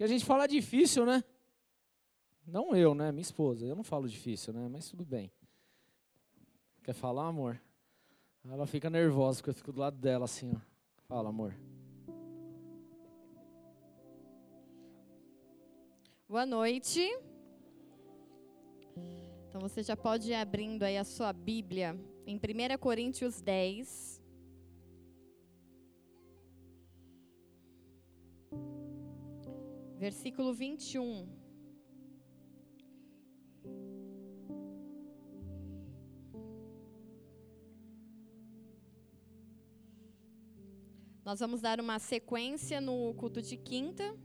Porque 0.00 0.10
a 0.10 0.16
gente 0.16 0.24
fala 0.24 0.46
difícil, 0.46 1.04
né? 1.04 1.22
Não 2.46 2.74
eu, 2.74 2.94
né? 2.94 3.12
Minha 3.12 3.20
esposa. 3.20 3.66
Eu 3.66 3.76
não 3.76 3.84
falo 3.84 4.08
difícil, 4.08 4.50
né? 4.50 4.66
Mas 4.66 4.88
tudo 4.88 5.04
bem. 5.04 5.30
Quer 6.82 6.94
falar, 6.94 7.26
amor? 7.26 7.60
Ela 8.42 8.66
fica 8.66 8.88
nervosa 8.88 9.40
porque 9.40 9.50
eu 9.50 9.54
fico 9.54 9.72
do 9.72 9.80
lado 9.80 9.98
dela 9.98 10.24
assim, 10.24 10.54
ó. 10.56 10.60
Fala, 11.06 11.28
amor. 11.28 11.54
Boa 16.26 16.46
noite. 16.46 17.06
Então 19.50 19.60
você 19.60 19.82
já 19.82 19.98
pode 19.98 20.30
ir 20.30 20.34
abrindo 20.34 20.82
aí 20.82 20.96
a 20.96 21.04
sua 21.04 21.30
Bíblia 21.30 21.94
em 22.26 22.36
1 22.36 22.78
Coríntios 22.78 23.42
10. 23.42 24.19
Versículo 30.04 30.54
21. 30.54 31.28
Nós 41.22 41.38
vamos 41.38 41.60
dar 41.60 41.78
uma 41.80 41.98
sequência 41.98 42.80
no 42.80 43.12
culto 43.12 43.42
de 43.42 43.58
quinta 43.58 44.16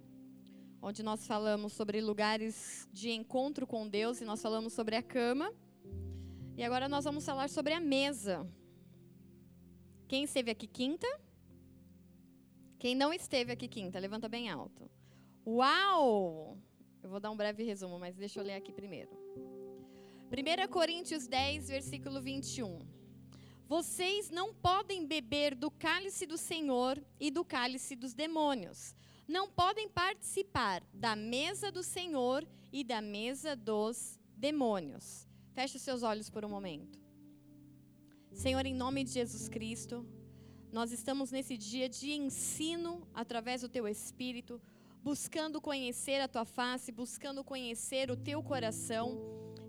onde 0.81 1.03
nós 1.03 1.27
falamos 1.27 1.73
sobre 1.73 1.99
lugares 1.99 2.87
de 2.93 3.09
encontro 3.09 3.67
com 3.67 3.85
Deus 3.85 4.21
e 4.21 4.25
nós 4.25 4.41
falamos 4.41 4.71
sobre 4.71 4.95
a 4.95 5.03
cama. 5.03 5.51
E 6.55 6.63
agora 6.63 6.87
nós 6.87 7.03
vamos 7.03 7.25
falar 7.25 7.49
sobre 7.49 7.73
a 7.73 7.81
mesa. 7.81 8.49
Quem 10.07 10.23
esteve 10.23 10.51
aqui 10.51 10.67
quinta? 10.67 11.07
Quem 12.79 12.95
não 12.95 13.11
esteve 13.11 13.51
aqui 13.51 13.67
quinta? 13.67 13.99
Levanta 13.99 14.29
bem 14.29 14.47
alto. 14.49 14.89
Uau! 15.45 16.57
Eu 17.03 17.09
vou 17.09 17.19
dar 17.19 17.31
um 17.31 17.37
breve 17.37 17.63
resumo, 17.63 17.99
mas 17.99 18.15
deixa 18.15 18.39
eu 18.39 18.43
ler 18.43 18.55
aqui 18.55 18.71
primeiro. 18.71 19.11
1 20.31 20.67
Coríntios 20.71 21.27
10, 21.27 21.69
versículo 21.69 22.21
21. 22.21 22.79
Vocês 23.67 24.29
não 24.29 24.53
podem 24.53 25.05
beber 25.05 25.55
do 25.55 25.69
cálice 25.69 26.25
do 26.25 26.37
Senhor 26.37 27.01
e 27.19 27.31
do 27.31 27.43
cálice 27.43 27.95
dos 27.95 28.13
demônios 28.13 28.95
não 29.27 29.49
podem 29.49 29.89
participar 29.89 30.83
da 30.93 31.15
mesa 31.15 31.71
do 31.71 31.81
Senhor 31.81 32.47
e 32.71 32.83
da 32.83 33.01
mesa 33.01 33.55
dos 33.55 34.19
demônios. 34.37 35.27
Feche 35.53 35.77
os 35.77 35.81
seus 35.81 36.03
olhos 36.03 36.29
por 36.29 36.45
um 36.45 36.49
momento. 36.49 36.99
Senhor, 38.31 38.65
em 38.65 38.73
nome 38.73 39.03
de 39.03 39.11
Jesus 39.11 39.47
Cristo, 39.47 40.05
nós 40.71 40.91
estamos 40.91 41.31
nesse 41.31 41.57
dia 41.57 41.87
de 41.87 42.11
ensino 42.11 43.07
através 43.13 43.61
do 43.61 43.69
teu 43.69 43.87
Espírito, 43.87 44.61
buscando 45.07 45.61
conhecer 45.61 46.19
a 46.19 46.27
tua 46.27 46.45
face, 46.45 46.91
buscando 46.91 47.43
conhecer 47.43 48.09
o 48.09 48.17
teu 48.17 48.41
coração. 48.51 49.07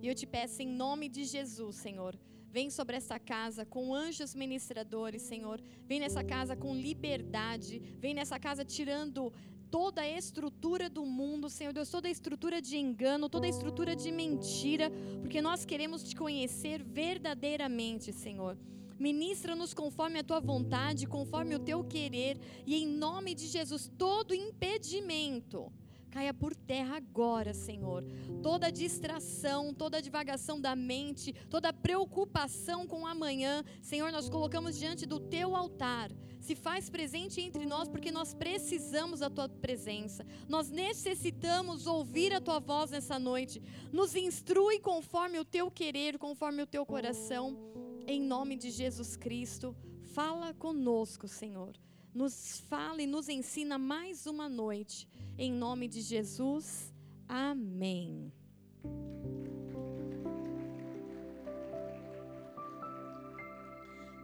E 0.02 0.08
eu 0.08 0.14
te 0.14 0.26
peço 0.26 0.62
em 0.62 0.70
nome 0.84 1.06
de 1.16 1.24
Jesus, 1.24 1.76
Senhor, 1.76 2.18
Vem 2.56 2.70
sobre 2.70 2.96
esta 2.96 3.18
casa 3.18 3.66
com 3.66 3.94
anjos 3.94 4.34
ministradores, 4.34 5.20
Senhor. 5.20 5.60
Vem 5.86 6.00
nessa 6.00 6.24
casa 6.24 6.56
com 6.56 6.74
liberdade. 6.74 7.82
Vem 8.00 8.14
nessa 8.14 8.38
casa 8.38 8.64
tirando 8.64 9.30
toda 9.70 10.00
a 10.00 10.08
estrutura 10.08 10.88
do 10.88 11.04
mundo, 11.04 11.50
Senhor 11.50 11.74
Deus, 11.74 11.90
toda 11.90 12.08
a 12.08 12.10
estrutura 12.10 12.62
de 12.62 12.78
engano, 12.78 13.28
toda 13.28 13.44
a 13.44 13.50
estrutura 13.50 13.94
de 13.94 14.10
mentira, 14.10 14.90
porque 15.20 15.42
nós 15.42 15.66
queremos 15.66 16.02
te 16.02 16.16
conhecer 16.16 16.82
verdadeiramente, 16.82 18.10
Senhor. 18.10 18.56
Ministra-nos 18.98 19.74
conforme 19.74 20.18
a 20.18 20.24
tua 20.24 20.40
vontade, 20.40 21.06
conforme 21.06 21.54
o 21.54 21.58
teu 21.58 21.84
querer, 21.84 22.38
e 22.66 22.76
em 22.76 22.86
nome 22.86 23.34
de 23.34 23.46
Jesus, 23.46 23.90
todo 23.96 24.34
impedimento 24.34 25.72
caia 26.16 26.32
por 26.32 26.56
terra 26.56 26.96
agora, 26.96 27.52
Senhor. 27.52 28.02
Toda 28.42 28.72
distração, 28.72 29.74
toda 29.74 30.00
divagação 30.00 30.58
da 30.58 30.74
mente, 30.74 31.30
toda 31.50 31.74
preocupação 31.74 32.86
com 32.86 33.06
amanhã, 33.06 33.62
Senhor, 33.82 34.10
nós 34.10 34.26
colocamos 34.26 34.78
diante 34.78 35.04
do 35.04 35.20
teu 35.20 35.54
altar. 35.54 36.10
Se 36.40 36.54
faz 36.54 36.88
presente 36.88 37.42
entre 37.42 37.66
nós 37.66 37.86
porque 37.86 38.10
nós 38.10 38.32
precisamos 38.32 39.20
da 39.20 39.28
tua 39.28 39.46
presença. 39.46 40.24
Nós 40.48 40.70
necessitamos 40.70 41.86
ouvir 41.86 42.32
a 42.32 42.40
tua 42.40 42.60
voz 42.60 42.92
nessa 42.92 43.18
noite. 43.18 43.62
Nos 43.92 44.16
instrui 44.16 44.78
conforme 44.78 45.38
o 45.38 45.44
teu 45.44 45.70
querer, 45.70 46.16
conforme 46.16 46.62
o 46.62 46.66
teu 46.66 46.86
coração. 46.86 47.75
Em 48.06 48.20
nome 48.20 48.56
de 48.56 48.70
Jesus 48.70 49.16
Cristo, 49.16 49.74
fala 50.14 50.54
conosco, 50.54 51.26
Senhor 51.26 51.74
nos 52.16 52.60
fala 52.60 53.02
e 53.02 53.06
nos 53.06 53.28
ensina 53.28 53.76
mais 53.76 54.26
uma 54.26 54.48
noite. 54.48 55.06
Em 55.36 55.52
nome 55.52 55.86
de 55.86 56.00
Jesus, 56.00 56.90
amém. 57.28 58.32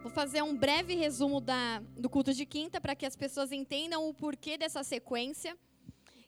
Vou 0.01 0.11
fazer 0.11 0.41
um 0.41 0.57
breve 0.57 0.95
resumo 0.95 1.39
da, 1.39 1.81
do 1.95 2.09
culto 2.09 2.33
de 2.33 2.47
quinta 2.47 2.81
para 2.81 2.95
que 2.95 3.05
as 3.05 3.15
pessoas 3.15 3.51
entendam 3.51 4.09
o 4.09 4.13
porquê 4.13 4.57
dessa 4.57 4.83
sequência. 4.83 5.55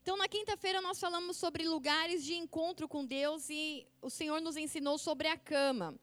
Então, 0.03 0.15
na 0.15 0.27
quinta-feira, 0.27 0.79
nós 0.81 0.99
falamos 0.99 1.35
sobre 1.35 1.67
lugares 1.67 2.23
de 2.23 2.35
encontro 2.35 2.87
com 2.87 3.03
Deus 3.03 3.49
e 3.49 3.87
o 4.03 4.09
Senhor 4.11 4.39
nos 4.39 4.55
ensinou 4.55 4.99
sobre 4.99 5.27
a 5.27 5.35
cama. 5.35 5.95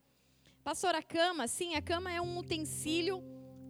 Pastor, 0.64 0.94
a 0.94 1.02
cama, 1.02 1.48
sim, 1.48 1.74
a 1.74 1.82
cama 1.82 2.08
é 2.12 2.20
um 2.20 2.38
utensílio 2.38 3.20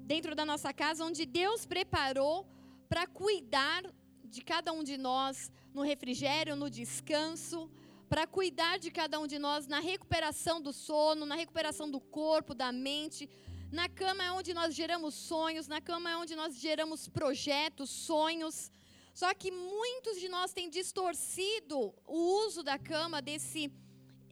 dentro 0.04 0.34
da 0.34 0.44
nossa 0.44 0.74
casa 0.74 1.02
onde 1.06 1.24
Deus 1.24 1.64
preparou 1.64 2.46
para 2.86 3.06
cuidar 3.06 3.82
de 4.22 4.42
cada 4.42 4.74
um 4.74 4.84
de 4.84 4.98
nós 4.98 5.50
no 5.72 5.80
refrigério, 5.80 6.54
no 6.54 6.68
descanso, 6.68 7.70
para 8.10 8.26
cuidar 8.26 8.78
de 8.78 8.90
cada 8.90 9.18
um 9.18 9.26
de 9.26 9.38
nós 9.38 9.66
na 9.66 9.80
recuperação 9.80 10.60
do 10.60 10.70
sono, 10.70 11.24
na 11.24 11.34
recuperação 11.34 11.90
do 11.90 11.98
corpo, 11.98 12.54
da 12.54 12.70
mente. 12.70 13.26
Na 13.70 13.88
cama 13.88 14.22
é 14.22 14.30
onde 14.30 14.52
nós 14.52 14.74
geramos 14.74 15.14
sonhos, 15.14 15.66
na 15.66 15.80
cama 15.80 16.10
é 16.10 16.16
onde 16.18 16.36
nós 16.36 16.58
geramos 16.58 17.08
projetos, 17.08 17.88
sonhos. 17.88 18.70
Só 19.14 19.32
que 19.32 19.50
muitos 19.50 20.20
de 20.20 20.28
nós 20.28 20.52
têm 20.52 20.68
distorcido 20.68 21.94
o 22.06 22.18
uso 22.44 22.62
da 22.62 22.78
cama, 22.78 23.22
desse 23.22 23.72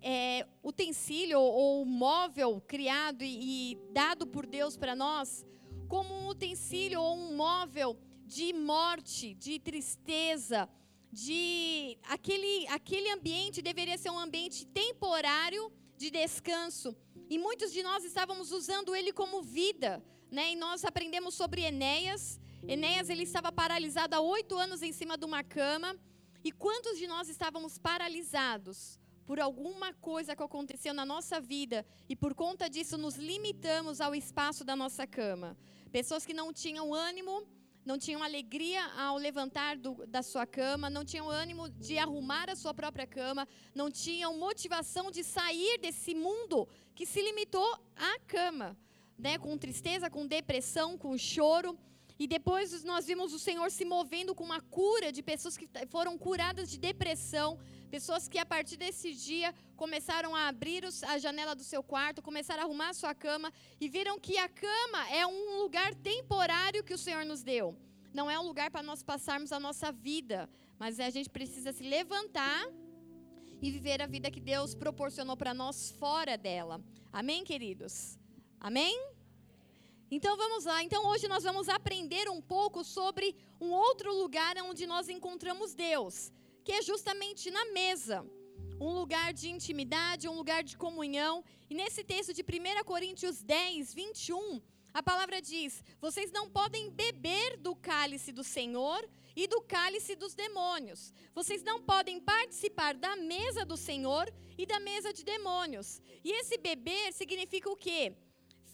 é, 0.03 0.47
utensílio 0.62 1.41
ou 1.41 1.84
móvel 1.84 2.62
criado 2.66 3.22
e, 3.22 3.72
e 3.72 3.78
dado 3.93 4.27
por 4.27 4.47
Deus 4.47 4.77
para 4.77 4.94
nós, 4.94 5.44
como 5.88 6.15
um 6.15 6.28
utensílio 6.28 7.00
ou 7.00 7.16
um 7.16 7.37
móvel 7.37 7.99
de 8.25 8.53
morte, 8.53 9.34
de 9.34 9.59
tristeza, 9.59 10.69
de 11.12 11.99
aquele, 12.05 12.66
aquele 12.69 13.10
ambiente 13.10 13.60
deveria 13.60 13.99
ser 13.99 14.10
um 14.10 14.19
ambiente 14.19 14.65
temporário 14.66 15.72
de 15.97 16.10
descanso. 16.10 16.97
E 17.28 17.39
muitos 17.39 17.72
de 17.72 17.83
nós 17.83 18.05
estávamos 18.05 18.53
usando 18.53 18.94
ele 18.94 19.12
como 19.12 19.43
vida, 19.43 20.03
né? 20.31 20.53
E 20.53 20.56
nós 20.56 20.84
aprendemos 20.84 21.34
sobre 21.34 21.62
Enéas. 21.62 22.41
Enéas 22.66 23.09
ele 23.09 23.25
estava 23.25 23.50
paralisado 23.50 24.15
há 24.15 24.21
oito 24.21 24.56
anos 24.56 24.83
em 24.83 24.93
cima 24.93 25.19
de 25.19 25.25
uma 25.25 25.43
cama. 25.43 25.97
E 26.44 26.53
quantos 26.53 26.97
de 26.99 27.06
nós 27.09 27.28
estávamos 27.28 27.78
paralisados 27.78 29.00
por 29.31 29.39
alguma 29.39 29.95
coisa 29.95 30.35
que 30.35 30.43
aconteceu 30.43 30.93
na 30.93 31.07
nossa 31.07 31.41
vida 31.41 31.87
e 32.09 32.17
por 32.17 32.35
conta 32.35 32.69
disso 32.69 32.99
nos 32.99 33.15
limitamos 33.15 34.01
ao 34.01 34.13
espaço 34.13 34.65
da 34.65 34.75
nossa 34.75 35.07
cama? 35.07 35.57
Pessoas 35.93 36.27
que 36.27 36.35
não 36.35 36.53
tinham 36.53 36.93
ânimo 36.93 37.47
não 37.85 37.97
tinham 37.97 38.25
alegria 38.25 38.85
ao 38.97 39.17
levantar 39.17 39.77
do, 39.77 40.05
da 40.09 40.21
sua 40.21 40.45
cama, 40.45 40.91
não 40.91 41.05
tinham 41.05 41.31
ânimo 41.31 41.69
de 41.69 41.97
arrumar 41.97 42.51
a 42.51 42.57
sua 42.57 42.75
própria 42.75 43.07
cama, 43.07 43.47
não 43.73 43.89
tinham 43.89 44.37
motivação 44.37 45.13
de 45.13 45.23
sair 45.23 45.79
desse 45.79 46.13
mundo 46.13 46.67
que 46.93 47.07
se 47.07 47.23
limitou 47.23 47.73
à 47.95 48.19
cama, 48.27 48.77
né? 49.17 49.39
com 49.39 49.57
tristeza, 49.57 50.11
com 50.11 50.27
depressão, 50.27 50.99
com 50.99 51.17
choro. 51.17 51.79
E 52.19 52.27
depois 52.27 52.83
nós 52.83 53.07
vimos 53.07 53.33
o 53.33 53.39
Senhor 53.39 53.71
se 53.71 53.85
movendo 53.85 54.35
com 54.35 54.43
uma 54.43 54.61
cura 54.61 55.13
de 55.13 55.23
pessoas 55.23 55.57
que 55.57 55.69
foram 55.89 56.19
curadas 56.19 56.69
de 56.69 56.79
depressão, 56.79 57.59
Pessoas 57.91 58.28
que 58.28 58.39
a 58.39 58.47
partir 58.47 58.77
desse 58.77 59.13
dia 59.13 59.53
começaram 59.77 60.34
a 60.37 60.47
abrir 60.47 60.84
a 61.09 61.19
janela 61.19 61.57
do 61.57 61.65
seu 61.65 61.83
quarto, 61.83 62.22
começaram 62.22 62.63
a 62.63 62.65
arrumar 62.65 62.91
a 62.91 62.95
sua 62.95 63.13
cama 63.13 63.53
e 63.81 63.89
viram 63.89 64.16
que 64.16 64.39
a 64.39 64.48
cama 64.48 65.10
é 65.10 65.27
um 65.27 65.59
lugar 65.63 65.92
temporário 65.97 66.84
que 66.84 66.95
o 66.95 66.98
Senhor 66.98 67.25
nos 67.25 67.42
deu. 67.42 67.77
Não 68.15 68.31
é 68.31 68.39
um 68.39 68.47
lugar 68.47 68.71
para 68.71 68.83
nós 68.83 69.03
passarmos 69.03 69.51
a 69.51 69.59
nossa 69.59 69.91
vida, 69.91 70.48
mas 70.78 71.01
a 71.01 71.10
gente 71.10 71.28
precisa 71.28 71.72
se 71.72 71.83
levantar 71.83 72.65
e 73.60 73.72
viver 73.72 74.01
a 74.01 74.07
vida 74.07 74.31
que 74.31 74.41
Deus 74.41 74.72
proporcionou 74.72 75.37
para 75.37 75.53
nós 75.53 75.91
fora 75.91 76.39
dela. 76.39 76.81
Amém, 77.13 77.42
queridos? 77.42 78.16
Amém? 78.60 78.97
Então 80.09 80.37
vamos 80.37 80.65
lá. 80.65 80.81
Então 80.84 81.09
hoje 81.09 81.27
nós 81.27 81.42
vamos 81.42 81.69
aprender 81.69 82.28
um 82.28 82.41
pouco 82.41 82.84
sobre 82.84 83.34
um 83.60 83.71
outro 83.72 84.15
lugar 84.15 84.57
onde 84.59 84.87
nós 84.87 85.09
encontramos 85.09 85.75
Deus 85.75 86.33
que 86.71 86.75
é 86.75 86.83
justamente 86.83 87.51
na 87.51 87.65
mesa. 87.72 88.25
Um 88.81 88.91
lugar 89.01 89.33
de 89.33 89.51
intimidade, 89.51 90.28
um 90.28 90.37
lugar 90.41 90.63
de 90.63 90.77
comunhão. 90.77 91.45
E 91.69 91.75
nesse 91.75 92.05
texto 92.05 92.33
de 92.33 92.43
1 92.43 92.84
Coríntios 92.84 93.43
10, 93.43 93.93
21, 93.93 94.63
a 94.95 95.03
palavra 95.03 95.43
diz: 95.43 95.83
Vocês 96.01 96.31
não 96.31 96.49
podem 96.49 96.89
beber 96.89 97.57
do 97.57 97.75
cálice 97.75 98.31
do 98.31 98.45
Senhor 98.45 99.01
e 99.34 99.49
do 99.49 99.61
cálice 99.63 100.15
dos 100.15 100.33
demônios. 100.33 101.13
Vocês 101.34 101.65
não 101.65 101.83
podem 101.83 102.21
participar 102.21 102.95
da 102.95 103.16
mesa 103.16 103.65
do 103.65 103.77
Senhor 103.77 104.33
e 104.57 104.65
da 104.65 104.78
mesa 104.78 105.13
de 105.13 105.25
demônios. 105.25 106.01
E 106.23 106.31
esse 106.31 106.57
beber 106.57 107.13
significa 107.13 107.69
o 107.69 107.75
quê? 107.75 108.15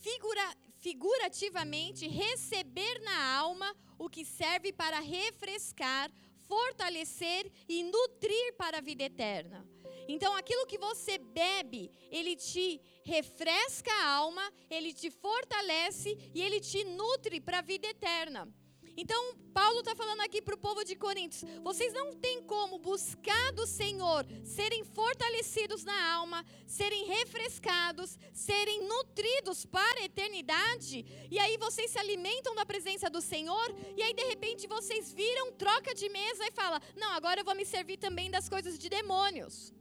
Figura, 0.06 0.46
figurativamente, 0.76 2.06
receber 2.06 3.00
na 3.00 3.18
alma 3.38 3.74
o 3.98 4.10
que 4.10 4.22
serve 4.22 4.70
para 4.70 5.00
refrescar, 5.00 6.10
fortalecer 6.48 7.50
e 7.68 7.82
nutrir 7.82 8.54
para 8.56 8.78
a 8.78 8.80
vida 8.80 9.04
eterna. 9.04 9.66
Então, 10.08 10.36
aquilo 10.36 10.66
que 10.66 10.78
você 10.78 11.18
bebe, 11.18 11.90
ele 12.10 12.36
te 12.36 12.80
refresca 13.04 13.92
a 13.92 14.08
alma, 14.08 14.52
ele 14.70 14.92
te 14.92 15.10
fortalece 15.10 16.16
e 16.34 16.40
ele 16.40 16.60
te 16.60 16.84
nutre 16.84 17.40
para 17.40 17.58
a 17.58 17.62
vida 17.62 17.88
eterna. 17.88 18.48
Então, 18.96 19.34
Paulo 19.52 19.80
está 19.80 19.94
falando 19.94 20.20
aqui 20.22 20.40
para 20.40 20.54
o 20.54 20.58
povo 20.58 20.84
de 20.84 20.96
Coríntios: 20.96 21.44
vocês 21.62 21.92
não 21.92 22.14
têm 22.14 22.42
como 22.42 22.78
buscar 22.78 23.52
do 23.52 23.66
Senhor 23.66 24.26
serem 24.44 24.84
fortalecidos 24.84 25.84
na 25.84 26.14
alma, 26.14 26.44
serem 26.66 27.04
refrescados, 27.06 28.18
serem 28.32 28.86
nutridos 28.86 29.64
para 29.66 30.00
a 30.00 30.04
eternidade, 30.04 31.04
e 31.30 31.38
aí 31.38 31.56
vocês 31.58 31.90
se 31.90 31.98
alimentam 31.98 32.54
da 32.54 32.64
presença 32.64 33.10
do 33.10 33.20
Senhor, 33.20 33.74
e 33.96 34.02
aí 34.02 34.14
de 34.14 34.24
repente 34.24 34.66
vocês 34.66 35.12
viram, 35.12 35.52
troca 35.52 35.94
de 35.94 36.08
mesa 36.08 36.46
e 36.46 36.52
fala: 36.52 36.80
não, 36.96 37.12
agora 37.12 37.40
eu 37.40 37.44
vou 37.44 37.54
me 37.54 37.66
servir 37.66 37.98
também 37.98 38.30
das 38.30 38.48
coisas 38.48 38.78
de 38.78 38.88
demônios. 38.88 39.72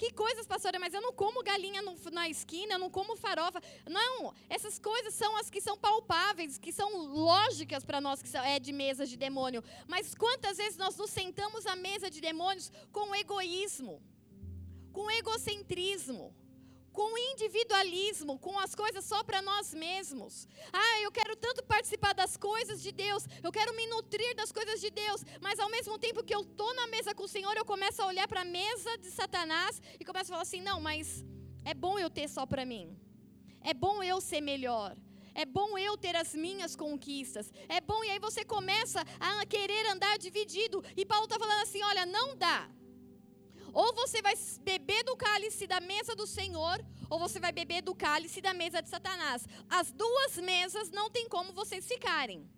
Que 0.00 0.10
coisas, 0.14 0.46
pastora, 0.46 0.78
mas 0.78 0.94
eu 0.94 1.02
não 1.02 1.12
como 1.12 1.42
galinha 1.42 1.82
no, 1.82 1.94
na 2.10 2.26
esquina, 2.26 2.72
eu 2.72 2.78
não 2.78 2.88
como 2.88 3.16
farofa. 3.16 3.60
Não, 3.86 4.32
essas 4.48 4.78
coisas 4.78 5.12
são 5.12 5.36
as 5.36 5.50
que 5.50 5.60
são 5.60 5.76
palpáveis, 5.76 6.56
que 6.56 6.72
são 6.72 6.88
lógicas 6.96 7.84
para 7.84 8.00
nós, 8.00 8.22
que 8.22 8.30
são, 8.30 8.42
é 8.42 8.58
de 8.58 8.72
mesa 8.72 9.04
de 9.04 9.14
demônio. 9.18 9.62
Mas 9.86 10.14
quantas 10.14 10.56
vezes 10.56 10.78
nós 10.78 10.96
nos 10.96 11.10
sentamos 11.10 11.66
à 11.66 11.76
mesa 11.76 12.08
de 12.08 12.18
demônios 12.18 12.72
com 12.90 13.14
egoísmo, 13.14 14.02
com 14.90 15.10
egocentrismo, 15.10 16.34
com 17.00 17.16
individualismo, 17.32 18.38
com 18.38 18.58
as 18.58 18.74
coisas 18.74 19.02
só 19.06 19.24
para 19.24 19.40
nós 19.40 19.72
mesmos. 19.72 20.46
Ah, 20.70 20.96
eu 21.00 21.10
quero 21.10 21.34
tanto 21.34 21.64
participar 21.64 22.12
das 22.12 22.36
coisas 22.36 22.82
de 22.82 22.92
Deus, 22.92 23.22
eu 23.42 23.50
quero 23.50 23.74
me 23.74 23.86
nutrir 23.86 24.36
das 24.36 24.52
coisas 24.52 24.78
de 24.82 24.90
Deus, 24.90 25.24
mas 25.40 25.58
ao 25.58 25.70
mesmo 25.70 25.98
tempo 25.98 26.22
que 26.22 26.34
eu 26.34 26.42
estou 26.42 26.74
na 26.74 26.86
mesa 26.88 27.14
com 27.14 27.22
o 27.22 27.34
Senhor, 27.36 27.56
eu 27.56 27.64
começo 27.64 28.02
a 28.02 28.06
olhar 28.06 28.28
para 28.28 28.42
a 28.42 28.44
mesa 28.44 28.98
de 28.98 29.10
Satanás 29.10 29.80
e 29.98 30.04
começo 30.04 30.30
a 30.30 30.34
falar 30.34 30.42
assim: 30.42 30.60
não, 30.60 30.78
mas 30.78 31.24
é 31.64 31.72
bom 31.72 31.98
eu 31.98 32.10
ter 32.10 32.28
só 32.28 32.44
para 32.44 32.66
mim, 32.66 32.94
é 33.62 33.72
bom 33.72 34.02
eu 34.02 34.20
ser 34.20 34.42
melhor. 34.42 34.94
É 35.32 35.46
bom 35.46 35.78
eu 35.78 35.96
ter 35.96 36.16
as 36.16 36.34
minhas 36.34 36.74
conquistas. 36.74 37.52
É 37.68 37.80
bom, 37.80 38.02
e 38.02 38.10
aí 38.10 38.18
você 38.18 38.44
começa 38.44 39.00
a 39.20 39.46
querer 39.46 39.86
andar 39.86 40.18
dividido. 40.18 40.84
E 40.96 41.06
Paulo 41.06 41.24
está 41.24 41.38
falando 41.38 41.62
assim: 41.62 41.82
olha, 41.84 42.04
não 42.04 42.36
dá. 42.36 42.68
Ou 43.72 43.94
você 43.94 44.20
vai 44.22 44.34
beber 44.60 45.04
do 45.04 45.16
cálice 45.16 45.66
da 45.66 45.80
mesa 45.80 46.14
do 46.14 46.26
Senhor, 46.26 46.84
ou 47.08 47.18
você 47.18 47.38
vai 47.40 47.52
beber 47.52 47.82
do 47.82 47.94
cálice 47.94 48.40
da 48.40 48.54
mesa 48.54 48.80
de 48.80 48.88
Satanás. 48.88 49.46
As 49.68 49.92
duas 49.92 50.36
mesas 50.38 50.90
não 50.90 51.10
tem 51.10 51.28
como 51.28 51.52
vocês 51.52 51.86
ficarem. 51.86 52.48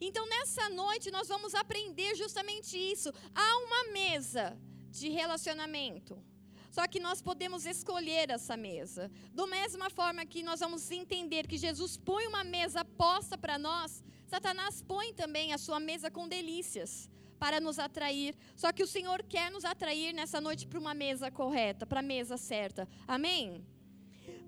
Então, 0.00 0.26
nessa 0.28 0.68
noite, 0.68 1.10
nós 1.10 1.28
vamos 1.28 1.54
aprender 1.54 2.14
justamente 2.14 2.76
isso. 2.76 3.12
Há 3.34 3.58
uma 3.58 3.92
mesa 3.92 4.58
de 4.90 5.08
relacionamento. 5.08 6.22
Só 6.70 6.86
que 6.86 7.00
nós 7.00 7.22
podemos 7.22 7.64
escolher 7.64 8.28
essa 8.28 8.54
mesa. 8.54 9.10
Da 9.32 9.46
mesma 9.46 9.88
forma 9.88 10.26
que 10.26 10.42
nós 10.42 10.60
vamos 10.60 10.90
entender 10.90 11.46
que 11.46 11.56
Jesus 11.56 11.96
põe 11.96 12.26
uma 12.26 12.44
mesa 12.44 12.84
posta 12.84 13.38
para 13.38 13.58
nós, 13.58 14.04
Satanás 14.26 14.82
põe 14.82 15.14
também 15.14 15.54
a 15.54 15.58
sua 15.58 15.80
mesa 15.80 16.10
com 16.10 16.28
delícias 16.28 17.08
para 17.38 17.60
nos 17.60 17.78
atrair. 17.78 18.34
Só 18.54 18.72
que 18.72 18.82
o 18.82 18.86
Senhor 18.86 19.22
quer 19.22 19.50
nos 19.50 19.64
atrair 19.64 20.12
nessa 20.12 20.40
noite 20.40 20.66
para 20.66 20.78
uma 20.78 20.94
mesa 20.94 21.30
correta, 21.30 21.86
para 21.86 22.00
a 22.00 22.02
mesa 22.02 22.36
certa. 22.36 22.88
Amém? 23.06 23.64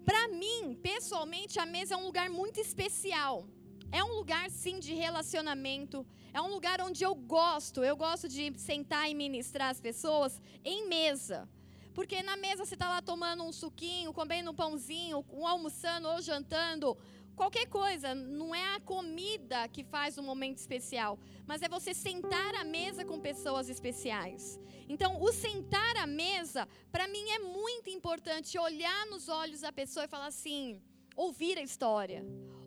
Para 0.04 0.28
mim, 0.28 0.78
pessoalmente, 0.82 1.58
a 1.58 1.66
mesa 1.66 1.94
é 1.94 1.96
um 1.96 2.04
lugar 2.04 2.30
muito 2.30 2.60
especial. 2.60 3.46
É 3.90 4.02
um 4.04 4.14
lugar, 4.14 4.50
sim, 4.50 4.78
de 4.78 4.94
relacionamento. 4.94 6.06
É 6.32 6.40
um 6.40 6.48
lugar 6.48 6.80
onde 6.80 7.02
eu 7.04 7.14
gosto. 7.14 7.82
Eu 7.82 7.96
gosto 7.96 8.28
de 8.28 8.52
sentar 8.58 9.10
e 9.10 9.14
ministrar 9.14 9.70
as 9.70 9.80
pessoas 9.80 10.40
em 10.64 10.88
mesa. 10.88 11.48
Porque 11.94 12.22
na 12.22 12.36
mesa 12.36 12.64
você 12.64 12.74
está 12.74 12.88
lá 12.88 13.02
tomando 13.02 13.42
um 13.42 13.52
suquinho, 13.52 14.12
comendo 14.12 14.50
um 14.50 14.54
pãozinho, 14.54 15.24
almoçando 15.42 16.08
ou 16.08 16.22
jantando 16.22 16.96
qualquer 17.38 17.66
coisa, 17.68 18.16
não 18.16 18.52
é 18.52 18.74
a 18.74 18.80
comida 18.80 19.68
que 19.68 19.84
faz 19.84 20.18
um 20.18 20.24
momento 20.24 20.58
especial, 20.58 21.12
mas 21.46 21.62
é 21.62 21.68
você 21.68 21.94
sentar 21.94 22.52
à 22.56 22.64
mesa 22.64 23.04
com 23.04 23.26
pessoas 23.30 23.68
especiais. 23.68 24.58
Então, 24.88 25.22
o 25.22 25.32
sentar 25.32 25.96
à 25.96 26.06
mesa, 26.06 26.66
para 26.90 27.06
mim 27.06 27.26
é 27.30 27.38
muito 27.38 27.88
importante 27.90 28.58
olhar 28.58 29.06
nos 29.06 29.28
olhos 29.28 29.60
da 29.60 29.72
pessoa 29.72 30.04
e 30.04 30.08
falar 30.08 30.26
assim: 30.26 30.82
ouvir 31.14 31.56
a 31.58 31.62
história, 31.62 32.20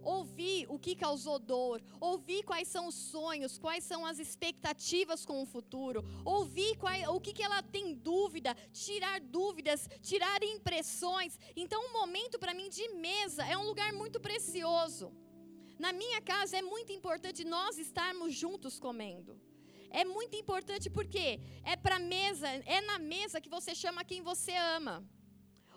ouvir 0.04 0.66
o 0.70 0.78
que 0.80 0.96
causou 0.96 1.38
dor, 1.40 1.82
ouvir 2.00 2.44
quais 2.44 2.68
são 2.68 2.88
os 2.88 2.96
sonhos, 2.96 3.58
quais 3.58 3.84
são 3.84 4.06
as 4.06 4.20
expectativas 4.20 5.26
com 5.26 5.42
o 5.42 5.46
futuro, 5.46 6.04
ouvir 6.26 6.78
qual, 6.78 7.16
o 7.16 7.20
que, 7.20 7.34
que 7.34 7.44
ela 7.44 7.62
tem 7.62 7.94
dúvida, 7.94 8.56
tirar 8.72 9.20
dúvidas, 9.20 9.90
tirar 10.02 10.44
impressões. 10.44 11.40
Então, 11.56 11.86
um 11.88 11.94
momento 11.94 12.40
para 12.40 12.54
mim 12.54 12.70
de 12.70 12.88
mesa 12.90 13.46
é 13.46 13.58
um 13.58 13.66
lugar 13.66 13.92
muito 13.94 14.20
precioso. 14.20 15.12
Na 15.80 15.92
minha 15.92 16.22
casa 16.22 16.58
é 16.58 16.62
muito 16.62 16.92
importante 16.92 17.44
nós 17.44 17.78
estarmos 17.78 18.34
juntos 18.34 18.80
comendo. 18.80 19.40
É 19.90 20.06
muito 20.06 20.36
importante 20.36 20.90
porque 20.90 21.40
é 21.64 21.76
para 21.76 22.00
mesa, 22.00 22.48
é 22.48 22.82
na 22.82 22.98
mesa 22.98 23.42
que 23.42 23.50
você 23.50 23.74
chama 23.76 24.06
quem 24.06 24.22
você 24.22 24.56
ama 24.56 25.04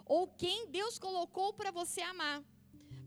ou 0.06 0.28
quem 0.28 0.68
Deus 0.68 0.98
colocou 0.98 1.52
para 1.52 1.70
você 1.70 2.00
amar. 2.02 2.42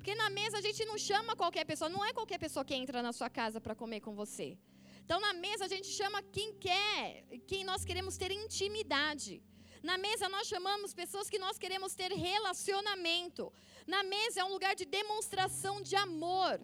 Porque 0.07 0.23
na 0.23 0.29
mesa 0.29 0.57
a 0.59 0.61
gente 0.65 0.85
não 0.89 0.97
chama 0.97 1.35
qualquer 1.35 1.65
pessoa, 1.69 1.89
não 1.89 2.03
é 2.09 2.13
qualquer 2.17 2.37
pessoa 2.43 2.63
que 2.67 2.73
entra 2.73 2.99
na 3.05 3.11
sua 3.11 3.29
casa 3.29 3.59
para 3.59 3.75
comer 3.81 3.99
com 4.05 4.13
você. 4.15 4.57
Então 5.03 5.19
na 5.19 5.33
mesa 5.33 5.65
a 5.65 5.67
gente 5.73 5.89
chama 5.97 6.19
quem 6.35 6.53
quer, 6.65 7.25
quem 7.45 7.65
nós 7.69 7.83
queremos 7.83 8.15
ter 8.21 8.31
intimidade. 8.31 9.43
Na 9.83 9.97
mesa 9.97 10.29
nós 10.29 10.47
chamamos 10.47 10.93
pessoas 10.93 11.29
que 11.29 11.37
nós 11.45 11.57
queremos 11.57 11.93
ter 11.93 12.13
relacionamento. 12.13 13.51
Na 13.85 14.01
mesa 14.01 14.39
é 14.39 14.45
um 14.45 14.53
lugar 14.55 14.73
de 14.81 14.85
demonstração 14.85 15.75
de 15.81 15.97
amor. 15.97 16.55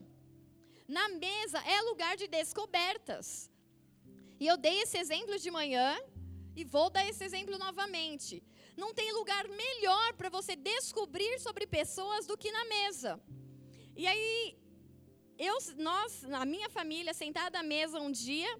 Na 0.87 1.09
mesa 1.09 1.59
é 1.75 1.81
lugar 1.81 2.15
de 2.15 2.27
descobertas. 2.39 3.51
E 4.39 4.47
eu 4.47 4.55
dei 4.55 4.77
esse 4.83 4.97
exemplo 4.97 5.37
de 5.37 5.51
manhã 5.51 5.89
e 6.55 6.63
vou 6.63 6.89
dar 6.89 7.05
esse 7.11 7.25
exemplo 7.25 7.57
novamente. 7.57 8.41
Não 8.75 8.93
tem 8.93 9.11
lugar 9.13 9.47
melhor 9.47 10.13
para 10.13 10.29
você 10.29 10.55
descobrir 10.55 11.39
sobre 11.39 11.65
pessoas 11.67 12.25
do 12.25 12.37
que 12.37 12.51
na 12.51 12.65
mesa. 12.65 13.21
E 13.95 14.07
aí, 14.07 14.57
eu, 15.37 15.57
nós, 15.77 16.23
a 16.25 16.45
minha 16.45 16.69
família, 16.69 17.13
sentada 17.13 17.59
à 17.59 17.63
mesa 17.63 17.99
um 17.99 18.11
dia, 18.11 18.59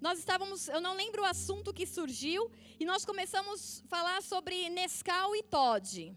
nós 0.00 0.18
estávamos, 0.18 0.68
eu 0.68 0.80
não 0.80 0.94
lembro 0.94 1.22
o 1.22 1.24
assunto 1.24 1.72
que 1.72 1.86
surgiu, 1.86 2.50
e 2.78 2.84
nós 2.84 3.04
começamos 3.04 3.82
a 3.84 3.88
falar 3.88 4.22
sobre 4.22 4.68
Nescau 4.68 5.34
e 5.34 5.42
Todd. 5.42 6.16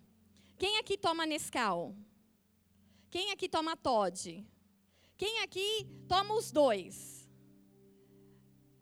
Quem 0.57 0.77
aqui 0.77 0.97
toma 0.97 1.25
Nescau? 1.25 1.95
Quem 3.09 3.31
aqui 3.31 3.49
toma 3.49 3.75
Todd? 3.75 4.45
Quem 5.17 5.39
aqui 5.39 5.87
toma 6.07 6.35
os 6.35 6.51
dois? 6.51 7.27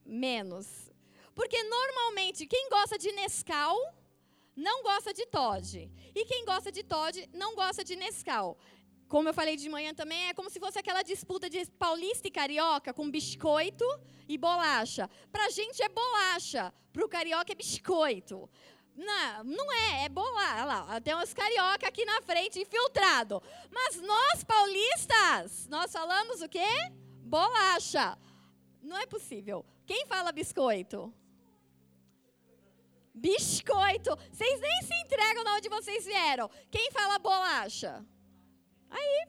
Menos. 0.05 0.91
Porque 1.33 1.63
normalmente 1.63 2.45
quem 2.45 2.69
gosta 2.69 2.97
de 2.97 3.11
Nescau 3.13 3.77
não 4.59 4.83
gosta 4.83 5.13
de 5.13 5.25
Todd. 5.25 5.89
E 6.13 6.25
quem 6.25 6.43
gosta 6.45 6.71
de 6.71 6.83
Todd 6.83 7.29
não 7.33 7.55
gosta 7.55 7.81
de 7.83 7.95
Nescau. 7.95 8.57
Como 9.07 9.29
eu 9.29 9.33
falei 9.33 9.55
de 9.55 9.69
manhã 9.69 9.93
também, 9.93 10.27
é 10.27 10.33
como 10.33 10.49
se 10.49 10.59
fosse 10.59 10.77
aquela 10.77 11.01
disputa 11.01 11.49
de 11.49 11.65
paulista 11.71 12.27
e 12.27 12.31
carioca 12.31 12.93
com 12.93 13.09
biscoito 13.09 13.85
e 14.27 14.37
bolacha. 14.37 15.09
Pra 15.31 15.49
gente 15.49 15.81
é 15.81 15.89
bolacha, 15.89 16.73
pro 16.91 17.07
carioca 17.07 17.51
é 17.51 17.55
biscoito. 17.55 18.49
Não, 18.95 19.43
não 19.45 19.71
é, 19.71 20.05
é 20.05 20.09
bolacha. 20.09 20.65
lá, 20.65 21.01
tem 21.01 21.15
uns 21.15 21.33
carioca 21.33 21.87
aqui 21.87 22.03
na 22.03 22.21
frente 22.21 22.59
infiltrado. 22.59 23.41
Mas 23.71 24.01
nós 24.01 24.43
paulistas, 24.43 25.67
nós 25.69 25.91
falamos 25.91 26.41
o 26.41 26.49
quê? 26.49 26.69
Bolacha. 27.23 28.17
Não 28.81 28.97
é 28.97 29.07
possível. 29.07 29.65
Quem 29.87 30.05
fala 30.05 30.33
biscoito? 30.33 31.13
Biscoito. 33.19 34.15
Vocês 34.31 34.59
nem 34.59 34.81
se 34.83 34.93
entregam 35.03 35.43
de 35.43 35.49
onde 35.51 35.69
vocês 35.69 36.05
vieram. 36.05 36.49
Quem 36.71 36.89
fala 36.91 37.19
bolacha? 37.19 38.05
Aí, 38.89 39.27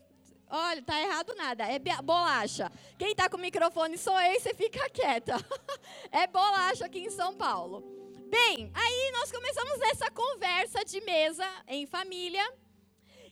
olha, 0.49 0.83
tá 0.83 1.01
errado 1.01 1.35
nada. 1.35 1.65
É 1.65 1.79
bolacha. 2.01 2.71
Quem 2.97 3.15
tá 3.15 3.29
com 3.29 3.37
o 3.37 3.41
microfone 3.41 3.99
sou 3.99 4.19
eu 4.21 4.41
você 4.41 4.55
fica 4.55 4.89
quieta. 4.91 5.35
é 6.13 6.27
bolacha 6.27 6.87
aqui 6.87 7.01
em 7.01 7.11
São 7.11 7.35
Paulo. 7.35 7.83
Bem, 8.29 8.71
aí 8.73 9.11
nós 9.13 9.33
começamos 9.33 9.81
essa 9.91 10.09
conversa 10.11 10.85
de 10.85 11.01
mesa 11.01 11.45
em 11.67 11.85
família. 11.85 12.47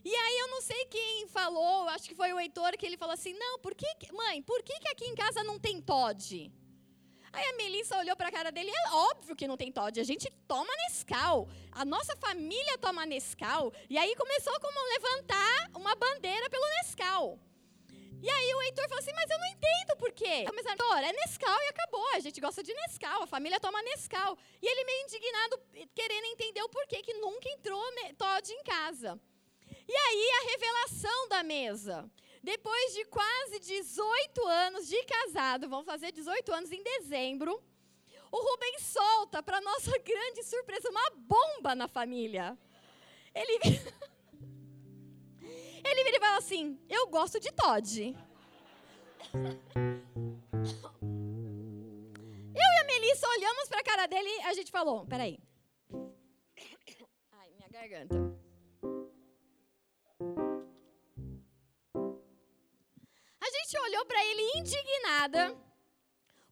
E 0.04 0.14
aí 0.14 0.38
eu 0.38 0.48
não 0.48 0.60
sei 0.60 0.86
quem 0.86 1.28
falou, 1.28 1.88
acho 1.90 2.08
que 2.08 2.14
foi 2.14 2.32
o 2.32 2.40
Heitor 2.40 2.72
que 2.76 2.86
ele 2.86 2.96
falou 2.96 3.14
assim: 3.14 3.32
"Não, 3.34 3.58
por 3.58 3.74
que, 3.74 3.86
mãe, 4.12 4.42
por 4.42 4.62
que, 4.62 4.78
que 4.80 4.88
aqui 4.88 5.04
em 5.04 5.14
casa 5.14 5.44
não 5.44 5.58
tem 5.58 5.80
Todd?" 5.80 6.50
Aí 7.32 7.44
a 7.44 7.56
Melissa 7.56 7.98
olhou 7.98 8.16
para 8.16 8.28
a 8.28 8.32
cara 8.32 8.50
dele, 8.50 8.70
é 8.70 8.90
óbvio 8.90 9.36
que 9.36 9.46
não 9.46 9.56
tem 9.56 9.70
Todd, 9.70 10.00
a 10.00 10.04
gente 10.04 10.30
toma 10.46 10.72
Nescau. 10.88 11.48
A 11.72 11.84
nossa 11.84 12.16
família 12.16 12.78
toma 12.78 13.06
Nescau. 13.06 13.72
E 13.88 13.98
aí 13.98 14.14
começou 14.16 14.58
como 14.60 14.88
levantar 14.94 15.70
uma 15.74 15.94
bandeira 15.94 16.48
pelo 16.50 16.66
Nescau. 16.78 17.38
E 18.20 18.28
aí 18.28 18.54
o 18.54 18.62
Heitor 18.62 18.88
falou 18.88 18.98
assim, 18.98 19.12
mas 19.14 19.30
eu 19.30 19.38
não 19.38 19.46
entendo 19.46 19.96
por 19.96 20.10
quê. 20.12 20.44
Começaram, 20.44 20.72
Heitor, 20.72 20.98
é 20.98 21.12
Nescau 21.12 21.60
e 21.62 21.68
acabou, 21.68 22.08
a 22.14 22.20
gente 22.20 22.40
gosta 22.40 22.62
de 22.62 22.74
Nescau, 22.74 23.22
a 23.22 23.26
família 23.26 23.60
toma 23.60 23.80
Nescau. 23.82 24.36
E 24.60 24.66
ele 24.66 24.84
meio 24.84 25.02
indignado, 25.02 25.60
querendo 25.94 26.24
entender 26.24 26.62
o 26.62 26.68
porquê 26.68 27.00
que 27.02 27.14
nunca 27.14 27.48
entrou 27.48 27.82
Todd 28.16 28.52
em 28.52 28.62
casa. 28.64 29.20
E 29.86 29.94
aí 29.94 30.30
a 30.40 30.50
revelação 30.50 31.28
da 31.28 31.42
mesa. 31.42 32.10
Depois 32.42 32.94
de 32.94 33.04
quase 33.06 33.58
18 33.60 34.46
anos 34.46 34.88
de 34.88 35.02
casado, 35.04 35.68
vão 35.68 35.84
fazer 35.84 36.12
18 36.12 36.52
anos 36.52 36.72
em 36.72 36.82
dezembro, 36.82 37.62
o 38.30 38.36
Rubens 38.36 38.82
solta, 38.82 39.42
para 39.42 39.60
nossa 39.60 39.90
grande 40.04 40.42
surpresa, 40.42 40.90
uma 40.90 41.10
bomba 41.16 41.74
na 41.74 41.88
família. 41.88 42.56
Ele, 43.34 43.58
ele 45.84 46.04
vira 46.04 46.16
e 46.16 46.20
fala 46.20 46.38
assim: 46.38 46.78
Eu 46.88 47.08
gosto 47.08 47.40
de 47.40 47.50
Todd. 47.52 48.16
Eu 52.54 52.62
e 52.62 52.80
a 52.80 52.84
Melissa 52.84 53.28
olhamos 53.28 53.68
para 53.68 53.80
a 53.80 53.84
cara 53.84 54.06
dele 54.06 54.28
e 54.28 54.42
a 54.42 54.54
gente 54.54 54.70
falou: 54.70 55.06
Peraí. 55.06 55.38
Ai, 57.32 57.50
minha 57.56 57.68
garganta. 57.70 58.37
Gente 63.68 63.78
olhou 63.80 64.06
para 64.06 64.24
ele 64.24 64.42
indignada. 64.56 65.54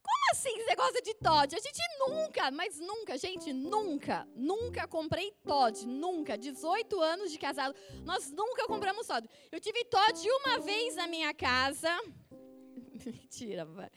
Como 0.03 0.31
assim 0.31 0.55
você 0.55 0.75
gosta 0.75 1.01
de 1.01 1.15
Todd? 1.15 1.55
A 1.55 1.59
gente 1.59 1.81
nunca, 1.97 2.51
mas 2.51 2.79
nunca, 2.79 3.17
gente, 3.17 3.51
nunca, 3.51 4.27
nunca 4.35 4.87
comprei 4.87 5.31
Todd, 5.43 5.85
nunca. 5.87 6.37
18 6.37 7.01
anos 7.01 7.31
de 7.31 7.39
casado, 7.39 7.75
nós 8.05 8.31
nunca 8.31 8.67
compramos 8.67 9.07
Todd. 9.07 9.27
Eu 9.51 9.59
tive 9.59 9.83
Todd 9.85 10.29
uma 10.29 10.59
vez 10.59 10.95
na 10.95 11.07
minha 11.07 11.33
casa. 11.33 11.89
Mentira, 13.03 13.65
vai. 13.65 13.89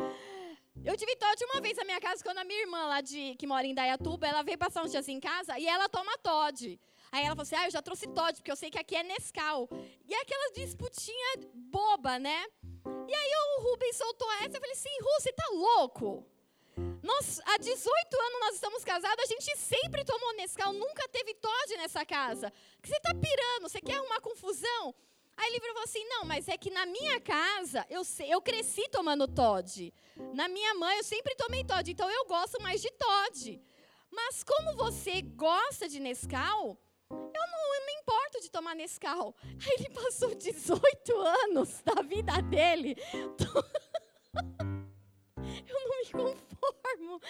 Eu 0.83 0.97
tive 0.97 1.15
Todd 1.17 1.45
uma 1.53 1.61
vez 1.61 1.77
na 1.77 1.85
minha 1.85 2.01
casa 2.01 2.25
quando 2.25 2.39
a 2.39 2.45
minha 2.45 2.61
irmã 2.63 2.87
lá 2.87 3.03
de 3.03 3.35
que 3.37 3.47
mora 3.47 3.67
em 3.67 3.75
Dayatuba, 3.75 4.27
ela 4.27 4.43
veio 4.43 4.57
passar 4.57 4.83
uns 4.83 4.91
dias 4.91 5.07
em 5.09 5.21
casa 5.21 5.59
e 5.59 5.67
ela 5.67 5.91
toma 5.91 6.17
Todd. 6.19 6.81
Aí 7.13 7.25
ela 7.25 7.35
falou 7.35 7.43
assim: 7.43 7.57
"Ah, 7.57 7.67
eu 7.67 7.71
já 7.71 7.83
trouxe 7.83 8.07
Todd, 8.09 8.37
porque 8.37 8.51
eu 8.51 8.57
sei 8.57 8.71
que 8.71 8.79
aqui 8.79 8.97
é 8.97 9.03
Nescau". 9.03 9.69
E 10.09 10.15
aquela 10.15 10.53
disputinha 10.53 11.49
boba, 11.55 12.19
né? 12.19 12.47
E 13.09 13.15
aí 13.15 13.31
o 13.59 13.63
Rubens 13.63 13.97
soltou 13.97 14.31
essa, 14.35 14.57
eu 14.57 14.61
falei 14.61 14.73
assim, 14.73 14.89
Ru, 15.01 15.21
você 15.21 15.33
tá 15.33 15.49
louco? 15.53 16.25
Nós, 17.03 17.41
há 17.45 17.59
18 17.59 18.21
anos 18.21 18.41
nós 18.41 18.55
estamos 18.55 18.85
casados, 18.85 19.25
a 19.25 19.27
gente 19.27 19.57
sempre 19.59 20.05
tomou 20.05 20.33
Nescau, 20.35 20.73
nunca 20.73 21.09
teve 21.09 21.35
Todd 21.35 21.77
nessa 21.77 22.05
casa. 22.05 22.53
Você 22.83 22.99
tá 23.01 23.13
pirando, 23.15 23.63
você 23.69 23.81
quer 23.81 23.97
arrumar 23.97 24.21
confusão? 24.21 24.95
Aí 25.37 25.51
ele 25.51 25.61
falou 25.61 25.83
assim, 25.83 26.05
não, 26.05 26.25
mas 26.25 26.49
é 26.49 26.57
que 26.57 26.71
na 26.71 26.87
minha 26.87 27.21
casa, 27.21 27.87
eu, 27.89 28.03
eu 28.29 28.41
cresci 28.41 28.89
tomando 28.89 29.27
Todd. 29.27 29.93
Na 30.35 30.49
minha 30.49 30.75
mãe, 30.75 30.99
eu 30.99 31.05
sempre 31.05 31.35
tomei 31.35 31.65
Todd, 31.65 31.91
então 31.91 32.11
eu 32.11 32.27
gosto 32.27 32.61
mais 32.63 32.81
de 32.81 32.91
Todd. 32.93 33.61
Mas 34.11 34.43
como 34.43 34.77
você 34.77 35.23
gosta 35.23 35.89
de 35.89 35.99
Nescau, 35.99 36.79
eu 37.11 37.17
não, 37.19 37.75
eu 37.75 37.81
não 37.87 38.01
importo 38.01 38.41
de 38.41 38.51
tomar 38.51 38.75
Nescau. 38.75 39.35
Aí 39.45 39.77
ele 39.79 39.91
passou 39.91 40.35
18 40.35 41.19
anos 41.19 41.83
da 41.83 42.03
vida 42.03 42.41
dele. 42.43 42.97
Eu 45.67 45.75
não 45.75 45.99
me 45.99 46.13
conformo. 46.13 47.21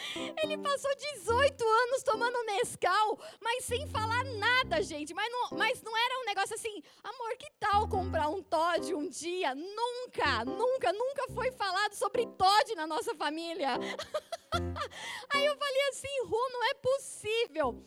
Ele 0.42 0.58
passou 0.58 0.90
18 0.94 1.64
anos 1.64 2.02
tomando 2.02 2.44
Nescau, 2.44 3.18
mas 3.40 3.64
sem 3.64 3.86
falar 3.86 4.24
nada, 4.24 4.82
gente. 4.82 5.14
Mas 5.14 5.32
não, 5.32 5.58
mas 5.58 5.82
não 5.82 5.96
era 5.96 6.20
um 6.20 6.24
negócio 6.24 6.54
assim, 6.54 6.82
amor, 7.02 7.36
que 7.38 7.50
tal 7.58 7.88
comprar 7.88 8.28
um 8.28 8.42
Todd 8.42 8.94
um 8.94 9.08
dia? 9.08 9.54
Nunca, 9.54 10.44
nunca, 10.44 10.92
nunca 10.92 11.28
foi 11.32 11.50
falado 11.52 11.94
sobre 11.94 12.26
Todd 12.26 12.74
na 12.74 12.86
nossa 12.86 13.14
família. 13.14 13.70
Aí 15.32 15.46
eu 15.46 15.56
falei 15.56 15.88
assim, 15.88 16.22
Ru, 16.24 16.50
não 16.52 16.64
é 16.64 16.74
possível 16.74 17.82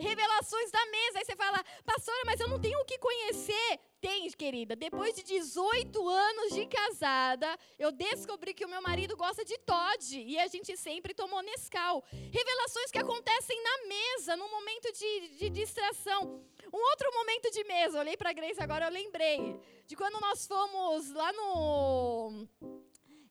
revelações 0.00 0.70
da 0.70 0.84
mesa. 0.86 1.18
Aí 1.18 1.24
você 1.24 1.36
fala, 1.36 1.62
pastora, 1.84 2.22
mas 2.26 2.40
eu 2.40 2.48
não 2.48 2.60
tenho 2.60 2.78
o 2.80 2.84
que 2.84 2.98
conhecer. 2.98 3.80
Tem, 4.00 4.30
querida. 4.30 4.74
Depois 4.74 5.14
de 5.14 5.22
18 5.22 6.08
anos 6.08 6.54
de 6.54 6.66
casada, 6.66 7.58
eu 7.78 7.92
descobri 7.92 8.54
que 8.54 8.64
o 8.64 8.68
meu 8.68 8.80
marido 8.80 9.16
gosta 9.16 9.44
de 9.44 9.56
Todd. 9.58 10.18
E 10.18 10.38
a 10.38 10.46
gente 10.46 10.76
sempre 10.76 11.12
tomou 11.12 11.42
Nescau. 11.42 12.02
Revelações 12.10 12.90
que 12.90 12.98
acontecem 12.98 13.62
na 13.62 13.88
mesa, 13.88 14.36
num 14.36 14.50
momento 14.50 14.92
de, 14.92 15.28
de 15.36 15.50
distração. 15.50 16.42
Um 16.72 16.82
outro 16.90 17.12
momento 17.12 17.50
de 17.50 17.64
mesa, 17.64 17.98
olhei 17.98 18.16
para 18.16 18.32
Grace 18.32 18.62
agora, 18.62 18.86
eu 18.86 18.92
lembrei. 18.92 19.58
De 19.86 19.96
quando 19.96 20.20
nós 20.20 20.46
fomos 20.46 21.10
lá 21.12 21.32
no. 21.32 22.48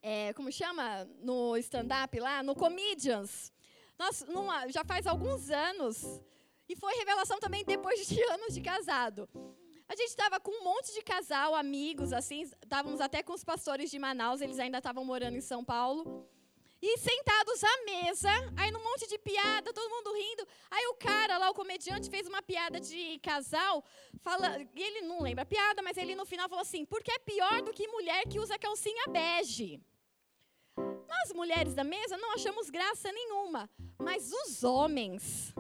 É, 0.02 0.34
como 0.34 0.52
chama? 0.52 1.06
No 1.22 1.58
stand-up 1.58 2.20
lá, 2.20 2.44
no 2.44 2.54
Comedians. 2.54 3.52
Nós, 3.98 4.24
numa, 4.28 4.68
já 4.70 4.84
faz 4.86 5.08
alguns 5.08 5.50
anos, 5.50 6.22
e 6.70 6.76
foi 6.76 6.94
revelação 6.94 7.40
também 7.40 7.66
depois 7.66 8.08
de 8.08 8.22
anos 8.32 8.54
de 8.54 8.62
casado. 8.62 9.28
A 9.88 9.96
gente 9.96 10.10
estava 10.10 10.40
com 10.40 10.52
um 10.52 10.64
monte 10.64 10.94
de 10.94 11.02
casal, 11.02 11.56
amigos, 11.56 12.14
assim, 12.14 12.44
estávamos 12.44 13.02
até 13.02 13.24
com 13.24 13.34
os 13.34 13.44
pastores 13.44 13.90
de 13.90 13.98
Manaus, 13.98 14.40
eles 14.40 14.60
ainda 14.60 14.78
estavam 14.78 15.04
morando 15.04 15.36
em 15.36 15.42
São 15.42 15.66
Paulo. 15.66 16.30
E 16.82 16.98
sentados 17.00 17.62
à 17.62 17.86
mesa, 17.86 18.30
aí 18.56 18.72
num 18.72 18.82
monte 18.82 19.06
de 19.08 19.18
piada, 19.18 19.74
todo 19.74 19.90
mundo 19.90 20.14
rindo. 20.14 20.48
Aí 20.72 20.86
o 20.88 20.94
cara 20.94 21.38
lá, 21.38 21.50
o 21.50 21.54
comediante, 21.54 22.10
fez 22.10 22.26
uma 22.26 22.42
piada 22.42 22.80
de 22.80 23.20
casal, 23.20 23.84
fala, 24.22 24.62
e 24.74 24.82
ele 24.82 25.02
não 25.02 25.22
lembra 25.22 25.42
a 25.42 25.46
piada, 25.46 25.82
mas 25.82 25.98
ele 25.98 26.16
no 26.16 26.26
final 26.26 26.48
falou 26.48 26.62
assim: 26.62 26.86
porque 26.86 27.12
é 27.12 27.20
pior 27.20 27.62
do 27.64 27.74
que 27.74 27.86
mulher 27.88 28.24
que 28.30 28.40
usa 28.40 28.58
calcinha 28.58 29.08
bege. 29.10 29.82
Nós, 30.78 31.34
mulheres 31.34 31.74
da 31.74 31.84
mesa, 31.84 32.16
não 32.16 32.32
achamos 32.34 32.70
graça 32.70 33.12
nenhuma, 33.12 33.70
mas 33.98 34.32
os 34.32 34.64
homens 34.64 35.54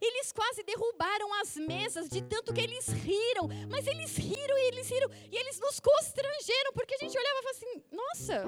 eles 0.00 0.32
quase 0.32 0.62
derrubaram 0.62 1.32
as 1.40 1.56
mesas 1.56 2.08
de 2.08 2.22
tanto 2.22 2.52
que 2.52 2.60
eles 2.60 2.88
riram. 2.88 3.48
Mas 3.68 3.86
eles 3.86 4.16
riram 4.16 4.58
e 4.58 4.68
eles 4.68 4.88
riram. 4.88 5.10
E 5.30 5.36
eles 5.36 5.58
nos 5.60 5.80
constrangeram, 5.80 6.72
porque 6.72 6.94
a 6.94 6.98
gente 6.98 7.16
olhava 7.16 7.38
e 7.38 7.42
falava 7.42 7.50
assim: 7.50 7.82
nossa, 7.92 8.46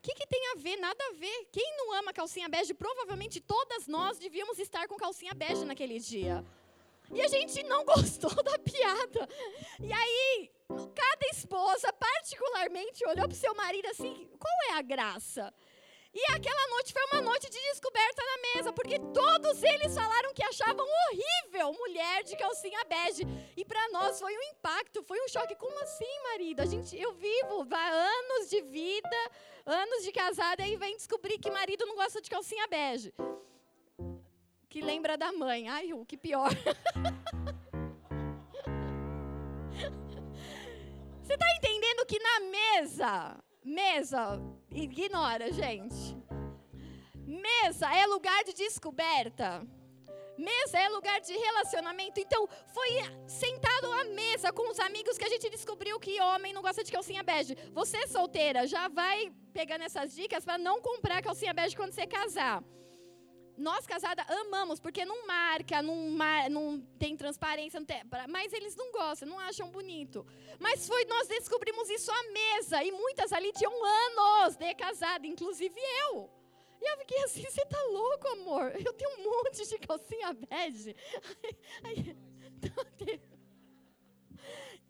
o 0.00 0.02
que, 0.02 0.14
que, 0.14 0.26
tem 0.26 0.52
a 0.52 0.54
ver? 0.56 0.76
Nada 0.76 1.04
a 1.10 1.12
ver. 1.12 1.48
Quem 1.52 1.76
não 1.76 1.92
ama 1.92 2.12
calcinha 2.12 2.48
bege, 2.48 2.72
provavelmente 2.72 3.40
todas 3.40 3.86
nós 3.86 4.18
devíamos 4.18 4.58
estar 4.58 4.88
com 4.88 4.96
calcinha 4.96 5.34
bege 5.34 5.64
naquele 5.64 5.98
dia. 5.98 6.44
E 7.12 7.20
a 7.20 7.28
gente 7.28 7.62
não 7.64 7.84
gostou 7.86 8.34
da 8.42 8.58
piada. 8.58 9.28
E 9.78 9.92
aí, 9.92 10.50
cada 10.68 11.26
esposa, 11.32 11.92
particularmente, 11.92 13.04
olhou 13.06 13.28
para 13.28 13.34
o 13.34 13.34
seu 13.34 13.54
marido 13.54 13.86
assim: 13.88 14.28
qual 14.38 14.54
é 14.70 14.78
a 14.78 14.82
graça? 14.82 15.52
E 16.12 16.32
aquela 16.32 16.68
noite 16.70 16.92
foi 16.92 17.04
uma 17.12 17.22
noite 17.22 17.48
de 17.48 17.58
descoberta 17.58 18.20
na 18.24 18.36
mesa, 18.54 18.72
porque 18.72 18.98
todos 18.98 19.62
eles 19.62 19.94
falaram 19.94 20.34
que 20.34 20.42
achavam 20.42 20.84
horrível 20.84 21.72
mulher 21.72 22.24
de 22.24 22.36
calcinha 22.36 22.84
bege. 22.84 23.22
E 23.56 23.64
para 23.64 23.88
nós 23.90 24.18
foi 24.18 24.36
um 24.36 24.42
impacto, 24.50 25.04
foi 25.04 25.20
um 25.24 25.28
choque. 25.28 25.54
Como 25.54 25.78
assim, 25.80 26.22
marido? 26.24 26.62
A 26.62 26.66
gente, 26.66 27.00
eu 27.00 27.12
vivo 27.12 27.64
há 27.70 27.88
anos 27.90 28.50
de 28.50 28.60
vida, 28.60 29.30
anos 29.64 30.02
de 30.02 30.10
casada, 30.10 30.66
e 30.66 30.76
vem 30.76 30.96
descobrir 30.96 31.38
que 31.38 31.48
marido 31.50 31.86
não 31.86 31.94
gosta 31.94 32.20
de 32.20 32.28
calcinha 32.28 32.66
bege. 32.66 33.14
Que 34.68 34.80
lembra 34.80 35.16
da 35.16 35.32
mãe. 35.32 35.68
Ai, 35.68 35.92
o 35.92 36.04
que 36.04 36.16
pior. 36.16 36.50
Você 41.22 41.34
está 41.34 41.46
entendendo 41.56 42.04
que 42.04 42.18
na 42.18 42.40
mesa 42.40 43.40
Mesa, 43.62 44.40
ignora, 44.70 45.52
gente. 45.52 46.16
Mesa 47.26 47.94
é 47.94 48.06
lugar 48.06 48.42
de 48.44 48.54
descoberta. 48.54 49.66
Mesa 50.38 50.78
é 50.78 50.88
lugar 50.88 51.20
de 51.20 51.34
relacionamento. 51.34 52.18
Então, 52.18 52.48
foi 52.72 52.88
sentado 53.26 53.92
à 53.92 54.04
mesa 54.04 54.50
com 54.50 54.70
os 54.70 54.80
amigos 54.80 55.18
que 55.18 55.24
a 55.24 55.28
gente 55.28 55.50
descobriu 55.50 56.00
que 56.00 56.20
homem 56.20 56.54
não 56.54 56.62
gosta 56.62 56.82
de 56.82 56.90
calcinha 56.90 57.22
bege. 57.22 57.54
Você 57.72 58.08
solteira, 58.08 58.66
já 58.66 58.88
vai 58.88 59.30
pegando 59.52 59.84
essas 59.84 60.14
dicas 60.14 60.42
para 60.44 60.56
não 60.56 60.80
comprar 60.80 61.22
calcinha 61.22 61.52
bege 61.52 61.76
quando 61.76 61.92
você 61.92 62.06
casar 62.06 62.64
nós 63.56 63.86
casada 63.86 64.22
amamos, 64.28 64.80
porque 64.80 65.04
não 65.04 65.26
marca, 65.26 65.82
não, 65.82 66.10
mar, 66.10 66.48
não 66.50 66.80
tem 66.98 67.16
transparência, 67.16 67.78
não 67.78 67.86
tem, 67.86 68.02
mas 68.28 68.52
eles 68.52 68.74
não 68.76 68.90
gostam, 68.92 69.28
não 69.28 69.38
acham 69.38 69.70
bonito. 69.70 70.26
Mas 70.58 70.86
foi, 70.86 71.04
nós 71.04 71.28
descobrimos 71.28 71.88
isso 71.90 72.10
à 72.10 72.22
mesa, 72.32 72.82
e 72.82 72.90
muitas 72.92 73.32
ali 73.32 73.52
tinham 73.52 73.72
anos 73.84 74.56
de 74.56 74.74
casada, 74.74 75.26
inclusive 75.26 75.78
eu. 76.08 76.30
E 76.80 76.90
eu 76.90 76.98
fiquei 76.98 77.22
assim, 77.24 77.42
você 77.42 77.64
tá 77.66 77.82
louco, 77.84 78.28
amor? 78.28 78.72
Eu 78.84 78.92
tenho 78.94 79.10
um 79.18 79.24
monte 79.24 79.68
de 79.68 79.78
calcinha 79.78 80.32
bege. 80.32 80.96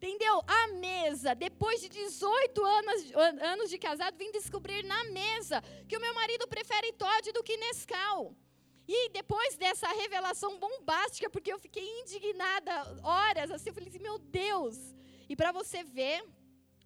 Entendeu? 0.01 0.43
A 0.47 0.69
mesa, 0.69 1.35
depois 1.35 1.81
de 1.81 1.89
18 1.91 2.65
anos, 2.65 3.13
anos 3.43 3.69
de 3.69 3.77
casado, 3.79 4.17
vim 4.17 4.31
descobrir 4.33 4.83
na 4.83 5.05
mesa 5.05 5.63
que 5.87 5.95
o 5.97 6.01
meu 6.01 6.15
marido 6.15 6.49
prefere 6.49 6.93
Todd 6.93 7.33
do 7.33 7.43
que 7.43 7.57
Nescau. 7.59 8.35
E 8.93 9.09
depois 9.11 9.57
dessa 9.57 9.87
revelação 10.03 10.59
bombástica, 10.59 11.31
porque 11.31 11.53
eu 11.53 11.61
fiquei 11.61 11.87
indignada 12.01 12.73
horas, 13.05 13.49
assim, 13.53 13.69
eu 13.71 13.75
falei 13.75 13.89
assim, 13.89 14.01
meu 14.01 14.19
Deus. 14.19 14.77
E 15.29 15.37
para 15.37 15.53
você 15.53 15.85
ver, 15.85 16.25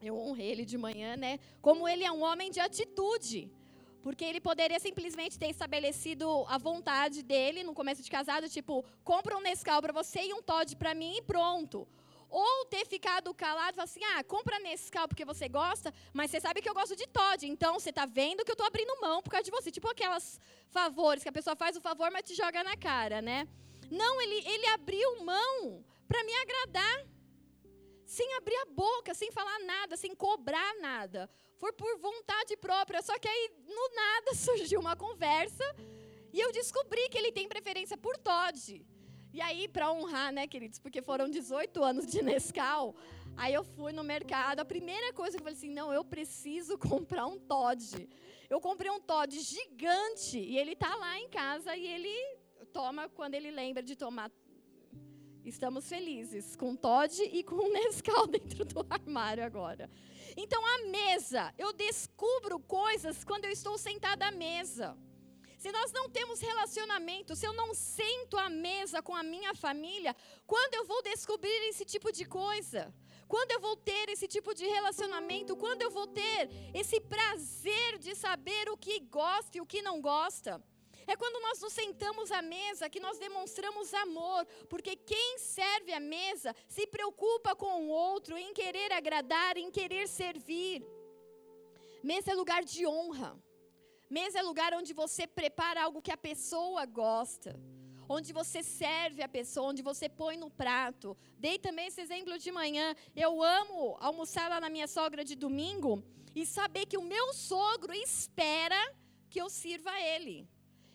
eu 0.03 0.15
honrei 0.15 0.49
ele 0.51 0.67
de 0.67 0.77
manhã, 0.77 1.17
né? 1.17 1.39
Como 1.63 1.89
ele 1.89 2.05
é 2.05 2.13
um 2.13 2.23
homem 2.23 2.51
de 2.51 2.61
atitude. 2.61 3.51
Porque 4.03 4.23
ele 4.23 4.39
poderia 4.39 4.79
simplesmente 4.79 5.39
ter 5.39 5.49
estabelecido 5.49 6.45
a 6.47 6.59
vontade 6.59 7.23
dele 7.23 7.63
no 7.63 7.73
começo 7.73 8.03
de 8.03 8.11
casado, 8.11 8.51
tipo, 8.51 8.85
compra 9.03 9.39
um 9.39 9.41
Nescau 9.41 9.81
para 9.81 9.95
você 9.95 10.21
e 10.27 10.35
um 10.35 10.43
Todd 10.43 10.77
para 10.77 10.95
mim 10.95 11.17
e 11.17 11.23
pronto. 11.23 11.89
Ou 12.37 12.65
ter 12.65 12.85
ficado 12.85 13.33
calado 13.33 13.75
e 13.75 13.77
falar 13.77 13.85
assim: 13.85 14.03
ah, 14.03 14.25
compra 14.25 14.59
Nescau 14.59 15.07
porque 15.07 15.25
você 15.25 15.49
gosta, 15.49 15.95
mas 16.13 16.33
você 16.33 16.41
sabe 16.41 16.61
que 16.61 16.69
eu 16.69 16.75
gosto 16.75 16.97
de 16.97 17.07
Todd, 17.07 17.47
então 17.47 17.75
você 17.79 17.91
está 17.91 18.07
vendo 18.07 18.45
que 18.45 18.51
eu 18.51 18.55
estou 18.55 18.67
abrindo 18.67 19.01
mão 19.01 19.23
por 19.23 19.31
causa 19.31 19.45
de 19.45 19.53
você. 19.53 19.71
Tipo 19.71 19.89
aquelas 19.89 20.41
favores 20.69 21.23
que 21.23 21.29
a 21.29 21.33
pessoa 21.39 21.55
faz 21.55 21.77
o 21.77 21.81
favor, 21.81 22.11
mas 22.11 22.25
te 22.25 22.35
joga 22.35 22.65
na 22.65 22.77
cara, 22.77 23.23
né? 23.23 23.47
Não, 23.89 24.21
ele, 24.21 24.35
ele 24.49 24.67
abriu 24.67 25.25
mão 25.25 25.85
para 26.09 26.25
me 26.25 26.35
agradar, 26.35 27.07
sem 28.05 28.35
abrir 28.35 28.57
a 28.57 28.65
boca, 28.65 29.15
sem 29.15 29.31
falar 29.31 29.61
nada, 29.61 29.97
sem 29.97 30.13
cobrar 30.13 30.75
nada. 30.81 31.31
Foi 31.57 31.73
por 31.73 31.97
vontade 32.01 32.57
própria. 32.57 33.01
Só 33.01 33.17
que 33.17 33.29
aí, 33.29 33.53
no 33.65 33.95
nada, 33.95 34.35
surgiu 34.47 34.81
uma 34.81 34.97
conversa 34.97 35.65
e 36.33 36.41
eu 36.41 36.51
descobri 36.51 37.09
que 37.11 37.17
ele 37.17 37.31
tem 37.31 37.47
preferência 37.47 37.97
por 37.97 38.19
Todd. 38.19 38.85
E 39.35 39.41
aí, 39.41 39.67
para 39.67 39.91
honrar, 39.91 40.33
né, 40.33 40.47
queridos, 40.47 40.79
porque 40.79 41.03
foram 41.03 41.29
18 41.29 41.83
anos 41.83 42.07
de 42.07 42.23
Nescau, 42.23 42.95
aí 43.37 43.53
eu 43.53 43.65
fui 43.65 43.93
no 43.93 44.05
mercado, 44.05 44.61
a 44.61 44.65
primeira 44.65 45.13
coisa 45.13 45.33
que 45.37 45.41
eu 45.41 45.45
falei 45.45 45.59
assim, 45.59 45.71
não, 45.71 45.93
eu 45.93 46.05
preciso 46.05 46.79
comprar 46.89 47.27
um 47.27 47.37
Todd. 47.37 48.09
Eu 48.49 48.61
comprei 48.61 48.93
um 48.93 49.01
Todd 49.01 49.37
gigante 49.41 50.39
e 50.39 50.57
ele 50.57 50.75
está 50.75 50.95
lá 50.95 51.19
em 51.19 51.29
casa 51.29 51.75
e 51.75 51.85
ele 51.85 52.15
toma 52.73 53.09
quando 53.09 53.35
ele 53.35 53.51
lembra 53.51 53.83
de 53.83 53.97
tomar. 53.97 54.31
Estamos 55.45 55.89
felizes 55.89 56.55
com 56.55 56.77
Todd 56.77 57.21
e 57.21 57.43
com 57.43 57.73
Nescau 57.73 58.29
dentro 58.31 58.65
do 58.65 58.87
armário 58.89 59.45
agora. 59.45 59.91
Então, 60.37 60.65
a 60.65 60.87
mesa, 60.87 61.53
eu 61.59 61.73
descubro 61.73 62.61
coisas 62.61 63.25
quando 63.25 63.47
eu 63.47 63.51
estou 63.51 63.77
sentada 63.77 64.29
à 64.29 64.31
mesa. 64.31 64.97
Se 65.65 65.73
nós 65.73 65.91
não 65.93 66.11
temos 66.11 66.41
relacionamento, 66.41 67.35
se 67.35 67.47
eu 67.47 67.55
não 67.55 67.73
sento 67.73 68.37
à 68.37 68.51
mesa 68.51 69.01
com 69.01 69.15
a 69.17 69.23
minha 69.23 69.55
família, 69.55 70.15
quando 70.47 70.75
eu 70.75 70.85
vou 70.85 71.01
descobrir 71.03 71.61
esse 71.71 71.87
tipo 71.87 72.13
de 72.13 72.27
coisa? 72.27 72.93
Quando 73.27 73.53
eu 73.53 73.61
vou 73.67 73.75
ter 73.75 74.11
esse 74.11 74.29
tipo 74.29 74.53
de 74.53 74.67
relacionamento? 74.67 75.57
Quando 75.57 75.81
eu 75.81 75.91
vou 75.91 76.07
ter 76.07 76.51
esse 76.75 77.01
prazer 77.01 77.97
de 77.99 78.15
saber 78.15 78.69
o 78.69 78.77
que 78.77 79.01
gosta 79.01 79.57
e 79.57 79.63
o 79.63 79.65
que 79.73 79.81
não 79.81 80.03
gosta? 80.03 80.63
É 81.07 81.17
quando 81.17 81.41
nós 81.41 81.59
nos 81.63 81.73
sentamos 81.73 82.31
à 82.31 82.43
mesa 82.43 82.91
que 82.91 83.01
nós 83.01 83.17
demonstramos 83.17 83.95
amor, 83.95 84.45
porque 84.69 84.95
quem 84.97 85.39
serve 85.39 85.95
à 85.95 86.01
mesa 86.01 86.55
se 86.69 86.87
preocupa 86.87 87.57
com 87.57 87.87
o 87.87 87.89
outro, 87.89 88.37
em 88.37 88.53
querer 88.53 88.93
agradar, 88.93 89.57
em 89.57 89.71
querer 89.71 90.09
servir. 90.09 90.85
Mesa 92.03 92.33
é 92.33 92.35
lugar 92.35 92.63
de 92.65 92.87
honra. 92.87 93.35
Mesa 94.09 94.39
é 94.39 94.43
lugar 94.43 94.75
onde 94.75 94.93
você 94.93 95.27
prepara 95.27 95.83
algo 95.83 96.03
que 96.03 96.13
a 96.13 96.17
pessoa 96.17 96.85
gosta. 96.85 97.59
Onde 98.09 98.33
você 98.33 98.63
serve 98.63 99.23
a 99.23 99.29
pessoa, 99.29 99.71
onde 99.71 99.83
você 99.83 100.09
põe 100.09 100.37
no 100.37 100.51
prato. 100.51 101.17
Dei 101.39 101.59
também 101.59 101.87
esse 101.87 102.01
exemplo 102.01 102.39
de 102.39 102.53
manhã. 102.53 102.95
Eu 103.17 103.43
amo 103.43 103.97
almoçar 103.99 104.49
lá 104.49 104.61
na 104.61 104.69
minha 104.69 104.87
sogra 104.87 105.25
de 105.25 105.35
domingo 105.35 106.05
e 106.35 106.45
saber 106.45 106.85
que 106.87 106.99
o 106.99 107.03
meu 107.03 107.33
sogro 107.33 107.95
espera 107.95 108.95
que 109.31 109.41
eu 109.41 109.49
sirva 109.49 109.91
a 109.91 110.01
ele. 110.01 110.47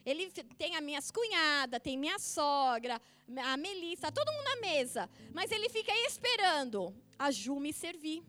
Ele 0.05 0.31
tem 0.57 0.75
as 0.75 0.83
minhas 0.83 1.11
cunhadas, 1.11 1.79
tem 1.81 1.97
minha 1.97 2.17
sogra, 2.19 3.01
a 3.37 3.57
Melissa, 3.57 4.11
todo 4.11 4.31
mundo 4.31 4.43
na 4.43 4.55
mesa. 4.57 5.09
Mas 5.33 5.51
ele 5.51 5.69
fica 5.69 5.91
aí 5.91 6.05
esperando 6.05 6.95
a 7.17 7.31
Ju 7.31 7.59
me 7.59 7.73
servir. 7.73 8.23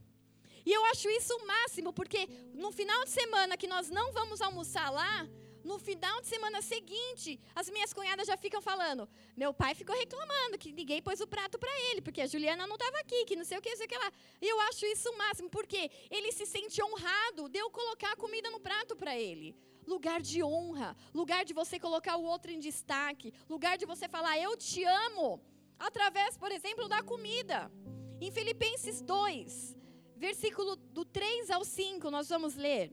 E 0.64 0.72
eu 0.72 0.84
acho 0.86 1.08
isso 1.10 1.34
o 1.36 1.46
máximo, 1.46 1.92
porque 1.92 2.28
no 2.54 2.70
final 2.72 3.04
de 3.04 3.10
semana 3.10 3.56
que 3.56 3.66
nós 3.66 3.90
não 3.90 4.12
vamos 4.12 4.40
almoçar 4.40 4.90
lá, 4.90 5.28
no 5.64 5.78
final 5.78 6.20
de 6.20 6.26
semana 6.26 6.62
seguinte, 6.62 7.38
as 7.54 7.68
minhas 7.68 7.92
cunhadas 7.92 8.26
já 8.26 8.36
ficam 8.36 8.60
falando: 8.60 9.08
meu 9.36 9.52
pai 9.52 9.74
ficou 9.74 9.96
reclamando 9.96 10.58
que 10.58 10.72
ninguém 10.72 11.02
pôs 11.02 11.20
o 11.20 11.26
prato 11.26 11.58
para 11.58 11.70
ele, 11.90 12.00
porque 12.00 12.20
a 12.20 12.26
Juliana 12.26 12.66
não 12.66 12.76
estava 12.76 12.98
aqui, 12.98 13.24
que 13.24 13.36
não 13.36 13.44
sei 13.44 13.58
o 13.58 13.62
que, 13.62 13.70
não 13.70 13.76
sei 13.76 13.86
o 13.86 13.88
que 13.88 13.98
lá. 13.98 14.12
E 14.40 14.48
eu 14.48 14.60
acho 14.62 14.86
isso 14.86 15.10
o 15.10 15.18
máximo, 15.18 15.50
porque 15.50 15.90
ele 16.10 16.32
se 16.32 16.46
sente 16.46 16.82
honrado 16.82 17.48
de 17.48 17.58
eu 17.58 17.70
colocar 17.70 18.12
a 18.12 18.16
comida 18.16 18.50
no 18.50 18.60
prato 18.60 18.96
para 18.96 19.18
ele. 19.18 19.54
Lugar 19.86 20.20
de 20.20 20.42
honra, 20.42 20.96
lugar 21.12 21.44
de 21.44 21.52
você 21.52 21.78
colocar 21.78 22.16
o 22.16 22.24
outro 22.24 22.50
em 22.50 22.60
destaque, 22.60 23.32
lugar 23.48 23.76
de 23.76 23.86
você 23.86 24.08
falar: 24.08 24.38
eu 24.38 24.56
te 24.56 24.84
amo, 24.84 25.42
através, 25.78 26.36
por 26.36 26.50
exemplo, 26.50 26.88
da 26.88 27.02
comida. 27.02 27.70
Em 28.20 28.30
Filipenses 28.30 29.00
2, 29.00 29.76
versículo 30.20 30.76
do 30.76 31.02
3 31.02 31.50
ao 31.50 31.64
5, 31.64 32.10
nós 32.10 32.28
vamos 32.28 32.54
ler. 32.54 32.92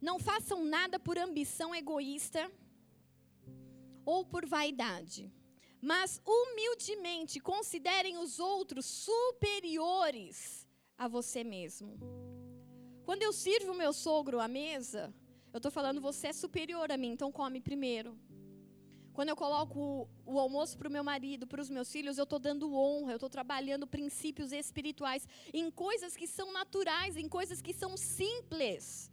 Não 0.00 0.18
façam 0.18 0.64
nada 0.64 0.98
por 0.98 1.16
ambição 1.16 1.72
egoísta 1.72 2.50
ou 4.04 4.24
por 4.24 4.44
vaidade, 4.44 5.32
mas 5.80 6.20
humildemente 6.26 7.38
considerem 7.38 8.18
os 8.18 8.40
outros 8.40 8.86
superiores 8.86 10.66
a 10.96 11.06
você 11.06 11.44
mesmo. 11.44 11.96
Quando 13.04 13.22
eu 13.22 13.32
sirvo 13.32 13.72
meu 13.72 13.92
sogro 13.92 14.40
à 14.40 14.48
mesa, 14.48 15.14
eu 15.52 15.58
estou 15.58 15.70
falando, 15.70 16.00
você 16.00 16.28
é 16.28 16.32
superior 16.32 16.90
a 16.90 16.96
mim, 16.96 17.12
então 17.12 17.30
come 17.30 17.60
primeiro. 17.60 18.18
Quando 19.18 19.30
eu 19.30 19.36
coloco 19.36 20.08
o, 20.24 20.38
almoço 20.38 20.78
para 20.78 20.88
o 20.88 20.92
meu 20.92 21.02
marido, 21.02 21.44
para 21.44 21.60
os 21.60 21.68
meus 21.68 21.90
filhos, 21.90 22.18
eu 22.18 22.22
estou 22.22 22.38
dando 22.38 22.72
honra, 22.72 23.10
eu 23.10 23.16
estou 23.16 23.28
trabalhando 23.28 23.84
princípios 23.84 24.52
espirituais 24.52 25.26
em 25.52 25.72
coisas 25.72 26.16
que 26.16 26.24
são 26.24 26.52
naturais, 26.52 27.16
em 27.16 27.28
coisas 27.28 27.60
que 27.60 27.72
são 27.72 27.96
simples 27.96 29.10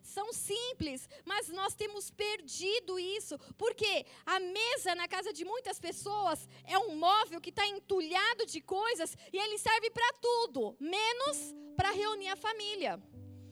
são 0.00 0.32
simples, 0.32 1.06
mas 1.26 1.48
nós 1.48 1.74
temos 1.74 2.10
perdido 2.10 2.98
isso, 2.98 3.36
porque 3.58 4.06
a 4.24 4.40
mesa 4.40 4.94
na 4.94 5.06
casa 5.06 5.34
de 5.34 5.44
muitas 5.44 5.78
pessoas 5.78 6.48
é 6.64 6.78
um 6.78 6.96
móvel 6.96 7.40
que 7.40 7.50
está 7.50 7.66
entulhado 7.66 8.46
de 8.46 8.60
coisas 8.62 9.14
e 9.32 9.36
ele 9.36 9.58
serve 9.58 9.90
para 9.90 10.10
tudo, 10.14 10.74
menos 10.80 11.54
para 11.76 11.90
reunir 11.90 12.28
a 12.28 12.36
família. 12.36 12.98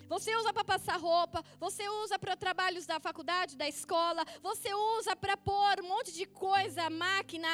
Você 0.09 0.35
usa 0.37 0.53
para 0.53 0.65
passar 0.65 0.97
roupa, 0.99 1.45
você 1.59 1.89
usa 1.89 2.19
para 2.19 2.37
trabalhos 2.37 2.87
da 2.87 3.01
faculdade, 3.01 3.57
da 3.57 3.69
escola, 3.69 4.25
você 4.41 4.73
usa 4.73 5.17
para 5.17 5.37
pôr 5.37 5.81
um 5.83 5.89
monte 5.89 6.13
de 6.13 6.27
coisa, 6.27 6.89
máquina, 6.89 7.49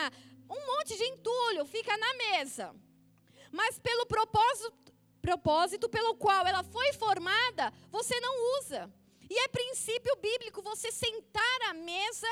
um 0.50 0.66
monte 0.66 0.96
de 0.96 1.04
entulho, 1.04 1.64
fica 1.66 1.96
na 1.96 2.14
mesa. 2.14 2.74
Mas 3.50 3.78
pelo 3.78 4.06
propósito, 4.06 4.72
propósito 5.20 5.88
pelo 5.88 6.14
qual 6.14 6.46
ela 6.46 6.62
foi 6.62 6.92
formada, 6.92 7.72
você 7.90 8.18
não 8.20 8.58
usa. 8.58 8.90
E 9.30 9.38
é 9.38 9.48
princípio 9.48 10.14
bíblico 10.16 10.60
você 10.60 10.92
sentar 10.92 11.62
à 11.70 11.74
mesa 11.74 12.28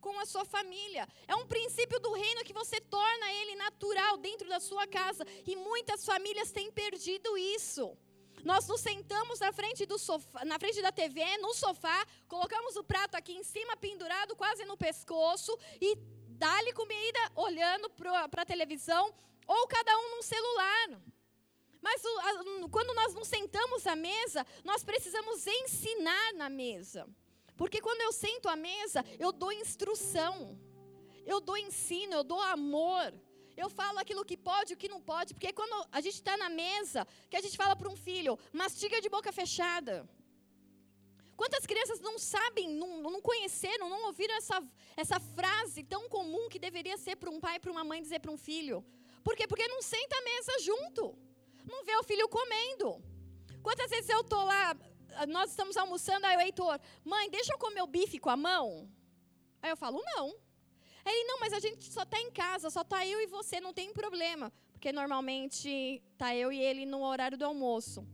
com 0.00 0.18
a 0.18 0.24
sua 0.24 0.44
família. 0.44 1.06
É 1.26 1.34
um 1.34 1.46
princípio 1.46 1.98
do 2.00 2.12
reino 2.12 2.44
que 2.44 2.52
você 2.52 2.80
torna 2.80 3.32
ele 3.32 3.54
natural 3.56 4.16
dentro 4.16 4.48
da 4.48 4.60
sua 4.60 4.86
casa. 4.86 5.26
E 5.46 5.56
muitas 5.56 6.04
famílias 6.04 6.50
têm 6.50 6.70
perdido 6.70 7.36
isso. 7.36 7.96
Nós 8.44 8.66
nos 8.66 8.80
sentamos 8.80 9.40
na 9.40 9.52
frente 9.52 9.84
do 9.86 9.98
sofá, 9.98 10.44
na 10.44 10.58
frente 10.58 10.80
da 10.80 10.92
TV, 10.92 11.22
no 11.38 11.54
sofá, 11.54 12.06
colocamos 12.26 12.76
o 12.76 12.84
prato 12.84 13.14
aqui 13.14 13.32
em 13.32 13.42
cima, 13.42 13.76
pendurado 13.76 14.36
quase 14.36 14.64
no 14.64 14.76
pescoço, 14.76 15.56
e 15.80 15.96
dá-lhe 16.28 16.72
comida 16.72 17.18
olhando 17.34 17.90
para 17.90 18.42
a 18.42 18.46
televisão, 18.46 19.12
ou 19.46 19.66
cada 19.66 19.96
um 19.98 20.16
num 20.16 20.22
celular. 20.22 21.00
Mas 21.80 22.02
quando 22.70 22.94
nós 22.94 23.14
nos 23.14 23.28
sentamos 23.28 23.86
à 23.86 23.96
mesa, 23.96 24.46
nós 24.64 24.84
precisamos 24.84 25.46
ensinar 25.46 26.34
na 26.34 26.48
mesa. 26.48 27.08
Porque 27.56 27.80
quando 27.80 28.00
eu 28.02 28.12
sento 28.12 28.48
à 28.48 28.54
mesa, 28.54 29.04
eu 29.18 29.32
dou 29.32 29.52
instrução, 29.52 30.58
eu 31.26 31.40
dou 31.40 31.56
ensino, 31.56 32.14
eu 32.14 32.24
dou 32.24 32.40
amor. 32.40 33.12
Eu 33.62 33.68
falo 33.78 33.98
aquilo 33.98 34.24
que 34.30 34.36
pode 34.50 34.68
e 34.72 34.74
o 34.76 34.80
que 34.82 34.88
não 34.94 35.00
pode, 35.12 35.34
porque 35.34 35.52
quando 35.52 35.76
a 35.98 36.00
gente 36.04 36.18
está 36.20 36.36
na 36.42 36.48
mesa, 36.48 37.00
que 37.28 37.36
a 37.36 37.40
gente 37.44 37.56
fala 37.62 37.74
para 37.74 37.90
um 37.92 37.96
filho, 38.08 38.38
mastiga 38.52 39.00
de 39.04 39.08
boca 39.14 39.30
fechada. 39.40 39.94
Quantas 41.40 41.66
crianças 41.70 41.98
não 42.08 42.16
sabem, 42.18 42.68
não, 42.80 42.90
não 43.14 43.20
conheceram, 43.20 43.88
não 43.94 44.06
ouviram 44.06 44.34
essa, 44.36 44.58
essa 44.96 45.18
frase 45.36 45.82
tão 45.82 46.08
comum 46.08 46.48
que 46.48 46.60
deveria 46.66 46.96
ser 46.96 47.16
para 47.16 47.30
um 47.30 47.40
pai 47.40 47.58
para 47.58 47.72
uma 47.76 47.84
mãe 47.90 48.00
dizer 48.00 48.20
para 48.20 48.30
um 48.30 48.40
filho? 48.48 48.78
Por 49.26 49.34
quê? 49.36 49.46
Porque 49.46 49.66
não 49.74 49.82
senta 49.82 50.16
à 50.18 50.22
mesa 50.22 50.52
junto. 50.68 51.02
Não 51.72 51.84
vê 51.84 51.96
o 51.96 52.04
filho 52.04 52.28
comendo. 52.28 53.02
Quantas 53.62 53.90
vezes 53.90 54.08
eu 54.08 54.20
estou 54.20 54.44
lá, 54.44 54.76
nós 55.28 55.50
estamos 55.50 55.76
almoçando, 55.76 56.26
aí 56.26 56.36
o 56.36 56.40
Heitor, 56.40 56.78
mãe, 57.04 57.28
deixa 57.28 57.52
eu 57.52 57.58
comer 57.58 57.82
o 57.82 57.88
bife 57.88 58.20
com 58.20 58.30
a 58.30 58.36
mão? 58.36 58.88
Aí 59.60 59.70
eu 59.70 59.76
falo, 59.76 60.00
não. 60.14 60.47
Ele, 61.10 61.24
não, 61.24 61.40
mas 61.40 61.52
a 61.52 61.60
gente 61.60 61.84
só 61.90 62.02
está 62.02 62.20
em 62.20 62.30
casa, 62.30 62.70
só 62.70 62.82
está 62.82 63.06
eu 63.06 63.20
e 63.20 63.26
você, 63.26 63.60
não 63.60 63.72
tem 63.72 63.92
problema. 63.92 64.52
Porque 64.72 64.92
normalmente 64.92 66.02
tá 66.16 66.34
eu 66.34 66.52
e 66.52 66.60
ele 66.60 66.86
no 66.86 67.02
horário 67.02 67.38
do 67.38 67.44
almoço. 67.44 68.06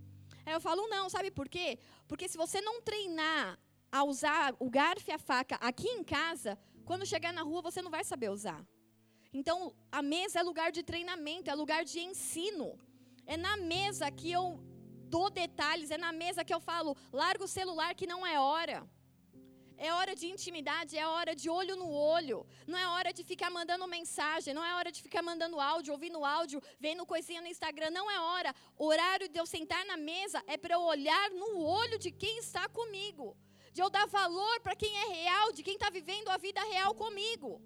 Aí 0.47 0.53
eu 0.53 0.61
falo, 0.61 0.89
não, 0.89 1.09
sabe 1.09 1.31
por 1.31 1.49
quê? 1.49 1.79
Porque 2.07 2.29
se 2.29 2.37
você 2.37 2.61
não 2.61 2.83
treinar 2.83 3.59
a 3.91 4.05
usar 4.05 4.55
o 4.59 4.69
garfo 4.69 5.11
e 5.11 5.13
a 5.13 5.19
faca 5.19 5.57
aqui 5.57 5.89
em 5.89 6.03
casa, 6.03 6.59
quando 6.85 7.07
chegar 7.07 7.33
na 7.33 7.43
rua 7.43 7.63
você 7.63 7.81
não 7.81 7.91
vai 7.91 8.05
saber 8.05 8.31
usar. 8.31 8.65
Então, 9.33 9.75
a 9.91 10.01
mesa 10.01 10.39
é 10.39 10.43
lugar 10.43 10.71
de 10.71 10.83
treinamento, 10.83 11.51
é 11.51 11.55
lugar 11.55 11.85
de 11.85 11.99
ensino. 12.01 12.79
É 13.27 13.37
na 13.37 13.57
mesa 13.57 14.11
que 14.11 14.31
eu 14.31 14.61
dou 15.09 15.29
detalhes, 15.31 15.91
é 15.91 15.99
na 15.99 16.13
mesa 16.13 16.45
que 16.45 16.55
eu 16.55 16.61
falo, 16.61 16.97
larga 17.13 17.45
o 17.45 17.49
celular 17.49 17.95
que 17.95 18.07
não 18.07 18.27
é 18.27 18.39
hora. 18.39 18.89
É 19.77 19.93
hora 19.93 20.15
de 20.15 20.27
intimidade, 20.27 20.97
é 20.97 21.07
hora 21.07 21.35
de 21.35 21.51
olho 21.51 21.75
no 21.77 21.91
olho. 21.91 22.47
Não 22.67 22.79
é 22.79 22.87
hora 22.89 23.13
de 23.13 23.25
ficar 23.25 23.51
mandando 23.51 23.87
mensagem, 23.87 24.55
não 24.55 24.65
é 24.65 24.75
hora 24.75 24.91
de 24.93 25.03
ficar 25.03 25.23
mandando 25.23 25.61
áudio, 25.61 25.93
ouvindo 25.93 26.25
áudio, 26.25 26.63
vendo 26.79 27.05
coisinha 27.05 27.41
no 27.41 27.49
Instagram. 27.49 27.91
Não 27.91 28.11
é 28.11 28.19
hora. 28.21 28.55
O 28.79 28.87
horário 28.87 29.29
de 29.29 29.39
eu 29.39 29.47
sentar 29.47 29.85
na 29.87 29.97
mesa 29.97 30.43
é 30.47 30.57
para 30.57 30.75
eu 30.75 30.83
olhar 30.83 31.31
no 31.31 31.61
olho 31.61 31.99
de 31.99 32.11
quem 32.11 32.39
está 32.39 32.69
comigo. 32.69 33.37
De 33.73 33.83
eu 33.83 33.91
dar 33.91 34.07
valor 34.07 34.61
para 34.61 34.77
quem 34.77 34.97
é 34.97 35.07
real, 35.09 35.53
de 35.53 35.63
quem 35.63 35.75
está 35.75 35.91
vivendo 35.91 36.29
a 36.29 36.37
vida 36.37 36.63
real 36.63 36.95
comigo. 36.95 37.61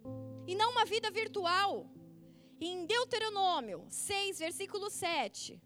E 0.46 0.54
não 0.54 0.70
uma 0.70 0.86
vida 0.86 1.10
virtual. 1.10 1.86
Em 2.60 2.86
Deuteronômio 2.86 3.86
6, 3.88 4.38
versículo 4.38 4.90
7. 4.90 5.60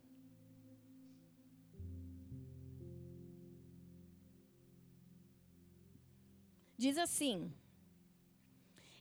Diz 6.85 6.99
assim: 6.99 7.37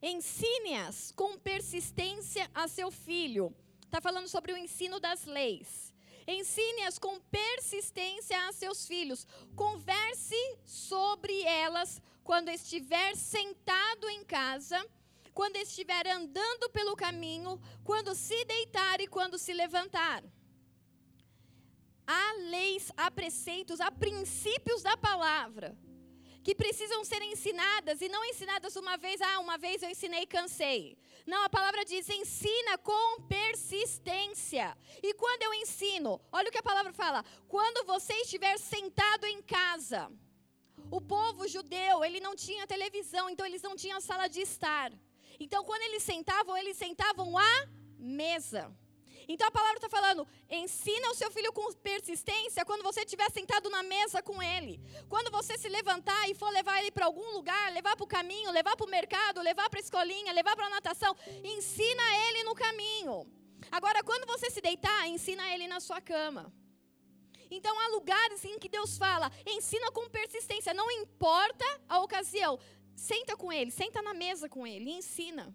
Ensine-as 0.04 1.12
com 1.20 1.30
persistência 1.39 2.48
a 2.54 2.67
seu 2.67 2.91
filho. 2.91 3.46
Está 3.86 4.00
falando 4.00 4.28
sobre 4.28 4.54
o 4.54 4.58
ensino 4.65 5.00
das 5.00 5.26
leis. 5.26 5.91
Ensine-as 6.28 7.00
com 7.00 7.20
persistência 7.39 8.38
a 8.48 8.54
seus 8.54 8.86
filhos. 8.86 9.26
Converse 9.56 10.41
sobre 10.63 11.41
elas 11.41 12.00
quando 12.24 12.50
estiver 12.50 13.15
sentado 13.15 14.08
em 14.10 14.24
casa, 14.24 14.80
quando 15.34 15.56
estiver 15.56 16.06
andando 16.06 16.70
pelo 16.70 16.96
caminho, 16.96 17.60
quando 17.84 18.13
se 18.13 18.46
deitar 18.46 19.02
e 19.02 19.08
quando 19.08 19.39
se 19.39 19.54
levantar. 19.54 20.24
Há 22.06 22.34
leis, 22.56 22.91
há 22.96 23.10
preceitos, 23.10 23.82
há 23.82 23.89
princípios 23.89 24.84
da 24.84 24.96
palavra 24.96 25.76
que 26.44 26.56
precisam 26.56 27.04
ser 27.04 27.22
ensinadas 27.22 28.02
e 28.02 28.10
não 28.10 28.24
ensinadas 28.26 28.76
uma 28.76 28.98
vez, 28.98 29.22
ah, 29.22 29.40
uma 29.40 29.58
vez 29.58 29.84
eu 29.84 29.90
ensinei 29.90 30.24
e 30.24 30.28
cansei. 30.28 30.98
Não, 31.26 31.44
a 31.44 31.50
palavra 31.50 31.86
diz 31.86 32.10
ensina 32.10 32.78
com 32.80 33.22
persistência. 33.24 34.76
E 35.04 35.14
quando 35.14 35.44
eu 35.44 35.54
ensino, 35.56 36.20
olha 36.32 36.50
o 36.50 36.52
que 36.52 36.58
a 36.58 36.64
palavra 36.64 36.94
fala: 36.94 37.24
quando 37.48 37.86
você 37.86 38.14
estiver 38.22 38.58
sentado 38.58 39.26
em 39.26 39.42
casa. 39.42 40.12
O 40.90 41.00
povo 41.00 41.48
judeu, 41.48 42.04
ele 42.04 42.20
não 42.20 42.36
tinha 42.36 42.68
televisão, 42.68 43.30
então 43.30 43.46
eles 43.46 43.62
não 43.62 43.78
tinham 43.78 44.02
sala 44.02 44.28
de 44.28 44.42
estar. 44.42 44.92
Então, 45.40 45.64
quando 45.64 45.84
eles 45.84 46.04
sentavam, 46.04 46.58
eles 46.58 46.76
sentavam 46.76 47.38
à 47.38 47.68
mesa. 47.98 48.76
Então 49.28 49.48
a 49.48 49.52
palavra 49.52 49.78
está 49.78 49.90
falando: 49.90 50.28
ensina 50.50 51.10
o 51.10 51.16
seu 51.16 51.32
filho 51.32 51.52
com 51.54 51.72
persistência 51.74 52.66
quando 52.66 52.84
você 52.84 53.02
estiver 53.02 53.30
sentado 53.32 53.70
na 53.70 53.84
mesa 53.84 54.22
com 54.22 54.42
ele. 54.42 54.80
Quando 55.10 55.32
você 55.32 55.58
se 55.58 55.70
levantar 55.70 56.30
e 56.30 56.36
for 56.36 56.50
levar 56.50 56.80
ele 56.80 56.92
para 56.92 57.06
algum 57.06 57.32
lugar, 57.32 57.72
levar 57.74 57.96
para 57.96 58.04
o 58.04 58.08
caminho, 58.08 58.52
levar 58.52 58.76
para 58.76 58.86
o 58.86 58.90
mercado, 58.90 59.42
levar 59.42 59.70
para 59.70 59.80
a 59.80 59.82
escolinha, 59.82 60.34
levar 60.34 60.56
para 60.56 60.68
a 60.68 60.70
natação, 60.70 61.16
ensina 61.44 62.04
ele 62.28 62.44
no 62.44 62.56
caminho. 62.56 63.26
Agora, 63.72 64.04
quando 64.04 64.26
você 64.26 64.50
se 64.50 64.62
deitar, 64.62 65.08
ensina 65.08 65.54
ele 65.54 65.68
na 65.68 65.80
sua 65.80 66.02
cama. 66.02 66.52
Então 67.50 67.78
há 67.82 67.88
lugares 67.90 68.46
em 68.46 68.58
que 68.58 68.70
Deus 68.70 68.98
fala, 68.98 69.30
ensina 69.46 69.92
com 69.92 70.10
persistência, 70.10 70.74
não 70.74 70.90
importa 70.90 71.66
a 71.88 72.00
ocasião. 72.00 72.58
Senta 72.96 73.36
com 73.36 73.52
ele, 73.52 73.72
senta 73.72 74.02
na 74.02 74.14
mesa 74.14 74.48
com 74.48 74.66
ele, 74.66 74.90
ensina. 74.92 75.54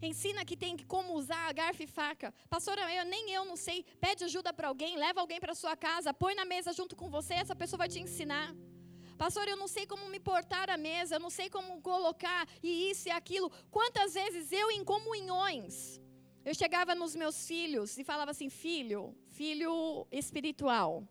Ensina 0.00 0.44
que 0.44 0.56
tem 0.56 0.76
como 0.76 1.14
usar 1.14 1.52
garfo 1.52 1.82
e 1.82 1.86
faca. 1.86 2.32
Pastora, 2.48 2.82
eu, 2.94 3.04
nem 3.04 3.30
eu 3.32 3.44
não 3.44 3.56
sei. 3.56 3.84
Pede 4.00 4.22
ajuda 4.24 4.52
para 4.52 4.68
alguém, 4.68 4.96
leva 4.96 5.20
alguém 5.20 5.40
para 5.40 5.54
sua 5.54 5.76
casa, 5.76 6.14
põe 6.14 6.34
na 6.34 6.44
mesa 6.44 6.72
junto 6.72 6.94
com 6.94 7.10
você, 7.10 7.34
essa 7.34 7.56
pessoa 7.56 7.78
vai 7.78 7.88
te 7.88 7.98
ensinar. 7.98 8.54
Pastor, 9.16 9.48
eu 9.48 9.56
não 9.56 9.66
sei 9.66 9.84
como 9.84 10.08
me 10.08 10.20
portar 10.20 10.70
à 10.70 10.76
mesa, 10.76 11.16
eu 11.16 11.20
não 11.20 11.30
sei 11.30 11.50
como 11.50 11.80
colocar 11.82 12.48
e 12.62 12.90
isso 12.90 13.08
e 13.08 13.10
aquilo. 13.10 13.50
Quantas 13.68 14.14
vezes 14.14 14.52
eu 14.52 14.70
em 14.70 14.84
comunhões, 14.84 16.00
eu 16.44 16.54
chegava 16.54 16.94
nos 16.94 17.16
meus 17.16 17.44
filhos 17.48 17.98
e 17.98 18.04
falava 18.04 18.30
assim: 18.30 18.48
filho, 18.48 19.16
filho 19.26 20.06
espiritual, 20.12 21.02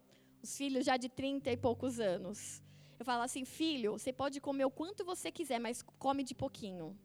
os 0.41 0.55
filhos 0.55 0.85
já 0.85 0.95
de 0.95 1.09
30 1.09 1.51
e 1.51 1.57
poucos 1.57 1.99
anos. 1.99 2.63
Eu 2.97 3.03
falava 3.05 3.25
assim: 3.25 3.43
filho, 3.43 3.91
você 3.99 4.13
pode 4.13 4.39
comer 4.39 4.63
o 4.63 4.71
quanto 4.71 5.03
você 5.03 5.29
quiser, 5.29 5.59
mas 5.59 5.81
come 5.99 6.23
de 6.23 6.33
pouquinho. 6.33 6.97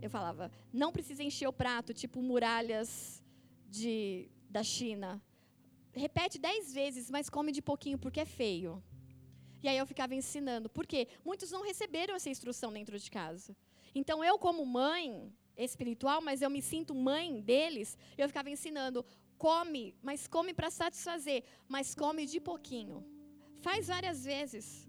Eu 0.00 0.10
falava, 0.10 0.50
não 0.72 0.92
precisa 0.92 1.22
encher 1.22 1.48
o 1.48 1.52
prato, 1.52 1.94
tipo 1.94 2.20
muralhas 2.22 3.22
de, 3.68 4.28
da 4.48 4.62
China. 4.62 5.22
Repete 5.92 6.38
dez 6.38 6.72
vezes, 6.72 7.10
mas 7.10 7.30
come 7.30 7.52
de 7.52 7.62
pouquinho, 7.62 7.98
porque 7.98 8.20
é 8.20 8.24
feio. 8.26 8.82
E 9.62 9.68
aí 9.68 9.78
eu 9.78 9.86
ficava 9.86 10.14
ensinando. 10.14 10.68
Por 10.68 10.86
quê? 10.86 11.08
Muitos 11.24 11.50
não 11.50 11.62
receberam 11.62 12.14
essa 12.14 12.28
instrução 12.28 12.72
dentro 12.72 12.98
de 12.98 13.10
casa. 13.10 13.56
Então 13.94 14.22
eu, 14.22 14.38
como 14.38 14.66
mãe 14.66 15.32
espiritual, 15.56 16.20
mas 16.20 16.42
eu 16.42 16.50
me 16.50 16.60
sinto 16.60 16.94
mãe 16.94 17.40
deles, 17.40 17.96
eu 18.18 18.28
ficava 18.28 18.50
ensinando. 18.50 19.04
Come, 19.38 19.94
mas 20.02 20.26
come 20.26 20.52
para 20.52 20.70
satisfazer, 20.70 21.44
mas 21.68 21.94
come 21.94 22.26
de 22.26 22.40
pouquinho. 22.40 23.04
Faz 23.60 23.88
várias 23.88 24.24
vezes. 24.24 24.86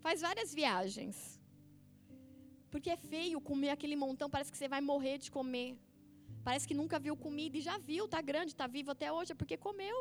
Faz 0.00 0.20
várias 0.20 0.54
viagens. 0.54 1.35
Porque 2.76 2.90
é 2.90 2.96
feio 3.12 3.40
comer 3.40 3.70
aquele 3.70 3.96
montão, 3.96 4.28
parece 4.28 4.52
que 4.52 4.58
você 4.58 4.68
vai 4.68 4.82
morrer 4.82 5.16
de 5.16 5.30
comer. 5.36 5.68
Parece 6.44 6.68
que 6.68 6.74
nunca 6.80 6.98
viu 6.98 7.14
comida 7.16 7.56
e 7.56 7.62
já 7.68 7.76
viu, 7.78 8.04
está 8.04 8.20
grande, 8.20 8.50
está 8.52 8.66
vivo 8.66 8.90
até 8.90 9.10
hoje, 9.10 9.32
é 9.32 9.34
porque 9.34 9.56
comeu. 9.56 10.00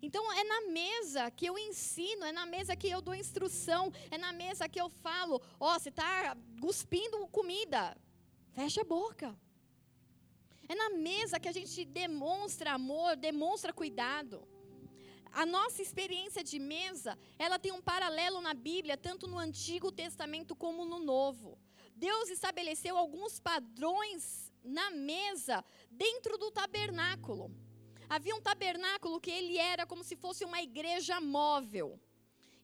Então 0.00 0.22
é 0.32 0.44
na 0.44 0.60
mesa 0.78 1.30
que 1.30 1.44
eu 1.44 1.58
ensino, 1.58 2.24
é 2.24 2.32
na 2.32 2.46
mesa 2.46 2.74
que 2.74 2.88
eu 2.88 3.02
dou 3.02 3.14
instrução, 3.14 3.92
é 4.10 4.16
na 4.16 4.32
mesa 4.32 4.66
que 4.66 4.80
eu 4.80 4.88
falo, 4.88 5.42
ó, 5.60 5.76
oh, 5.76 5.78
você 5.78 5.90
está 5.90 6.34
cuspindo 6.58 7.26
comida, 7.26 7.94
fecha 8.54 8.80
a 8.80 8.90
boca. 8.98 9.36
É 10.66 10.74
na 10.74 10.88
mesa 10.88 11.38
que 11.38 11.50
a 11.52 11.56
gente 11.58 11.84
demonstra 11.84 12.72
amor, 12.72 13.14
demonstra 13.14 13.74
cuidado. 13.74 14.48
A 15.30 15.44
nossa 15.44 15.82
experiência 15.82 16.42
de 16.42 16.58
mesa, 16.58 17.18
ela 17.38 17.58
tem 17.58 17.72
um 17.72 17.82
paralelo 17.82 18.40
na 18.40 18.54
Bíblia, 18.54 18.96
tanto 18.96 19.26
no 19.26 19.38
Antigo 19.38 19.92
Testamento 19.92 20.56
como 20.56 20.86
no 20.86 20.98
Novo. 20.98 21.58
Deus 21.94 22.28
estabeleceu 22.28 22.96
alguns 22.96 23.38
padrões 23.40 24.52
na 24.62 24.90
mesa 24.90 25.64
dentro 25.90 26.36
do 26.38 26.50
tabernáculo. 26.50 27.50
Havia 28.08 28.34
um 28.34 28.40
tabernáculo 28.40 29.20
que 29.20 29.30
ele 29.30 29.56
era 29.58 29.86
como 29.86 30.04
se 30.04 30.16
fosse 30.16 30.44
uma 30.44 30.60
igreja 30.60 31.20
móvel. 31.20 32.00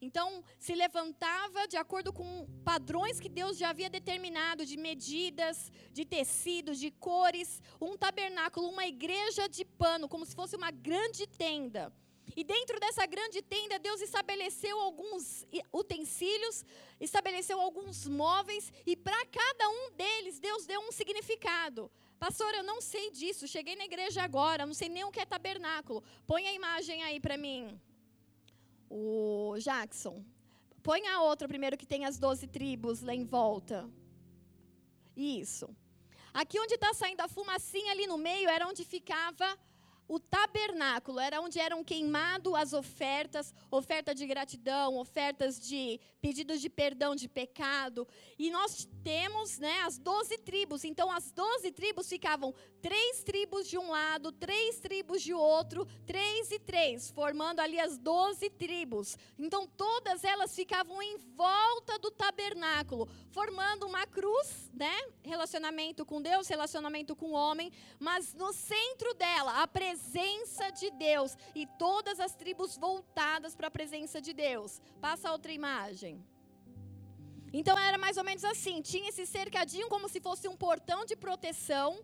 Então, 0.03 0.43
se 0.59 0.75
levantava 0.75 1.69
de 1.69 1.77
acordo 1.77 2.11
com 2.11 2.47
padrões 2.65 3.21
que 3.21 3.29
Deus 3.29 3.59
já 3.59 3.69
havia 3.69 3.91
determinado, 3.91 4.65
de 4.65 4.77
medidas, 4.79 5.71
de 5.93 6.07
tecidos, 6.07 6.79
de 6.79 6.91
cores, 6.91 7.63
um 7.79 7.99
tabernáculo, 7.99 8.69
uma 8.69 8.87
igreja 8.87 9.47
de 9.47 9.63
pano, 9.63 10.09
como 10.09 10.25
se 10.25 10.35
fosse 10.35 10.57
uma 10.57 10.71
grande 10.71 11.27
tenda. 11.27 11.93
E 12.37 12.45
dentro 12.45 12.79
dessa 12.79 13.05
grande 13.07 13.43
tenda, 13.43 13.79
Deus 13.79 14.01
estabeleceu 14.01 14.79
alguns 14.79 15.47
utensílios, 15.73 16.65
estabeleceu 17.01 17.61
alguns 17.61 18.07
móveis, 18.07 18.73
e 18.87 18.97
para 18.97 19.27
cada 19.27 19.69
um 19.69 19.91
deles, 19.93 20.39
Deus 20.39 20.67
deu 20.67 20.81
um 20.81 20.93
significado. 20.93 21.91
Pastor, 22.19 22.53
eu 22.55 22.63
não 22.63 22.81
sei 22.81 23.11
disso, 23.11 23.49
cheguei 23.49 23.77
na 23.77 23.85
igreja 23.85 24.23
agora, 24.23 24.67
não 24.67 24.75
sei 24.75 24.89
nem 24.89 25.05
o 25.05 25.11
que 25.11 25.21
é 25.21 25.25
tabernáculo. 25.25 26.05
Põe 26.27 26.47
a 26.47 26.53
imagem 26.53 27.03
aí 27.03 27.19
para 27.19 27.37
mim, 27.37 27.81
o 28.89 29.57
Jackson. 29.59 30.23
Põe 30.83 31.07
a 31.07 31.23
outra 31.23 31.49
primeiro 31.49 31.77
que 31.77 31.87
tem 31.87 32.05
as 32.05 32.19
doze 32.19 32.47
tribos 32.47 33.01
lá 33.03 33.15
em 33.15 33.25
volta. 33.25 33.89
Isso. 35.17 35.75
Aqui 36.33 36.61
onde 36.61 36.75
está 36.75 36.93
saindo 36.95 37.21
a 37.23 37.29
fumacinha 37.29 37.91
ali 37.93 38.07
no 38.07 38.17
meio 38.17 38.49
era 38.49 38.67
onde 38.67 38.85
ficava 38.85 39.59
o 40.11 40.19
tabernáculo 40.19 41.21
era 41.21 41.41
onde 41.41 41.61
eram 41.61 41.85
queimadas 41.85 42.53
as 42.55 42.73
ofertas, 42.73 43.55
oferta 43.71 44.13
de 44.13 44.27
gratidão, 44.27 44.97
ofertas 44.97 45.61
de 45.61 46.01
pedidos 46.21 46.61
de 46.61 46.69
perdão 46.69 47.15
de 47.15 47.29
pecado. 47.29 48.09
E 48.37 48.51
nós 48.51 48.89
temos 49.05 49.59
né, 49.59 49.83
as 49.83 49.99
doze 49.99 50.37
tribos. 50.39 50.83
Então, 50.83 51.13
as 51.13 51.31
doze 51.31 51.71
tribos 51.71 52.09
ficavam 52.09 52.53
três 52.83 53.23
tribos 53.23 53.69
de 53.69 53.79
um 53.79 53.89
lado, 53.89 54.33
três 54.33 54.81
tribos 54.81 55.23
de 55.23 55.33
outro, 55.33 55.87
três 56.05 56.51
e 56.51 56.59
três, 56.59 57.13
formando 57.13 57.61
ali 57.61 57.79
as 57.79 57.97
doze 57.97 58.51
tribos. 58.51 59.17
Então, 59.39 59.65
todas 59.65 60.25
elas 60.25 60.57
ficavam 60.57 61.01
em 61.01 61.19
volta 61.37 62.01
do 62.01 62.11
tabernáculo, 62.11 63.09
formando 63.31 63.87
uma 63.87 64.05
cruz, 64.09 64.73
né? 64.75 64.99
Relacionamento 65.23 66.05
com 66.05 66.21
Deus, 66.21 66.49
relacionamento 66.49 67.15
com 67.15 67.27
o 67.27 67.35
homem, 67.35 67.71
mas 68.01 68.35
no 68.35 68.53
centro 68.53 69.15
dela, 69.15 69.63
a 69.63 69.69
presença 69.69 70.00
de 70.81 70.91
Deus 70.91 71.37
e 71.55 71.67
todas 71.67 72.19
as 72.21 72.35
tribos 72.35 72.77
voltadas 72.77 73.55
para 73.55 73.69
a 73.69 73.71
presença 73.71 74.21
de 74.21 74.33
Deus. 74.33 74.81
Passa 75.01 75.31
outra 75.31 75.53
imagem. 75.53 76.25
Então 77.53 77.79
era 77.79 77.99
mais 77.99 78.17
ou 78.17 78.25
menos 78.25 78.45
assim: 78.45 78.81
tinha 78.81 79.09
esse 79.09 79.27
cercadinho 79.27 79.89
como 79.89 80.09
se 80.09 80.21
fosse 80.21 80.49
um 80.49 80.57
portão 80.57 81.05
de 81.05 81.17
proteção. 81.17 82.03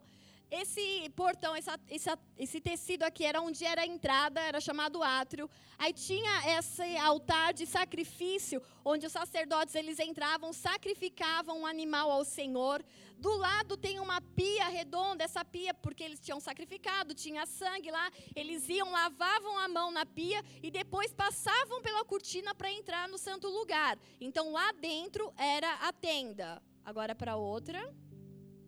Esse 0.50 1.10
portão, 1.16 1.56
essa, 1.56 1.78
esse, 1.88 2.08
esse 2.38 2.60
tecido 2.60 3.02
aqui 3.02 3.24
era 3.24 3.40
onde 3.40 3.64
era 3.64 3.82
a 3.82 3.86
entrada, 3.86 4.40
era 4.40 4.60
chamado 4.60 5.02
átrio. 5.02 5.50
Aí 5.76 5.92
tinha 5.92 6.58
esse 6.58 6.96
altar 6.98 7.52
de 7.52 7.66
sacrifício, 7.66 8.62
onde 8.84 9.06
os 9.06 9.12
sacerdotes 9.12 9.74
eles 9.74 9.98
entravam, 9.98 10.52
sacrificavam 10.52 11.60
um 11.60 11.66
animal 11.66 12.12
ao 12.12 12.24
Senhor. 12.24 12.84
Do 13.18 13.36
lado 13.36 13.76
tem 13.76 13.98
uma 13.98 14.20
pia 14.20 14.68
redonda, 14.68 15.24
essa 15.24 15.44
pia, 15.44 15.74
porque 15.74 16.04
eles 16.04 16.20
tinham 16.20 16.38
sacrificado, 16.38 17.12
tinha 17.12 17.44
sangue 17.44 17.90
lá. 17.90 18.08
Eles 18.34 18.68
iam, 18.68 18.92
lavavam 18.92 19.58
a 19.58 19.66
mão 19.66 19.90
na 19.90 20.06
pia 20.06 20.44
e 20.62 20.70
depois 20.70 21.12
passavam 21.12 21.82
pela 21.82 22.04
cortina 22.04 22.54
para 22.54 22.70
entrar 22.70 23.08
no 23.08 23.18
santo 23.18 23.48
lugar. 23.48 23.98
Então 24.20 24.52
lá 24.52 24.70
dentro 24.72 25.32
era 25.36 25.72
a 25.88 25.92
tenda. 25.92 26.62
Agora 26.84 27.16
para 27.16 27.34
outra, 27.34 27.92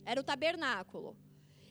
era 0.05 0.21
o 0.21 0.25
tabernáculo. 0.25 1.17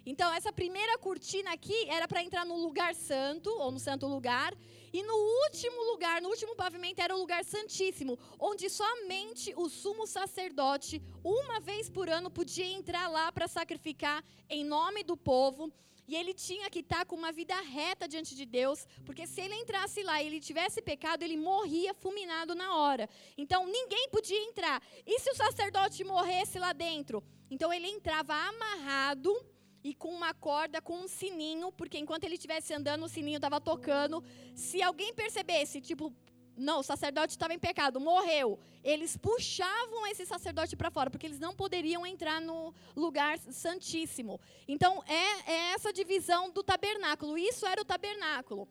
Então, 0.09 0.33
essa 0.33 0.53
primeira 0.53 0.97
cortina 0.97 1.51
aqui 1.51 1.77
era 1.89 2.07
para 2.07 2.23
entrar 2.23 2.45
no 2.45 2.55
lugar 2.55 2.95
santo, 2.95 3.49
ou 3.49 3.69
no 3.69 3.77
santo 3.77 4.07
lugar. 4.07 4.53
E 4.93 5.03
no 5.03 5.13
último 5.43 5.83
lugar, 5.91 6.21
no 6.21 6.29
último 6.29 6.55
pavimento, 6.55 7.01
era 7.01 7.13
o 7.13 7.19
lugar 7.19 7.43
santíssimo, 7.43 8.17
onde 8.39 8.69
somente 8.69 9.53
o 9.57 9.67
sumo 9.67 10.07
sacerdote, 10.07 11.01
uma 11.21 11.59
vez 11.59 11.89
por 11.89 12.09
ano, 12.09 12.31
podia 12.31 12.65
entrar 12.65 13.09
lá 13.09 13.33
para 13.33 13.49
sacrificar 13.49 14.23
em 14.49 14.63
nome 14.63 15.03
do 15.03 15.17
povo. 15.17 15.69
E 16.07 16.15
ele 16.15 16.33
tinha 16.33 16.69
que 16.69 16.79
estar 16.79 16.99
tá 16.99 17.05
com 17.05 17.17
uma 17.17 17.33
vida 17.33 17.59
reta 17.59 18.07
diante 18.07 18.33
de 18.33 18.45
Deus, 18.45 18.87
porque 19.05 19.27
se 19.27 19.41
ele 19.41 19.55
entrasse 19.55 20.01
lá 20.03 20.23
e 20.23 20.27
ele 20.27 20.39
tivesse 20.39 20.81
pecado, 20.81 21.21
ele 21.21 21.35
morria 21.35 21.93
fulminado 21.93 22.55
na 22.55 22.77
hora. 22.77 23.09
Então 23.37 23.65
ninguém 23.65 24.07
podia 24.07 24.41
entrar. 24.41 24.81
E 25.05 25.19
se 25.19 25.29
o 25.31 25.35
sacerdote 25.35 26.01
morresse 26.05 26.57
lá 26.57 26.71
dentro? 26.71 27.21
Então 27.51 27.73
ele 27.73 27.87
entrava 27.87 28.33
amarrado 28.33 29.35
e 29.83 29.93
com 29.93 30.09
uma 30.09 30.33
corda, 30.33 30.81
com 30.81 30.97
um 30.97 31.07
sininho, 31.07 31.71
porque 31.71 31.97
enquanto 31.97 32.23
ele 32.23 32.35
estivesse 32.35 32.73
andando, 32.73 33.05
o 33.05 33.09
sininho 33.09 33.37
estava 33.37 33.59
tocando. 33.61 34.23
Se 34.55 34.81
alguém 34.81 35.13
percebesse, 35.13 35.79
tipo, 35.79 36.13
não, 36.57 36.79
o 36.79 36.83
sacerdote 36.83 37.33
estava 37.33 37.53
em 37.53 37.59
pecado, 37.59 37.99
morreu. 37.99 38.59
Eles 38.83 39.15
puxavam 39.15 40.07
esse 40.07 40.25
sacerdote 40.25 40.75
para 40.75 40.89
fora, 40.89 41.09
porque 41.09 41.27
eles 41.27 41.39
não 41.39 41.55
poderiam 41.55 42.05
entrar 42.05 42.41
no 42.41 42.73
lugar 42.95 43.37
santíssimo. 43.37 44.41
Então, 44.67 45.03
é, 45.07 45.51
é 45.51 45.73
essa 45.73 45.93
divisão 45.93 46.49
do 46.49 46.63
tabernáculo. 46.63 47.37
Isso 47.37 47.65
era 47.65 47.79
o 47.79 47.85
tabernáculo. 47.85 48.67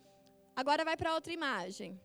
Agora 0.57 0.85
vai 0.85 0.97
para 0.97 1.15
outra 1.15 1.33
imagem. 1.33 2.01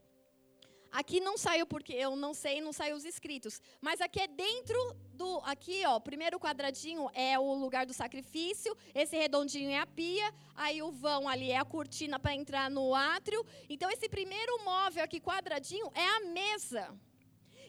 Aqui 0.91 1.21
não 1.21 1.37
saiu 1.37 1.65
porque 1.65 1.93
eu 1.93 2.15
não 2.17 2.33
sei, 2.33 2.59
não 2.59 2.73
saiu 2.73 2.97
os 2.97 3.05
escritos. 3.05 3.61
Mas 3.79 4.01
aqui 4.01 4.19
é 4.19 4.27
dentro 4.27 4.77
do. 5.13 5.39
Aqui, 5.45 5.83
ó, 5.85 5.99
primeiro 5.99 6.37
quadradinho 6.37 7.09
é 7.13 7.39
o 7.39 7.53
lugar 7.53 7.85
do 7.85 7.93
sacrifício. 7.93 8.75
Esse 8.93 9.15
redondinho 9.15 9.69
é 9.71 9.79
a 9.79 9.87
pia. 9.87 10.33
Aí 10.53 10.81
o 10.81 10.91
vão 10.91 11.29
ali 11.29 11.51
é 11.51 11.57
a 11.57 11.63
cortina 11.63 12.19
para 12.19 12.35
entrar 12.35 12.69
no 12.69 12.93
átrio. 12.93 13.45
Então, 13.69 13.89
esse 13.89 14.09
primeiro 14.09 14.63
móvel 14.65 15.03
aqui, 15.03 15.21
quadradinho, 15.21 15.89
é 15.95 16.05
a 16.05 16.19
mesa. 16.19 16.93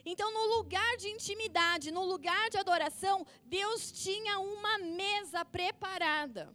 Então, 0.05 0.33
no 0.33 0.57
lugar 0.57 0.97
de 0.97 1.09
intimidade, 1.09 1.93
no 1.93 2.05
lugar 2.05 2.51
de 2.51 2.59
adoração, 2.59 3.25
Deus 3.45 3.93
tinha 3.93 4.41
uma 4.41 4.79
mesa 4.79 5.45
preparada. 5.45 6.53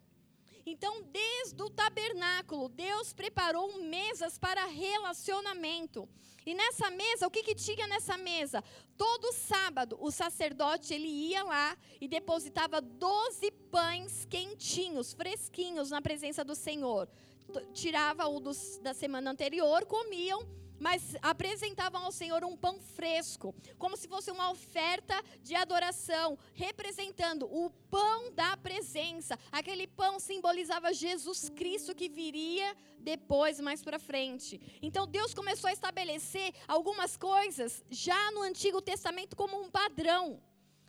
Então, 0.65 1.01
desde 1.01 1.63
o 1.63 1.69
tabernáculo, 1.69 2.67
Deus 2.67 3.13
preparou 3.13 3.81
mesas 3.83 4.37
para 4.37 4.65
relacionamento. 4.65 6.09
E 6.47 6.53
nessa 6.53 6.89
mesa, 6.89 7.27
o 7.27 7.29
que, 7.29 7.43
que 7.43 7.53
tinha 7.53 7.85
nessa 7.87 8.15
mesa? 8.15 8.63
Todo 8.95 9.33
sábado, 9.33 9.97
o 9.99 10.09
sacerdote 10.09 10.93
ele 10.93 11.09
ia 11.09 11.43
lá 11.43 11.77
e 11.99 12.07
depositava 12.07 12.79
12 12.79 13.51
pães 13.69 14.25
quentinhos, 14.29 15.11
fresquinhos, 15.13 15.91
na 15.91 16.01
presença 16.01 16.45
do 16.45 16.55
Senhor. 16.55 17.09
Tirava 17.73 18.25
o 18.29 18.39
dos, 18.39 18.79
da 18.81 18.93
semana 18.93 19.29
anterior, 19.29 19.85
comiam 19.85 20.47
mas 20.79 21.15
apresentavam 21.21 22.05
ao 22.05 22.11
Senhor 22.11 22.43
um 22.43 22.55
pão 22.55 22.79
fresco, 22.79 23.53
como 23.77 23.97
se 23.97 24.07
fosse 24.07 24.31
uma 24.31 24.51
oferta 24.51 25.15
de 25.41 25.55
adoração, 25.55 26.37
representando 26.53 27.45
o 27.45 27.69
pão 27.89 28.31
da 28.31 28.55
presença. 28.57 29.37
Aquele 29.51 29.87
pão 29.87 30.19
simbolizava 30.19 30.93
Jesus 30.93 31.49
Cristo 31.49 31.95
que 31.95 32.09
viria 32.09 32.75
depois, 32.99 33.59
mais 33.59 33.81
para 33.81 33.99
frente. 33.99 34.59
Então 34.81 35.07
Deus 35.07 35.33
começou 35.33 35.69
a 35.69 35.73
estabelecer 35.73 36.53
algumas 36.67 37.15
coisas 37.15 37.83
já 37.89 38.31
no 38.31 38.41
Antigo 38.41 38.81
Testamento 38.81 39.35
como 39.35 39.61
um 39.61 39.69
padrão. 39.69 40.41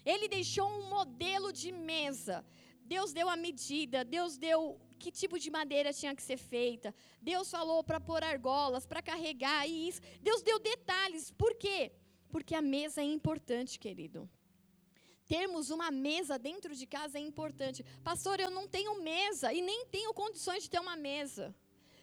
Ele 0.04 0.28
deixou 0.28 0.68
um 0.68 0.88
modelo 0.88 1.52
de 1.52 1.70
mesa. 1.70 2.44
Deus 2.84 3.12
deu 3.12 3.28
a 3.28 3.36
medida, 3.36 4.04
Deus 4.04 4.38
deu 4.38 4.80
que 4.98 5.10
tipo 5.10 5.38
de 5.38 5.50
madeira 5.50 5.92
tinha 5.92 6.14
que 6.14 6.22
ser 6.22 6.36
feita. 6.36 6.94
Deus 7.22 7.50
falou 7.50 7.82
para 7.82 8.00
pôr 8.00 8.22
argolas, 8.22 8.86
para 8.86 9.00
carregar 9.00 9.66
e 9.66 9.88
isso. 9.88 10.00
Deus 10.20 10.42
deu 10.42 10.58
detalhes. 10.58 11.30
Por 11.30 11.54
quê? 11.54 11.92
Porque 12.28 12.54
a 12.54 12.60
mesa 12.60 13.00
é 13.00 13.04
importante, 13.04 13.78
querido. 13.78 14.28
Termos 15.26 15.70
uma 15.70 15.90
mesa 15.90 16.38
dentro 16.38 16.74
de 16.74 16.86
casa 16.86 17.18
é 17.18 17.20
importante. 17.20 17.84
Pastor, 18.02 18.40
eu 18.40 18.50
não 18.50 18.66
tenho 18.66 19.02
mesa 19.02 19.52
e 19.52 19.60
nem 19.60 19.86
tenho 19.86 20.12
condições 20.14 20.62
de 20.62 20.70
ter 20.70 20.80
uma 20.80 20.96
mesa. 20.96 21.54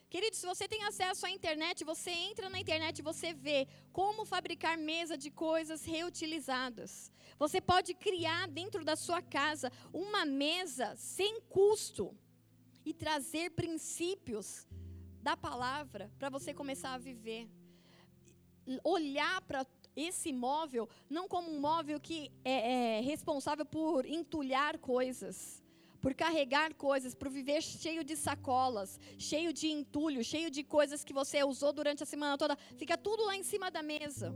Querido, 0.08 0.36
se 0.36 0.46
você 0.46 0.68
tem 0.68 0.84
acesso 0.84 1.26
à 1.26 1.30
internet, 1.30 1.84
você 1.84 2.12
entra 2.12 2.50
na 2.50 2.60
internet 2.60 3.00
e 3.00 3.02
você 3.02 3.34
vê 3.34 3.68
como 3.92 4.24
fabricar 4.26 4.78
mesa 4.78 5.18
de 5.18 5.30
coisas 5.32 5.84
reutilizadas. 5.84 7.12
Você 7.38 7.60
pode 7.60 7.94
criar 7.96 8.48
dentro 8.48 8.86
da 8.86 8.96
sua 8.96 9.22
casa 9.22 9.72
uma 9.92 10.24
mesa 10.24 10.96
sem 10.96 11.42
custo 11.42 12.16
e 12.86 12.94
trazer 12.94 13.52
princípios 13.52 14.68
da 15.22 15.36
palavra 15.36 16.12
para 16.20 16.30
você 16.30 16.54
começar 16.54 16.94
a 16.94 16.98
viver. 16.98 17.50
Olhar 18.84 19.42
para 19.42 19.66
esse 19.96 20.32
móvel 20.32 20.88
não 21.10 21.28
como 21.28 21.50
um 21.50 21.60
móvel 21.60 22.00
que 22.00 22.32
é, 22.44 22.98
é 22.98 23.02
responsável 23.02 23.66
por 23.66 24.06
entulhar 24.06 24.78
coisas, 24.78 25.64
por 26.02 26.14
carregar 26.14 26.74
coisas, 26.76 27.16
por 27.16 27.30
viver 27.30 27.62
cheio 27.62 28.04
de 28.04 28.16
sacolas, 28.16 29.00
cheio 29.18 29.52
de 29.52 29.68
entulho, 29.68 30.24
cheio 30.24 30.52
de 30.52 30.64
coisas 30.64 31.04
que 31.04 31.14
você 31.14 31.44
usou 31.44 31.74
durante 31.74 32.04
a 32.04 32.06
semana 32.06 32.38
toda. 32.38 32.56
Fica 32.78 32.98
tudo 32.98 33.26
lá 33.26 33.36
em 33.36 33.44
cima 33.44 33.72
da 33.72 33.82
mesa. 33.82 34.36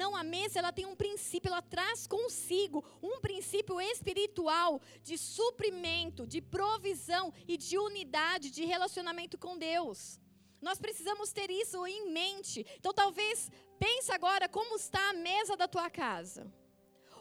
Não, 0.00 0.14
a 0.14 0.22
mesa 0.22 0.58
ela 0.58 0.72
tem 0.78 0.84
um 0.84 0.94
princípio, 0.94 1.48
ela 1.48 1.62
traz 1.62 2.06
consigo 2.06 2.84
um 3.02 3.18
princípio 3.18 3.80
espiritual 3.80 4.78
de 5.02 5.16
suprimento, 5.16 6.26
de 6.26 6.40
provisão 6.42 7.32
e 7.48 7.56
de 7.56 7.78
unidade, 7.78 8.50
de 8.50 8.62
relacionamento 8.66 9.38
com 9.38 9.56
Deus. 9.56 10.20
Nós 10.60 10.78
precisamos 10.78 11.32
ter 11.32 11.50
isso 11.50 11.86
em 11.86 12.12
mente. 12.12 12.66
Então 12.78 12.92
talvez 12.92 13.50
pense 13.78 14.12
agora 14.12 14.46
como 14.50 14.76
está 14.76 15.02
a 15.08 15.14
mesa 15.14 15.56
da 15.56 15.66
tua 15.66 15.88
casa. 15.88 16.46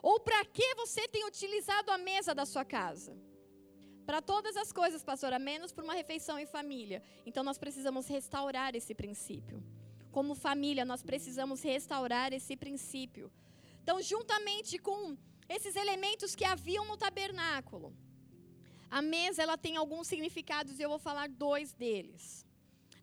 Ou 0.02 0.20
para 0.20 0.44
que 0.44 0.76
você 0.76 1.08
tem 1.08 1.26
utilizado 1.26 1.92
a 1.92 1.98
mesa 1.98 2.36
da 2.36 2.46
sua 2.46 2.66
casa? 2.66 3.18
Para 4.06 4.22
todas 4.22 4.58
as 4.58 4.74
coisas, 4.74 5.02
pastora, 5.02 5.40
menos 5.40 5.72
para 5.72 5.86
uma 5.86 5.94
refeição 5.94 6.38
em 6.38 6.46
família. 6.46 7.02
Então 7.26 7.42
nós 7.42 7.58
precisamos 7.58 8.06
restaurar 8.06 8.76
esse 8.76 8.94
princípio 8.94 9.64
como 10.16 10.34
família, 10.34 10.86
nós 10.86 11.04
precisamos 11.04 11.62
restaurar 11.62 12.32
esse 12.32 12.56
princípio. 12.56 13.30
Então, 13.84 14.02
juntamente 14.02 14.78
com 14.80 15.18
esses 15.50 15.76
elementos 15.76 16.34
que 16.34 16.46
haviam 16.46 16.86
no 16.86 16.96
tabernáculo, 16.96 17.94
a 18.90 19.02
mesa 19.02 19.44
ela 19.44 19.58
tem 19.58 19.76
alguns 19.76 20.08
significados 20.08 20.80
e 20.80 20.84
eu 20.84 20.88
vou 20.88 20.98
falar 20.98 21.28
dois 21.28 21.74
deles. 21.74 22.46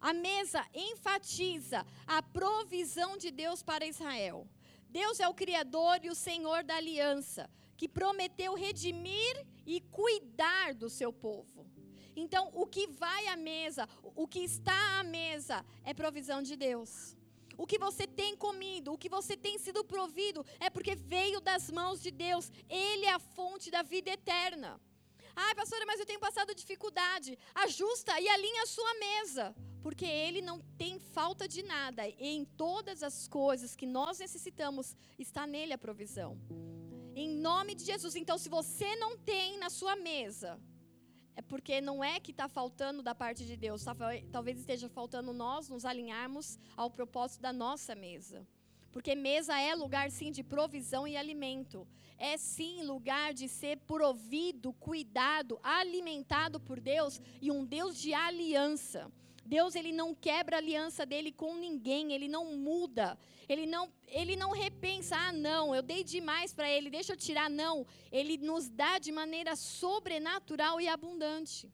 A 0.00 0.14
mesa 0.14 0.64
enfatiza 0.72 1.84
a 2.06 2.22
provisão 2.22 3.18
de 3.18 3.30
Deus 3.30 3.62
para 3.62 3.84
Israel. 3.84 4.48
Deus 4.88 5.20
é 5.20 5.28
o 5.28 5.34
Criador 5.34 6.00
e 6.02 6.08
o 6.08 6.14
Senhor 6.14 6.64
da 6.64 6.76
aliança, 6.76 7.50
que 7.76 7.86
prometeu 7.86 8.54
redimir 8.54 9.46
e 9.66 9.82
cuidar 9.82 10.72
do 10.72 10.88
seu 10.88 11.12
povo. 11.12 11.61
Então, 12.14 12.50
o 12.52 12.66
que 12.66 12.86
vai 12.86 13.26
à 13.28 13.36
mesa, 13.36 13.88
o 14.14 14.26
que 14.28 14.40
está 14.40 15.00
à 15.00 15.02
mesa, 15.02 15.64
é 15.84 15.94
provisão 15.94 16.42
de 16.42 16.56
Deus. 16.56 17.16
O 17.56 17.66
que 17.66 17.78
você 17.78 18.06
tem 18.06 18.36
comido, 18.36 18.92
o 18.92 18.98
que 18.98 19.08
você 19.08 19.36
tem 19.36 19.58
sido 19.58 19.84
provido, 19.84 20.44
é 20.58 20.70
porque 20.70 20.94
veio 20.94 21.40
das 21.40 21.70
mãos 21.70 22.02
de 22.02 22.10
Deus. 22.10 22.50
Ele 22.68 23.06
é 23.06 23.12
a 23.12 23.18
fonte 23.18 23.70
da 23.70 23.82
vida 23.82 24.10
eterna. 24.10 24.80
Ai, 25.34 25.54
pastora, 25.54 25.86
mas 25.86 25.98
eu 25.98 26.06
tenho 26.06 26.20
passado 26.20 26.54
dificuldade. 26.54 27.38
Ajusta 27.54 28.20
e 28.20 28.28
alinha 28.28 28.62
a 28.62 28.66
sua 28.66 28.94
mesa. 28.94 29.54
Porque 29.82 30.04
Ele 30.04 30.40
não 30.40 30.60
tem 30.76 30.98
falta 30.98 31.48
de 31.48 31.62
nada. 31.62 32.06
E 32.06 32.14
em 32.20 32.44
todas 32.44 33.02
as 33.02 33.26
coisas 33.26 33.74
que 33.74 33.86
nós 33.86 34.18
necessitamos, 34.18 34.96
está 35.18 35.46
nele 35.46 35.72
a 35.72 35.78
provisão. 35.78 36.38
Em 37.14 37.28
nome 37.28 37.74
de 37.74 37.84
Jesus. 37.84 38.14
Então, 38.14 38.38
se 38.38 38.48
você 38.48 38.94
não 38.96 39.16
tem 39.16 39.58
na 39.58 39.70
sua 39.70 39.96
mesa, 39.96 40.60
é 41.34 41.42
porque 41.42 41.80
não 41.80 42.02
é 42.02 42.20
que 42.20 42.30
está 42.30 42.48
faltando 42.48 43.02
da 43.02 43.14
parte 43.14 43.44
de 43.44 43.56
Deus. 43.56 43.84
Tá, 43.84 43.94
talvez 44.30 44.58
esteja 44.58 44.88
faltando 44.88 45.32
nós 45.32 45.68
nos 45.68 45.84
alinharmos 45.84 46.58
ao 46.76 46.90
propósito 46.90 47.40
da 47.40 47.52
nossa 47.52 47.94
mesa. 47.94 48.46
Porque 48.90 49.14
mesa 49.14 49.58
é 49.58 49.74
lugar, 49.74 50.10
sim, 50.10 50.30
de 50.30 50.42
provisão 50.42 51.08
e 51.08 51.16
alimento. 51.16 51.88
É, 52.18 52.36
sim, 52.36 52.82
lugar 52.82 53.32
de 53.32 53.48
ser 53.48 53.78
provido, 53.78 54.72
cuidado, 54.74 55.58
alimentado 55.62 56.60
por 56.60 56.78
Deus 56.78 57.20
e 57.40 57.50
um 57.50 57.64
Deus 57.64 57.96
de 57.96 58.12
aliança. 58.12 59.10
Deus 59.56 59.74
ele 59.78 59.92
não 60.00 60.10
quebra 60.26 60.56
a 60.56 60.62
aliança 60.64 61.04
dele 61.04 61.30
com 61.40 61.52
ninguém, 61.64 62.04
ele 62.14 62.28
não 62.34 62.44
muda, 62.68 63.06
ele 63.52 63.66
não, 63.74 63.84
ele 64.20 64.34
não 64.42 64.50
repensa, 64.64 65.14
ah 65.24 65.32
não, 65.48 65.74
eu 65.76 65.82
dei 65.90 66.02
demais 66.02 66.54
para 66.58 66.68
ele, 66.74 66.94
deixa 66.98 67.12
eu 67.12 67.18
tirar, 67.26 67.48
não. 67.62 67.74
Ele 68.18 68.34
nos 68.50 68.64
dá 68.82 68.92
de 69.06 69.12
maneira 69.20 69.54
sobrenatural 69.54 70.80
e 70.80 70.88
abundante. 70.88 71.70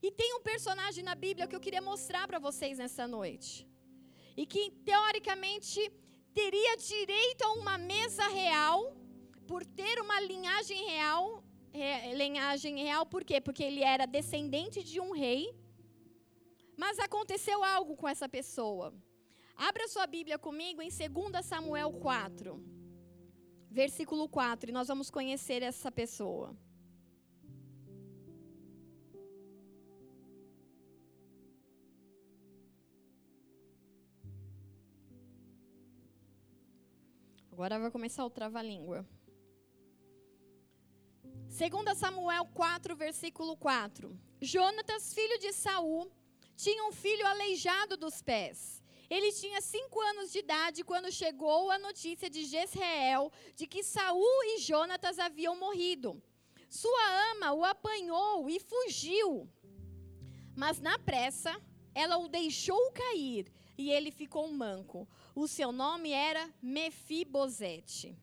E 0.00 0.10
tem 0.20 0.30
um 0.36 0.42
personagem 0.50 1.02
na 1.02 1.16
Bíblia 1.24 1.48
que 1.48 1.56
eu 1.56 1.64
queria 1.66 1.82
mostrar 1.90 2.24
para 2.28 2.38
vocês 2.48 2.78
nessa 2.82 3.04
noite. 3.16 3.66
E 4.40 4.44
que 4.52 4.62
teoricamente 4.90 5.80
teria 6.40 6.76
direito 6.76 7.42
a 7.48 7.52
uma 7.62 7.76
mesa 7.78 8.28
real, 8.28 8.78
por 9.50 9.64
ter 9.80 9.96
uma 10.06 10.20
linhagem 10.20 10.80
real, 10.92 11.42
linhagem 12.22 12.76
real, 12.86 13.04
por 13.14 13.24
quê? 13.24 13.40
Porque 13.40 13.64
ele 13.70 13.82
era 13.82 14.06
descendente 14.06 14.84
de 14.92 15.00
um 15.00 15.10
rei 15.24 15.61
mas 16.76 16.98
aconteceu 16.98 17.62
algo 17.62 17.96
com 17.96 18.08
essa 18.08 18.28
pessoa. 18.28 18.94
Abra 19.56 19.88
sua 19.88 20.06
Bíblia 20.06 20.38
comigo 20.38 20.80
em 20.82 20.88
2 20.88 21.44
Samuel 21.44 21.92
4, 21.92 22.62
versículo 23.70 24.28
4, 24.28 24.70
e 24.70 24.72
nós 24.72 24.88
vamos 24.88 25.10
conhecer 25.10 25.62
essa 25.62 25.90
pessoa. 25.90 26.56
Agora 37.52 37.78
vai 37.78 37.90
começar 37.90 38.24
o 38.24 38.30
trava-língua. 38.30 39.06
2 41.48 41.98
Samuel 41.98 42.46
4, 42.46 42.96
versículo 42.96 43.56
4. 43.56 44.18
Jonatas, 44.40 45.12
filho 45.14 45.38
de 45.38 45.52
Saul, 45.52 46.10
tinha 46.62 46.84
um 46.88 46.92
filho 46.92 47.26
aleijado 47.26 47.96
dos 47.96 48.22
pés. 48.22 48.80
Ele 49.10 49.30
tinha 49.32 49.60
cinco 49.60 50.00
anos 50.00 50.30
de 50.32 50.38
idade 50.38 50.84
quando 50.84 51.10
chegou 51.20 51.70
a 51.70 51.78
notícia 51.78 52.30
de 52.30 52.44
Jezreel 52.44 53.32
de 53.56 53.66
que 53.66 53.82
Saul 53.82 54.44
e 54.44 54.58
Jonatas 54.58 55.18
haviam 55.18 55.56
morrido. 55.58 56.22
Sua 56.68 57.04
ama 57.32 57.52
o 57.52 57.64
apanhou 57.64 58.48
e 58.48 58.60
fugiu. 58.60 59.48
Mas 60.56 60.80
na 60.80 60.98
pressa, 60.98 61.52
ela 61.94 62.16
o 62.16 62.28
deixou 62.28 62.92
cair 62.92 63.52
e 63.76 63.90
ele 63.90 64.10
ficou 64.12 64.46
manco. 64.48 65.08
O 65.34 65.48
seu 65.48 65.72
nome 65.72 66.12
era 66.12 66.48
Mefibosete. 66.62 68.16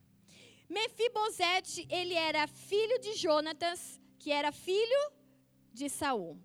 Mefibosete, 0.68 1.86
ele 1.90 2.14
era 2.14 2.46
filho 2.46 2.98
de 2.98 3.12
Jonatas, 3.14 4.00
que 4.18 4.32
era 4.32 4.50
filho 4.50 5.12
de 5.72 5.88
Saul. 5.90 6.40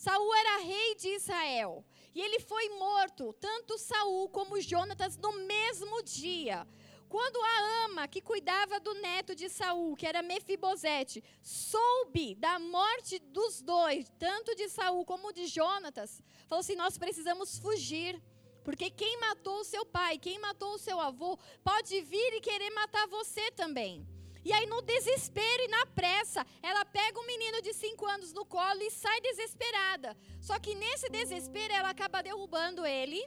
Saul 0.00 0.34
era 0.34 0.64
rei 0.64 0.94
de 0.94 1.08
Israel. 1.08 1.84
E 2.14 2.22
ele 2.22 2.40
foi 2.40 2.70
morto, 2.70 3.34
tanto 3.34 3.76
Saul 3.76 4.30
como 4.30 4.58
Jonatas, 4.58 5.18
no 5.18 5.32
mesmo 5.46 6.02
dia. 6.02 6.66
Quando 7.06 7.38
a 7.42 7.84
ama 7.84 8.08
que 8.08 8.22
cuidava 8.22 8.80
do 8.80 8.94
neto 8.94 9.34
de 9.34 9.50
Saul, 9.50 9.94
que 9.94 10.06
era 10.06 10.22
Mefibosete, 10.22 11.22
soube 11.42 12.34
da 12.36 12.58
morte 12.58 13.18
dos 13.18 13.60
dois, 13.60 14.06
tanto 14.18 14.54
de 14.54 14.70
Saul 14.70 15.04
como 15.04 15.34
de 15.34 15.46
Jonatas, 15.46 16.22
falou 16.48 16.60
assim: 16.60 16.76
nós 16.76 16.96
precisamos 16.96 17.58
fugir. 17.58 18.22
Porque 18.64 18.90
quem 18.90 19.18
matou 19.18 19.60
o 19.60 19.64
seu 19.64 19.84
pai, 19.84 20.18
quem 20.18 20.38
matou 20.38 20.74
o 20.74 20.78
seu 20.78 20.98
avô, 21.00 21.38
pode 21.62 22.00
vir 22.02 22.34
e 22.34 22.40
querer 22.40 22.70
matar 22.70 23.06
você 23.08 23.50
também. 23.50 24.06
E 24.44 24.52
aí, 24.52 24.66
no 24.66 24.80
desespero 24.82 25.62
e 25.64 25.68
na 25.68 25.86
pressa, 25.86 26.46
ela 26.62 26.84
pega 26.84 27.20
um 27.20 27.26
menino 27.26 27.60
de 27.60 27.72
5 27.74 28.06
anos 28.06 28.32
no 28.32 28.44
colo 28.44 28.80
e 28.82 28.90
sai 28.90 29.20
desesperada. 29.20 30.16
Só 30.40 30.58
que 30.58 30.74
nesse 30.74 31.08
desespero, 31.10 31.74
ela 31.74 31.90
acaba 31.90 32.22
derrubando 32.22 32.86
ele 32.86 33.20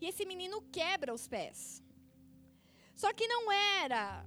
e 0.00 0.06
esse 0.06 0.24
menino 0.24 0.62
quebra 0.72 1.14
os 1.14 1.26
pés. 1.28 1.82
Só 2.94 3.12
que 3.12 3.26
não 3.28 3.52
era 3.52 4.26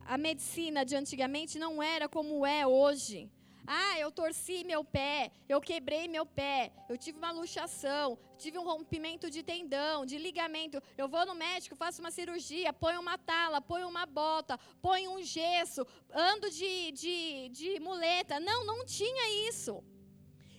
a 0.00 0.16
medicina 0.16 0.84
de 0.84 0.94
antigamente, 0.96 1.58
não 1.58 1.82
era 1.82 2.08
como 2.08 2.46
é 2.46 2.66
hoje. 2.66 3.30
Ah, 3.66 3.98
eu 3.98 4.10
torci 4.12 4.62
meu 4.64 4.84
pé, 4.84 5.32
eu 5.48 5.60
quebrei 5.60 6.06
meu 6.06 6.24
pé, 6.24 6.72
eu 6.88 6.96
tive 6.96 7.18
uma 7.18 7.32
luxação, 7.32 8.16
tive 8.38 8.56
um 8.58 8.64
rompimento 8.64 9.28
de 9.28 9.42
tendão, 9.42 10.06
de 10.06 10.16
ligamento. 10.18 10.80
Eu 10.96 11.08
vou 11.08 11.26
no 11.26 11.34
médico, 11.34 11.74
faço 11.74 12.00
uma 12.00 12.12
cirurgia, 12.12 12.72
ponho 12.72 13.00
uma 13.00 13.18
tala, 13.18 13.60
ponho 13.60 13.88
uma 13.88 14.06
bota, 14.06 14.58
ponho 14.80 15.10
um 15.16 15.22
gesso, 15.22 15.84
ando 16.12 16.48
de, 16.50 16.92
de, 16.92 17.48
de 17.48 17.80
muleta. 17.80 18.38
Não, 18.38 18.64
não 18.64 18.84
tinha 18.84 19.48
isso. 19.48 19.82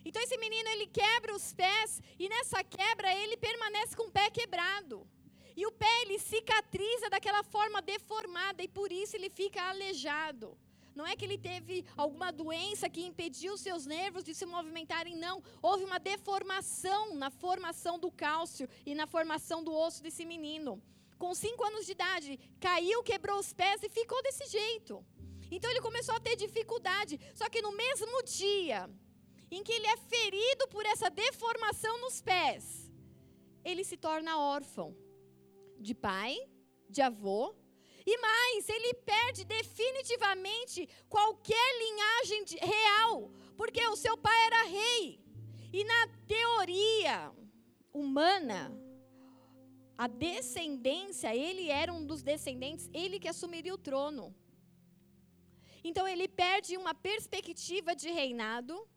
Então 0.03 0.21
esse 0.21 0.37
menino 0.37 0.69
ele 0.69 0.87
quebra 0.87 1.33
os 1.33 1.53
pés 1.53 2.01
e 2.19 2.27
nessa 2.27 2.63
quebra 2.63 3.13
ele 3.13 3.37
permanece 3.37 3.95
com 3.95 4.03
o 4.03 4.11
pé 4.11 4.29
quebrado. 4.29 5.07
E 5.55 5.65
o 5.65 5.71
pé 5.71 6.01
ele 6.03 6.19
cicatriza 6.19 7.09
daquela 7.09 7.43
forma 7.43 7.81
deformada 7.81 8.61
e 8.61 8.67
por 8.67 8.91
isso 8.91 9.15
ele 9.15 9.29
fica 9.29 9.61
aleijado. 9.69 10.57
Não 10.97 11.05
é 11.05 11.15
que 11.15 11.23
ele 11.23 11.38
teve 11.38 11.86
alguma 11.95 12.29
doença 12.31 12.89
que 12.89 13.05
impediu 13.10 13.55
seus 13.55 13.86
nervos 13.86 14.23
de 14.27 14.33
se 14.33 14.47
movimentarem, 14.53 15.15
não. 15.15 15.43
Houve 15.62 15.83
uma 15.89 15.99
deformação 15.99 17.13
na 17.13 17.29
formação 17.29 17.99
do 17.99 18.10
cálcio 18.10 18.67
e 18.83 18.95
na 18.95 19.05
formação 19.05 19.63
do 19.63 19.71
osso 19.86 20.01
desse 20.01 20.25
menino. 20.25 20.81
Com 21.19 21.36
cinco 21.36 21.63
anos 21.63 21.86
de 21.86 21.91
idade, 21.91 22.39
caiu, 22.60 23.03
quebrou 23.03 23.38
os 23.39 23.53
pés 23.53 23.83
e 23.83 23.89
ficou 23.89 24.19
desse 24.23 24.47
jeito. 24.47 25.05
Então 25.51 25.69
ele 25.69 25.81
começou 25.81 26.15
a 26.15 26.19
ter 26.19 26.36
dificuldade. 26.36 27.19
Só 27.36 27.47
que 27.47 27.62
no 27.62 27.73
mesmo 27.83 28.23
dia 28.23 28.89
em 29.51 29.63
que 29.63 29.73
ele 29.73 29.86
é 29.86 29.97
ferido 29.97 30.67
por 30.69 30.83
essa 30.93 31.12
deformação 31.12 32.01
nos 32.01 32.23
pés, 32.23 32.91
ele 33.63 33.83
se 33.83 33.97
torna 33.97 34.39
órfão 34.39 34.97
de 35.79 35.93
pai, 35.93 36.36
de 36.89 37.03
avô 37.03 37.55
e 38.11 38.17
mais, 38.19 38.69
ele 38.69 38.93
perde 38.93 39.43
definitivamente 39.43 40.87
qualquer 41.09 41.69
linhagem 41.83 42.45
real, 42.61 43.29
porque 43.57 43.85
o 43.87 43.97
seu 43.97 44.15
pai 44.17 44.45
era 44.45 44.63
rei. 44.63 45.19
E 45.73 45.83
na 45.83 46.07
teoria 46.25 47.29
humana, 47.93 48.71
a 49.97 50.07
descendência, 50.07 51.35
ele 51.35 51.69
era 51.69 51.91
um 51.91 52.05
dos 52.05 52.23
descendentes, 52.23 52.89
ele 52.93 53.19
que 53.19 53.27
assumiria 53.27 53.73
o 53.73 53.83
trono. 53.89 54.33
Então 55.83 56.07
ele 56.07 56.29
perde 56.29 56.77
uma 56.77 56.93
perspectiva 56.93 57.93
de 57.93 58.09
reinado, 58.09 58.87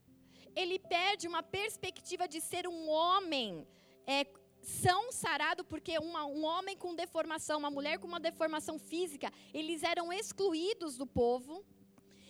ele 0.55 0.79
perde 0.79 1.27
uma 1.27 1.43
perspectiva 1.43 2.29
de 2.29 2.41
ser 2.41 2.69
um 2.69 2.89
homem 2.89 3.67
é, 4.07 4.25
são 4.63 5.11
sarado 5.13 5.65
porque 5.65 5.99
uma, 5.99 6.25
um 6.25 6.45
homem 6.45 6.77
com 6.77 6.95
deformação, 6.95 7.59
uma 7.59 7.71
mulher 7.71 7.99
com 7.99 8.07
uma 8.07 8.21
deformação 8.21 8.79
física, 8.79 9.33
eles 9.53 9.83
eram 9.83 10.13
excluídos 10.13 10.97
do 10.97 11.07
povo. 11.07 11.65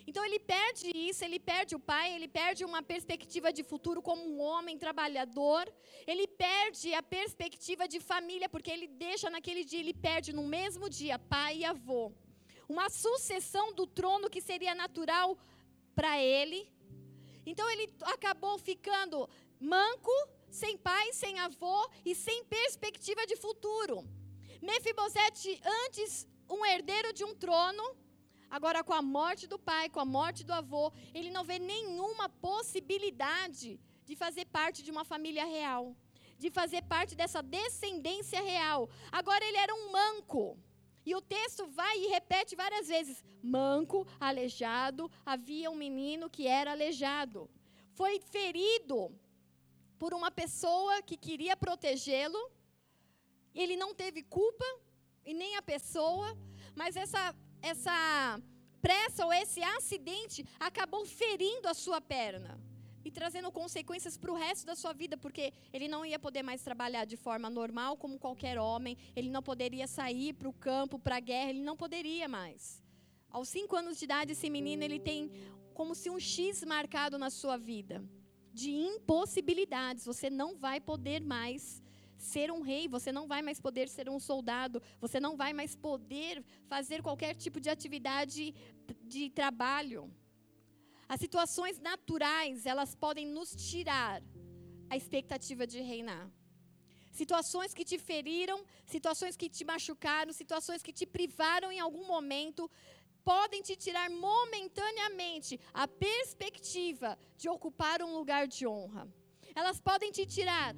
Então 0.07 0.25
ele 0.25 0.41
perde 0.41 0.91
isso, 0.95 1.25
ele 1.25 1.39
perde 1.39 1.77
o 1.77 1.79
pai, 1.79 2.13
ele 2.15 2.27
perde 2.27 2.65
uma 2.65 2.83
perspectiva 2.83 3.53
de 3.53 3.63
futuro 3.63 4.03
como 4.03 4.23
um 4.23 4.41
homem 4.41 4.77
trabalhador, 4.77 5.73
ele 6.07 6.27
perde 6.27 6.93
a 6.95 7.03
perspectiva 7.03 7.87
de 7.87 8.01
família, 8.01 8.49
porque 8.49 8.71
ele 8.71 8.89
deixa 8.89 9.31
naquele 9.31 9.63
dia, 9.65 9.79
ele 9.79 9.95
perde 9.95 10.33
no 10.33 10.43
mesmo 10.43 10.89
dia 10.89 11.19
pai 11.19 11.59
e 11.59 11.65
avô. 11.65 12.13
Uma 12.69 12.89
sucessão 12.89 13.73
do 13.73 13.87
trono 13.87 14.31
que 14.31 14.41
seria 14.41 14.75
natural 14.75 15.39
para 15.95 16.19
ele. 16.19 16.69
Então 17.45 17.69
ele 17.71 17.93
acabou 18.03 18.59
ficando 18.59 19.29
manco, 19.61 20.13
sem 20.51 20.77
pai, 20.77 21.13
sem 21.13 21.39
avô 21.39 21.89
e 22.05 22.15
sem 22.15 22.45
perspectiva 22.45 23.27
de 23.27 23.37
futuro. 23.37 24.05
Mefibosete, 24.61 25.61
antes 25.85 26.29
um 26.49 26.65
herdeiro 26.67 27.13
de 27.13 27.25
um 27.25 27.35
trono, 27.35 27.97
agora 28.51 28.83
com 28.83 28.93
a 28.93 29.01
morte 29.01 29.47
do 29.47 29.59
pai, 29.59 29.89
com 29.89 30.01
a 30.01 30.05
morte 30.05 30.45
do 30.45 30.53
avô, 30.53 30.93
ele 31.15 31.31
não 31.31 31.45
vê 31.45 31.59
nenhuma 31.59 32.29
possibilidade 32.29 33.81
de 34.05 34.17
fazer 34.17 34.47
parte 34.47 34.83
de 34.83 34.91
uma 34.91 35.05
família 35.05 35.45
real, 35.45 35.97
de 36.37 36.51
fazer 36.51 36.83
parte 36.83 37.15
dessa 37.15 37.43
descendência 37.43 38.41
real. 38.43 38.91
Agora 39.13 39.45
ele 39.45 39.57
era 39.57 39.75
um 39.75 39.93
manco. 39.93 40.59
E 41.07 41.15
o 41.15 41.21
texto 41.21 41.67
vai 41.69 41.99
e 41.99 42.09
repete 42.09 42.55
várias 42.55 42.89
vezes: 42.89 43.25
manco, 43.43 44.07
aleijado, 44.19 45.11
havia 45.25 45.71
um 45.71 45.75
menino 45.75 46.29
que 46.29 46.47
era 46.47 46.73
aleijado. 46.73 47.49
Foi 47.95 48.21
ferido 48.21 49.11
por 50.01 50.15
uma 50.15 50.31
pessoa 50.31 51.03
que 51.03 51.17
queria 51.27 51.55
protegê-lo. 51.65 52.43
Ele 53.55 53.77
não 53.83 53.91
teve 54.03 54.23
culpa, 54.23 54.65
e 55.31 55.35
nem 55.35 55.57
a 55.57 55.63
pessoa, 55.63 56.29
mas 56.75 56.97
essa, 56.97 57.23
essa 57.61 57.97
pressa 58.81 59.27
ou 59.27 59.33
esse 59.33 59.63
acidente 59.63 60.39
acabou 60.59 61.05
ferindo 61.05 61.69
a 61.69 61.75
sua 61.75 62.01
perna 62.01 62.59
e 63.05 63.11
trazendo 63.11 63.53
consequências 63.53 64.17
para 64.17 64.33
o 64.33 64.35
resto 64.35 64.65
da 64.65 64.75
sua 64.75 64.95
vida, 64.95 65.17
porque 65.19 65.53
ele 65.73 65.89
não 65.89 66.05
ia 66.05 66.19
poder 66.19 66.43
mais 66.43 66.63
trabalhar 66.63 67.05
de 67.05 67.17
forma 67.17 67.51
normal 67.51 67.99
como 67.99 68.19
qualquer 68.19 68.59
homem, 68.59 68.97
ele 69.15 69.29
não 69.29 69.43
poderia 69.43 69.87
sair 69.87 70.33
para 70.33 70.49
o 70.49 70.53
campo, 70.53 70.99
para 70.99 71.17
a 71.17 71.21
guerra, 71.21 71.51
ele 71.51 71.63
não 71.63 71.77
poderia 71.77 72.27
mais. 72.27 72.83
Aos 73.31 73.49
cinco 73.51 73.77
anos 73.77 73.99
de 73.99 74.05
idade, 74.07 74.33
esse 74.33 74.49
menino 74.49 74.83
ele 74.83 74.99
tem 74.99 75.31
como 75.75 75.95
se 75.95 76.09
um 76.09 76.19
X 76.19 76.65
marcado 76.65 77.19
na 77.19 77.29
sua 77.29 77.59
vida 77.59 78.03
de 78.53 78.71
impossibilidades. 78.71 80.05
Você 80.05 80.29
não 80.29 80.57
vai 80.57 80.81
poder 80.81 81.21
mais 81.23 81.83
ser 82.17 82.51
um 82.51 82.61
rei, 82.61 82.87
você 82.87 83.11
não 83.11 83.27
vai 83.27 83.41
mais 83.43 83.59
poder 83.61 83.89
ser 83.89 84.09
um 84.09 84.21
soldado, 84.21 84.83
você 85.01 85.19
não 85.19 85.37
vai 85.37 85.53
mais 85.53 85.75
poder 85.75 86.45
fazer 86.69 87.03
qualquer 87.03 87.35
tipo 87.35 87.59
de 87.61 87.71
atividade 87.71 88.55
de 89.03 89.31
trabalho. 89.31 90.13
As 91.09 91.19
situações 91.19 91.79
naturais, 91.81 92.67
elas 92.67 92.95
podem 92.95 93.27
nos 93.27 93.51
tirar 93.57 94.23
a 94.89 94.97
expectativa 94.97 95.67
de 95.67 95.81
reinar. 95.81 96.31
Situações 97.11 97.75
que 97.75 97.85
te 97.85 97.99
feriram, 97.99 98.65
situações 98.87 99.37
que 99.37 99.49
te 99.49 99.65
machucaram, 99.65 100.33
situações 100.33 100.83
que 100.83 100.93
te 100.93 101.07
privaram 101.07 101.73
em 101.73 101.81
algum 101.81 102.07
momento, 102.07 102.71
podem 103.25 103.63
te 103.63 103.77
tirar 103.77 104.11
momentaneamente 104.11 105.59
a 105.73 105.87
perspectiva 105.87 107.19
de 107.37 107.49
ocupar 107.49 108.03
um 108.03 108.15
lugar 108.15 108.47
de 108.47 108.67
honra. 108.67 109.09
Elas 109.55 109.81
podem 109.81 110.11
te 110.11 110.25
tirar 110.27 110.75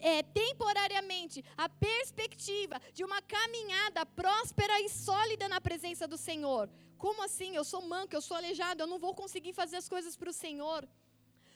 é, 0.00 0.22
temporariamente 0.22 1.44
a 1.56 1.68
perspectiva 1.68 2.80
de 2.92 3.04
uma 3.04 3.20
caminhada 3.22 4.04
próspera 4.04 4.80
e 4.80 4.88
sólida 4.88 5.48
na 5.48 5.60
presença 5.60 6.06
do 6.06 6.16
Senhor. 6.16 6.70
Como 6.98 7.22
assim? 7.22 7.54
Eu 7.54 7.64
sou 7.64 7.82
manco, 7.82 8.14
eu 8.14 8.20
sou 8.20 8.36
aleijado, 8.36 8.82
eu 8.82 8.86
não 8.86 8.98
vou 8.98 9.14
conseguir 9.14 9.52
fazer 9.52 9.76
as 9.76 9.88
coisas 9.88 10.16
para 10.16 10.30
o 10.30 10.32
Senhor. 10.32 10.88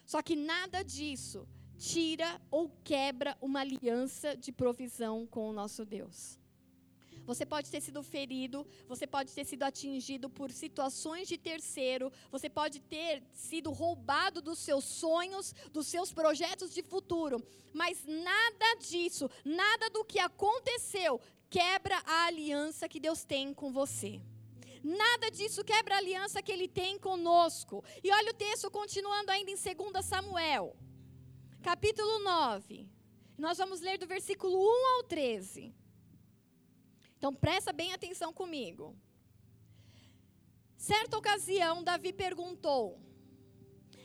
Só 0.05 0.23
que 0.23 0.37
nada 0.37 0.83
disso 0.83 1.47
tira 1.77 2.41
ou 2.51 2.71
quebra 2.83 3.37
uma 3.41 3.61
aliança 3.61 4.37
de 4.37 4.51
provisão 4.51 5.27
com 5.27 5.49
o 5.49 5.53
nosso 5.53 5.85
Deus. 5.85 6.39
Você 7.29 7.45
pode 7.45 7.71
ter 7.71 7.83
sido 7.83 8.03
ferido, 8.03 8.67
você 8.93 9.07
pode 9.07 9.31
ter 9.35 9.45
sido 9.45 9.63
atingido 9.63 10.31
por 10.31 10.51
situações 10.51 11.29
de 11.29 11.37
terceiro, 11.37 12.11
você 12.31 12.49
pode 12.49 12.81
ter 12.81 13.23
sido 13.35 13.71
roubado 13.71 14.41
dos 14.41 14.59
seus 14.59 14.85
sonhos, 14.85 15.55
dos 15.71 15.87
seus 15.87 16.11
projetos 16.11 16.73
de 16.73 16.83
futuro, 16.83 17.37
mas 17.75 18.03
nada 18.07 18.69
disso, 18.81 19.31
nada 19.45 19.91
do 19.91 20.07
que 20.07 20.19
aconteceu 20.19 21.21
quebra 21.51 22.03
a 22.07 22.25
aliança 22.29 22.89
que 22.89 22.99
Deus 22.99 23.25
tem 23.25 23.53
com 23.53 23.71
você. 23.71 24.23
Nada 24.83 25.31
disso 25.31 25.63
quebra 25.63 25.97
a 25.97 25.99
aliança 25.99 26.41
que 26.41 26.51
ele 26.51 26.67
tem 26.67 26.99
conosco. 26.99 27.85
E 28.03 28.11
olha 28.11 28.31
o 28.31 28.35
texto 28.35 28.71
continuando 28.71 29.31
ainda 29.31 29.51
em 29.51 29.55
2 29.55 30.03
Samuel, 30.03 30.75
capítulo 31.63 32.21
9. 32.21 32.89
Nós 33.37 33.59
vamos 33.59 33.83
ler 33.83 33.99
do 33.99 34.07
versículo 34.07 34.57
1 34.57 34.97
ao 34.97 35.03
13. 35.03 35.75
Então 37.19 37.35
presta 37.35 37.73
bem 37.73 37.93
atenção 37.93 38.33
comigo. 38.33 38.97
Certa 40.77 41.19
ocasião, 41.19 41.83
Davi 41.83 42.13
perguntou: 42.13 43.01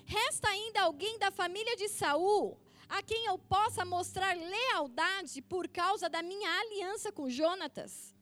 Resta 0.03 0.49
ainda 0.49 0.82
alguém 0.82 1.20
da 1.20 1.30
família 1.30 1.76
de 1.76 1.88
Saul 1.88 2.59
a 2.89 3.03
quem 3.03 3.26
eu 3.26 3.38
possa 3.38 3.86
mostrar 3.86 4.36
lealdade 4.36 5.41
por 5.43 5.68
causa 5.68 6.09
da 6.09 6.24
minha 6.24 6.49
aliança 6.61 7.11
com 7.11 7.30
Jonatas? 7.30 8.16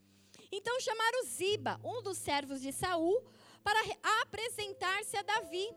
Então 0.51 0.77
chamaram 0.81 1.25
Ziba, 1.25 1.79
um 1.81 2.03
dos 2.03 2.17
servos 2.17 2.61
de 2.61 2.73
Saul, 2.73 3.23
para 3.63 3.79
apresentar-se 4.21 5.15
a 5.15 5.21
Davi. 5.21 5.73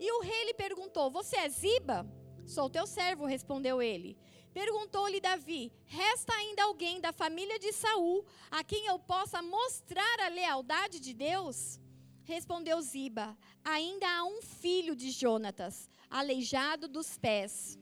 E 0.00 0.10
o 0.10 0.20
rei 0.20 0.46
lhe 0.46 0.54
perguntou: 0.54 1.12
Você 1.12 1.36
é 1.36 1.48
Ziba? 1.48 2.04
Sou 2.44 2.68
teu 2.68 2.86
servo, 2.88 3.24
respondeu 3.24 3.80
ele. 3.80 4.18
Perguntou-lhe 4.52 5.20
Davi: 5.20 5.72
Resta 5.84 6.32
ainda 6.34 6.64
alguém 6.64 7.00
da 7.00 7.12
família 7.12 7.58
de 7.58 7.72
Saul 7.72 8.24
a 8.50 8.64
quem 8.64 8.86
eu 8.86 8.98
possa 8.98 9.42
mostrar 9.42 10.20
a 10.20 10.28
lealdade 10.28 11.00
de 11.00 11.12
Deus? 11.12 11.78
Respondeu 12.24 12.80
Ziba: 12.80 13.36
Ainda 13.64 14.06
há 14.08 14.24
um 14.24 14.42
filho 14.42 14.94
de 14.94 15.10
Jonatas, 15.10 15.88
aleijado 16.10 16.88
dos 16.88 17.16
pés. 17.18 17.78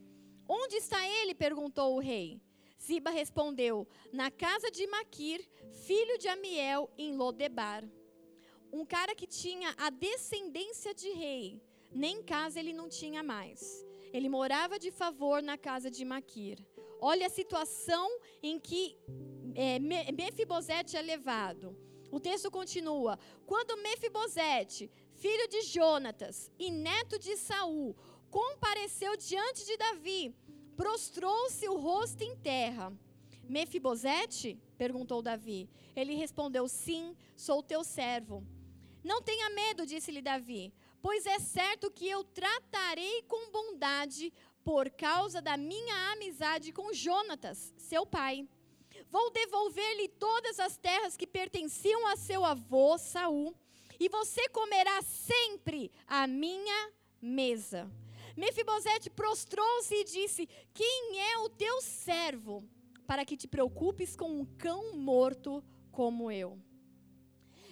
Onde 0.49 0.77
está 0.77 1.07
ele? 1.09 1.35
perguntou 1.35 1.97
o 1.97 2.01
rei. 2.01 2.41
Ziba 2.81 3.11
respondeu: 3.11 3.87
Na 4.13 4.31
casa 4.31 4.71
de 4.71 4.87
Maquir, 4.87 5.49
filho 5.87 6.19
de 6.19 6.29
Amiel, 6.29 6.91
em 6.99 7.17
Lodebar. 7.17 7.85
Um 8.73 8.85
cara 8.85 9.15
que 9.15 9.27
tinha 9.27 9.75
a 9.79 9.91
descendência 9.91 10.93
de 10.93 11.11
rei, 11.11 11.63
nem 11.91 12.23
casa 12.23 12.59
ele 12.59 12.73
não 12.73 12.89
tinha 12.89 13.23
mais. 13.23 13.86
Ele 14.13 14.29
morava 14.29 14.79
de 14.79 14.91
favor 14.91 15.43
na 15.43 15.57
casa 15.57 15.91
de 15.91 16.05
Maquir. 16.05 16.59
Olha 17.01 17.27
a 17.27 17.31
situação 17.31 18.09
em 18.43 18.59
que 18.59 18.97
é, 19.55 19.79
Mefibosete 19.79 20.97
é 20.97 21.03
levado. 21.03 21.77
O 22.11 22.21
texto 22.21 22.51
continua: 22.51 23.19
Quando 23.47 23.77
Mefibosete, 23.83 24.91
filho 25.15 25.49
de 25.49 25.63
Jonatas 25.63 26.51
e 26.59 26.71
neto 26.71 27.19
de 27.19 27.37
Saul, 27.37 27.97
compareceu 28.31 29.17
diante 29.17 29.65
de 29.67 29.77
Davi, 29.77 30.35
prostrou-se 30.77 31.69
o 31.69 31.77
rosto 31.77 32.23
em 32.23 32.37
terra. 32.37 32.93
Mefibosete? 33.49 34.59
perguntou 34.77 35.23
Davi. 35.23 35.69
Ele 35.95 36.15
respondeu: 36.15 36.69
Sim, 36.69 37.17
sou 37.35 37.63
teu 37.63 37.83
servo. 37.83 38.47
Não 39.03 39.23
tenha 39.23 39.49
medo, 39.51 39.87
disse-lhe 39.87 40.21
Davi, 40.21 40.75
Pois 41.01 41.27
é 41.27 41.39
certo 41.39 41.91
que 41.91 42.09
eu 42.09 42.25
tratarei 42.25 43.23
com 43.23 43.51
bondade 43.51 44.33
por 44.65 44.91
causa 44.91 45.41
da 45.41 45.57
minha 45.57 46.13
amizade 46.13 46.73
com 46.73 46.93
Jonatas, 46.93 47.73
seu 47.77 48.05
pai. 48.05 48.49
Vou 49.11 49.31
devolver-lhe 49.31 50.09
todas 50.09 50.59
as 50.59 50.77
terras 50.77 51.17
que 51.17 51.27
pertenciam 51.27 52.07
a 52.09 52.17
seu 52.17 52.45
avô 52.45 52.99
Saul, 52.99 53.55
e 53.99 54.09
você 54.09 54.49
comerá 54.49 55.01
sempre 55.03 55.91
a 56.07 56.27
minha 56.27 56.93
mesa. 57.21 57.91
Mefibosete 58.37 59.09
prostrou-se 59.09 59.95
e 59.95 60.05
disse: 60.05 60.49
Quem 60.75 61.21
é 61.21 61.39
o 61.39 61.49
teu 61.49 61.81
servo 61.81 62.63
para 63.07 63.25
que 63.25 63.37
te 63.37 63.49
preocupes 63.49 64.15
com 64.15 64.41
um 64.41 64.45
cão 64.45 64.97
morto 64.97 65.65
como 65.91 66.31
eu? 66.31 66.61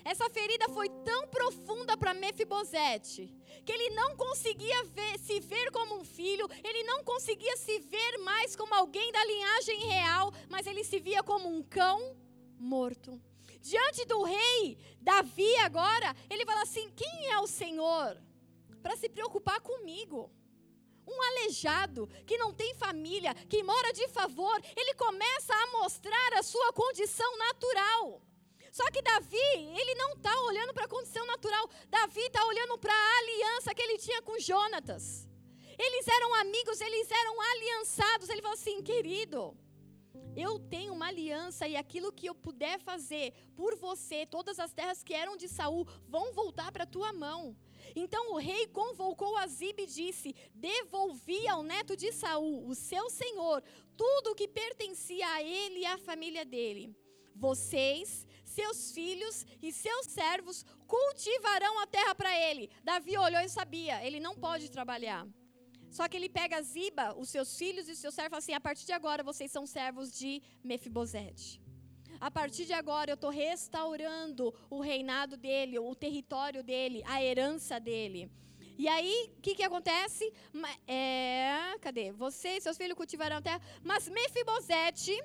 Essa 0.05 0.29
ferida 0.29 0.69
foi 0.69 0.89
tão 1.03 1.27
profunda 1.29 1.97
para 1.97 2.13
Mefibosete 2.13 3.33
que 3.65 3.73
ele 3.73 3.91
não 3.95 4.15
conseguia 4.17 4.85
ver, 4.85 5.19
se 5.19 5.41
ver 5.41 5.71
como 5.71 5.97
um 5.97 6.05
filho, 6.05 6.47
ele 6.63 6.83
não 6.85 7.03
conseguia 7.03 7.57
se 7.57 7.79
ver 7.79 8.19
mais 8.19 8.55
como 8.55 8.75
alguém 8.75 9.11
da 9.11 9.25
linhagem 9.25 9.79
real, 9.87 10.33
mas 10.51 10.67
ele 10.67 10.85
se 10.85 10.99
via 11.01 11.23
como 11.23 11.49
um 11.49 11.63
cão 11.63 12.17
morto. 12.59 13.19
Diante 13.61 14.05
do 14.05 14.23
rei 14.23 14.77
Davi 15.01 15.57
agora, 15.59 16.15
ele 16.29 16.45
fala 16.45 16.63
assim: 16.63 16.91
"Quem 16.91 17.31
é 17.31 17.39
o 17.39 17.47
Senhor 17.47 18.21
para 18.83 18.97
se 18.97 19.09
preocupar 19.09 19.61
comigo?" 19.61 20.31
um 21.07 21.23
aleijado, 21.23 22.07
que 22.27 22.39
não 22.39 22.53
tem 22.53 22.75
família, 22.75 23.35
que 23.35 23.63
mora 23.63 23.93
de 23.93 24.09
favor, 24.09 24.59
ele 24.75 24.95
começa 24.95 25.55
a 25.55 25.67
mostrar 25.79 26.33
a 26.35 26.43
sua 26.43 26.73
condição 26.73 27.37
natural. 27.37 28.23
Só 28.77 28.85
que 28.91 29.01
Davi, 29.03 29.51
ele 29.81 29.95
não 29.95 30.15
está 30.15 30.35
olhando 30.49 30.75
para 30.75 30.87
a 30.87 30.89
condição 30.89 31.25
natural. 31.27 31.65
Davi 31.89 32.23
está 32.23 32.45
olhando 32.45 32.77
para 32.77 32.93
a 32.93 33.19
aliança 33.21 33.73
que 33.73 33.81
ele 33.81 33.99
tinha 33.99 34.21
com 34.21 34.37
Jonatas. 34.37 35.29
Eles 35.79 36.09
eram 36.09 36.35
amigos, 36.35 36.81
eles 36.81 37.09
eram 37.09 37.41
aliançados. 37.41 38.29
Ele 38.29 38.43
falou 38.43 38.59
assim, 38.59 38.83
querido, 38.83 39.57
eu 40.35 40.59
tenho 40.59 40.93
uma 40.93 41.07
aliança 41.07 41.69
e 41.69 41.77
aquilo 41.77 42.13
que 42.13 42.27
eu 42.27 42.35
puder 42.35 42.81
fazer 42.81 43.33
por 43.55 43.77
você, 43.77 44.27
todas 44.27 44.59
as 44.59 44.73
terras 44.73 45.05
que 45.05 45.15
eram 45.15 45.37
de 45.37 45.47
Saul 45.47 45.87
vão 46.09 46.33
voltar 46.33 46.73
para 46.73 46.83
a 46.83 46.93
tua 46.95 47.13
mão. 47.13 47.57
Então 47.95 48.33
o 48.33 48.39
rei 48.39 48.67
convocou 48.67 49.37
Azib 49.37 49.79
e 49.79 49.87
disse: 49.87 50.35
Devolvi 50.53 51.47
ao 51.47 51.63
neto 51.63 51.97
de 51.97 52.11
Saul, 52.11 52.69
o 52.69 52.75
seu 52.75 53.09
senhor, 53.09 53.63
tudo 53.97 54.33
o 54.33 54.35
que 54.35 54.49
pertencia 54.49 55.29
a 55.29 55.41
ele 55.41 55.81
e 55.81 55.87
à 55.87 55.97
família 55.97 56.45
dele. 56.45 56.93
Vocês 57.37 58.27
seus 58.57 58.79
filhos 58.97 59.37
e 59.67 59.73
seus 59.85 60.07
servos 60.19 60.65
cultivarão 60.95 61.75
a 61.81 61.87
terra 61.87 62.15
para 62.21 62.33
ele. 62.47 62.71
Davi 62.91 63.17
olhou 63.27 63.43
e 63.43 63.49
sabia, 63.59 63.97
ele 64.07 64.21
não 64.27 64.35
pode 64.47 64.71
trabalhar. 64.77 65.23
Só 65.97 66.05
que 66.09 66.17
ele 66.19 66.29
pega 66.29 66.63
Ziba, 66.73 67.07
os 67.23 67.29
seus 67.35 67.51
filhos 67.61 67.89
e 67.89 67.93
os 67.93 68.01
seus 68.05 68.15
servos, 68.15 68.29
e 68.29 68.33
fala 68.35 68.43
assim: 68.45 68.55
a 68.61 68.65
partir 68.69 68.87
de 68.91 68.95
agora 69.01 69.23
vocês 69.31 69.51
são 69.57 69.65
servos 69.65 70.09
de 70.21 70.43
Mefibosete. 70.71 71.51
A 72.21 72.31
partir 72.31 72.65
de 72.71 72.73
agora 72.73 73.11
eu 73.11 73.19
estou 73.21 73.31
restaurando 73.31 74.45
o 74.71 74.81
reinado 74.81 75.37
dele, 75.37 75.79
o 75.79 75.95
território 75.95 76.63
dele, 76.71 77.03
a 77.07 77.23
herança 77.23 77.79
dele. 77.79 78.31
E 78.77 78.89
aí, 78.89 79.17
o 79.37 79.41
que, 79.41 79.55
que 79.55 79.63
acontece? 79.63 80.25
É, 80.87 81.77
cadê? 81.81 82.11
Você 82.25 82.57
e 82.57 82.61
seus 82.61 82.77
filhos 82.77 82.97
cultivarão 82.97 83.37
a 83.37 83.43
terra, 83.43 83.61
mas 83.83 84.09
Mefibosete 84.09 85.17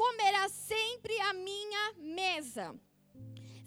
comerá 0.00 0.48
sempre 0.48 1.14
a 1.20 1.34
minha 1.34 1.92
mesa. 1.98 2.74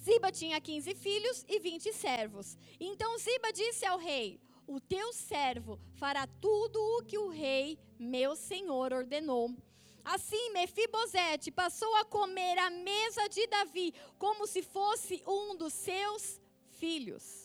Ziba 0.01 0.31
tinha 0.31 0.59
15 0.59 0.95
filhos 0.95 1.45
e 1.47 1.59
20 1.59 1.93
servos. 1.93 2.57
Então 2.79 3.19
Ziba 3.19 3.53
disse 3.53 3.85
ao 3.85 3.99
rei: 3.99 4.41
O 4.65 4.79
teu 4.79 5.13
servo 5.13 5.79
fará 5.93 6.25
tudo 6.25 6.79
o 6.97 7.03
que 7.03 7.19
o 7.19 7.29
rei, 7.29 7.77
meu 7.99 8.35
senhor, 8.35 8.91
ordenou. 8.93 9.55
Assim, 10.03 10.49
Mefibosete 10.53 11.51
passou 11.51 11.95
a 11.97 12.03
comer 12.03 12.57
à 12.57 12.71
mesa 12.71 13.29
de 13.29 13.45
Davi, 13.45 13.93
como 14.17 14.47
se 14.47 14.63
fosse 14.63 15.21
um 15.27 15.55
dos 15.55 15.71
seus 15.71 16.41
filhos. 16.79 17.42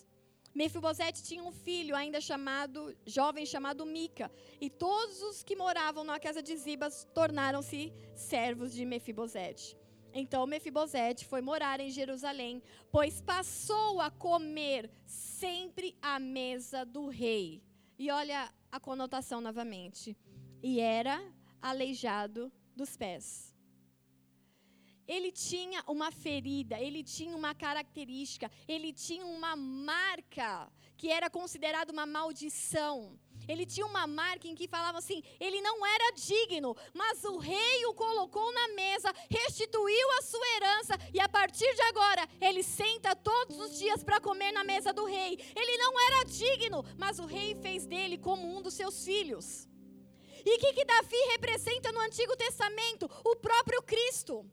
Mefibosete 0.58 1.22
tinha 1.22 1.44
um 1.44 1.52
filho 1.52 1.94
ainda 1.94 2.20
chamado, 2.20 2.92
jovem 3.06 3.46
chamado 3.46 3.86
Mica, 3.86 4.28
e 4.60 4.68
todos 4.68 5.22
os 5.22 5.44
que 5.44 5.54
moravam 5.54 6.02
na 6.02 6.18
casa 6.18 6.42
de 6.42 6.56
Zibas 6.56 7.06
tornaram-se 7.14 7.92
servos 8.12 8.74
de 8.74 8.84
Mefibosete. 8.84 9.76
Então 10.12 10.44
Mefibosete 10.48 11.24
foi 11.24 11.40
morar 11.40 11.78
em 11.78 11.90
Jerusalém, 11.90 12.60
pois 12.90 13.20
passou 13.20 14.00
a 14.00 14.10
comer 14.10 14.90
sempre 15.06 15.96
à 16.02 16.18
mesa 16.18 16.84
do 16.84 17.06
rei. 17.06 17.62
E 17.96 18.10
olha 18.10 18.52
a 18.72 18.80
conotação 18.80 19.40
novamente. 19.40 20.16
E 20.60 20.80
era 20.80 21.22
aleijado 21.62 22.50
dos 22.74 22.96
pés. 22.96 23.47
Ele 25.08 25.32
tinha 25.32 25.82
uma 25.86 26.12
ferida, 26.12 26.78
ele 26.78 27.02
tinha 27.02 27.34
uma 27.34 27.54
característica, 27.54 28.50
ele 28.68 28.92
tinha 28.92 29.24
uma 29.24 29.56
marca 29.56 30.70
que 30.98 31.10
era 31.10 31.30
considerada 31.30 31.90
uma 31.90 32.04
maldição. 32.04 33.18
Ele 33.48 33.64
tinha 33.64 33.86
uma 33.86 34.06
marca 34.06 34.46
em 34.46 34.54
que 34.54 34.68
falava 34.68 34.98
assim: 34.98 35.22
ele 35.40 35.62
não 35.62 35.86
era 35.86 36.12
digno, 36.12 36.76
mas 36.92 37.24
o 37.24 37.38
rei 37.38 37.86
o 37.86 37.94
colocou 37.94 38.52
na 38.52 38.68
mesa, 38.74 39.10
restituiu 39.30 40.10
a 40.18 40.22
sua 40.22 40.46
herança 40.56 40.98
e 41.14 41.18
a 41.20 41.28
partir 41.28 41.74
de 41.74 41.82
agora 41.82 42.28
ele 42.38 42.62
senta 42.62 43.16
todos 43.16 43.58
os 43.58 43.78
dias 43.78 44.04
para 44.04 44.20
comer 44.20 44.52
na 44.52 44.62
mesa 44.62 44.92
do 44.92 45.06
rei. 45.06 45.38
Ele 45.56 45.78
não 45.78 45.98
era 45.98 46.24
digno, 46.24 46.84
mas 46.98 47.18
o 47.18 47.24
rei 47.24 47.54
fez 47.54 47.86
dele 47.86 48.18
como 48.18 48.46
um 48.54 48.60
dos 48.60 48.74
seus 48.74 49.02
filhos. 49.04 49.66
E 50.44 50.54
o 50.54 50.58
que, 50.58 50.72
que 50.74 50.84
Davi 50.84 51.16
representa 51.32 51.90
no 51.92 52.00
Antigo 52.00 52.36
Testamento? 52.36 53.10
O 53.24 53.36
próprio 53.36 53.82
Cristo. 53.82 54.44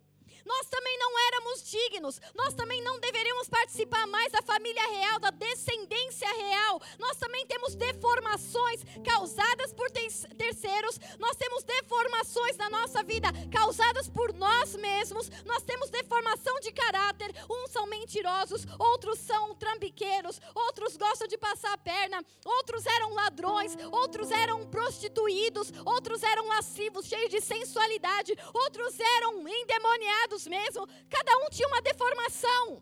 Nós 0.45 0.67
também 0.67 0.97
não 0.99 1.19
éramos 1.27 1.63
dignos, 1.63 2.21
nós 2.35 2.53
também 2.53 2.81
não 2.83 2.99
deveríamos 2.99 3.49
participar 3.49 4.05
mais 4.05 4.31
da 4.31 4.41
família 4.43 4.87
real, 4.89 5.19
da 5.19 5.31
descendência 5.31 6.27
real. 6.37 6.79
Nós 6.99 7.17
também 7.17 7.45
temos 7.47 7.73
deformações 7.75 8.81
causadas 9.03 9.73
por 9.73 9.89
terceiros, 9.89 10.99
nós 11.17 11.35
temos 11.35 11.63
deformações 11.63 12.57
na 12.57 12.69
nossa 12.69 13.01
vida 13.01 13.29
causadas 13.51 14.07
por 14.07 14.33
nós 14.33 14.75
mesmos, 14.75 15.29
nós 15.45 15.63
temos 15.63 15.89
deformação 15.89 16.59
de 16.59 16.71
caráter. 16.71 17.33
Uns 17.49 17.71
são 17.71 17.87
mentirosos, 17.87 18.65
outros 18.77 19.19
são 19.19 19.55
trambiqueiros, 19.55 20.39
outros 20.53 20.95
gostam 20.95 21.27
de 21.27 21.37
passar 21.37 21.73
a 21.73 21.77
perna, 21.77 22.23
outros 22.43 22.85
eram 22.85 23.13
ladrões, 23.13 23.75
outros 23.91 24.29
eram 24.29 24.67
prostituídos, 24.67 25.73
outros 25.83 26.21
eram 26.21 26.47
lascivos, 26.47 27.07
cheios 27.07 27.29
de 27.29 27.41
sensualidade, 27.41 28.37
outros 28.53 28.99
eram 28.99 29.47
endemoniados 29.47 30.34
mesmo, 30.45 30.87
cada 31.09 31.37
um 31.37 31.49
tinha 31.49 31.67
uma 31.67 31.81
deformação. 31.81 32.81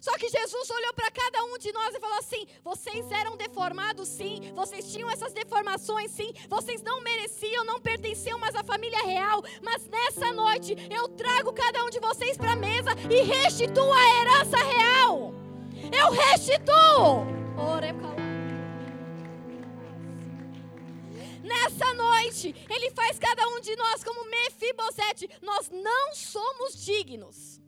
Só 0.00 0.18
que 0.18 0.28
Jesus 0.28 0.68
olhou 0.68 0.92
para 0.92 1.10
cada 1.10 1.42
um 1.44 1.56
de 1.56 1.72
nós 1.72 1.94
e 1.94 1.98
falou 1.98 2.18
assim: 2.18 2.46
vocês 2.62 3.10
eram 3.10 3.38
deformados, 3.38 4.06
sim, 4.06 4.52
vocês 4.54 4.92
tinham 4.92 5.10
essas 5.10 5.32
deformações, 5.32 6.10
sim, 6.10 6.30
vocês 6.46 6.82
não 6.82 7.00
mereciam, 7.00 7.64
não 7.64 7.80
pertenciam 7.80 8.38
mais 8.38 8.54
à 8.54 8.62
família 8.62 9.02
real, 9.02 9.42
mas 9.62 9.88
nessa 9.88 10.30
noite 10.30 10.76
eu 10.90 11.08
trago 11.08 11.54
cada 11.54 11.82
um 11.86 11.88
de 11.88 12.00
vocês 12.00 12.36
para 12.36 12.52
a 12.52 12.56
mesa 12.56 12.90
e 13.10 13.22
restituo 13.22 13.90
a 13.90 14.20
herança 14.20 14.58
real. 14.58 15.32
Eu 15.90 16.10
restituo. 16.10 17.26
Nessa 21.52 21.92
noite, 21.94 22.54
Ele 22.74 22.90
faz 22.90 23.18
cada 23.18 23.46
um 23.48 23.60
de 23.60 23.76
nós 23.76 24.02
como 24.02 24.28
Mefibosete. 24.30 25.28
Nós 25.42 25.68
não 25.70 26.14
somos 26.14 26.82
dignos. 26.82 27.60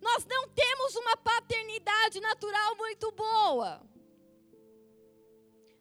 Nós 0.00 0.24
não 0.26 0.48
temos 0.48 0.94
uma 0.96 1.16
paternidade 1.16 2.20
natural 2.20 2.76
muito 2.76 3.10
boa. 3.12 3.70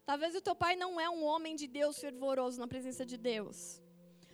Talvez 0.06 0.34
o 0.36 0.42
teu 0.42 0.56
pai 0.56 0.78
não 0.78 1.00
é 1.00 1.10
um 1.10 1.24
homem 1.26 1.54
de 1.56 1.68
Deus 1.68 2.00
fervoroso 2.00 2.60
na 2.60 2.68
presença 2.68 3.06
de 3.06 3.18
Deus. 3.18 3.82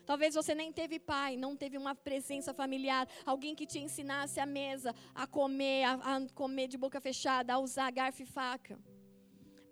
Talvez 0.05 0.35
você 0.35 0.53
nem 0.53 0.71
teve 0.71 0.99
pai, 0.99 1.35
não 1.35 1.55
teve 1.55 1.77
uma 1.77 1.95
presença 1.95 2.53
familiar, 2.53 3.07
alguém 3.25 3.55
que 3.55 3.65
te 3.65 3.79
ensinasse 3.79 4.39
a 4.39 4.45
mesa, 4.45 4.93
a 5.15 5.25
comer, 5.25 5.83
a, 5.85 5.93
a 5.93 6.29
comer 6.35 6.67
de 6.67 6.77
boca 6.77 7.01
fechada, 7.01 7.53
a 7.53 7.59
usar 7.59 7.89
garfo 7.89 8.21
e 8.21 8.25
faca. 8.25 8.77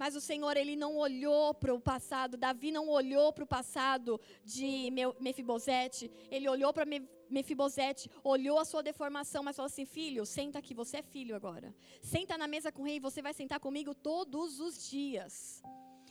Mas 0.01 0.15
o 0.15 0.21
Senhor, 0.29 0.57
ele 0.57 0.75
não 0.75 0.97
olhou 0.97 1.53
para 1.53 1.71
o 1.75 1.79
passado. 1.79 2.35
Davi 2.35 2.71
não 2.71 2.89
olhou 2.89 3.31
para 3.31 3.43
o 3.43 3.47
passado 3.47 4.19
de 4.43 4.89
Mefibosete. 5.19 6.11
Ele 6.31 6.49
olhou 6.49 6.73
para 6.73 6.87
Mefibosete, 7.29 8.09
olhou 8.23 8.57
a 8.57 8.65
sua 8.65 8.81
deformação, 8.81 9.43
mas 9.43 9.55
falou 9.55 9.67
assim: 9.67 9.85
Filho, 9.85 10.25
senta 10.25 10.57
aqui, 10.57 10.73
você 10.73 10.97
é 10.97 11.03
filho 11.03 11.35
agora. 11.35 11.71
Senta 12.01 12.35
na 12.35 12.47
mesa 12.47 12.71
com 12.71 12.81
o 12.81 12.85
rei, 12.85 12.99
você 12.99 13.21
vai 13.21 13.31
sentar 13.31 13.59
comigo 13.59 13.93
todos 13.93 14.59
os 14.59 14.89
dias. 14.89 15.61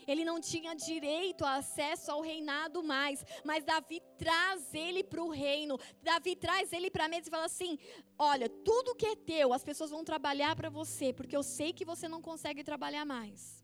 Ele 0.07 0.25
não 0.25 0.41
tinha 0.41 0.73
direito 0.73 1.45
a 1.45 1.57
acesso 1.57 2.13
ao 2.13 2.21
reinado 2.21 2.85
mais, 2.85 3.25
mas 3.45 3.65
Davi 3.65 4.01
traz 4.17 4.73
ele 4.73 5.03
para 5.03 5.21
o 5.21 5.31
reino. 5.31 5.77
Davi 6.01 6.37
traz 6.37 6.73
ele 6.73 6.93
para 6.93 7.07
a 7.07 7.09
mesa 7.09 7.27
e 7.27 7.31
fala 7.31 7.47
assim: 7.47 7.77
Olha, 8.17 8.49
tudo 8.49 8.95
que 8.95 9.07
é 9.07 9.17
teu, 9.17 9.53
as 9.53 9.65
pessoas 9.65 9.91
vão 9.91 10.05
trabalhar 10.05 10.55
para 10.55 10.71
você, 10.71 11.13
porque 11.13 11.37
eu 11.37 11.43
sei 11.43 11.73
que 11.73 11.85
você 11.85 12.07
não 12.07 12.23
consegue 12.23 12.63
trabalhar 12.63 13.05
mais. 13.05 13.60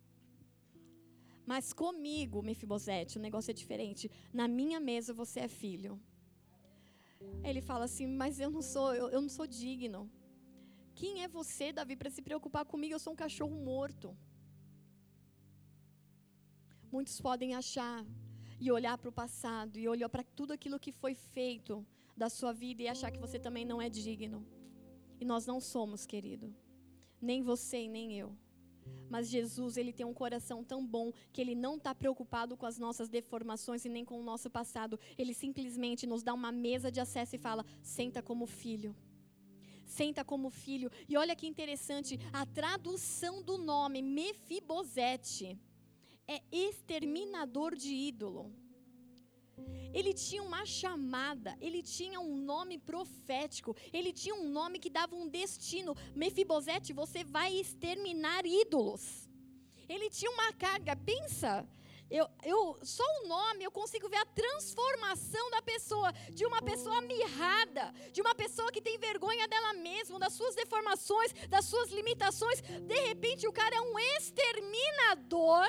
Mas 1.47 1.73
comigo, 1.73 2.43
Mefibosete, 2.43 3.19
o 3.19 3.21
negócio 3.27 3.51
é 3.53 3.55
diferente. 3.55 4.11
Na 4.33 4.49
minha 4.49 4.81
mesa 4.81 5.15
você 5.15 5.41
é 5.41 5.49
filho. 5.49 6.01
Ele 7.45 7.61
fala 7.61 7.85
assim: 7.85 8.07
Mas 8.07 8.41
eu 8.41 8.51
não 8.51 8.63
sou, 8.63 8.93
eu, 8.95 9.09
eu 9.09 9.21
não 9.21 9.29
sou 9.29 9.47
digno. 9.47 10.11
Quem 10.95 11.23
é 11.23 11.29
você, 11.29 11.73
Davi, 11.73 11.95
para 11.95 12.11
se 12.11 12.23
preocupar 12.23 12.65
comigo? 12.65 12.95
Eu 12.95 12.99
sou 12.99 13.13
um 13.13 13.23
cachorro 13.25 13.57
morto. 13.71 14.17
Muitos 16.91 17.21
podem 17.21 17.55
achar 17.55 18.05
e 18.59 18.73
olhar 18.73 18.97
para 18.99 19.11
o 19.11 19.13
passado 19.13 19.79
e 19.79 19.89
olhar 19.89 20.09
para 20.09 20.25
tudo 20.25 20.53
aquilo 20.53 20.81
que 20.81 20.93
foi 20.93 21.15
feito 21.15 21.87
da 22.17 22.29
sua 22.29 22.53
vida 22.53 22.83
e 22.83 22.89
achar 22.89 23.11
que 23.11 23.19
você 23.19 23.39
também 23.39 23.65
não 23.65 23.81
é 23.81 23.89
digno. 23.89 24.45
E 25.21 25.25
nós 25.25 25.47
não 25.47 25.61
somos, 25.61 26.07
querido. 26.07 26.55
Nem 27.21 27.43
você 27.43 27.83
e 27.83 27.89
nem 27.89 28.19
eu. 28.19 28.35
Mas 29.09 29.29
Jesus, 29.29 29.77
ele 29.77 29.93
tem 29.93 30.05
um 30.05 30.15
coração 30.15 30.65
tão 30.65 30.85
bom 30.85 31.13
que 31.33 31.41
ele 31.41 31.55
não 31.55 31.77
está 31.77 31.95
preocupado 31.95 32.57
com 32.57 32.67
as 32.67 32.79
nossas 32.79 33.09
deformações 33.09 33.85
e 33.85 33.89
nem 33.89 34.05
com 34.05 34.21
o 34.21 34.23
nosso 34.23 34.51
passado. 34.51 34.99
Ele 35.17 35.33
simplesmente 35.33 36.07
nos 36.07 36.23
dá 36.23 36.35
uma 36.35 36.51
mesa 36.51 36.91
de 36.91 37.01
acesso 37.01 37.37
e 37.37 37.39
fala: 37.39 37.65
senta 37.83 38.23
como 38.23 38.47
filho. 38.47 38.95
Senta 39.85 40.25
como 40.25 40.51
filho. 40.51 40.91
E 41.09 41.17
olha 41.17 41.37
que 41.37 41.47
interessante, 41.47 42.19
a 42.33 42.45
tradução 42.45 43.43
do 43.43 43.57
nome 43.57 44.03
Mefibosete 44.03 45.59
é 46.27 46.43
exterminador 46.51 47.77
de 47.77 47.95
ídolo. 47.95 48.53
Ele 49.93 50.13
tinha 50.13 50.43
uma 50.43 50.65
chamada, 50.67 51.57
ele 51.61 51.83
tinha 51.83 52.21
um 52.21 52.37
nome 52.37 52.77
profético, 52.79 53.75
ele 53.93 54.13
tinha 54.13 54.35
um 54.35 54.49
nome 54.49 54.79
que 54.79 54.91
dava 54.91 55.15
um 55.17 55.29
destino. 55.29 55.97
Mefibosete, 56.15 56.93
você 56.93 57.25
vai 57.25 57.55
exterminar 57.55 58.45
ídolos. 58.45 59.29
Ele 59.89 60.11
tinha 60.11 60.31
uma 60.31 60.53
carga, 60.53 60.95
pensa. 60.97 61.67
Eu, 62.09 62.29
eu, 62.45 62.79
só 62.83 63.03
o 63.21 63.27
nome 63.27 63.65
eu 63.65 63.71
consigo 63.71 64.09
ver 64.09 64.19
a 64.19 64.27
transformação 64.27 65.51
da 65.51 65.61
pessoa, 65.61 66.13
de 66.33 66.47
uma 66.47 66.63
pessoa 66.63 67.01
mirrada, 67.01 67.93
de 68.13 68.21
uma 68.21 68.35
pessoa 68.35 68.71
que 68.71 68.81
tem 68.81 68.97
vergonha 68.99 69.49
dela 69.49 69.73
mesma, 69.73 70.19
das 70.19 70.33
suas 70.35 70.55
deformações, 70.55 71.33
das 71.49 71.65
suas 71.65 71.91
limitações. 71.91 72.61
De 72.61 73.01
repente 73.09 73.49
o 73.49 73.53
cara 73.53 73.77
é 73.77 73.81
um 73.81 73.99
exterminador. 73.99 75.67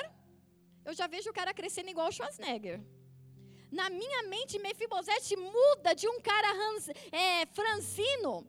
Eu 0.84 0.94
já 0.94 1.06
vejo 1.06 1.28
o 1.30 1.34
cara 1.34 1.52
crescendo 1.52 1.90
igual 1.90 2.08
o 2.08 2.12
Schwarzenegger. 2.12 2.80
Na 3.70 3.90
minha 3.90 4.22
mente, 4.24 4.58
Mefibosete 4.58 5.36
muda 5.36 5.94
de 5.94 6.08
um 6.08 6.20
cara 6.20 6.48
é, 7.12 7.46
francino 7.46 8.46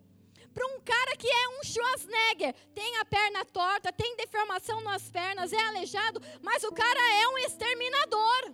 para 0.54 0.66
um 0.68 0.80
cara 0.82 1.16
que 1.16 1.28
é 1.28 1.50
um 1.50 1.64
Schwarzenegger, 1.64 2.54
tem 2.74 2.98
a 2.98 3.06
perna 3.06 3.46
torta, 3.46 3.94
tem 3.94 4.16
deformação 4.16 4.82
nas 4.82 5.10
pernas, 5.10 5.54
é 5.54 5.62
aleijado, 5.68 6.20
mas 6.42 6.64
o 6.64 6.72
cara 6.72 7.00
é 7.22 7.28
um 7.30 7.38
exterminador. 7.38 8.54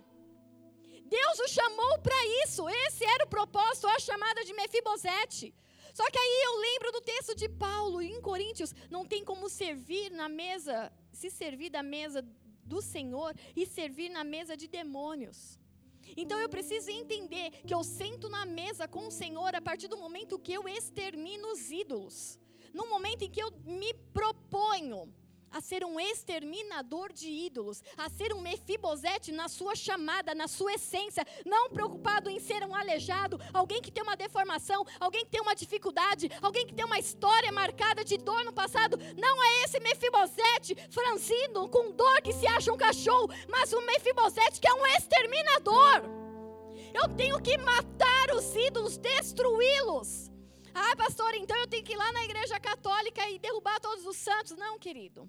Deus 1.04 1.38
o 1.40 1.48
chamou 1.48 1.98
para 2.00 2.26
isso. 2.44 2.68
Esse 2.68 3.04
era 3.04 3.24
o 3.24 3.28
propósito, 3.28 3.86
a 3.86 3.98
chamada 3.98 4.44
de 4.44 4.52
Mefibosete. 4.52 5.54
Só 5.94 6.04
que 6.10 6.18
aí 6.18 6.42
eu 6.44 6.60
lembro 6.60 6.92
do 6.92 7.00
texto 7.00 7.34
de 7.34 7.48
Paulo 7.48 8.02
em 8.02 8.20
Coríntios, 8.20 8.74
não 8.90 9.04
tem 9.04 9.24
como 9.24 9.48
servir 9.48 10.10
na 10.10 10.28
mesa, 10.28 10.92
se 11.12 11.30
servir 11.30 11.70
da 11.70 11.82
mesa 11.82 12.22
do 12.64 12.82
Senhor 12.82 13.34
e 13.54 13.64
servir 13.64 14.10
na 14.10 14.22
mesa 14.22 14.56
de 14.56 14.68
demônios. 14.68 15.58
Então 16.16 16.38
eu 16.40 16.48
preciso 16.48 16.90
entender 16.90 17.50
que 17.66 17.74
eu 17.74 17.82
sento 17.82 18.28
na 18.28 18.44
mesa 18.44 18.86
com 18.86 19.06
o 19.06 19.10
Senhor 19.10 19.54
a 19.54 19.60
partir 19.60 19.88
do 19.88 19.96
momento 19.96 20.38
que 20.38 20.52
eu 20.52 20.68
extermino 20.68 21.52
os 21.52 21.70
ídolos. 21.70 22.38
No 22.74 22.88
momento 22.88 23.22
em 23.22 23.30
que 23.30 23.40
eu 23.40 23.50
me 23.64 23.94
proponho 24.12 25.12
a 25.56 25.60
ser 25.62 25.82
um 25.86 25.98
exterminador 25.98 27.10
de 27.14 27.30
ídolos, 27.30 27.82
a 27.96 28.10
ser 28.10 28.34
um 28.34 28.42
Mefibosete 28.42 29.32
na 29.32 29.48
sua 29.48 29.74
chamada, 29.74 30.34
na 30.34 30.46
sua 30.46 30.74
essência, 30.74 31.26
não 31.46 31.70
preocupado 31.70 32.28
em 32.28 32.38
ser 32.38 32.62
um 32.62 32.74
aleijado, 32.74 33.40
alguém 33.54 33.80
que 33.80 33.90
tem 33.90 34.02
uma 34.02 34.16
deformação, 34.16 34.84
alguém 35.00 35.24
que 35.24 35.30
tem 35.30 35.40
uma 35.40 35.54
dificuldade, 35.54 36.30
alguém 36.42 36.66
que 36.66 36.74
tem 36.74 36.84
uma 36.84 36.98
história 36.98 37.50
marcada 37.50 38.04
de 38.04 38.18
dor 38.18 38.44
no 38.44 38.52
passado. 38.52 38.98
Não 39.16 39.42
é 39.42 39.64
esse 39.64 39.80
Mefibosete 39.80 40.76
franzino, 40.90 41.70
com 41.70 41.90
dor, 41.92 42.20
que 42.20 42.34
se 42.34 42.46
acha 42.46 42.70
um 42.70 42.76
cachorro, 42.76 43.30
mas 43.48 43.72
um 43.72 43.80
Mefibosete 43.86 44.60
que 44.60 44.68
é 44.68 44.74
um 44.74 44.86
exterminador. 44.88 46.02
Eu 46.92 47.08
tenho 47.16 47.40
que 47.40 47.56
matar 47.56 48.34
os 48.34 48.54
ídolos, 48.54 48.98
destruí-los. 48.98 50.30
Ah, 50.78 50.94
pastor, 50.94 51.34
então 51.34 51.56
eu 51.56 51.66
tenho 51.66 51.82
que 51.82 51.94
ir 51.94 51.96
lá 51.96 52.12
na 52.12 52.24
igreja 52.24 52.60
católica 52.60 53.26
e 53.30 53.38
derrubar 53.38 53.80
todos 53.80 54.04
os 54.04 54.18
santos. 54.18 54.54
Não, 54.58 54.78
querido. 54.78 55.26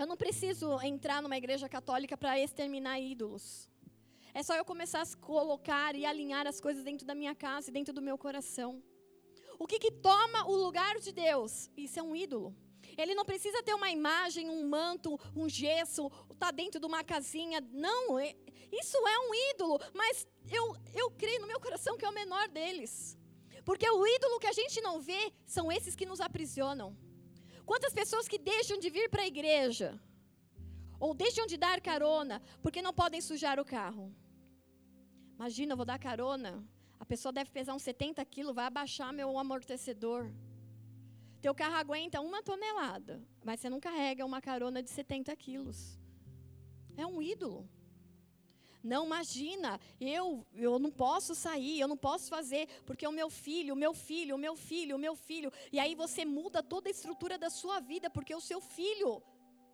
Eu 0.00 0.06
não 0.06 0.16
preciso 0.16 0.80
entrar 0.80 1.20
numa 1.20 1.36
igreja 1.36 1.68
católica 1.68 2.16
para 2.16 2.40
exterminar 2.40 2.98
ídolos. 2.98 3.68
É 4.32 4.42
só 4.42 4.54
eu 4.56 4.64
começar 4.64 5.02
a 5.02 5.16
colocar 5.16 5.94
e 5.94 6.06
alinhar 6.06 6.46
as 6.46 6.58
coisas 6.58 6.82
dentro 6.82 7.06
da 7.06 7.14
minha 7.14 7.34
casa 7.34 7.68
e 7.68 7.72
dentro 7.78 7.92
do 7.92 8.00
meu 8.00 8.16
coração. 8.16 8.82
O 9.58 9.66
que, 9.66 9.78
que 9.78 9.90
toma 9.90 10.46
o 10.46 10.56
lugar 10.56 10.98
de 11.00 11.12
Deus? 11.12 11.68
Isso 11.76 12.00
é 12.00 12.02
um 12.02 12.16
ídolo. 12.16 12.56
Ele 12.96 13.14
não 13.14 13.26
precisa 13.26 13.62
ter 13.62 13.74
uma 13.74 13.90
imagem, 13.90 14.48
um 14.48 14.66
manto, 14.66 15.20
um 15.36 15.46
gesso, 15.50 16.08
tá 16.38 16.50
dentro 16.50 16.80
de 16.80 16.86
uma 16.86 17.04
casinha. 17.04 17.60
Não, 17.70 18.18
é, 18.18 18.34
isso 18.72 18.96
é 19.06 19.18
um 19.18 19.34
ídolo, 19.50 19.78
mas 19.92 20.26
eu, 20.50 20.76
eu 20.94 21.10
creio 21.10 21.42
no 21.42 21.46
meu 21.46 21.60
coração 21.60 21.98
que 21.98 22.06
é 22.06 22.08
o 22.08 22.14
menor 22.14 22.48
deles. 22.48 23.18
Porque 23.66 23.86
o 23.86 24.06
ídolo 24.06 24.40
que 24.40 24.46
a 24.46 24.52
gente 24.54 24.80
não 24.80 24.98
vê 24.98 25.30
são 25.44 25.70
esses 25.70 25.94
que 25.94 26.06
nos 26.06 26.22
aprisionam. 26.22 26.96
Quantas 27.70 27.94
pessoas 27.94 28.26
que 28.26 28.36
deixam 28.36 28.76
de 28.80 28.90
vir 28.90 29.08
para 29.08 29.22
a 29.22 29.28
igreja, 29.28 29.88
ou 30.98 31.14
deixam 31.14 31.46
de 31.46 31.56
dar 31.56 31.80
carona, 31.80 32.42
porque 32.60 32.82
não 32.82 32.92
podem 32.92 33.20
sujar 33.20 33.60
o 33.60 33.64
carro. 33.64 34.12
Imagina, 35.36 35.74
eu 35.74 35.76
vou 35.76 35.86
dar 35.86 35.96
carona, 35.96 36.66
a 36.98 37.04
pessoa 37.04 37.32
deve 37.32 37.48
pesar 37.48 37.72
uns 37.72 37.84
70 37.84 38.24
quilos, 38.24 38.56
vai 38.56 38.64
abaixar 38.64 39.12
meu 39.12 39.38
amortecedor. 39.38 40.32
Teu 41.40 41.54
carro 41.54 41.76
aguenta 41.76 42.20
uma 42.20 42.42
tonelada, 42.42 43.22
mas 43.44 43.60
você 43.60 43.70
não 43.70 43.78
carrega 43.78 44.26
uma 44.26 44.40
carona 44.40 44.82
de 44.82 44.90
70 44.90 45.36
quilos. 45.36 45.96
É 46.96 47.06
um 47.06 47.22
ídolo. 47.22 47.68
Não, 48.82 49.04
imagina, 49.04 49.78
eu, 50.00 50.46
eu 50.54 50.78
não 50.78 50.90
posso 50.90 51.34
sair, 51.34 51.78
eu 51.78 51.88
não 51.88 51.96
posso 51.96 52.28
fazer, 52.28 52.66
porque 52.86 53.06
o 53.06 53.12
meu 53.12 53.28
filho, 53.28 53.74
o 53.74 53.76
meu 53.76 53.92
filho, 53.92 54.34
o 54.34 54.38
meu 54.38 54.56
filho, 54.56 54.96
o 54.96 54.98
meu 54.98 55.14
filho. 55.14 55.52
E 55.70 55.78
aí 55.78 55.94
você 55.94 56.24
muda 56.24 56.62
toda 56.62 56.88
a 56.88 56.90
estrutura 56.90 57.36
da 57.36 57.50
sua 57.50 57.80
vida, 57.80 58.08
porque 58.08 58.34
o 58.34 58.40
seu 58.40 58.60
filho 58.60 59.22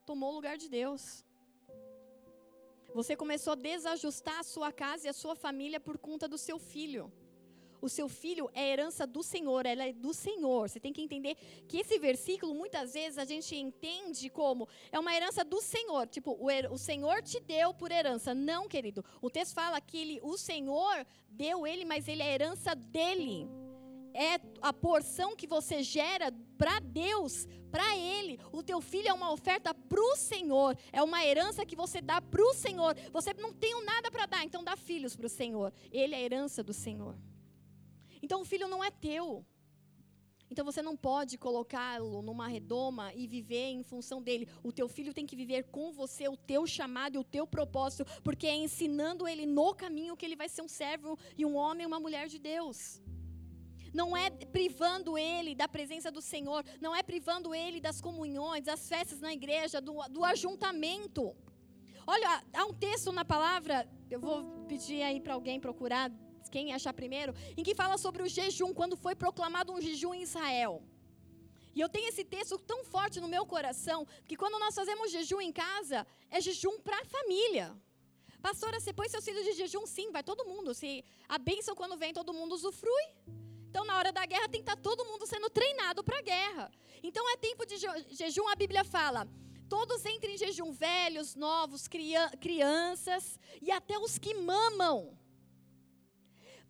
tomou 0.04 0.32
o 0.32 0.34
lugar 0.34 0.56
de 0.58 0.68
Deus. 0.68 1.24
Você 2.94 3.14
começou 3.14 3.52
a 3.52 3.56
desajustar 3.56 4.38
a 4.40 4.42
sua 4.42 4.72
casa 4.72 5.06
e 5.06 5.10
a 5.10 5.12
sua 5.12 5.36
família 5.36 5.78
por 5.78 5.98
conta 5.98 6.26
do 6.26 6.38
seu 6.38 6.58
filho. 6.58 7.12
O 7.86 7.88
seu 7.88 8.08
filho 8.08 8.50
é 8.52 8.72
herança 8.72 9.06
do 9.06 9.22
Senhor, 9.22 9.64
ela 9.64 9.84
é 9.84 9.92
do 9.92 10.12
Senhor. 10.12 10.68
Você 10.68 10.80
tem 10.80 10.92
que 10.92 11.00
entender 11.00 11.36
que 11.68 11.78
esse 11.78 12.00
versículo, 12.00 12.52
muitas 12.52 12.94
vezes, 12.94 13.16
a 13.16 13.24
gente 13.24 13.54
entende 13.54 14.28
como 14.28 14.68
é 14.90 14.98
uma 14.98 15.14
herança 15.14 15.44
do 15.44 15.62
Senhor. 15.62 16.08
Tipo, 16.08 16.32
o, 16.32 16.48
o 16.72 16.76
Senhor 16.76 17.22
te 17.22 17.38
deu 17.38 17.72
por 17.72 17.92
herança. 17.92 18.34
Não, 18.34 18.66
querido. 18.66 19.04
O 19.22 19.30
texto 19.30 19.54
fala 19.54 19.80
que 19.80 19.96
ele, 19.96 20.20
o 20.20 20.36
Senhor 20.36 21.06
deu 21.28 21.64
ele, 21.64 21.84
mas 21.84 22.08
ele 22.08 22.24
é 22.24 22.34
herança 22.34 22.74
dele. 22.74 23.48
É 24.12 24.40
a 24.60 24.72
porção 24.72 25.36
que 25.36 25.46
você 25.46 25.80
gera 25.80 26.34
para 26.58 26.80
Deus, 26.80 27.46
para 27.70 27.96
Ele. 27.96 28.40
O 28.50 28.62
teu 28.62 28.80
filho 28.80 29.08
é 29.08 29.12
uma 29.12 29.30
oferta 29.30 29.72
para 29.74 30.00
o 30.00 30.16
Senhor, 30.16 30.76
é 30.90 31.02
uma 31.02 31.24
herança 31.24 31.66
que 31.66 31.76
você 31.76 32.00
dá 32.00 32.20
para 32.20 32.42
o 32.42 32.54
Senhor. 32.54 32.96
Você 33.12 33.32
não 33.34 33.52
tem 33.52 33.84
nada 33.84 34.10
para 34.10 34.26
dar, 34.26 34.42
então 34.42 34.64
dá 34.64 34.74
filhos 34.74 35.14
para 35.14 35.26
o 35.26 35.28
Senhor. 35.28 35.72
Ele 35.92 36.14
é 36.14 36.18
a 36.18 36.22
herança 36.22 36.64
do 36.64 36.72
Senhor. 36.72 37.14
Então 38.26 38.40
o 38.40 38.44
filho 38.44 38.66
não 38.66 38.82
é 38.82 38.90
teu. 38.90 39.46
Então 40.50 40.64
você 40.64 40.82
não 40.82 40.96
pode 40.96 41.38
colocá-lo 41.38 42.22
numa 42.22 42.48
redoma 42.48 43.14
e 43.14 43.24
viver 43.24 43.68
em 43.78 43.84
função 43.84 44.20
dele. 44.20 44.48
O 44.64 44.72
teu 44.72 44.88
filho 44.88 45.14
tem 45.14 45.24
que 45.30 45.36
viver 45.42 45.62
com 45.74 45.92
você 45.92 46.26
o 46.26 46.36
teu 46.36 46.66
chamado 46.66 47.14
e 47.14 47.18
o 47.18 47.28
teu 47.36 47.46
propósito, 47.46 48.04
porque 48.24 48.48
é 48.48 48.56
ensinando 48.56 49.28
ele 49.28 49.46
no 49.46 49.72
caminho 49.82 50.16
que 50.16 50.26
ele 50.26 50.40
vai 50.42 50.48
ser 50.48 50.62
um 50.62 50.72
servo 50.82 51.16
e 51.38 51.46
um 51.46 51.54
homem 51.54 51.84
e 51.84 51.86
uma 51.86 52.00
mulher 52.00 52.26
de 52.26 52.40
Deus. 52.40 53.00
Não 53.94 54.16
é 54.16 54.28
privando 54.56 55.16
ele 55.16 55.54
da 55.54 55.68
presença 55.68 56.10
do 56.10 56.20
Senhor, 56.20 56.64
não 56.80 56.96
é 56.96 57.02
privando 57.04 57.54
ele 57.54 57.80
das 57.80 58.00
comunhões, 58.00 58.64
das 58.64 58.88
festas 58.88 59.20
na 59.20 59.32
igreja, 59.32 59.80
do, 59.80 59.94
do 60.08 60.24
ajuntamento. 60.24 61.32
Olha, 62.04 62.42
há 62.52 62.64
um 62.64 62.74
texto 62.74 63.12
na 63.12 63.24
palavra, 63.24 63.88
eu 64.10 64.18
vou 64.18 64.66
pedir 64.66 65.00
aí 65.02 65.20
para 65.20 65.34
alguém 65.34 65.60
procurar, 65.60 66.10
quem 66.48 66.72
achar 66.72 66.92
primeiro, 66.92 67.34
em 67.56 67.62
que 67.62 67.74
fala 67.74 67.96
sobre 67.98 68.22
o 68.22 68.28
jejum, 68.28 68.72
quando 68.72 68.96
foi 68.96 69.14
proclamado 69.14 69.72
um 69.72 69.80
jejum 69.80 70.14
em 70.14 70.22
Israel. 70.22 70.82
E 71.74 71.80
eu 71.80 71.88
tenho 71.88 72.08
esse 72.08 72.24
texto 72.24 72.58
tão 72.58 72.84
forte 72.84 73.20
no 73.20 73.28
meu 73.28 73.44
coração, 73.44 74.06
que 74.26 74.36
quando 74.36 74.58
nós 74.58 74.74
fazemos 74.74 75.12
jejum 75.12 75.40
em 75.40 75.52
casa, 75.52 76.06
é 76.30 76.40
jejum 76.40 76.78
para 76.80 76.98
a 77.02 77.04
família. 77.04 77.76
Pastora, 78.40 78.80
você 78.80 78.92
põe 78.92 79.08
seus 79.08 79.24
filhos 79.24 79.44
de 79.44 79.52
jejum? 79.52 79.84
Sim, 79.86 80.10
vai 80.10 80.22
todo 80.22 80.46
mundo. 80.46 80.72
Se 80.72 81.04
a 81.28 81.36
bênção, 81.36 81.74
quando 81.74 81.96
vem, 81.96 82.14
todo 82.14 82.32
mundo 82.32 82.54
usufrui. 82.54 83.06
Então, 83.68 83.84
na 83.84 83.98
hora 83.98 84.10
da 84.10 84.24
guerra, 84.24 84.48
tem 84.48 84.62
que 84.62 84.70
estar 84.70 84.76
tá 84.76 84.82
todo 84.82 85.04
mundo 85.04 85.26
sendo 85.26 85.50
treinado 85.50 86.02
para 86.02 86.18
a 86.18 86.22
guerra. 86.22 86.72
Então, 87.02 87.28
é 87.28 87.36
tempo 87.36 87.66
de 87.66 87.76
jejum, 88.10 88.48
a 88.48 88.54
Bíblia 88.54 88.82
fala. 88.82 89.28
Todos 89.68 90.06
entrem 90.06 90.34
em 90.34 90.38
jejum, 90.38 90.72
velhos, 90.72 91.34
novos, 91.34 91.86
crianças 92.40 93.38
e 93.60 93.70
até 93.70 93.98
os 93.98 94.16
que 94.16 94.32
mamam 94.32 95.18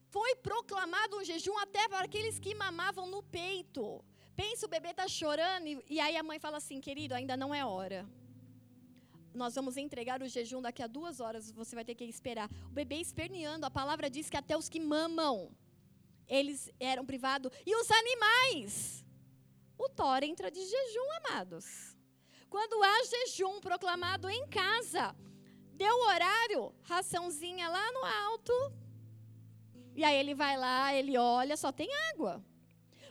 foi 0.09 0.35
proclamado 0.37 1.19
um 1.19 1.25
jejum 1.25 1.57
até 1.59 1.89
para 1.89 2.05
aqueles 2.05 2.39
que 2.39 2.55
mamavam 2.55 3.07
no 3.07 3.23
peito. 3.23 4.05
Pensa, 4.35 4.67
o 4.67 4.69
bebê 4.69 4.91
está 4.91 5.09
chorando 5.09 5.67
e, 5.67 5.83
e 5.89 6.01
aí 6.01 6.17
a 6.17 6.23
mãe 6.23 6.39
fala 6.39 6.59
assim, 6.59 6.81
querido, 6.81 7.15
ainda 7.15 7.37
não 7.37 7.55
é 7.55 7.65
hora. 7.65 8.07
Nós 9.35 9.55
vamos 9.55 9.77
entregar 9.77 10.23
o 10.23 10.29
jejum 10.29 10.63
daqui 10.63 10.83
a 10.83 10.87
duas 10.87 11.21
horas, 11.21 11.51
você 11.51 11.75
vai 11.75 11.85
ter 11.85 11.95
que 11.95 12.05
esperar. 12.05 12.51
O 12.67 12.71
bebê 12.71 12.97
esperneando, 12.97 13.67
a 13.67 13.71
palavra 13.71 14.09
diz 14.09 14.31
que 14.31 14.37
até 14.37 14.57
os 14.57 14.69
que 14.69 14.81
mamam, 14.81 15.51
eles 16.27 16.71
eram 16.81 17.05
privados. 17.05 17.53
E 17.65 17.75
os 17.75 17.91
animais? 17.91 19.05
O 19.79 19.89
Thor 19.89 20.23
entra 20.23 20.51
de 20.51 20.61
jejum, 20.61 21.11
amados. 21.25 21.97
Quando 22.49 22.83
há 22.83 23.05
jejum 23.05 23.61
proclamado 23.61 24.29
em 24.29 24.47
casa, 24.49 25.15
deu 25.75 25.95
horário, 26.01 26.75
raçãozinha 26.83 27.69
lá 27.69 27.93
no 27.93 28.05
alto, 28.05 28.53
e 29.97 30.05
aí 30.05 30.17
ele 30.17 30.35
vai 30.35 30.57
lá, 30.59 30.95
ele 30.95 31.17
olha, 31.17 31.57
só 31.57 31.73
tem 31.73 31.89
água. 32.11 32.45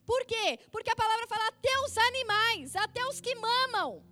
Por 0.05 0.23
quê? 0.25 0.59
Porque 0.71 0.91
a 0.91 0.95
palavra 0.95 1.27
fala 1.27 1.47
até 1.47 1.79
os 1.79 1.97
animais, 1.97 2.75
até 2.75 3.03
os 3.07 3.19
que 3.19 3.33
mamam. 3.33 4.05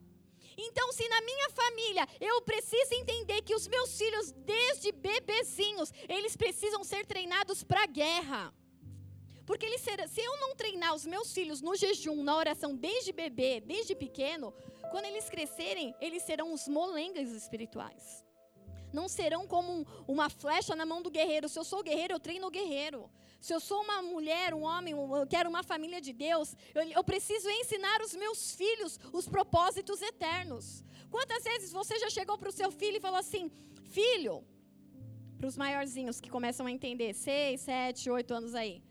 Então, 0.58 0.92
se 0.92 1.08
na 1.08 1.22
minha 1.22 1.50
família 1.52 2.08
eu 2.20 2.42
preciso 2.42 2.94
entender 2.96 3.44
que 3.44 3.54
os 3.54 3.68
meus 3.68 3.96
filhos, 3.96 4.32
desde 4.32 4.92
bebezinhos, 4.92 5.92
eles 6.10 6.36
precisam 6.36 6.84
ser 6.84 7.06
treinados 7.06 7.64
para 7.64 7.84
a 7.84 7.88
guerra. 7.88 8.52
Porque 9.46 9.66
eles 9.68 9.82
se 9.82 10.22
eu 10.22 10.38
não 10.38 10.56
treinar 10.56 10.96
os 10.96 11.06
meus 11.06 11.32
filhos 11.32 11.62
no 11.62 11.76
jejum, 11.76 12.24
na 12.24 12.36
oração, 12.36 12.76
desde 12.76 13.12
bebê, 13.12 13.60
desde 13.60 13.94
pequeno, 13.94 14.52
quando 14.90 15.06
eles 15.06 15.30
crescerem, 15.30 15.94
eles 16.00 16.24
serão 16.24 16.54
os 16.54 16.68
molengas 16.68 17.30
espirituais 17.30 18.23
não 18.94 19.08
serão 19.10 19.48
como 19.48 19.70
um, 19.80 19.86
uma 20.08 20.30
flecha 20.30 20.76
na 20.76 20.86
mão 20.86 21.02
do 21.02 21.10
guerreiro. 21.10 21.50
Se 21.50 21.60
eu 21.60 21.64
sou 21.64 21.84
guerreiro, 21.84 22.14
eu 22.14 22.20
treino 22.20 22.48
o 22.48 22.52
guerreiro. 22.52 23.10
Se 23.42 23.54
eu 23.54 23.60
sou 23.60 23.82
uma 23.82 24.02
mulher, 24.02 24.54
um 24.54 24.62
homem, 24.62 24.94
eu 24.94 25.28
quero 25.28 25.50
uma 25.50 25.64
família 25.64 26.00
de 26.00 26.14
Deus, 26.14 26.56
eu, 26.74 26.84
eu 26.84 27.04
preciso 27.04 27.50
ensinar 27.50 28.02
os 28.02 28.14
meus 28.14 28.56
filhos 28.56 28.98
os 29.12 29.28
propósitos 29.28 30.02
eternos. 30.02 30.84
Quantas 31.12 31.44
vezes 31.44 31.72
você 31.72 32.00
já 32.00 32.10
chegou 32.10 32.38
para 32.38 32.50
o 32.50 32.54
seu 32.54 32.72
filho 32.72 32.98
e 32.98 33.02
falou 33.02 33.20
assim: 33.20 33.52
Filho, 33.98 34.46
para 35.38 35.48
os 35.48 35.58
maiorzinhos 35.58 36.22
que 36.22 36.30
começam 36.30 36.66
a 36.66 36.72
entender, 36.72 37.14
seis, 37.14 37.62
sete, 37.62 38.10
oito 38.10 38.34
anos 38.34 38.56
aí. 38.56 38.82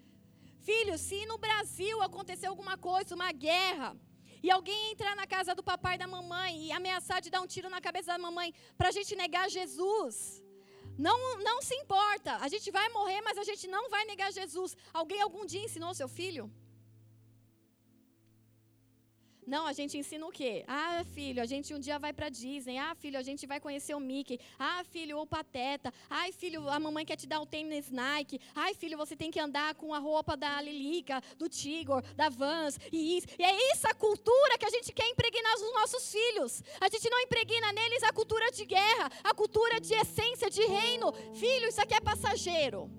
Filho, 0.61 0.96
se 0.98 1.24
no 1.26 1.38
Brasil 1.38 2.03
acontecer 2.03 2.46
alguma 2.46 2.76
coisa, 2.76 3.14
uma 3.14 3.32
guerra, 3.32 3.96
e 4.43 4.51
alguém 4.51 4.93
entrar 4.93 5.14
na 5.14 5.26
casa 5.26 5.55
do 5.55 5.62
papai 5.62 5.95
e 5.95 5.99
da 5.99 6.07
mamãe 6.07 6.66
e 6.66 6.72
ameaçar 6.72 7.20
de 7.20 7.30
dar 7.30 7.40
um 7.40 7.47
tiro 7.47 7.68
na 7.70 7.80
cabeça 7.80 8.12
da 8.12 8.18
mamãe 8.18 8.53
para 8.76 8.88
a 8.88 8.93
gente 8.93 9.14
negar 9.14 9.49
Jesus, 9.49 10.43
não, 10.99 11.16
não 11.38 11.62
se 11.62 11.74
importa. 11.74 12.36
A 12.36 12.49
gente 12.49 12.70
vai 12.70 12.88
morrer, 12.90 13.20
mas 13.22 13.38
a 13.38 13.45
gente 13.45 13.66
não 13.66 13.88
vai 13.88 14.05
negar 14.05 14.32
Jesus. 14.32 14.76
Alguém 14.93 15.20
algum 15.22 15.45
dia 15.47 15.64
ensinou 15.64 15.95
seu 15.95 16.09
filho? 16.09 16.51
Não, 19.47 19.66
a 19.66 19.72
gente 19.72 19.99
ensina 19.99 20.24
o 20.24 20.30
quê? 20.30 20.64
Ah, 20.68 21.03
filho, 21.12 21.43
a 21.43 21.47
gente 21.47 21.74
um 21.74 21.78
dia 21.78 21.99
vai 21.99 22.12
para 22.12 22.28
Disney. 22.28 22.78
Ah, 22.78 22.95
filho, 22.95 23.18
a 23.18 23.22
gente 23.22 23.45
vai 23.47 23.59
conhecer 23.59 23.95
o 23.95 24.01
Mickey. 24.01 24.38
Ah, 24.59 24.84
filho, 24.84 25.18
o 25.18 25.26
Pateta. 25.26 25.93
Ai, 26.09 26.30
filho, 26.32 26.68
a 26.68 26.78
mamãe 26.78 27.05
quer 27.05 27.16
te 27.16 27.26
dar 27.26 27.40
o 27.40 27.47
tênis 27.47 27.90
Nike. 27.90 28.40
Ai, 28.55 28.72
filho, 28.74 28.97
você 28.97 29.16
tem 29.16 29.30
que 29.30 29.40
andar 29.40 29.74
com 29.74 29.93
a 29.93 29.99
roupa 29.99 30.36
da 30.36 30.61
Lilica, 30.61 31.20
do 31.36 31.49
Tigor, 31.49 32.03
da 32.14 32.28
Vans 32.28 32.78
e 32.93 33.18
isso. 33.18 33.26
E 33.36 33.43
é 33.43 33.72
isso 33.72 33.86
a 33.88 33.95
cultura 33.95 34.57
que 34.59 34.64
a 34.64 34.70
gente 34.70 34.93
quer 34.93 35.09
impregnar 35.09 35.59
nos 35.59 35.74
nossos 35.74 36.12
filhos. 36.12 36.62
A 36.80 36.88
gente 36.88 37.11
não 37.11 37.20
impregna 37.20 37.72
neles 37.72 38.03
a 38.05 38.12
cultura 38.12 38.49
de 38.53 38.64
guerra, 38.64 39.11
a 39.24 39.34
cultura 39.34 39.80
de 39.80 39.93
essência, 39.95 40.49
de 40.49 40.62
reino. 40.62 41.12
Filho, 41.34 41.68
isso 41.68 41.80
aqui 41.80 41.95
é 41.95 42.01
passageiro. 42.01 42.90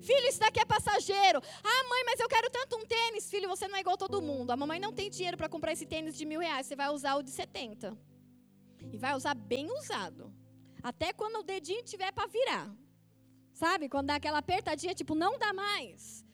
Filho, 0.00 0.26
isso 0.28 0.40
daqui 0.40 0.60
é 0.60 0.64
passageiro. 0.64 1.40
Ah, 1.62 1.88
mãe, 1.88 2.02
mas 2.04 2.18
eu 2.20 2.28
quero 2.28 2.48
tanto 2.50 2.76
um 2.76 2.86
tênis. 2.86 3.30
Filho, 3.30 3.48
você 3.48 3.68
não 3.68 3.76
é 3.76 3.80
igual 3.80 3.96
todo 3.96 4.22
mundo. 4.22 4.50
A 4.50 4.56
mamãe 4.56 4.80
não 4.80 4.92
tem 4.92 5.10
dinheiro 5.10 5.36
para 5.36 5.48
comprar 5.48 5.72
esse 5.72 5.86
tênis 5.86 6.16
de 6.16 6.24
mil 6.24 6.40
reais. 6.40 6.66
Você 6.66 6.76
vai 6.76 6.88
usar 6.90 7.16
o 7.16 7.22
de 7.22 7.30
70. 7.30 7.96
E 8.92 8.96
vai 8.96 9.14
usar 9.14 9.34
bem 9.34 9.70
usado. 9.70 10.34
Até 10.82 11.12
quando 11.12 11.36
o 11.40 11.42
dedinho 11.42 11.82
tiver 11.82 12.12
para 12.12 12.26
virar. 12.26 12.74
Sabe? 13.52 13.88
Quando 13.88 14.06
dá 14.06 14.14
aquela 14.14 14.38
apertadinha, 14.38 14.94
tipo, 14.94 15.14
não 15.14 15.38
dá 15.38 15.52
mais. 15.52 16.24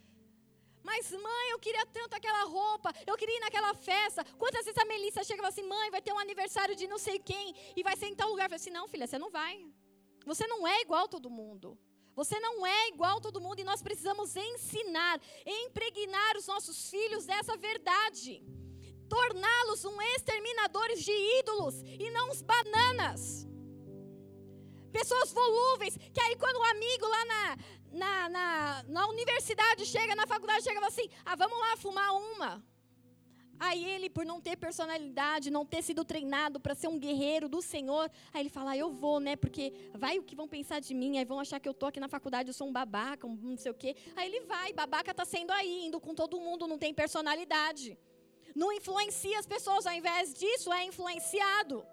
Mas, 0.88 1.10
mãe, 1.10 1.50
eu 1.50 1.58
queria 1.58 1.84
tanto 1.86 2.14
aquela 2.14 2.44
roupa, 2.44 2.92
eu 3.04 3.16
queria 3.16 3.36
ir 3.38 3.40
naquela 3.40 3.74
festa. 3.74 4.24
Quantas 4.38 4.64
vezes 4.64 4.80
a 4.80 4.84
Melissa 4.84 5.24
chega 5.24 5.40
e 5.40 5.42
fala 5.42 5.48
assim, 5.48 5.66
mãe, 5.66 5.90
vai 5.90 6.00
ter 6.00 6.12
um 6.12 6.18
aniversário 6.18 6.76
de 6.76 6.86
não 6.86 6.96
sei 6.96 7.18
quem, 7.18 7.56
e 7.74 7.82
vai 7.82 7.96
ser 7.96 8.06
em 8.06 8.14
tal 8.14 8.30
lugar. 8.30 8.44
Eu 8.44 8.50
falo 8.50 8.60
assim, 8.60 8.70
não, 8.70 8.86
filha, 8.86 9.08
você 9.08 9.18
não 9.18 9.28
vai. 9.28 9.66
Você 10.24 10.46
não 10.46 10.66
é 10.66 10.80
igual 10.82 11.08
todo 11.08 11.28
mundo. 11.28 11.76
Você 12.16 12.40
não 12.40 12.66
é 12.66 12.88
igual 12.88 13.18
a 13.18 13.20
todo 13.20 13.42
mundo 13.42 13.60
e 13.60 13.64
nós 13.64 13.82
precisamos 13.82 14.34
ensinar, 14.34 15.20
impregnar 15.44 16.36
os 16.38 16.46
nossos 16.46 16.88
filhos 16.88 17.26
dessa 17.26 17.54
verdade. 17.58 18.42
Torná-los 19.06 19.84
um 19.84 20.00
exterminadores 20.00 21.04
de 21.04 21.12
ídolos 21.40 21.82
e 21.82 22.10
não 22.10 22.30
uns 22.30 22.40
bananas. 22.40 23.46
Pessoas 24.90 25.30
volúveis, 25.30 25.94
que 26.14 26.20
aí 26.22 26.36
quando 26.36 26.56
o 26.56 26.60
um 26.60 26.64
amigo 26.64 27.06
lá 27.06 27.24
na, 27.26 27.56
na, 27.92 28.28
na, 28.30 28.82
na 28.84 29.06
universidade 29.08 29.84
chega, 29.84 30.16
na 30.16 30.26
faculdade 30.26 30.64
chega 30.64 30.78
e 30.78 30.80
fala 30.80 30.86
assim: 30.86 31.10
ah, 31.22 31.36
vamos 31.36 31.58
lá 31.58 31.76
fumar 31.76 32.14
uma. 32.14 32.64
Aí 33.59 33.84
ele, 33.84 34.11
por 34.11 34.24
não 34.24 34.40
ter 34.40 34.57
personalidade, 34.57 35.50
não 35.50 35.64
ter 35.64 35.82
sido 35.82 36.04
treinado 36.04 36.61
para 36.61 36.74
ser 36.74 36.88
um 36.88 36.98
guerreiro 36.98 37.48
do 37.48 37.62
Senhor, 37.62 38.11
aí 38.32 38.42
ele 38.42 38.48
fala: 38.50 38.72
ah, 38.72 38.76
Eu 38.76 38.90
vou, 38.90 39.18
né? 39.20 39.36
Porque 39.36 39.72
vai 39.94 40.18
o 40.18 40.22
que 40.22 40.36
vão 40.36 40.46
pensar 40.46 40.80
de 40.80 40.94
mim, 40.94 41.18
aí 41.18 41.24
vão 41.24 41.40
achar 41.40 41.59
que 41.59 41.68
eu 41.68 41.74
tô 41.74 41.86
aqui 41.86 42.00
na 42.00 42.09
faculdade, 42.09 42.50
eu 42.50 42.54
sou 42.54 42.68
um 42.68 42.72
babaca, 42.72 43.26
um 43.26 43.34
não 43.34 43.57
sei 43.57 43.70
o 43.70 43.74
quê. 43.74 43.96
Aí 44.14 44.28
ele 44.28 44.40
vai, 44.46 44.72
babaca 44.72 45.11
está 45.11 45.24
sendo 45.24 45.50
aí, 45.52 45.86
indo 45.86 46.00
com 46.00 46.14
todo 46.14 46.40
mundo, 46.40 46.66
não 46.66 46.78
tem 46.78 46.92
personalidade. 46.92 47.98
Não 48.54 48.72
influencia 48.72 49.38
as 49.38 49.46
pessoas, 49.46 49.86
ao 49.86 49.92
invés 49.92 50.32
disso, 50.32 50.72
é 50.72 50.84
influenciado. 50.84 51.84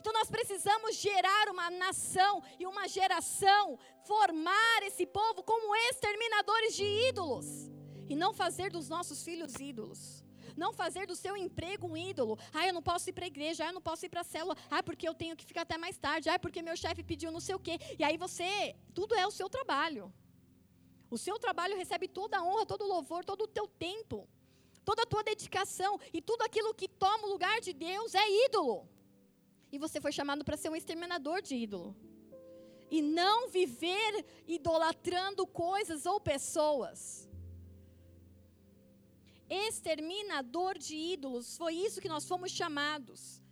Então 0.00 0.12
nós 0.12 0.30
precisamos 0.30 0.96
gerar 0.96 1.48
uma 1.48 1.70
nação 1.70 2.42
e 2.58 2.66
uma 2.66 2.86
geração, 2.86 3.78
formar 4.04 4.82
esse 4.82 5.06
povo 5.06 5.42
como 5.42 5.74
exterminadores 5.90 6.74
de 6.76 6.84
ídolos 7.08 7.46
e 8.08 8.14
não 8.14 8.32
fazer 8.32 8.70
dos 8.70 8.88
nossos 8.88 9.22
filhos 9.22 9.54
ídolos. 9.56 10.24
Não 10.62 10.72
fazer 10.72 11.06
do 11.06 11.16
seu 11.24 11.34
emprego 11.36 11.86
um 11.86 11.96
ídolo. 11.96 12.36
Ah, 12.52 12.66
eu 12.68 12.74
não 12.76 12.82
posso 12.90 13.08
ir 13.10 13.12
para 13.16 13.26
a 13.26 13.32
igreja. 13.34 13.64
Ah, 13.64 13.68
eu 13.68 13.76
não 13.78 13.84
posso 13.88 14.04
ir 14.06 14.08
para 14.08 14.22
a 14.22 14.30
célula. 14.34 14.56
Ah, 14.68 14.82
porque 14.82 15.08
eu 15.08 15.14
tenho 15.14 15.36
que 15.36 15.44
ficar 15.50 15.62
até 15.62 15.78
mais 15.84 15.96
tarde. 16.06 16.28
Ah, 16.28 16.38
porque 16.44 16.60
meu 16.68 16.76
chefe 16.76 17.02
pediu 17.10 17.30
não 17.30 17.42
sei 17.48 17.54
o 17.54 17.60
quê. 17.66 17.78
E 17.98 18.02
aí 18.02 18.16
você, 18.16 18.74
tudo 18.92 19.14
é 19.14 19.24
o 19.26 19.30
seu 19.30 19.48
trabalho. 19.48 20.12
O 21.10 21.16
seu 21.26 21.38
trabalho 21.38 21.76
recebe 21.76 22.08
toda 22.08 22.38
a 22.38 22.44
honra, 22.44 22.66
todo 22.66 22.82
o 22.84 22.88
louvor, 22.94 23.24
todo 23.24 23.42
o 23.44 23.52
teu 23.58 23.66
tempo, 23.68 24.28
toda 24.84 25.02
a 25.04 25.06
tua 25.06 25.22
dedicação 25.22 25.98
e 26.12 26.20
tudo 26.20 26.42
aquilo 26.42 26.74
que 26.74 26.88
toma 26.88 27.26
o 27.26 27.30
lugar 27.30 27.60
de 27.60 27.72
Deus 27.72 28.14
é 28.14 28.26
ídolo. 28.46 28.88
E 29.70 29.78
você 29.78 30.00
foi 30.00 30.12
chamado 30.12 30.44
para 30.44 30.56
ser 30.56 30.70
um 30.70 30.76
exterminador 30.76 31.40
de 31.40 31.54
ídolo. 31.54 31.96
E 32.90 33.00
não 33.00 33.48
viver 33.48 34.26
idolatrando 34.46 35.46
coisas 35.46 36.04
ou 36.04 36.20
pessoas 36.20 37.27
exterminador 39.48 40.78
de 40.78 40.96
ídolos. 40.96 41.56
Foi 41.56 41.74
isso 41.74 42.00
que 42.00 42.08
nós 42.08 42.26
fomos 42.26 42.50
chamados. 42.50 43.42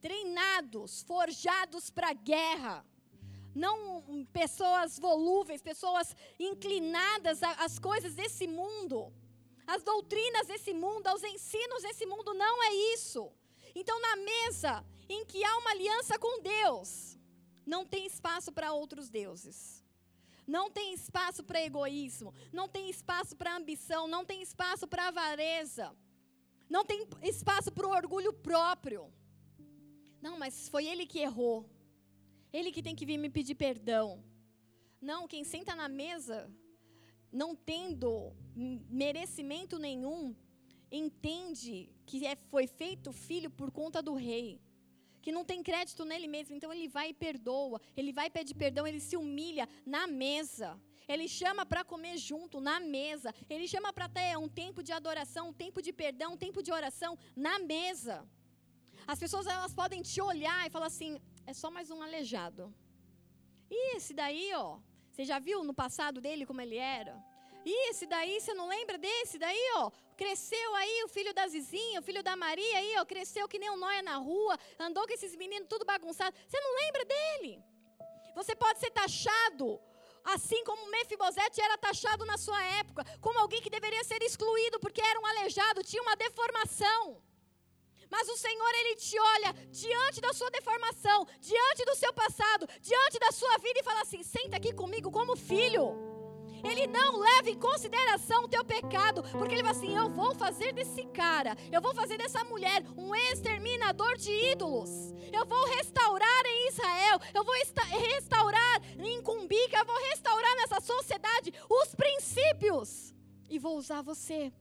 Treinados, 0.00 1.02
forjados 1.02 1.90
para 1.90 2.10
a 2.10 2.12
guerra. 2.12 2.84
Não 3.54 4.26
pessoas 4.32 4.98
volúveis, 4.98 5.62
pessoas 5.62 6.14
inclinadas 6.38 7.42
às 7.42 7.78
coisas 7.78 8.14
desse 8.14 8.46
mundo, 8.46 9.12
às 9.66 9.82
doutrinas 9.82 10.46
desse 10.46 10.74
mundo, 10.74 11.06
aos 11.06 11.22
ensinos 11.22 11.82
desse 11.82 12.04
mundo. 12.04 12.34
Não 12.34 12.62
é 12.62 12.74
isso. 12.94 13.32
Então, 13.74 14.00
na 14.00 14.16
mesa 14.16 14.84
em 15.08 15.24
que 15.24 15.42
há 15.44 15.56
uma 15.58 15.70
aliança 15.70 16.18
com 16.18 16.42
Deus, 16.42 17.18
não 17.64 17.84
tem 17.84 18.06
espaço 18.06 18.52
para 18.52 18.72
outros 18.72 19.08
deuses. 19.08 19.75
Não 20.46 20.70
tem 20.70 20.94
espaço 20.94 21.42
para 21.42 21.60
egoísmo, 21.60 22.32
não 22.52 22.68
tem 22.68 22.88
espaço 22.88 23.34
para 23.34 23.56
ambição, 23.56 24.06
não 24.06 24.24
tem 24.24 24.40
espaço 24.40 24.86
para 24.86 25.08
avareza, 25.08 25.94
não 26.70 26.84
tem 26.84 27.06
espaço 27.22 27.72
para 27.72 27.86
o 27.86 27.90
orgulho 27.90 28.32
próprio. 28.32 29.12
Não, 30.22 30.38
mas 30.38 30.68
foi 30.68 30.86
ele 30.86 31.06
que 31.06 31.18
errou. 31.18 31.68
Ele 32.52 32.70
que 32.70 32.82
tem 32.82 32.94
que 32.94 33.04
vir 33.04 33.18
me 33.18 33.28
pedir 33.28 33.54
perdão. 33.54 34.24
Não, 35.00 35.28
quem 35.28 35.44
senta 35.44 35.74
na 35.74 35.88
mesa, 35.88 36.50
não 37.32 37.54
tendo 37.54 38.32
merecimento 38.88 39.78
nenhum, 39.78 40.34
entende 40.90 41.90
que 42.06 42.24
é, 42.24 42.36
foi 42.50 42.66
feito 42.66 43.12
filho 43.12 43.50
por 43.50 43.70
conta 43.70 44.00
do 44.00 44.14
rei 44.14 44.60
que 45.26 45.32
não 45.36 45.44
tem 45.50 45.60
crédito 45.68 46.02
nele 46.10 46.28
mesmo, 46.34 46.54
então 46.54 46.72
ele 46.72 46.86
vai 46.96 47.08
e 47.08 47.14
perdoa, 47.22 47.78
ele 47.96 48.12
vai 48.18 48.28
pedir 48.30 48.54
perdão, 48.54 48.86
ele 48.86 49.00
se 49.00 49.16
humilha 49.20 49.68
na 49.84 50.02
mesa. 50.06 50.68
Ele 51.12 51.26
chama 51.26 51.62
para 51.70 51.82
comer 51.92 52.16
junto 52.16 52.60
na 52.68 52.76
mesa. 52.78 53.34
Ele 53.50 53.66
chama 53.72 53.92
para 53.96 54.08
ter 54.08 54.38
um 54.38 54.48
tempo 54.48 54.84
de 54.86 54.92
adoração, 54.98 55.48
um 55.48 55.56
tempo 55.64 55.82
de 55.86 55.92
perdão, 56.02 56.34
um 56.34 56.40
tempo 56.44 56.62
de 56.62 56.70
oração 56.78 57.12
na 57.46 57.58
mesa. 57.58 58.16
As 59.04 59.18
pessoas 59.18 59.48
elas 59.48 59.74
podem 59.74 60.00
te 60.10 60.20
olhar 60.30 60.60
e 60.64 60.70
falar 60.76 60.88
assim: 60.94 61.20
é 61.44 61.52
só 61.52 61.70
mais 61.76 61.90
um 61.90 62.00
aleijado. 62.06 62.72
E 63.68 63.96
esse 63.96 64.14
daí, 64.14 64.48
ó, 64.54 64.78
você 65.10 65.24
já 65.24 65.40
viu 65.40 65.64
no 65.64 65.74
passado 65.74 66.20
dele 66.20 66.46
como 66.46 66.60
ele 66.60 66.76
era? 66.76 67.14
E 67.64 67.90
esse 67.90 68.06
daí, 68.06 68.40
você 68.40 68.54
não 68.54 68.68
lembra 68.68 68.96
desse 68.96 69.38
daí, 69.44 69.64
ó? 69.78 69.90
Cresceu 70.16 70.74
aí 70.74 71.04
o 71.04 71.08
filho 71.08 71.32
da 71.34 71.46
Zizinha, 71.46 72.00
o 72.00 72.02
filho 72.02 72.22
da 72.22 72.34
Maria 72.36 72.78
aí, 72.78 72.94
ó, 72.98 73.04
cresceu 73.04 73.46
que 73.48 73.58
nem 73.58 73.70
um 73.70 73.76
nóia 73.76 74.02
na 74.02 74.16
rua, 74.16 74.58
andou 74.78 75.06
com 75.06 75.12
esses 75.12 75.34
meninos 75.36 75.68
tudo 75.68 75.84
bagunçado. 75.84 76.34
Você 76.46 76.58
não 76.60 76.74
lembra 76.82 77.04
dele? 77.04 77.62
Você 78.34 78.54
pode 78.54 78.78
ser 78.78 78.90
taxado 78.90 79.80
assim 80.26 80.64
como 80.64 80.90
Mefibosete 80.90 81.60
era 81.60 81.78
taxado 81.78 82.24
na 82.24 82.36
sua 82.36 82.60
época, 82.80 83.04
como 83.20 83.38
alguém 83.38 83.62
que 83.62 83.70
deveria 83.70 84.02
ser 84.02 84.20
excluído 84.22 84.80
porque 84.80 85.00
era 85.00 85.20
um 85.20 85.26
aleijado, 85.26 85.84
tinha 85.84 86.02
uma 86.02 86.16
deformação. 86.16 87.22
Mas 88.10 88.28
o 88.28 88.36
Senhor, 88.36 88.72
Ele 88.80 88.96
te 88.96 89.18
olha 89.18 89.52
diante 89.70 90.20
da 90.20 90.32
sua 90.32 90.50
deformação, 90.50 91.26
diante 91.40 91.84
do 91.84 91.94
seu 91.94 92.12
passado, 92.12 92.68
diante 92.80 93.18
da 93.18 93.32
sua 93.32 93.58
vida 93.58 93.80
e 93.80 93.82
fala 93.82 94.00
assim: 94.02 94.22
senta 94.22 94.56
aqui 94.56 94.72
comigo 94.72 95.10
como 95.10 95.36
filho. 95.36 96.05
Não 96.86 97.18
leva 97.18 97.50
em 97.50 97.58
consideração 97.58 98.44
o 98.44 98.48
teu 98.48 98.64
pecado, 98.64 99.22
porque 99.32 99.54
ele 99.54 99.62
vai 99.62 99.72
assim: 99.72 99.96
eu 99.96 100.08
vou 100.08 100.34
fazer 100.34 100.72
desse 100.72 101.04
cara, 101.06 101.56
eu 101.70 101.80
vou 101.80 101.94
fazer 101.94 102.16
dessa 102.16 102.44
mulher 102.44 102.82
um 102.96 103.14
exterminador 103.14 104.16
de 104.16 104.32
ídolos. 104.52 104.90
Eu 105.32 105.44
vou 105.46 105.66
restaurar 105.66 106.46
em 106.46 106.68
Israel, 106.68 107.20
eu 107.34 107.44
vou 107.44 107.54
restaurar 107.90 108.82
em 108.98 109.22
Cumbica, 109.22 109.78
eu 109.78 109.86
vou 109.86 109.98
restaurar 110.10 110.54
nessa 110.56 110.80
sociedade 110.80 111.52
os 111.68 111.94
princípios 111.94 113.14
e 113.48 113.58
vou 113.58 113.76
usar 113.76 114.02
você 114.02 114.52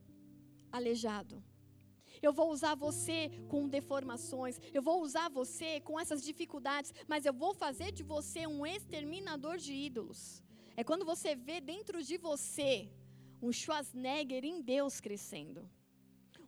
aleijado. 0.71 1.43
Eu 2.21 2.33
vou 2.33 2.49
usar 2.51 2.75
você 2.75 3.29
com 3.49 3.67
deformações, 3.67 4.59
eu 4.73 4.81
vou 4.81 5.01
usar 5.01 5.29
você 5.29 5.79
com 5.81 5.99
essas 5.99 6.23
dificuldades, 6.23 6.93
mas 7.07 7.25
eu 7.25 7.33
vou 7.33 7.53
fazer 7.53 7.91
de 7.91 8.03
você 8.03 8.47
um 8.47 8.65
exterminador 8.65 9.57
de 9.57 9.73
ídolos. 9.73 10.44
É 10.77 10.83
quando 10.83 11.05
você 11.05 11.35
vê 11.35 11.61
dentro 11.61 12.03
de 12.03 12.17
você 12.17 12.89
um 13.41 13.51
Schwarzenegger 13.51 14.43
em 14.43 14.61
Deus 14.61 14.99
crescendo. 14.99 15.69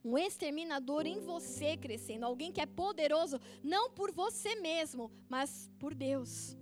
Um 0.03 0.17
exterminador 0.17 1.05
em 1.05 1.19
você 1.19 1.75
crescendo. 1.77 2.25
Alguém 2.25 2.51
que 2.51 2.61
é 2.61 2.65
poderoso, 2.65 3.39
não 3.63 3.89
por 3.91 4.11
você 4.11 4.55
mesmo, 4.55 5.11
mas 5.29 5.69
por 5.79 5.93
Deus. 5.93 6.57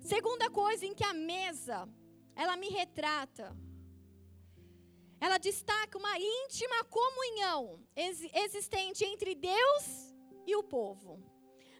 Segunda 0.00 0.50
coisa 0.50 0.84
em 0.86 0.94
que 0.94 1.04
a 1.04 1.14
mesa, 1.14 1.88
ela 2.34 2.56
me 2.56 2.68
retrata. 2.68 3.56
ela 5.18 5.38
destaca 5.38 5.98
uma 5.98 6.18
íntima 6.18 6.84
comunhão 6.84 7.80
existente 7.96 9.04
entre 9.04 9.34
Deus 9.34 10.14
e 10.46 10.54
o 10.54 10.62
povo. 10.62 11.22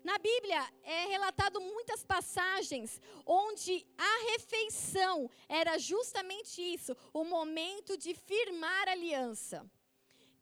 Na 0.06 0.18
Bíblia 0.18 0.62
é 0.84 1.06
relatado 1.06 1.60
muitas 1.60 2.04
passagens 2.04 3.00
onde 3.26 3.84
a 3.98 4.30
refeição 4.30 5.28
era 5.48 5.78
justamente 5.78 6.62
isso, 6.62 6.96
o 7.12 7.24
momento 7.24 7.98
de 7.98 8.14
firmar 8.14 8.88
aliança. 8.88 9.68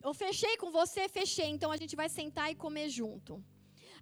Eu 0.03 0.13
fechei 0.13 0.59
com 0.59 0.71
você, 0.71 1.09
fechei, 1.09 1.47
então 1.47 1.73
a 1.73 1.79
gente 1.79 1.97
vai 1.97 2.11
sentar 2.11 2.51
e 2.51 2.55
comer 2.55 2.91
junto. 2.91 3.43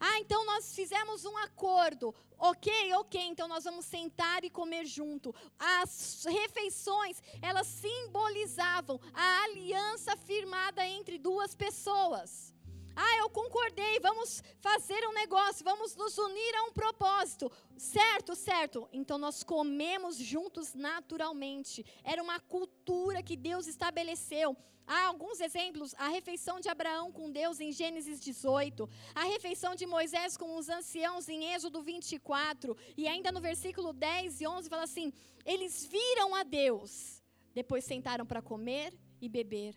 Ah, 0.00 0.18
então 0.18 0.44
nós 0.44 0.74
fizemos 0.74 1.24
um 1.24 1.36
acordo. 1.38 2.12
Ok, 2.36 2.72
ok, 2.94 3.20
então 3.20 3.46
nós 3.46 3.62
vamos 3.62 3.84
sentar 3.84 4.42
e 4.42 4.50
comer 4.50 4.84
junto. 4.84 5.32
As 5.56 6.24
refeições, 6.24 7.22
elas 7.40 7.68
simbolizavam 7.68 8.98
a 9.14 9.44
aliança 9.44 10.16
firmada 10.16 10.84
entre 10.84 11.18
duas 11.18 11.54
pessoas. 11.54 12.51
Ah, 12.94 13.16
eu 13.18 13.30
concordei, 13.30 13.98
vamos 14.00 14.42
fazer 14.60 15.06
um 15.08 15.12
negócio, 15.12 15.64
vamos 15.64 15.96
nos 15.96 16.16
unir 16.18 16.54
a 16.56 16.64
um 16.64 16.72
propósito. 16.72 17.50
Certo, 17.76 18.34
certo. 18.34 18.88
Então 18.92 19.18
nós 19.18 19.42
comemos 19.42 20.16
juntos 20.16 20.74
naturalmente. 20.74 21.84
Era 22.04 22.22
uma 22.22 22.38
cultura 22.40 23.22
que 23.22 23.36
Deus 23.36 23.66
estabeleceu. 23.66 24.56
Há 24.86 25.06
alguns 25.06 25.40
exemplos: 25.40 25.94
a 25.96 26.08
refeição 26.08 26.60
de 26.60 26.68
Abraão 26.68 27.12
com 27.12 27.30
Deus 27.30 27.60
em 27.60 27.72
Gênesis 27.72 28.20
18, 28.20 28.88
a 29.14 29.24
refeição 29.24 29.74
de 29.74 29.86
Moisés 29.86 30.36
com 30.36 30.56
os 30.56 30.68
anciãos 30.68 31.28
em 31.28 31.52
Êxodo 31.54 31.82
24, 31.82 32.76
e 32.96 33.06
ainda 33.06 33.30
no 33.32 33.40
versículo 33.40 33.92
10 33.92 34.40
e 34.40 34.46
11 34.46 34.68
fala 34.68 34.84
assim: 34.84 35.12
eles 35.44 35.84
viram 35.84 36.34
a 36.34 36.42
Deus, 36.42 37.22
depois 37.54 37.84
sentaram 37.84 38.26
para 38.26 38.42
comer 38.42 38.92
e 39.20 39.28
beber. 39.28 39.74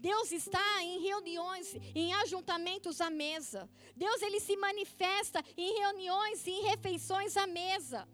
Deus 0.00 0.32
está 0.32 0.82
em 0.82 0.98
reuniões, 1.00 1.74
em 1.94 2.14
ajuntamentos 2.14 3.02
à 3.02 3.10
mesa. 3.10 3.68
Deus 3.94 4.22
ele 4.22 4.40
se 4.40 4.56
manifesta 4.56 5.44
em 5.56 5.78
reuniões, 5.78 6.46
em 6.46 6.62
refeições 6.62 7.36
à 7.36 7.46
mesa. 7.46 8.08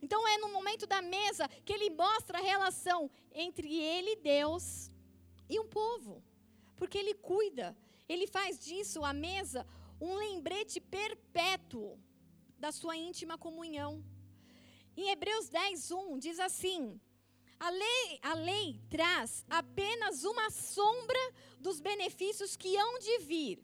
Então 0.00 0.26
é 0.28 0.38
no 0.38 0.52
momento 0.52 0.86
da 0.86 1.02
mesa 1.02 1.48
que 1.64 1.72
ele 1.72 1.90
mostra 1.90 2.38
a 2.38 2.46
relação 2.52 3.10
entre 3.32 3.68
ele, 3.76 4.14
Deus, 4.16 4.88
e 5.48 5.58
um 5.58 5.66
povo. 5.66 6.22
Porque 6.76 6.96
ele 6.96 7.14
cuida, 7.14 7.76
ele 8.08 8.28
faz 8.28 8.58
disso 8.58 9.04
a 9.04 9.12
mesa 9.12 9.66
um 10.00 10.14
lembrete 10.14 10.80
perpétuo 10.80 11.98
da 12.56 12.70
sua 12.70 12.96
íntima 12.96 13.36
comunhão. 13.36 14.04
Em 14.96 15.10
Hebreus 15.10 15.48
10, 15.48 15.90
1 15.90 16.18
diz 16.18 16.38
assim: 16.38 17.00
a 17.62 17.70
lei, 17.70 18.18
a 18.22 18.34
lei 18.34 18.80
traz 18.90 19.44
apenas 19.48 20.24
uma 20.24 20.50
sombra 20.50 21.20
dos 21.60 21.78
benefícios 21.80 22.56
que 22.56 22.76
hão 22.76 22.98
de 22.98 23.18
vir, 23.18 23.62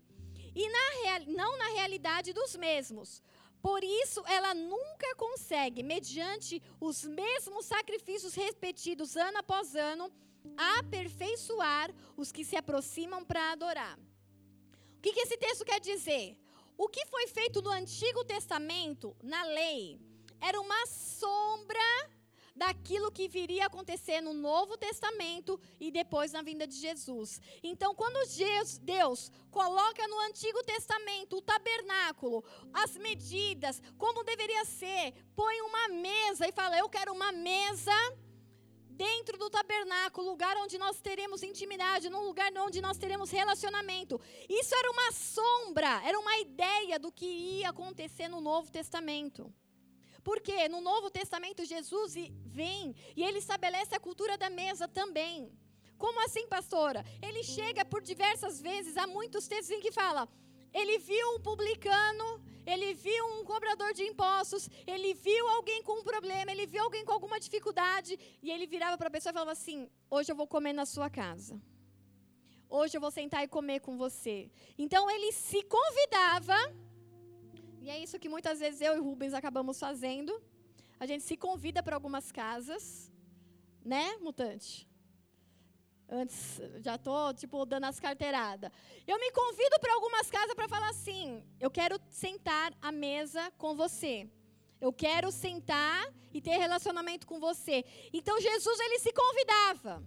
e 0.54 0.68
na 0.68 1.18
não 1.26 1.58
na 1.58 1.68
realidade 1.70 2.32
dos 2.32 2.54
mesmos. 2.54 3.20
Por 3.60 3.82
isso, 3.82 4.22
ela 4.28 4.54
nunca 4.54 5.16
consegue, 5.16 5.82
mediante 5.82 6.62
os 6.80 7.02
mesmos 7.02 7.66
sacrifícios 7.66 8.34
repetidos 8.34 9.16
ano 9.16 9.38
após 9.38 9.74
ano, 9.74 10.12
aperfeiçoar 10.78 11.92
os 12.16 12.30
que 12.30 12.44
se 12.44 12.54
aproximam 12.54 13.24
para 13.24 13.50
adorar. 13.50 13.98
O 14.96 15.00
que, 15.02 15.12
que 15.12 15.22
esse 15.22 15.36
texto 15.36 15.64
quer 15.64 15.80
dizer? 15.80 16.38
O 16.76 16.86
que 16.88 17.04
foi 17.06 17.26
feito 17.26 17.60
no 17.60 17.70
Antigo 17.70 18.24
Testamento, 18.24 19.16
na 19.20 19.42
lei, 19.42 20.00
era 20.40 20.60
uma 20.60 20.86
sombra 20.86 22.17
daquilo 22.58 23.12
que 23.12 23.28
viria 23.28 23.64
a 23.64 23.66
acontecer 23.68 24.20
no 24.20 24.34
Novo 24.34 24.76
Testamento 24.76 25.58
e 25.78 25.90
depois 25.90 26.32
na 26.32 26.42
vinda 26.42 26.66
de 26.66 26.74
Jesus. 26.74 27.40
Então, 27.62 27.94
quando 27.94 28.18
Deus 28.82 29.30
coloca 29.50 30.06
no 30.08 30.18
Antigo 30.28 30.62
Testamento 30.64 31.36
o 31.36 31.42
tabernáculo, 31.42 32.44
as 32.72 32.96
medidas, 32.96 33.80
como 33.96 34.24
deveria 34.24 34.64
ser, 34.64 35.14
põe 35.36 35.60
uma 35.62 35.88
mesa 35.88 36.48
e 36.48 36.52
fala: 36.52 36.76
Eu 36.76 36.88
quero 36.88 37.12
uma 37.12 37.30
mesa 37.30 37.92
dentro 38.90 39.38
do 39.38 39.48
tabernáculo, 39.48 40.28
lugar 40.28 40.56
onde 40.56 40.76
nós 40.76 41.00
teremos 41.00 41.44
intimidade, 41.44 42.10
num 42.10 42.24
lugar 42.24 42.52
onde 42.58 42.80
nós 42.80 42.98
teremos 42.98 43.30
relacionamento. 43.30 44.20
Isso 44.48 44.74
era 44.74 44.90
uma 44.90 45.12
sombra, 45.12 46.02
era 46.04 46.18
uma 46.18 46.36
ideia 46.38 46.98
do 46.98 47.12
que 47.12 47.24
ia 47.24 47.68
acontecer 47.68 48.26
no 48.26 48.40
Novo 48.40 48.72
Testamento. 48.72 49.54
Porque 50.22 50.68
no 50.68 50.80
Novo 50.80 51.10
Testamento 51.10 51.64
Jesus 51.64 52.14
vem 52.46 52.94
e 53.16 53.22
ele 53.22 53.38
estabelece 53.38 53.94
a 53.94 54.00
cultura 54.00 54.36
da 54.36 54.50
mesa 54.50 54.86
também. 54.86 55.52
Como 55.96 56.24
assim, 56.24 56.46
pastora? 56.46 57.04
Ele 57.20 57.42
chega 57.42 57.84
por 57.84 58.00
diversas 58.02 58.60
vezes, 58.60 58.96
há 58.96 59.06
muitos 59.06 59.48
textos 59.48 59.76
em 59.76 59.80
que 59.80 59.90
fala: 59.90 60.28
ele 60.72 60.98
viu 60.98 61.34
um 61.34 61.40
publicano, 61.40 62.42
ele 62.66 62.94
viu 62.94 63.24
um 63.34 63.44
cobrador 63.44 63.92
de 63.92 64.04
impostos, 64.04 64.68
ele 64.86 65.14
viu 65.14 65.48
alguém 65.48 65.82
com 65.82 66.00
um 66.00 66.04
problema, 66.04 66.52
ele 66.52 66.66
viu 66.66 66.82
alguém 66.84 67.04
com 67.04 67.12
alguma 67.12 67.40
dificuldade, 67.40 68.18
e 68.42 68.50
ele 68.50 68.66
virava 68.66 68.96
para 68.96 69.08
a 69.08 69.10
pessoa 69.10 69.30
e 69.30 69.34
falava 69.34 69.52
assim: 69.52 69.90
Hoje 70.10 70.30
eu 70.30 70.36
vou 70.36 70.46
comer 70.46 70.72
na 70.72 70.86
sua 70.86 71.10
casa. 71.10 71.60
Hoje 72.70 72.96
eu 72.96 73.00
vou 73.00 73.10
sentar 73.10 73.42
e 73.42 73.48
comer 73.48 73.80
com 73.80 73.96
você. 73.96 74.50
Então 74.76 75.10
ele 75.10 75.32
se 75.32 75.62
convidava 75.62 76.54
e 77.80 77.90
é 77.90 77.98
isso 77.98 78.18
que 78.18 78.28
muitas 78.28 78.58
vezes 78.58 78.80
eu 78.80 78.96
e 78.96 79.00
Rubens 79.00 79.34
acabamos 79.34 79.78
fazendo. 79.78 80.40
A 81.00 81.06
gente 81.06 81.22
se 81.24 81.36
convida 81.36 81.82
para 81.82 81.94
algumas 81.94 82.32
casas, 82.32 83.10
né, 83.84 84.16
mutante? 84.18 84.88
Antes, 86.08 86.60
já 86.80 86.94
estou, 86.94 87.34
tipo, 87.34 87.66
dando 87.66 87.84
as 87.84 88.00
carteiradas. 88.00 88.70
Eu 89.06 89.20
me 89.20 89.30
convido 89.30 89.78
para 89.78 89.92
algumas 89.92 90.30
casas 90.30 90.54
para 90.54 90.68
falar 90.68 90.88
assim: 90.88 91.44
eu 91.60 91.70
quero 91.70 92.00
sentar 92.08 92.72
à 92.80 92.90
mesa 92.90 93.50
com 93.58 93.74
você. 93.74 94.28
Eu 94.80 94.92
quero 94.92 95.30
sentar 95.30 96.12
e 96.32 96.40
ter 96.40 96.56
relacionamento 96.56 97.26
com 97.26 97.38
você. 97.38 97.84
Então, 98.12 98.40
Jesus, 98.40 98.80
ele 98.80 98.98
se 99.00 99.12
convidava. 99.12 100.02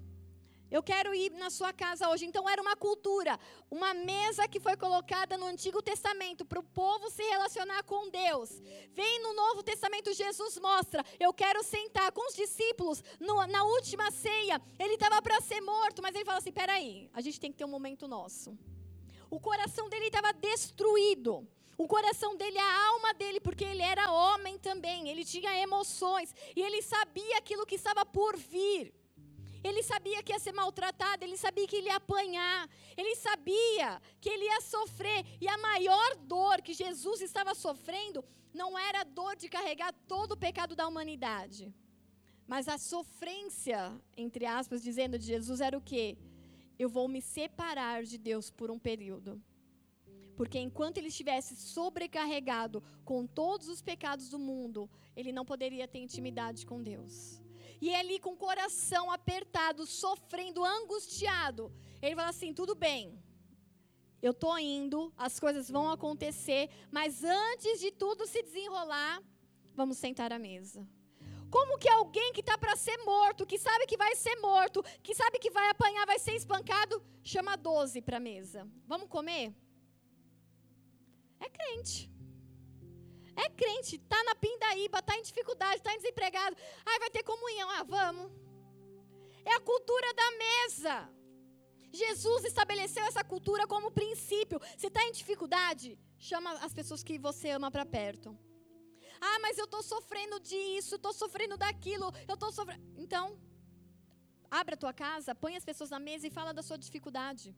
Eu 0.71 0.81
quero 0.81 1.13
ir 1.13 1.31
na 1.33 1.49
sua 1.49 1.73
casa 1.73 2.09
hoje. 2.09 2.25
Então 2.25 2.49
era 2.49 2.61
uma 2.61 2.77
cultura, 2.77 3.37
uma 3.69 3.93
mesa 3.93 4.47
que 4.47 4.59
foi 4.59 4.77
colocada 4.77 5.37
no 5.37 5.45
Antigo 5.45 5.81
Testamento 5.81 6.45
para 6.45 6.59
o 6.59 6.63
povo 6.63 7.09
se 7.09 7.21
relacionar 7.23 7.83
com 7.83 8.09
Deus. 8.09 8.61
Vem 8.93 9.21
no 9.21 9.33
Novo 9.33 9.61
Testamento, 9.61 10.13
Jesus 10.13 10.57
mostra: 10.57 11.05
eu 11.19 11.33
quero 11.33 11.61
sentar 11.61 12.11
com 12.13 12.25
os 12.25 12.35
discípulos 12.35 13.03
no, 13.19 13.45
na 13.47 13.63
última 13.65 14.09
ceia. 14.11 14.61
Ele 14.79 14.93
estava 14.93 15.21
para 15.21 15.41
ser 15.41 15.59
morto, 15.59 16.01
mas 16.01 16.15
ele 16.15 16.23
fala 16.23 16.37
assim: 16.37 16.53
peraí, 16.53 17.09
a 17.13 17.19
gente 17.19 17.39
tem 17.39 17.51
que 17.51 17.57
ter 17.57 17.65
um 17.65 17.75
momento 17.77 18.07
nosso. 18.07 18.57
O 19.29 19.39
coração 19.39 19.89
dele 19.89 20.07
estava 20.07 20.31
destruído. 20.31 21.45
O 21.77 21.87
coração 21.87 22.37
dele, 22.37 22.59
a 22.59 22.87
alma 22.89 23.13
dele, 23.13 23.39
porque 23.39 23.63
ele 23.63 23.81
era 23.81 24.11
homem 24.11 24.57
também, 24.59 25.09
ele 25.09 25.25
tinha 25.25 25.57
emoções 25.57 26.33
e 26.55 26.61
ele 26.61 26.81
sabia 26.81 27.37
aquilo 27.37 27.65
que 27.65 27.75
estava 27.75 28.05
por 28.05 28.37
vir. 28.37 28.93
Ele 29.63 29.83
sabia 29.83 30.23
que 30.23 30.31
ia 30.31 30.39
ser 30.39 30.53
maltratado, 30.53 31.23
ele 31.23 31.37
sabia 31.37 31.67
que 31.67 31.75
ele 31.75 31.87
ia 31.87 31.97
apanhar, 31.97 32.69
ele 32.97 33.15
sabia 33.15 34.01
que 34.19 34.29
ele 34.29 34.45
ia 34.45 34.61
sofrer. 34.61 35.25
E 35.39 35.47
a 35.47 35.57
maior 35.57 36.15
dor 36.17 36.61
que 36.61 36.73
Jesus 36.73 37.21
estava 37.21 37.53
sofrendo 37.53 38.23
não 38.53 38.77
era 38.77 39.01
a 39.01 39.03
dor 39.03 39.35
de 39.35 39.47
carregar 39.47 39.93
todo 40.07 40.33
o 40.33 40.37
pecado 40.37 40.75
da 40.75 40.87
humanidade. 40.87 41.73
Mas 42.47 42.67
a 42.67 42.77
sofrência, 42.77 43.79
entre 44.17 44.45
aspas, 44.45 44.81
dizendo 44.81 45.17
de 45.17 45.25
Jesus 45.25 45.61
era 45.61 45.77
o 45.77 45.81
quê? 45.81 46.17
Eu 46.77 46.89
vou 46.89 47.07
me 47.07 47.21
separar 47.21 48.03
de 48.03 48.17
Deus 48.17 48.49
por 48.49 48.71
um 48.71 48.79
período. 48.79 49.41
Porque 50.35 50.59
enquanto 50.59 50.97
ele 50.97 51.09
estivesse 51.09 51.55
sobrecarregado 51.55 52.83
com 53.05 53.27
todos 53.27 53.67
os 53.67 53.81
pecados 53.81 54.27
do 54.27 54.39
mundo, 54.39 54.89
ele 55.15 55.31
não 55.31 55.45
poderia 55.45 55.87
ter 55.87 55.99
intimidade 55.99 56.65
com 56.65 56.81
Deus. 56.81 57.41
E 57.81 57.93
ali 57.95 58.19
com 58.19 58.33
o 58.33 58.37
coração 58.37 59.11
apertado, 59.11 59.85
sofrendo, 59.87 60.63
angustiado, 60.63 61.73
ele 62.01 62.15
fala 62.15 62.29
assim: 62.29 62.53
tudo 62.53 62.75
bem, 62.75 63.19
eu 64.21 64.31
estou 64.31 64.57
indo, 64.59 65.11
as 65.17 65.39
coisas 65.39 65.69
vão 65.69 65.89
acontecer, 65.89 66.69
mas 66.91 67.23
antes 67.23 67.79
de 67.79 67.91
tudo 67.91 68.27
se 68.27 68.43
desenrolar, 68.43 69.21
vamos 69.73 69.97
sentar 69.97 70.31
à 70.31 70.37
mesa. 70.37 70.87
Como 71.49 71.77
que 71.77 71.89
alguém 71.89 72.31
que 72.31 72.39
está 72.39 72.57
para 72.57 72.77
ser 72.77 72.97
morto, 72.99 73.45
que 73.45 73.57
sabe 73.57 73.85
que 73.85 73.97
vai 73.97 74.15
ser 74.15 74.35
morto, 74.37 74.81
que 75.03 75.13
sabe 75.13 75.39
que 75.39 75.49
vai 75.49 75.67
apanhar, 75.69 76.05
vai 76.05 76.19
ser 76.19 76.33
espancado, 76.35 77.03
chama 77.23 77.57
12 77.57 78.01
para 78.03 78.17
a 78.17 78.21
mesa? 78.21 78.65
Vamos 78.87 79.09
comer? 79.09 79.53
É 81.39 81.49
crente. 81.49 82.09
É 83.45 83.47
crente, 83.61 83.95
está 83.95 84.19
na 84.23 84.35
pindaíba, 84.43 84.99
está 84.99 85.15
em 85.17 85.23
dificuldade, 85.29 85.77
está 85.77 85.95
desempregado. 85.95 86.55
Ai, 86.85 86.99
vai 87.03 87.09
ter 87.15 87.23
comunhão. 87.23 87.69
Ah, 87.77 87.83
vamos. 87.83 88.31
É 89.51 89.53
a 89.55 89.65
cultura 89.71 90.13
da 90.21 90.29
mesa. 90.45 90.95
Jesus 92.01 92.45
estabeleceu 92.45 93.03
essa 93.05 93.23
cultura 93.23 93.65
como 93.73 93.95
princípio. 94.01 94.59
Você 94.77 94.87
está 94.87 95.03
em 95.05 95.11
dificuldade? 95.11 95.87
Chama 96.17 96.51
as 96.67 96.73
pessoas 96.79 97.03
que 97.07 97.17
você 97.27 97.49
ama 97.49 97.69
para 97.75 97.85
perto. 97.85 98.37
Ah, 99.29 99.39
mas 99.45 99.57
eu 99.57 99.65
estou 99.65 99.83
sofrendo 99.83 100.39
disso, 100.39 100.95
estou 100.95 101.13
sofrendo 101.13 101.57
daquilo, 101.57 102.07
eu 102.27 102.35
estou 102.35 102.51
sofrendo. 102.51 102.83
Então, 103.03 103.25
Abra 104.59 104.75
a 104.75 104.81
tua 104.83 104.93
casa, 105.01 105.33
põe 105.43 105.53
as 105.55 105.63
pessoas 105.69 105.89
na 105.95 105.99
mesa 106.07 106.27
e 106.27 106.35
fala 106.37 106.53
da 106.57 106.63
sua 106.67 106.77
dificuldade. 106.85 107.55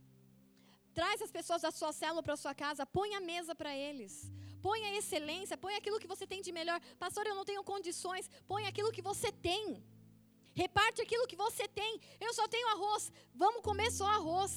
Traz 0.93 1.19
as 1.25 1.31
pessoas 1.37 1.63
da 1.63 1.71
sua 1.71 1.91
célula 1.91 2.21
para 2.21 2.35
a 2.35 2.41
sua 2.43 2.53
casa, 2.53 2.85
põe 2.85 3.15
a 3.15 3.21
mesa 3.31 3.55
para 3.55 3.75
eles. 3.75 4.13
Põe 4.65 4.81
a 4.89 4.91
excelência, 4.99 5.61
põe 5.63 5.73
aquilo 5.79 5.99
que 6.01 6.11
você 6.13 6.25
tem 6.31 6.41
de 6.47 6.51
melhor. 6.59 6.79
Pastor, 7.03 7.23
eu 7.27 7.35
não 7.39 7.45
tenho 7.49 7.63
condições. 7.71 8.29
Põe 8.51 8.63
aquilo 8.69 8.93
que 8.95 9.03
você 9.09 9.29
tem. 9.47 9.63
Reparte 10.61 11.01
aquilo 11.05 11.27
que 11.31 11.39
você 11.45 11.67
tem. 11.79 11.91
Eu 12.25 12.31
só 12.37 12.45
tenho 12.47 12.67
arroz. 12.75 13.11
Vamos 13.43 13.61
comer 13.67 13.89
só 13.99 14.07
arroz. 14.19 14.53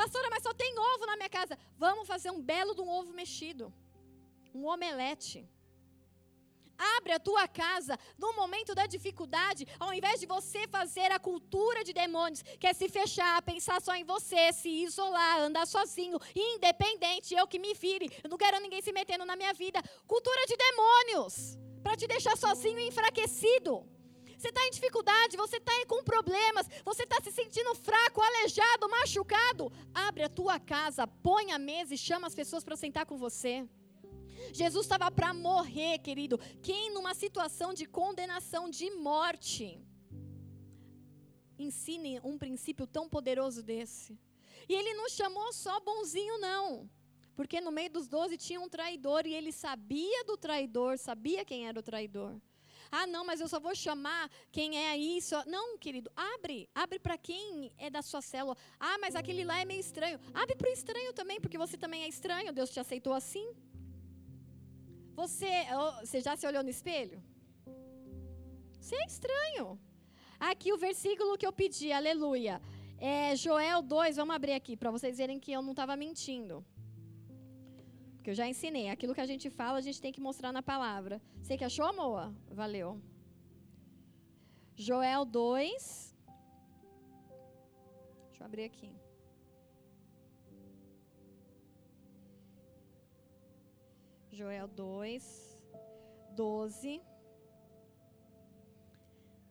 Pastora, 0.00 0.30
mas 0.30 0.44
só 0.46 0.52
tem 0.62 0.72
ovo 0.90 1.06
na 1.06 1.16
minha 1.16 1.32
casa. 1.38 1.58
Vamos 1.84 2.06
fazer 2.12 2.30
um 2.30 2.42
belo 2.52 2.74
de 2.76 2.82
um 2.84 2.90
ovo 2.98 3.12
mexido. 3.20 3.72
Um 4.54 4.66
omelete. 4.74 5.38
Abre 6.96 7.12
a 7.12 7.18
tua 7.18 7.48
casa 7.48 7.98
no 8.16 8.32
momento 8.34 8.74
da 8.74 8.86
dificuldade, 8.86 9.66
ao 9.80 9.92
invés 9.92 10.20
de 10.20 10.26
você 10.26 10.66
fazer 10.68 11.10
a 11.10 11.18
cultura 11.18 11.82
de 11.82 11.92
demônios, 11.92 12.42
que 12.60 12.66
é 12.66 12.72
se 12.72 12.88
fechar, 12.88 13.42
pensar 13.42 13.80
só 13.82 13.94
em 13.94 14.04
você, 14.04 14.52
se 14.52 14.68
isolar, 14.68 15.40
andar 15.40 15.66
sozinho, 15.66 16.18
independente, 16.34 17.34
eu 17.34 17.46
que 17.46 17.58
me 17.58 17.74
vire, 17.74 18.08
eu 18.22 18.30
não 18.30 18.38
quero 18.38 18.60
ninguém 18.60 18.80
se 18.80 18.92
metendo 18.92 19.24
na 19.24 19.34
minha 19.34 19.52
vida. 19.52 19.82
Cultura 20.06 20.46
de 20.46 20.56
demônios, 20.56 21.58
para 21.82 21.96
te 21.96 22.06
deixar 22.06 22.36
sozinho 22.36 22.78
e 22.78 22.88
enfraquecido. 22.88 23.84
Você 24.38 24.50
está 24.50 24.64
em 24.64 24.70
dificuldade, 24.70 25.36
você 25.36 25.56
está 25.56 25.72
com 25.88 26.04
problemas, 26.04 26.68
você 26.84 27.02
está 27.02 27.20
se 27.20 27.32
sentindo 27.32 27.74
fraco, 27.74 28.22
aleijado, 28.22 28.88
machucado. 28.88 29.72
Abre 29.92 30.22
a 30.22 30.28
tua 30.28 30.60
casa, 30.60 31.08
põe 31.08 31.50
a 31.50 31.58
mesa 31.58 31.94
e 31.94 31.98
chama 31.98 32.28
as 32.28 32.36
pessoas 32.36 32.62
para 32.62 32.76
sentar 32.76 33.04
com 33.04 33.16
você. 33.16 33.66
Jesus 34.52 34.86
estava 34.86 35.10
para 35.10 35.32
morrer, 35.34 35.98
querido. 35.98 36.38
Quem 36.62 36.92
numa 36.92 37.14
situação 37.14 37.72
de 37.72 37.86
condenação 37.86 38.68
de 38.70 38.90
morte 38.90 39.80
ensine 41.58 42.20
um 42.22 42.38
princípio 42.38 42.86
tão 42.86 43.08
poderoso 43.08 43.62
desse? 43.62 44.18
E 44.68 44.74
ele 44.74 44.94
não 44.94 45.08
chamou 45.08 45.52
só 45.52 45.80
bonzinho, 45.80 46.38
não. 46.38 46.88
Porque 47.34 47.60
no 47.60 47.70
meio 47.70 47.90
dos 47.90 48.08
doze 48.08 48.36
tinha 48.36 48.60
um 48.60 48.68
traidor 48.68 49.26
e 49.26 49.32
ele 49.32 49.52
sabia 49.52 50.24
do 50.24 50.36
traidor, 50.36 50.98
sabia 50.98 51.44
quem 51.44 51.66
era 51.68 51.78
o 51.78 51.82
traidor. 51.82 52.40
Ah, 52.90 53.06
não, 53.06 53.24
mas 53.24 53.40
eu 53.40 53.48
só 53.48 53.60
vou 53.60 53.74
chamar 53.74 54.30
quem 54.50 54.78
é 54.78 54.96
isso. 54.96 55.34
Não, 55.46 55.76
querido, 55.78 56.10
abre. 56.16 56.68
Abre 56.74 56.98
para 56.98 57.18
quem 57.18 57.72
é 57.76 57.90
da 57.90 58.02
sua 58.02 58.22
célula. 58.22 58.56
Ah, 58.80 58.96
mas 58.98 59.14
aquele 59.14 59.44
lá 59.44 59.58
é 59.60 59.64
meio 59.64 59.80
estranho. 59.80 60.18
Abre 60.32 60.56
para 60.56 60.70
o 60.70 60.72
estranho 60.72 61.12
também, 61.12 61.40
porque 61.40 61.58
você 61.58 61.76
também 61.76 62.02
é 62.02 62.08
estranho. 62.08 62.52
Deus 62.52 62.70
te 62.70 62.80
aceitou 62.80 63.12
assim. 63.12 63.54
Você, 65.20 65.52
você 66.00 66.20
já 66.26 66.36
se 66.36 66.46
olhou 66.46 66.62
no 66.62 66.70
espelho? 66.76 67.18
Você 68.80 68.94
é 68.94 69.06
estranho. 69.12 69.66
Aqui 70.38 70.72
o 70.72 70.78
versículo 70.78 71.36
que 71.36 71.46
eu 71.48 71.52
pedi, 71.60 71.90
aleluia. 71.92 72.60
É 72.98 73.34
Joel 73.44 73.80
2, 73.82 74.16
vamos 74.16 74.34
abrir 74.34 74.54
aqui 74.60 74.76
para 74.76 74.90
vocês 74.96 75.18
verem 75.18 75.40
que 75.44 75.52
eu 75.52 75.62
não 75.62 75.72
estava 75.72 75.96
mentindo 75.96 76.64
que 78.28 78.32
eu 78.32 78.34
já 78.40 78.46
ensinei. 78.46 78.90
Aquilo 78.90 79.14
que 79.14 79.22
a 79.22 79.30
gente 79.32 79.48
fala, 79.48 79.78
a 79.78 79.80
gente 79.80 80.02
tem 80.02 80.12
que 80.12 80.20
mostrar 80.20 80.52
na 80.52 80.62
palavra. 80.62 81.18
Você 81.40 81.56
que 81.56 81.64
achou, 81.64 81.90
Moa? 81.94 82.26
Valeu. 82.50 83.00
Joel 84.76 85.24
2. 85.24 86.14
Deixa 88.28 88.42
eu 88.42 88.46
abrir 88.46 88.64
aqui. 88.64 88.90
Joel 94.38 94.68
2, 94.68 95.64
12. 96.36 97.02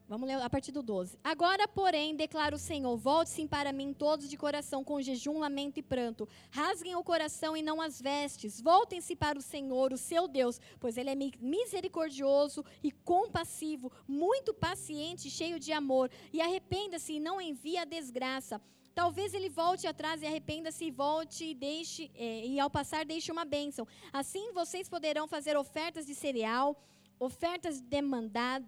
Vamos 0.07 0.29
ler 0.29 0.41
a 0.41 0.49
partir 0.49 0.71
do 0.71 0.81
12. 0.81 1.19
Agora, 1.21 1.67
porém, 1.67 2.15
declara 2.15 2.55
o 2.55 2.57
Senhor: 2.57 2.95
volte-se 2.95 3.45
para 3.49 3.73
mim 3.73 3.91
todos 3.93 4.29
de 4.29 4.37
coração, 4.37 4.85
com 4.85 5.01
jejum, 5.01 5.39
lamento 5.39 5.77
e 5.77 5.83
pranto. 5.83 6.25
Rasguem 6.49 6.95
o 6.95 7.03
coração 7.03 7.57
e 7.57 7.61
não 7.61 7.81
as 7.81 8.01
vestes. 8.01 8.61
Voltem-se 8.61 9.13
para 9.13 9.37
o 9.37 9.41
Senhor, 9.41 9.91
o 9.91 9.97
seu 9.97 10.25
Deus, 10.25 10.57
pois 10.79 10.95
ele 10.95 11.09
é 11.09 11.15
misericordioso 11.37 12.63
e 12.81 12.89
compassivo, 12.89 13.91
muito 14.07 14.53
paciente, 14.53 15.29
cheio 15.29 15.59
de 15.59 15.73
amor. 15.73 16.09
E 16.31 16.39
arrependa-se 16.39 17.11
e 17.11 17.19
não 17.19 17.41
envie 17.41 17.77
a 17.77 17.83
desgraça. 17.83 18.61
Talvez 19.01 19.33
ele 19.35 19.47
volte 19.47 19.85
atrás 19.85 20.23
e 20.23 20.25
arrependa-se 20.25 20.85
e 20.85 20.91
volte 21.05 21.45
e 21.45 21.53
deixe, 21.53 22.03
eh, 22.15 22.47
e 22.47 22.59
ao 22.59 22.69
passar 22.77 23.05
deixe 23.05 23.31
uma 23.31 23.45
bênção. 23.45 23.85
Assim 24.11 24.51
vocês 24.59 24.89
poderão 24.89 25.27
fazer 25.27 25.55
ofertas 25.55 26.03
de 26.07 26.15
cereal 26.15 26.75
ofertas 27.19 27.83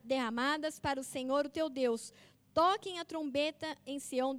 derramadas 0.03 0.79
para 0.79 0.99
o 0.99 1.03
Senhor, 1.03 1.45
o 1.45 1.49
teu 1.49 1.67
Deus. 1.69 2.13
Toquem 2.53 2.99
a 2.99 3.05
trombeta 3.05 3.75
em 3.85 3.99
Sião, 3.99 4.35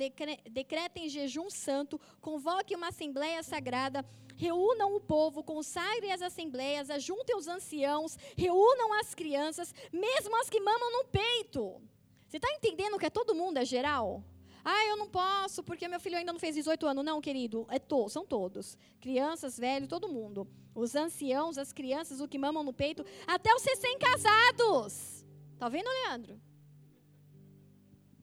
decretem 0.51 1.09
jejum 1.09 1.49
santo, 1.49 2.01
convoquem 2.21 2.77
uma 2.77 2.89
assembleia 2.89 3.43
sagrada, 3.43 4.05
reúnam 4.37 4.95
o 4.95 5.01
povo, 5.01 5.43
consagrem 5.43 6.13
as 6.13 6.23
assembleias, 6.23 6.91
ajuntem 6.91 7.37
os 7.37 7.47
anciãos, 7.47 8.17
reúnam 8.37 8.93
as 8.95 9.15
crianças, 9.15 9.75
mesmo 9.93 10.37
as 10.41 10.51
que 10.51 10.61
mamam 10.61 10.93
no 10.93 11.05
peito. 11.05 11.81
Você 12.29 12.37
está 12.37 12.49
entendendo 12.53 12.99
que 12.99 13.07
é 13.07 13.11
todo 13.11 13.35
mundo, 13.35 13.59
é 13.59 13.65
geral? 13.65 14.25
Ah, 14.65 14.87
eu 14.87 14.97
não 14.97 15.09
posso 15.09 15.63
porque 15.63 15.89
meu 15.89 16.01
filho 16.01 16.17
ainda 16.17 16.33
não 16.33 16.41
fez 16.41 16.55
18 16.55 16.87
anos. 16.87 17.05
Não, 17.05 17.21
querido, 17.21 17.67
é 17.71 17.79
to 17.79 18.09
são 18.09 18.27
todos. 18.27 18.77
Crianças, 19.01 19.59
velhos, 19.59 19.89
todo 19.89 20.09
mundo. 20.09 20.49
Os 20.75 20.95
anciãos, 20.95 21.59
as 21.59 21.73
crianças, 21.73 22.21
o 22.21 22.29
que 22.29 22.39
mamam 22.39 22.63
no 22.63 22.73
peito, 22.73 23.05
até 23.27 23.55
os 23.55 23.65
recém-casados. 23.65 25.25
Tá 25.59 25.69
vendo, 25.69 25.89
Leandro? 25.89 26.41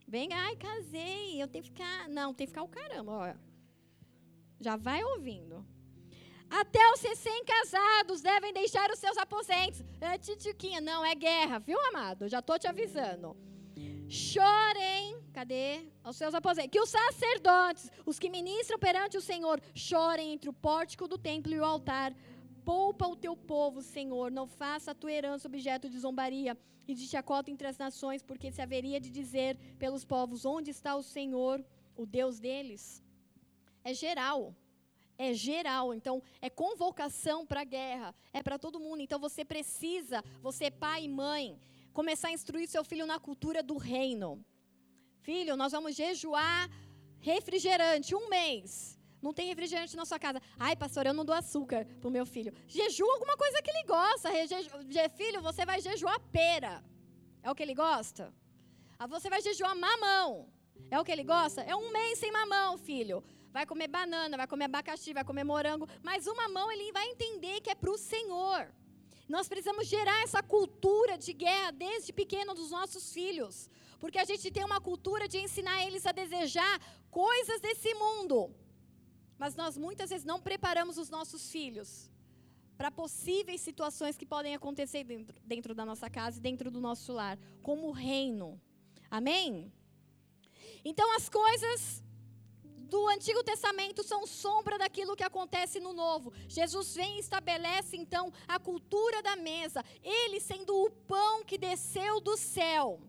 Vem, 0.07 0.31
ai, 0.31 0.55
casei, 0.55 1.41
eu 1.41 1.47
tenho 1.47 1.63
que 1.63 1.71
ficar. 1.71 2.07
Não, 2.07 2.33
tem 2.33 2.47
que 2.47 2.51
ficar 2.51 2.63
o 2.63 2.69
caramba, 2.69 3.11
ó. 3.11 3.33
Já 4.59 4.75
vai 4.77 5.03
ouvindo. 5.03 5.65
Até 6.49 6.79
os 6.93 7.01
recém-casados 7.01 8.21
devem 8.21 8.53
deixar 8.53 8.89
os 8.89 8.99
seus 8.99 9.17
aposentos. 9.17 9.83
É 9.99 10.17
titiquinha, 10.17 10.79
não, 10.79 11.03
é 11.03 11.13
guerra, 11.13 11.59
viu, 11.59 11.77
amado? 11.89 12.29
Já 12.29 12.41
tô 12.41 12.57
te 12.57 12.67
avisando. 12.67 13.35
Chorem, 14.07 14.96
cadê? 15.37 15.85
Aos 16.03 16.17
seus 16.17 16.33
aposentos. 16.33 16.71
Que 16.71 16.83
os 16.85 16.89
sacerdotes, 16.89 17.91
os 18.11 18.17
que 18.17 18.29
ministram 18.37 18.79
perante 18.79 19.17
o 19.17 19.21
Senhor, 19.21 19.61
chorem 19.75 20.33
entre 20.33 20.49
o 20.49 20.53
pórtico 20.67 21.07
do 21.07 21.17
templo 21.29 21.53
e 21.53 21.59
o 21.59 21.65
altar. 21.73 22.11
Poupa 22.65 23.05
o 23.07 23.15
teu 23.15 23.35
povo, 23.53 23.79
Senhor, 23.81 24.31
não 24.31 24.47
faça 24.47 24.91
a 24.91 24.95
tua 24.95 25.11
herança 25.11 25.47
objeto 25.47 25.87
de 25.91 25.99
zombaria 25.99 26.57
e 26.87 26.93
de 26.99 27.05
chacota 27.07 27.51
entre 27.51 27.67
as 27.67 27.77
nações, 27.77 28.23
porque 28.23 28.51
se 28.51 28.61
haveria 28.61 28.99
de 28.99 29.11
dizer 29.19 29.57
pelos 29.77 30.03
povos: 30.03 30.43
onde 30.43 30.71
está 30.71 30.95
o 30.95 31.03
Senhor, 31.03 31.63
o 31.95 32.05
Deus 32.05 32.39
deles? 32.39 33.03
É 33.83 33.93
geral. 33.93 34.55
É 35.19 35.33
geral, 35.33 35.95
então 35.95 36.21
é 36.39 36.47
convocação 36.47 37.39
para 37.43 37.61
a 37.61 37.69
guerra, 37.77 38.13
é 38.31 38.43
para 38.43 38.59
todo 38.59 38.79
mundo. 38.79 39.01
Então 39.01 39.19
você 39.19 39.43
precisa, 39.43 40.23
você 40.43 40.69
pai 40.69 41.05
e 41.05 41.09
mãe, 41.09 41.59
começar 41.91 42.27
a 42.27 42.37
instruir 42.37 42.67
seu 42.67 42.83
filho 42.83 43.07
na 43.07 43.19
cultura 43.19 43.63
do 43.63 43.77
reino. 43.77 44.29
Filho, 45.27 45.57
nós 45.57 45.73
vamos 45.73 45.93
jejuar 45.93 46.69
refrigerante 47.19 48.15
um 48.15 48.29
mês. 48.29 48.97
Não 49.21 49.33
tem 49.33 49.49
refrigerante 49.49 49.93
na 49.97 50.05
sua 50.05 50.17
casa. 50.17 50.41
Ai, 50.57 50.73
pastor, 50.83 51.05
eu 51.05 51.13
não 51.13 51.25
dou 51.25 51.35
açúcar 51.35 51.85
pro 51.99 52.09
meu 52.09 52.25
filho. 52.25 52.53
Jejua 52.65 53.11
alguma 53.15 53.35
coisa 53.35 53.61
que 53.61 53.69
ele 53.69 53.83
gosta. 53.83 54.29
Filho, 55.17 55.41
você 55.41 55.65
vai 55.65 55.81
jejuar 55.81 56.17
pera. 56.31 56.81
É 57.43 57.51
o 57.51 57.55
que 57.55 57.61
ele 57.61 57.75
gosta? 57.75 58.33
Ah, 58.97 59.05
você 59.05 59.29
vai 59.29 59.41
jejuar 59.41 59.75
mamão. 59.75 60.47
É 60.89 60.97
o 60.97 61.03
que 61.03 61.11
ele 61.11 61.25
gosta? 61.25 61.61
É 61.61 61.75
um 61.75 61.91
mês 61.91 62.19
sem 62.19 62.31
mamão, 62.31 62.77
filho. 62.77 63.21
Vai 63.51 63.65
comer 63.65 63.89
banana, 63.89 64.37
vai 64.37 64.47
comer 64.47 64.65
abacaxi, 64.71 65.11
vai 65.13 65.25
comer 65.25 65.43
morango. 65.43 65.89
Mas 66.01 66.25
o 66.25 66.33
mamão 66.37 66.71
ele 66.71 66.89
vai 66.93 67.05
entender 67.05 67.59
que 67.59 67.69
é 67.69 67.75
para 67.75 67.91
o 67.91 67.97
Senhor. 67.97 68.73
Nós 69.27 69.49
precisamos 69.49 69.87
gerar 69.87 70.23
essa 70.23 70.41
cultura 70.41 71.17
de 71.17 71.33
guerra 71.33 71.71
desde 71.71 72.13
pequeno 72.13 72.53
dos 72.53 72.71
nossos 72.71 73.11
filhos. 73.11 73.69
Porque 73.99 74.19
a 74.19 74.25
gente 74.25 74.51
tem 74.51 74.63
uma 74.63 74.79
cultura 74.79 75.27
de 75.27 75.37
ensinar 75.37 75.83
eles 75.85 76.05
a 76.05 76.11
desejar 76.11 76.79
coisas 77.09 77.59
desse 77.59 77.93
mundo. 77.93 78.53
Mas 79.37 79.55
nós 79.55 79.77
muitas 79.77 80.09
vezes 80.09 80.25
não 80.25 80.39
preparamos 80.39 80.97
os 80.97 81.09
nossos 81.09 81.51
filhos 81.51 82.09
para 82.77 82.91
possíveis 82.91 83.61
situações 83.61 84.17
que 84.17 84.25
podem 84.25 84.53
acontecer 84.53 85.03
dentro, 85.03 85.35
dentro 85.43 85.75
da 85.75 85.83
nossa 85.83 86.09
casa 86.09 86.37
e 86.37 86.41
dentro 86.41 86.69
do 86.69 86.79
nosso 86.79 87.11
lar, 87.11 87.37
como 87.63 87.91
reino. 87.91 88.61
Amém? 89.09 89.71
Então 90.85 91.15
as 91.15 91.27
coisas 91.27 92.03
do 92.87 93.07
Antigo 93.07 93.43
Testamento 93.43 94.03
são 94.03 94.25
sombra 94.25 94.77
daquilo 94.77 95.15
que 95.15 95.23
acontece 95.23 95.79
no 95.79 95.91
Novo. 95.91 96.31
Jesus 96.47 96.95
vem 96.95 97.17
e 97.17 97.19
estabelece 97.19 97.97
então 97.97 98.31
a 98.47 98.59
cultura 98.59 99.21
da 99.21 99.35
mesa, 99.35 99.83
ele 100.01 100.39
sendo 100.39 100.73
o 100.75 100.89
pão 100.89 101.43
que 101.43 101.57
desceu 101.57 102.21
do 102.21 102.37
céu. 102.37 103.01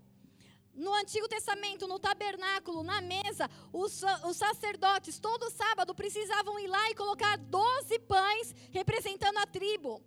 No 0.79 0.95
Antigo 0.95 1.26
Testamento, 1.26 1.89
no 1.89 1.99
tabernáculo, 1.99 2.85
na 2.85 3.01
mesa, 3.01 3.51
os, 3.72 4.01
os 4.24 4.37
sacerdotes, 4.37 5.18
todo 5.18 5.51
sábado, 5.51 5.93
precisavam 5.93 6.57
ir 6.61 6.68
lá 6.68 6.89
e 6.91 6.95
colocar 6.95 7.37
12 7.37 7.99
pães 8.01 8.55
representando 8.70 9.39
a 9.39 9.47
tribo. 9.47 10.01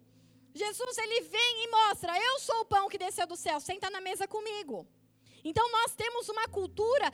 Jesus, 0.54 0.98
ele 0.98 1.22
vem 1.22 1.66
e 1.66 1.68
mostra: 1.70 2.18
Eu 2.18 2.40
sou 2.40 2.62
o 2.62 2.66
pão 2.66 2.88
que 2.88 2.98
desceu 2.98 3.28
do 3.28 3.36
céu, 3.36 3.60
senta 3.60 3.90
na 3.90 4.00
mesa 4.00 4.26
comigo. 4.30 4.88
Então 5.44 5.70
nós 5.74 5.94
temos 5.94 6.30
uma 6.30 6.48
cultura, 6.48 7.12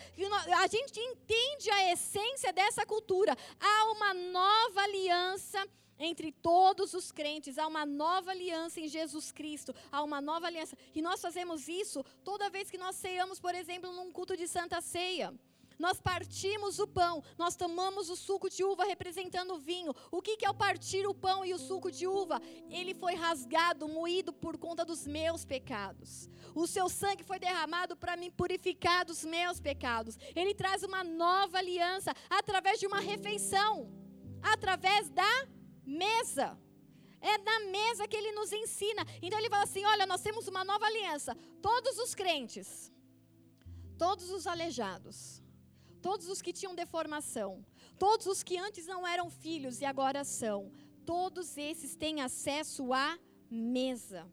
a 0.62 0.68
gente 0.68 1.00
entende 1.00 1.72
a 1.72 1.94
essência 1.94 2.54
dessa 2.54 2.86
cultura. 2.86 3.36
Há 3.60 3.92
uma 3.92 4.14
nova 4.14 4.82
aliança 4.82 5.68
entre 6.00 6.32
todos 6.32 6.94
os 6.94 7.12
crentes, 7.12 7.58
há 7.58 7.68
uma 7.68 7.86
nova 7.86 8.32
aliança 8.32 8.80
em 8.80 8.88
Jesus 8.88 9.32
Cristo, 9.32 9.74
há 9.92 10.04
uma 10.04 10.22
nova 10.22 10.48
aliança. 10.48 10.78
E 10.94 11.02
nós 11.02 11.22
fazemos 11.22 11.68
isso 11.68 12.04
toda 12.24 12.50
vez 12.50 12.70
que 12.70 12.78
nós 12.78 12.96
ceamos, 12.96 13.40
por 13.40 13.56
exemplo, 13.56 13.92
num 13.92 14.12
culto 14.12 14.36
de 14.36 14.48
Santa 14.48 14.82
Ceia. 14.82 15.34
Nós 15.78 16.02
partimos 16.02 16.80
o 16.80 16.88
pão, 16.88 17.24
nós 17.38 17.56
tomamos 17.56 18.10
o 18.10 18.16
suco 18.16 18.50
de 18.50 18.64
uva 18.64 18.84
representando 18.84 19.54
o 19.54 19.60
vinho. 19.60 19.94
O 20.10 20.22
que, 20.22 20.36
que 20.36 20.46
é 20.46 20.50
o 20.50 20.54
partir 20.54 21.06
o 21.06 21.14
pão 21.14 21.46
e 21.46 21.54
o 21.54 21.60
suco 21.60 21.92
de 21.92 22.08
uva? 22.08 22.42
Ele 22.70 22.94
foi 22.96 23.14
rasgado, 23.14 23.88
moído 23.88 24.34
por 24.34 24.58
conta 24.58 24.84
dos 24.84 25.06
meus 25.06 25.46
pecados. 25.46 26.30
O 26.56 26.66
seu 26.66 26.90
sangue 26.90 27.24
foi 27.24 27.38
derramado 27.38 27.96
para 27.96 28.18
me 28.18 28.32
purificar 28.32 29.06
dos 29.06 29.24
meus 29.24 29.60
pecados. 29.60 30.18
Ele 30.36 30.56
traz 30.56 30.82
uma 30.82 31.04
nova 31.04 31.60
aliança 31.60 32.12
através 32.30 32.80
de 32.80 32.88
uma 32.88 33.00
refeição, 33.00 33.92
através 34.42 35.10
da 35.10 35.48
mesa. 35.88 36.58
É 37.20 37.38
na 37.40 37.60
mesa 37.72 38.08
que 38.08 38.16
ele 38.16 38.32
nos 38.34 38.52
ensina. 38.52 39.04
Então 39.22 39.40
ele 39.40 39.50
fala 39.50 39.64
assim: 39.64 39.86
olha, 39.86 40.06
nós 40.06 40.22
temos 40.22 40.48
uma 40.48 40.64
nova 40.64 40.86
aliança. 40.86 41.36
Todos 41.62 41.98
os 41.98 42.14
crentes, 42.14 42.92
todos 43.98 44.30
os 44.30 44.46
aleijados, 44.46 45.42
todos 46.02 46.28
os 46.28 46.42
que 46.42 46.54
tinham 46.54 46.76
deformação, 46.76 47.66
todos 47.98 48.28
os 48.28 48.44
que 48.44 48.58
antes 48.58 48.86
não 48.86 49.08
eram 49.08 49.30
filhos 49.30 49.82
e 49.82 49.86
agora 49.86 50.24
são, 50.24 50.72
todos 51.06 51.58
esses 51.58 51.96
têm 51.96 52.22
acesso 52.22 52.94
à 52.94 53.18
mesa. 53.50 54.30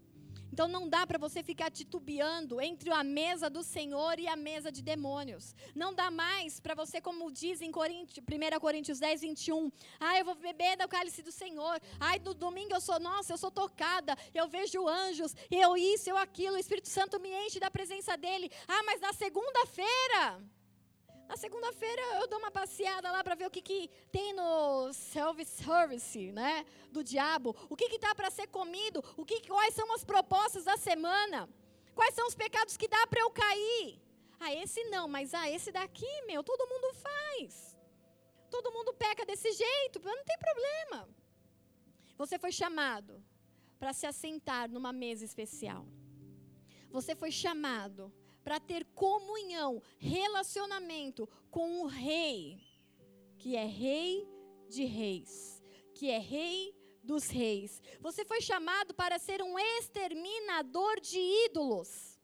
Então 0.54 0.68
não 0.68 0.88
dá 0.88 1.04
para 1.04 1.18
você 1.18 1.42
ficar 1.42 1.68
titubeando 1.68 2.60
entre 2.60 2.88
a 2.92 3.02
mesa 3.02 3.50
do 3.50 3.60
Senhor 3.64 4.20
e 4.20 4.28
a 4.28 4.36
mesa 4.36 4.70
de 4.70 4.82
demônios. 4.82 5.52
Não 5.74 5.92
dá 5.92 6.12
mais 6.12 6.60
para 6.60 6.76
você, 6.76 7.00
como 7.00 7.32
diz 7.32 7.60
em 7.60 7.70
1 7.70 8.60
Coríntios 8.60 9.00
10, 9.00 9.22
21. 9.22 9.72
Ah, 9.98 10.16
eu 10.16 10.24
vou 10.24 10.36
beber 10.36 10.76
do 10.76 10.86
cálice 10.86 11.24
do 11.24 11.32
Senhor. 11.32 11.80
Ai, 11.98 12.20
no 12.20 12.34
domingo 12.34 12.72
eu 12.72 12.80
sou, 12.80 13.00
nossa, 13.00 13.32
eu 13.32 13.36
sou 13.36 13.50
tocada. 13.50 14.16
Eu 14.32 14.46
vejo 14.46 14.86
anjos, 14.86 15.34
eu 15.50 15.76
isso, 15.76 16.08
eu 16.08 16.16
aquilo. 16.16 16.54
O 16.54 16.60
Espírito 16.60 16.88
Santo 16.88 17.18
me 17.18 17.30
enche 17.44 17.58
da 17.58 17.68
presença 17.68 18.16
dele. 18.16 18.48
Ah, 18.68 18.84
mas 18.84 19.00
na 19.00 19.12
segunda-feira 19.12 20.40
na 21.28 21.36
segunda-feira 21.36 22.02
eu 22.20 22.28
dou 22.28 22.38
uma 22.38 22.50
passeada 22.50 23.10
lá 23.10 23.22
para 23.24 23.34
ver 23.34 23.46
o 23.46 23.50
que, 23.50 23.62
que 23.62 23.90
tem 24.12 24.32
no 24.32 24.92
self-service, 24.92 26.32
né, 26.32 26.64
do 26.90 27.02
diabo. 27.02 27.56
O 27.68 27.76
que 27.76 27.86
está 27.86 28.14
para 28.14 28.30
ser 28.30 28.46
comido? 28.48 29.02
O 29.16 29.24
que, 29.24 29.46
quais 29.46 29.74
são 29.74 29.92
as 29.94 30.04
propostas 30.04 30.64
da 30.64 30.76
semana? 30.76 31.48
Quais 31.94 32.14
são 32.14 32.26
os 32.26 32.34
pecados 32.34 32.76
que 32.76 32.88
dá 32.88 33.06
para 33.06 33.20
eu 33.20 33.30
cair? 33.30 34.00
Ah, 34.38 34.52
esse 34.52 34.84
não, 34.84 35.06
mas 35.08 35.32
ah, 35.32 35.48
esse 35.48 35.70
daqui, 35.72 36.12
meu, 36.26 36.42
todo 36.42 36.68
mundo 36.68 36.94
faz. 36.94 37.78
Todo 38.50 38.72
mundo 38.72 38.92
peca 38.92 39.24
desse 39.24 39.50
jeito, 39.52 40.00
não 40.04 40.24
tem 40.24 40.38
problema. 40.38 41.08
Você 42.16 42.38
foi 42.38 42.52
chamado 42.52 43.22
para 43.78 43.92
se 43.92 44.06
assentar 44.06 44.70
numa 44.70 44.92
mesa 44.92 45.24
especial. 45.24 45.86
Você 46.90 47.14
foi 47.16 47.30
chamado 47.30 48.12
para 48.44 48.60
ter 48.60 48.84
comunhão, 48.94 49.82
relacionamento 49.98 51.26
com 51.50 51.80
o 51.82 51.86
Rei, 51.86 52.60
que 53.38 53.56
é 53.56 53.64
Rei 53.64 54.28
de 54.68 54.84
Reis, 54.84 55.62
que 55.94 56.10
é 56.10 56.18
Rei 56.18 56.76
dos 57.02 57.28
Reis. 57.28 57.80
Você 58.00 58.24
foi 58.24 58.40
chamado 58.42 58.94
para 58.94 59.18
ser 59.18 59.42
um 59.42 59.58
exterminador 59.58 61.00
de 61.00 61.18
ídolos 61.46 62.20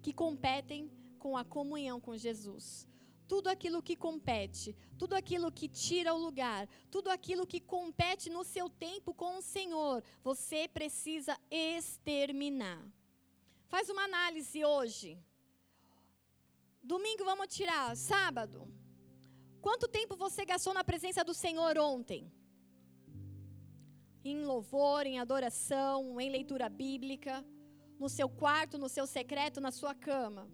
que 0.00 0.12
competem 0.12 0.90
com 1.18 1.36
a 1.36 1.44
comunhão 1.44 2.00
com 2.00 2.16
Jesus. 2.16 2.86
Tudo 3.26 3.48
aquilo 3.48 3.82
que 3.82 3.96
compete, 3.96 4.76
tudo 4.96 5.14
aquilo 5.14 5.50
que 5.50 5.68
tira 5.68 6.14
o 6.14 6.18
lugar, 6.18 6.68
tudo 6.92 7.10
aquilo 7.10 7.44
que 7.44 7.58
compete 7.58 8.30
no 8.30 8.44
seu 8.44 8.70
tempo 8.70 9.12
com 9.12 9.38
o 9.38 9.42
Senhor, 9.42 10.00
você 10.22 10.68
precisa 10.68 11.36
exterminar. 11.50 12.86
Faz 13.68 13.88
uma 13.88 14.04
análise 14.04 14.64
hoje. 14.64 15.18
Domingo 16.82 17.24
vamos 17.24 17.48
tirar, 17.48 17.96
sábado. 17.96 18.58
Quanto 19.60 19.88
tempo 19.88 20.14
você 20.16 20.44
gastou 20.44 20.72
na 20.72 20.84
presença 20.84 21.24
do 21.24 21.34
Senhor 21.34 21.76
ontem? 21.78 22.32
Em 24.24 24.44
louvor, 24.44 25.04
em 25.06 25.18
adoração, 25.18 26.20
em 26.20 26.30
leitura 26.30 26.68
bíblica, 26.68 27.44
no 27.98 28.08
seu 28.08 28.28
quarto, 28.28 28.78
no 28.78 28.88
seu 28.88 29.06
secreto, 29.06 29.60
na 29.60 29.72
sua 29.72 29.94
cama. 29.94 30.48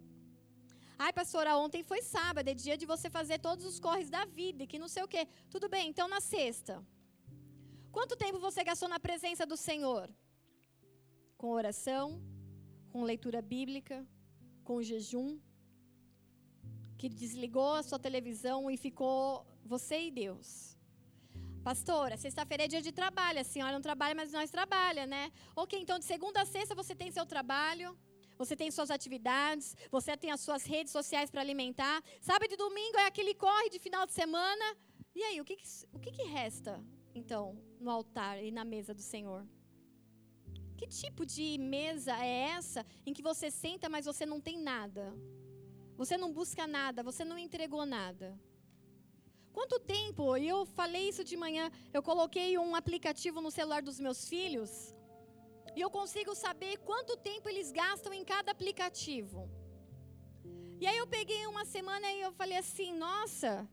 Ai, 0.97 1.11
pastora, 1.13 1.57
ontem 1.57 1.83
foi 1.83 2.01
sábado, 2.01 2.47
é 2.47 2.53
dia 2.53 2.77
de 2.77 2.85
você 2.85 3.09
fazer 3.09 3.39
todos 3.39 3.65
os 3.65 3.79
corres 3.79 4.09
da 4.09 4.25
vida, 4.25 4.65
que 4.65 4.79
não 4.79 4.87
sei 4.87 5.03
o 5.03 5.07
quê. 5.07 5.27
Tudo 5.49 5.69
bem, 5.69 5.89
então 5.89 6.07
na 6.07 6.21
sexta. 6.21 6.83
Quanto 7.91 8.15
tempo 8.15 8.39
você 8.39 8.63
gastou 8.63 8.89
na 8.89 8.99
presença 8.99 9.45
do 9.45 9.57
Senhor? 9.57 10.09
Com 11.37 11.49
oração, 11.51 12.21
com 12.93 13.01
leitura 13.01 13.41
bíblica, 13.41 13.97
com 14.63 14.83
jejum, 14.89 15.39
que 16.99 17.09
desligou 17.09 17.73
a 17.73 17.81
sua 17.81 17.97
televisão 17.97 18.69
e 18.69 18.77
ficou 18.77 19.43
você 19.65 19.97
e 20.07 20.11
Deus. 20.11 20.77
Pastora, 21.63 22.15
sexta-feira 22.17 22.65
é 22.65 22.67
dia 22.67 22.83
de 22.87 22.91
trabalho. 22.91 23.39
A 23.39 23.43
senhora 23.43 23.73
não 23.73 23.81
trabalha, 23.81 24.13
mas 24.13 24.31
nós 24.31 24.51
trabalha, 24.51 25.07
né? 25.07 25.31
Ok, 25.55 25.81
então 25.81 25.97
de 25.97 26.05
segunda 26.05 26.41
a 26.41 26.45
sexta 26.45 26.75
você 26.75 26.93
tem 26.93 27.09
seu 27.09 27.25
trabalho, 27.25 27.97
você 28.37 28.55
tem 28.55 28.69
suas 28.69 28.91
atividades, 28.91 29.75
você 29.89 30.15
tem 30.15 30.29
as 30.29 30.41
suas 30.41 30.63
redes 30.63 30.93
sociais 30.93 31.31
para 31.31 31.41
alimentar. 31.41 31.97
Sábado 32.21 32.53
e 32.53 32.57
domingo 32.57 32.97
é 32.99 33.07
aquele 33.07 33.33
corre 33.33 33.69
de 33.71 33.79
final 33.79 34.05
de 34.05 34.13
semana. 34.13 34.65
E 35.15 35.23
aí, 35.23 35.41
o 35.41 35.45
que, 35.45 35.55
que 35.55 35.67
o 35.91 35.99
que, 35.99 36.11
que 36.11 36.23
resta, 36.23 36.79
então, 37.15 37.57
no 37.79 37.89
altar 37.89 38.43
e 38.43 38.51
na 38.51 38.63
mesa 38.63 38.93
do 38.93 39.01
Senhor? 39.01 39.47
Que 40.83 40.87
tipo 40.87 41.25
de 41.25 41.57
mesa 41.57 42.13
é 42.21 42.49
essa 42.57 42.85
em 43.05 43.13
que 43.13 43.21
você 43.21 43.49
senta, 43.49 43.87
mas 43.87 44.05
você 44.05 44.25
não 44.25 44.41
tem 44.41 44.57
nada? 44.59 45.15
Você 45.95 46.17
não 46.17 46.29
busca 46.33 46.67
nada, 46.67 47.01
você 47.01 47.23
não 47.23 47.37
entregou 47.37 47.85
nada. 47.85 48.37
Quanto 49.53 49.79
tempo? 49.79 50.35
E 50.35 50.45
eu 50.45 50.65
falei 50.65 51.07
isso 51.07 51.23
de 51.23 51.37
manhã. 51.37 51.71
Eu 51.93 52.03
coloquei 52.03 52.57
um 52.57 52.75
aplicativo 52.75 53.39
no 53.39 53.49
celular 53.49 53.81
dos 53.81 53.97
meus 53.97 54.27
filhos. 54.27 54.93
E 55.73 55.79
eu 55.79 55.89
consigo 55.89 56.35
saber 56.35 56.75
quanto 56.79 57.15
tempo 57.15 57.47
eles 57.47 57.71
gastam 57.71 58.11
em 58.13 58.25
cada 58.25 58.51
aplicativo. 58.51 59.49
E 60.81 60.85
aí 60.85 60.97
eu 60.97 61.07
peguei 61.07 61.47
uma 61.47 61.63
semana 61.63 62.11
e 62.11 62.19
eu 62.19 62.33
falei 62.33 62.57
assim: 62.57 62.91
nossa, 62.93 63.65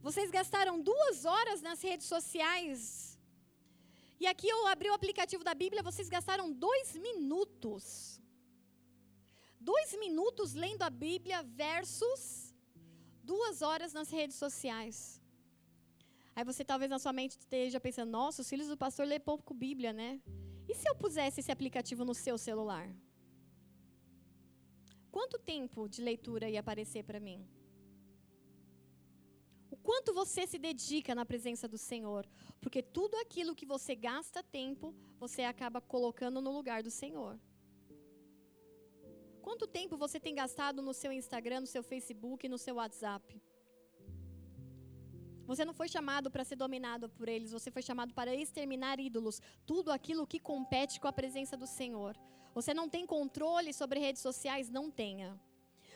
vocês 0.00 0.30
gastaram 0.30 0.80
duas 0.80 1.26
horas 1.26 1.60
nas 1.60 1.82
redes 1.82 2.06
sociais 2.06 3.13
e 4.24 4.26
aqui 4.26 4.48
eu 4.48 4.66
abri 4.66 4.88
o 4.88 4.94
aplicativo 4.94 5.44
da 5.44 5.54
Bíblia, 5.62 5.82
vocês 5.82 6.08
gastaram 6.08 6.46
dois 6.50 6.96
minutos. 7.06 7.84
Dois 9.60 9.90
minutos 10.04 10.54
lendo 10.54 10.82
a 10.82 10.88
Bíblia 10.88 11.42
versus 11.42 12.22
duas 13.22 13.60
horas 13.60 13.92
nas 13.92 14.10
redes 14.10 14.36
sociais. 14.44 15.20
Aí 16.34 16.42
você 16.42 16.64
talvez 16.64 16.90
na 16.90 16.98
sua 16.98 17.12
mente 17.12 17.32
esteja 17.32 17.78
pensando, 17.78 18.10
nossa, 18.10 18.40
os 18.40 18.48
filhos 18.48 18.68
do 18.68 18.78
pastor 18.78 19.06
lê 19.06 19.18
pouco 19.18 19.52
Bíblia, 19.52 19.92
né? 19.92 20.10
E 20.66 20.74
se 20.74 20.88
eu 20.88 20.94
pusesse 20.94 21.40
esse 21.40 21.52
aplicativo 21.52 22.02
no 22.02 22.14
seu 22.14 22.38
celular? 22.38 22.88
Quanto 25.10 25.38
tempo 25.38 25.86
de 25.86 26.00
leitura 26.00 26.48
ia 26.48 26.60
aparecer 26.60 27.04
para 27.04 27.20
mim? 27.20 27.46
Quanto 29.84 30.14
você 30.14 30.46
se 30.46 30.58
dedica 30.58 31.14
na 31.14 31.26
presença 31.26 31.68
do 31.68 31.76
Senhor? 31.76 32.26
Porque 32.58 32.82
tudo 32.82 33.16
aquilo 33.18 33.54
que 33.54 33.66
você 33.66 33.94
gasta 33.94 34.42
tempo, 34.42 34.94
você 35.18 35.42
acaba 35.42 35.78
colocando 35.78 36.40
no 36.40 36.50
lugar 36.50 36.82
do 36.82 36.90
Senhor. 36.90 37.38
Quanto 39.42 39.66
tempo 39.66 39.98
você 39.98 40.18
tem 40.18 40.34
gastado 40.34 40.80
no 40.80 40.94
seu 40.94 41.12
Instagram, 41.12 41.60
no 41.60 41.66
seu 41.66 41.82
Facebook, 41.82 42.48
no 42.48 42.56
seu 42.56 42.76
WhatsApp? 42.76 43.42
Você 45.46 45.66
não 45.66 45.74
foi 45.74 45.86
chamado 45.86 46.30
para 46.30 46.44
ser 46.44 46.56
dominado 46.56 47.10
por 47.10 47.28
eles, 47.28 47.52
você 47.52 47.70
foi 47.70 47.82
chamado 47.82 48.14
para 48.14 48.34
exterminar 48.34 48.98
ídolos, 48.98 49.42
tudo 49.66 49.92
aquilo 49.92 50.26
que 50.26 50.40
compete 50.40 50.98
com 50.98 51.08
a 51.08 51.12
presença 51.12 51.58
do 51.58 51.66
Senhor. 51.66 52.16
Você 52.54 52.72
não 52.72 52.88
tem 52.88 53.04
controle 53.06 53.70
sobre 53.74 54.00
redes 54.00 54.22
sociais? 54.22 54.70
Não 54.70 54.90
tenha. 54.90 55.38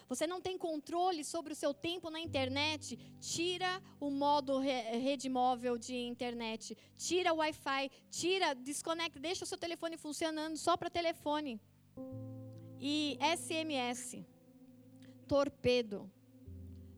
Você 0.09 0.27
não 0.27 0.41
tem 0.41 0.57
controle 0.57 1.23
sobre 1.23 1.53
o 1.53 1.57
seu 1.57 1.73
tempo 1.75 2.11
na 2.11 2.19
internet? 2.19 2.97
Tira 3.21 3.83
o 4.01 4.11
modo 4.11 4.59
rede 4.59 5.29
móvel 5.29 5.77
de 5.77 5.95
internet. 5.95 6.77
Tira 6.97 7.33
o 7.35 7.37
Wi-Fi. 7.37 7.91
Tira, 8.11 8.55
desconecta, 8.55 9.21
deixa 9.21 9.45
o 9.45 9.47
seu 9.47 9.59
telefone 9.59 9.97
funcionando 9.99 10.57
só 10.57 10.77
para 10.77 10.89
telefone. 10.89 11.61
E 12.81 13.19
SMS. 13.37 14.25
Torpedo. 15.27 16.11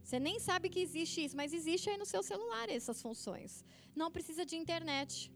Você 0.05 0.19
nem 0.21 0.39
sabe 0.39 0.69
que 0.69 0.81
existe 0.81 1.25
isso, 1.25 1.37
mas 1.37 1.53
existe 1.53 1.91
aí 1.91 1.97
no 1.97 2.07
seu 2.07 2.23
celular 2.23 2.69
essas 2.69 3.01
funções. 3.03 3.65
Não 3.95 4.11
precisa 4.11 4.45
de 4.45 4.57
internet. 4.57 5.33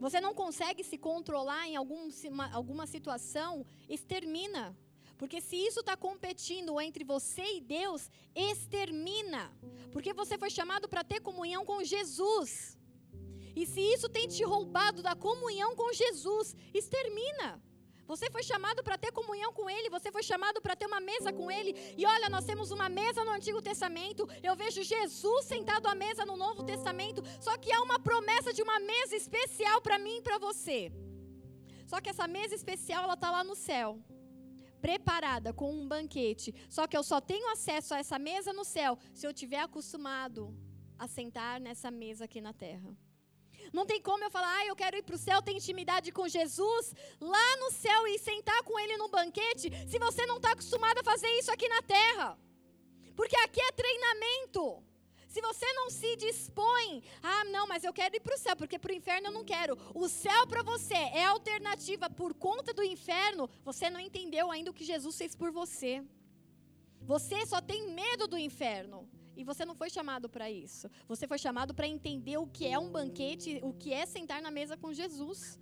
Você 0.00 0.20
não 0.20 0.34
consegue 0.34 0.82
se 0.82 0.96
controlar 0.96 1.68
em 1.68 1.76
algum, 1.76 2.08
alguma 2.52 2.86
situação, 2.86 3.66
extermina. 3.88 4.76
Porque 5.20 5.38
se 5.46 5.56
isso 5.68 5.80
está 5.80 5.94
competindo 5.98 6.80
entre 6.80 7.04
você 7.04 7.46
e 7.56 7.60
Deus, 7.60 8.02
extermina. 8.34 9.42
Porque 9.92 10.14
você 10.20 10.38
foi 10.42 10.48
chamado 10.48 10.88
para 10.88 11.04
ter 11.04 11.20
comunhão 11.20 11.62
com 11.70 11.84
Jesus. 11.84 12.50
E 13.54 13.66
se 13.72 13.82
isso 13.94 14.08
tem 14.08 14.26
te 14.34 14.42
roubado 14.42 15.02
da 15.02 15.14
comunhão 15.14 15.76
com 15.80 15.92
Jesus, 15.92 16.56
extermina. 16.72 17.48
Você 18.06 18.30
foi 18.30 18.42
chamado 18.42 18.82
para 18.82 18.96
ter 18.96 19.12
comunhão 19.12 19.52
com 19.52 19.68
Ele, 19.68 19.90
você 19.90 20.10
foi 20.10 20.22
chamado 20.22 20.58
para 20.62 20.74
ter 20.74 20.86
uma 20.86 21.02
mesa 21.10 21.30
com 21.38 21.50
Ele. 21.50 21.72
E 21.98 22.06
olha, 22.06 22.30
nós 22.30 22.46
temos 22.46 22.70
uma 22.70 22.88
mesa 22.88 23.22
no 23.22 23.32
Antigo 23.32 23.60
Testamento, 23.60 24.26
eu 24.42 24.56
vejo 24.56 24.82
Jesus 24.82 25.44
sentado 25.44 25.86
à 25.86 25.94
mesa 25.94 26.24
no 26.24 26.36
Novo 26.44 26.64
Testamento, 26.64 27.22
só 27.46 27.58
que 27.58 27.70
há 27.70 27.82
uma 27.82 27.98
promessa 28.00 28.54
de 28.54 28.62
uma 28.62 28.80
mesa 28.80 29.14
especial 29.14 29.82
para 29.82 29.98
mim 29.98 30.16
e 30.16 30.22
para 30.22 30.38
você. 30.38 30.90
Só 31.86 32.00
que 32.00 32.08
essa 32.08 32.26
mesa 32.26 32.54
especial, 32.54 33.04
ela 33.04 33.14
está 33.14 33.30
lá 33.30 33.44
no 33.44 33.54
céu, 33.54 33.98
preparada 34.80 35.52
com 35.52 35.70
um 35.72 35.86
banquete. 35.86 36.54
Só 36.68 36.86
que 36.86 36.96
eu 36.96 37.02
só 37.02 37.20
tenho 37.20 37.48
acesso 37.52 37.94
a 37.94 37.98
essa 37.98 38.18
mesa 38.18 38.52
no 38.52 38.64
céu 38.64 38.98
se 39.12 39.26
eu 39.26 39.32
tiver 39.32 39.60
acostumado 39.60 40.54
a 40.98 41.06
sentar 41.06 41.60
nessa 41.60 41.90
mesa 41.90 42.24
aqui 42.24 42.40
na 42.40 42.52
terra. 42.52 42.96
Não 43.72 43.86
tem 43.86 44.00
como 44.00 44.24
eu 44.24 44.30
falar, 44.30 44.52
ah, 44.58 44.66
eu 44.66 44.74
quero 44.74 44.96
ir 44.96 45.02
para 45.02 45.14
o 45.14 45.18
céu, 45.18 45.40
ter 45.42 45.52
intimidade 45.52 46.10
com 46.12 46.26
Jesus, 46.26 46.94
lá 47.20 47.56
no 47.58 47.70
céu 47.70 48.06
e 48.08 48.18
sentar 48.18 48.62
com 48.64 48.78
Ele 48.78 48.96
no 48.96 49.08
banquete, 49.08 49.70
se 49.86 49.98
você 49.98 50.26
não 50.26 50.36
está 50.36 50.52
acostumado 50.52 50.98
a 50.98 51.04
fazer 51.04 51.28
isso 51.38 51.52
aqui 51.52 51.68
na 51.68 51.82
terra. 51.82 52.38
Porque 53.14 53.36
aqui 53.36 53.60
é 53.60 53.72
treinamento. 53.72 54.82
Se 55.30 55.40
você 55.40 55.72
não 55.74 55.88
se 55.88 56.16
dispõe, 56.16 57.04
ah, 57.22 57.44
não, 57.44 57.64
mas 57.68 57.84
eu 57.84 57.92
quero 57.92 58.16
ir 58.16 58.20
para 58.20 58.34
o 58.34 58.38
céu, 58.38 58.56
porque 58.56 58.80
para 58.80 58.90
o 58.90 58.94
inferno 59.00 59.28
eu 59.28 59.32
não 59.32 59.44
quero. 59.44 59.78
O 59.94 60.08
céu 60.08 60.44
para 60.48 60.60
você 60.60 61.00
é 61.22 61.24
alternativa 61.24 62.10
por 62.10 62.34
conta 62.34 62.74
do 62.74 62.82
inferno, 62.82 63.48
você 63.64 63.88
não 63.88 64.00
entendeu 64.00 64.50
ainda 64.50 64.72
o 64.72 64.74
que 64.74 64.84
Jesus 64.92 65.16
fez 65.16 65.36
por 65.36 65.52
você. 65.52 66.02
Você 67.02 67.46
só 67.46 67.60
tem 67.60 67.92
medo 67.92 68.26
do 68.26 68.36
inferno. 68.36 69.08
E 69.36 69.44
você 69.44 69.64
não 69.64 69.76
foi 69.76 69.88
chamado 69.88 70.28
para 70.28 70.50
isso. 70.50 70.90
Você 71.06 71.28
foi 71.28 71.38
chamado 71.38 71.72
para 71.72 71.86
entender 71.86 72.36
o 72.36 72.48
que 72.48 72.66
é 72.66 72.76
um 72.76 72.90
banquete, 72.90 73.60
o 73.62 73.72
que 73.72 73.92
é 73.92 74.04
sentar 74.06 74.42
na 74.42 74.50
mesa 74.50 74.76
com 74.76 74.92
Jesus. 74.92 75.60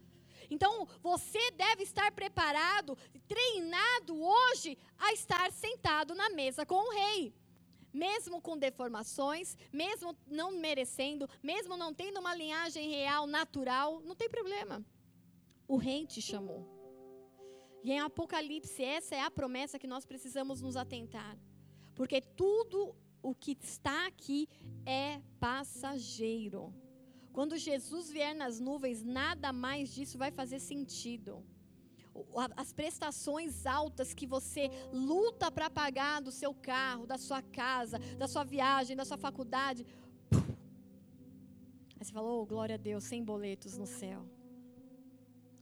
Então, 0.50 0.88
você 1.02 1.50
deve 1.50 1.82
estar 1.82 2.10
preparado, 2.12 2.96
treinado 3.28 4.18
hoje 4.18 4.78
a 4.98 5.12
estar 5.12 5.52
sentado 5.52 6.14
na 6.14 6.30
mesa 6.30 6.64
com 6.64 6.88
o 6.88 6.90
rei. 6.90 7.34
Mesmo 7.92 8.40
com 8.40 8.56
deformações, 8.56 9.56
mesmo 9.72 10.16
não 10.26 10.52
merecendo, 10.52 11.28
mesmo 11.42 11.76
não 11.76 11.92
tendo 11.94 12.20
uma 12.20 12.34
linhagem 12.34 12.90
real, 12.90 13.26
natural, 13.26 14.00
não 14.00 14.14
tem 14.14 14.28
problema. 14.28 14.84
O 15.66 15.76
rei 15.76 16.06
te 16.06 16.20
chamou. 16.20 16.66
E 17.82 17.92
em 17.92 18.00
Apocalipse, 18.00 18.82
essa 18.82 19.14
é 19.14 19.22
a 19.22 19.30
promessa 19.30 19.78
que 19.78 19.86
nós 19.86 20.04
precisamos 20.04 20.60
nos 20.60 20.76
atentar. 20.76 21.38
Porque 21.94 22.20
tudo 22.20 22.94
o 23.22 23.34
que 23.34 23.56
está 23.60 24.06
aqui 24.06 24.48
é 24.84 25.20
passageiro. 25.40 26.74
Quando 27.32 27.56
Jesus 27.56 28.10
vier 28.10 28.34
nas 28.34 28.58
nuvens, 28.58 29.04
nada 29.04 29.52
mais 29.52 29.94
disso 29.94 30.18
vai 30.18 30.30
fazer 30.30 30.58
sentido. 30.58 31.44
As 32.56 32.72
prestações 32.72 33.66
altas 33.66 34.14
que 34.14 34.26
você 34.26 34.70
luta 34.92 35.50
para 35.50 35.68
pagar 35.70 36.20
do 36.20 36.30
seu 36.30 36.54
carro, 36.54 37.06
da 37.06 37.18
sua 37.18 37.42
casa, 37.42 37.98
da 38.16 38.28
sua 38.28 38.44
viagem, 38.44 38.96
da 38.96 39.04
sua 39.04 39.18
faculdade. 39.18 39.86
Aí 41.98 42.04
você 42.04 42.12
falou, 42.12 42.42
oh, 42.42 42.46
glória 42.46 42.74
a 42.76 42.78
Deus, 42.78 43.04
sem 43.04 43.24
boletos 43.24 43.76
no 43.76 43.86
céu. 43.86 44.24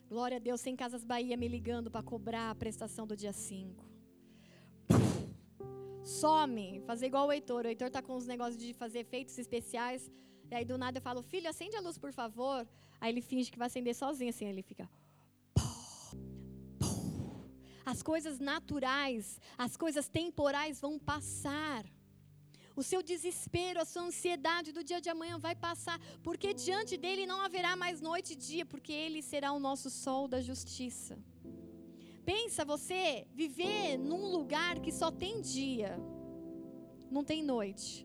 Glória 0.08 0.36
a 0.36 0.40
Deus, 0.40 0.60
sem 0.60 0.76
Casas 0.76 1.04
Bahia 1.04 1.36
me 1.36 1.48
ligando 1.48 1.90
para 1.90 2.02
cobrar 2.02 2.50
a 2.50 2.54
prestação 2.54 3.06
do 3.06 3.16
dia 3.16 3.32
5 3.32 3.86
some, 6.06 6.80
fazer 6.86 7.06
igual 7.06 7.26
o 7.26 7.32
Heitor. 7.32 7.64
O 7.64 7.68
Heitor 7.68 7.90
tá 7.90 8.00
com 8.00 8.14
uns 8.16 8.26
negócios 8.26 8.56
de 8.56 8.72
fazer 8.72 9.00
efeitos 9.00 9.36
especiais. 9.36 10.10
E 10.50 10.54
aí 10.54 10.64
do 10.64 10.78
nada 10.78 10.98
eu 10.98 11.02
falo, 11.02 11.20
filho, 11.22 11.48
acende 11.48 11.76
a 11.76 11.80
luz, 11.80 11.98
por 11.98 12.12
favor. 12.12 12.66
Aí 13.00 13.12
ele 13.12 13.20
finge 13.20 13.50
que 13.50 13.58
vai 13.58 13.66
acender 13.66 13.94
sozinho, 13.94 14.30
assim, 14.30 14.46
ele 14.46 14.62
fica. 14.62 14.88
As 17.92 18.02
coisas 18.02 18.40
naturais, 18.40 19.40
as 19.56 19.76
coisas 19.76 20.08
temporais 20.08 20.80
vão 20.80 20.98
passar. 20.98 21.84
O 22.74 22.82
seu 22.82 23.00
desespero, 23.10 23.80
a 23.80 23.84
sua 23.90 24.02
ansiedade 24.02 24.72
do 24.76 24.82
dia 24.88 25.00
de 25.00 25.08
amanhã 25.08 25.38
vai 25.38 25.54
passar, 25.54 25.98
porque 26.26 26.52
diante 26.52 26.96
dele 26.96 27.24
não 27.24 27.40
haverá 27.40 27.76
mais 27.76 28.00
noite 28.00 28.32
e 28.32 28.42
dia, 28.48 28.66
porque 28.66 28.92
ele 28.92 29.22
será 29.22 29.52
o 29.52 29.60
nosso 29.68 29.88
sol 29.88 30.26
da 30.26 30.40
justiça. 30.42 31.16
Pensa 32.24 32.64
você 32.64 33.24
viver 33.32 33.96
num 33.96 34.26
lugar 34.36 34.80
que 34.80 34.92
só 34.92 35.08
tem 35.22 35.40
dia, 35.40 35.96
não 37.08 37.22
tem 37.22 37.40
noite. 37.54 38.04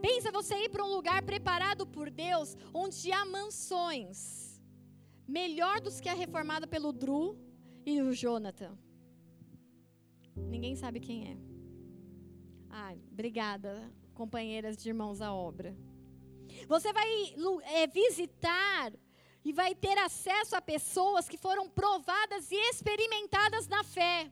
Pensa 0.00 0.32
você 0.32 0.54
ir 0.64 0.70
para 0.70 0.86
um 0.86 0.94
lugar 0.98 1.22
preparado 1.22 1.86
por 1.86 2.10
Deus, 2.10 2.56
onde 2.72 3.12
há 3.12 3.26
mansões, 3.26 4.58
melhor 5.40 5.82
dos 5.82 6.00
que 6.00 6.08
a 6.08 6.14
reformada 6.14 6.66
pelo 6.66 6.92
Drew 6.94 7.38
e 7.84 8.00
o 8.00 8.12
Jonathan. 8.12 8.76
Ninguém 10.48 10.76
sabe 10.76 11.00
quem 11.00 11.28
é. 11.32 11.36
Ah, 12.70 12.94
obrigada, 13.10 13.90
companheiras 14.14 14.76
de 14.76 14.88
irmãos 14.88 15.20
à 15.20 15.32
obra. 15.32 15.76
Você 16.66 16.92
vai 16.92 17.08
é, 17.64 17.86
visitar 17.86 18.92
e 19.44 19.52
vai 19.52 19.74
ter 19.74 19.96
acesso 19.98 20.56
a 20.56 20.60
pessoas 20.60 21.28
que 21.28 21.38
foram 21.38 21.68
provadas 21.68 22.50
e 22.50 22.56
experimentadas 22.70 23.66
na 23.68 23.82
fé. 23.84 24.30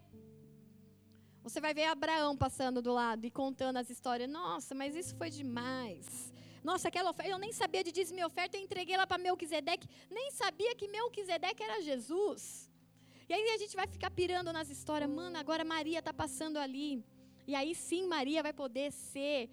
Você 1.42 1.60
vai 1.60 1.72
ver 1.72 1.84
Abraão 1.84 2.36
passando 2.36 2.82
do 2.82 2.92
lado 2.92 3.24
e 3.24 3.30
contando 3.30 3.76
as 3.76 3.88
histórias. 3.88 4.28
Nossa, 4.28 4.74
mas 4.74 4.96
isso 4.96 5.14
foi 5.16 5.30
demais. 5.30 6.32
Nossa, 6.62 6.88
aquela 6.88 7.10
oferta, 7.10 7.30
eu 7.30 7.38
nem 7.38 7.52
sabia 7.52 7.84
de 7.84 7.92
dizer 7.92 8.12
minha 8.12 8.26
oferta, 8.26 8.56
eu 8.56 8.62
entreguei 8.62 8.96
ela 8.96 9.06
para 9.06 9.18
Melquisedeque, 9.18 9.88
nem 10.10 10.32
sabia 10.32 10.74
que 10.74 10.88
Melquisedeque 10.88 11.62
era 11.62 11.80
Jesus. 11.80 12.68
E 13.28 13.34
aí 13.34 13.50
a 13.50 13.58
gente 13.58 13.74
vai 13.74 13.86
ficar 13.86 14.10
pirando 14.10 14.52
nas 14.52 14.70
histórias, 14.70 15.10
mano, 15.10 15.36
agora 15.36 15.64
Maria 15.64 15.98
está 15.98 16.12
passando 16.12 16.58
ali. 16.58 17.04
E 17.46 17.54
aí 17.54 17.74
sim 17.74 18.06
Maria 18.06 18.42
vai 18.42 18.52
poder 18.52 18.92
ser 18.92 19.50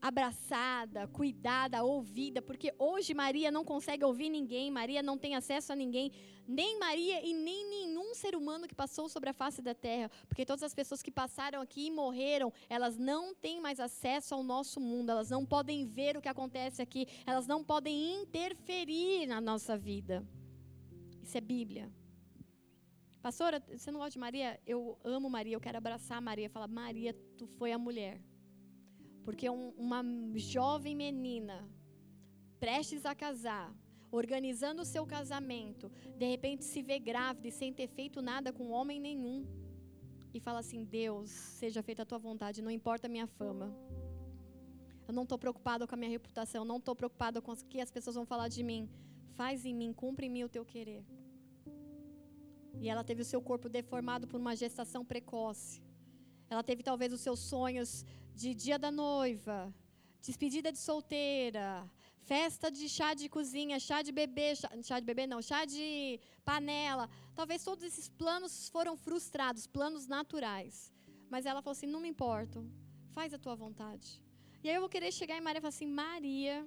abraçada, 0.00 1.08
cuidada, 1.08 1.82
ouvida, 1.82 2.42
porque 2.42 2.74
hoje 2.78 3.14
Maria 3.14 3.50
não 3.50 3.64
consegue 3.64 4.04
ouvir 4.04 4.28
ninguém, 4.28 4.70
Maria 4.70 5.02
não 5.02 5.16
tem 5.16 5.34
acesso 5.34 5.72
a 5.72 5.76
ninguém, 5.76 6.12
nem 6.46 6.78
Maria 6.78 7.26
e 7.26 7.32
nem 7.32 7.66
nenhum 7.66 8.14
ser 8.14 8.36
humano 8.36 8.68
que 8.68 8.74
passou 8.74 9.08
sobre 9.08 9.30
a 9.30 9.32
face 9.32 9.62
da 9.62 9.74
terra, 9.74 10.10
porque 10.28 10.44
todas 10.44 10.62
as 10.62 10.74
pessoas 10.74 11.02
que 11.02 11.10
passaram 11.10 11.62
aqui 11.62 11.86
e 11.86 11.90
morreram, 11.90 12.52
elas 12.68 12.98
não 12.98 13.34
têm 13.34 13.62
mais 13.62 13.80
acesso 13.80 14.34
ao 14.34 14.42
nosso 14.42 14.78
mundo, 14.78 15.08
elas 15.08 15.30
não 15.30 15.46
podem 15.46 15.86
ver 15.86 16.18
o 16.18 16.20
que 16.20 16.28
acontece 16.28 16.82
aqui, 16.82 17.06
elas 17.24 17.46
não 17.46 17.64
podem 17.64 18.22
interferir 18.22 19.26
na 19.26 19.40
nossa 19.40 19.74
vida. 19.74 20.22
Isso 21.22 21.38
é 21.38 21.40
Bíblia. 21.40 21.90
Pastora, 23.24 23.58
você 23.74 23.90
não 23.90 24.00
gosta 24.00 24.14
de 24.16 24.22
Maria? 24.26 24.50
Eu 24.72 24.80
amo 25.02 25.28
Maria, 25.36 25.56
eu 25.56 25.64
quero 25.66 25.78
abraçar 25.78 26.20
Maria, 26.30 26.54
falar, 26.56 26.68
Maria, 26.68 27.12
tu 27.38 27.46
foi 27.58 27.72
a 27.72 27.78
mulher 27.86 28.16
porque 29.24 29.48
um, 29.48 29.70
uma 29.70 30.04
jovem 30.36 30.94
menina, 30.94 31.66
prestes 32.60 33.04
a 33.06 33.14
casar, 33.14 33.74
organizando 34.10 34.82
o 34.82 34.84
seu 34.84 35.04
casamento, 35.06 35.90
de 36.16 36.26
repente 36.26 36.62
se 36.64 36.82
vê 36.82 36.98
grávida 36.98 37.48
e 37.48 37.52
sem 37.60 37.72
ter 37.72 37.88
feito 37.88 38.20
nada 38.20 38.52
com 38.52 38.70
homem 38.70 39.00
nenhum. 39.00 39.46
E 40.32 40.38
fala 40.40 40.58
assim: 40.58 40.84
Deus, 40.84 41.30
seja 41.30 41.82
feita 41.82 42.02
a 42.02 42.06
tua 42.06 42.18
vontade, 42.18 42.62
não 42.62 42.70
importa 42.70 43.06
a 43.06 43.10
minha 43.10 43.26
fama. 43.26 43.74
Eu 45.08 45.14
não 45.14 45.24
estou 45.24 45.38
preocupada 45.38 45.86
com 45.86 45.94
a 45.94 45.98
minha 45.98 46.10
reputação, 46.10 46.64
não 46.64 46.76
estou 46.76 46.94
preocupada 46.94 47.40
com 47.40 47.52
o 47.52 47.56
que 47.56 47.80
as 47.80 47.90
pessoas 47.90 48.16
vão 48.16 48.26
falar 48.26 48.48
de 48.48 48.62
mim. 48.62 48.88
Faz 49.34 49.64
em 49.64 49.74
mim, 49.74 49.92
cumpre 49.92 50.26
em 50.26 50.30
mim 50.30 50.44
o 50.44 50.48
teu 50.48 50.64
querer. 50.64 51.04
E 52.80 52.88
ela 52.88 53.04
teve 53.04 53.22
o 53.22 53.24
seu 53.24 53.40
corpo 53.40 53.68
deformado 53.68 54.26
por 54.26 54.38
uma 54.40 54.54
gestação 54.54 55.04
precoce. 55.04 55.82
Ela 56.48 56.62
teve 56.62 56.82
talvez 56.82 57.12
os 57.12 57.20
seus 57.20 57.40
sonhos 57.40 58.04
de 58.34 58.54
dia 58.54 58.78
da 58.78 58.90
noiva, 58.90 59.72
despedida 60.20 60.70
de 60.72 60.78
solteira, 60.78 61.88
festa 62.24 62.70
de 62.70 62.88
chá 62.88 63.14
de 63.14 63.28
cozinha, 63.28 63.78
chá 63.78 64.02
de 64.02 64.12
bebê, 64.12 64.54
chá, 64.56 64.70
chá, 64.82 64.98
de 64.98 65.06
bebê 65.06 65.26
não, 65.26 65.40
chá 65.40 65.64
de 65.64 66.20
panela. 66.44 67.08
Talvez 67.34 67.62
todos 67.62 67.84
esses 67.84 68.08
planos 68.08 68.68
foram 68.68 68.96
frustrados, 68.96 69.66
planos 69.66 70.06
naturais. 70.06 70.92
Mas 71.30 71.46
ela 71.46 71.62
falou 71.62 71.76
assim: 71.76 71.86
não 71.86 72.00
me 72.00 72.08
importo, 72.08 72.58
faz 73.12 73.32
a 73.34 73.38
tua 73.38 73.54
vontade. 73.54 74.22
E 74.62 74.68
aí 74.68 74.74
eu 74.76 74.80
vou 74.80 74.88
querer 74.88 75.12
chegar 75.12 75.36
em 75.36 75.40
Maria 75.40 75.58
e 75.58 75.62
falar 75.62 75.76
assim: 75.76 75.86
Maria. 75.86 76.66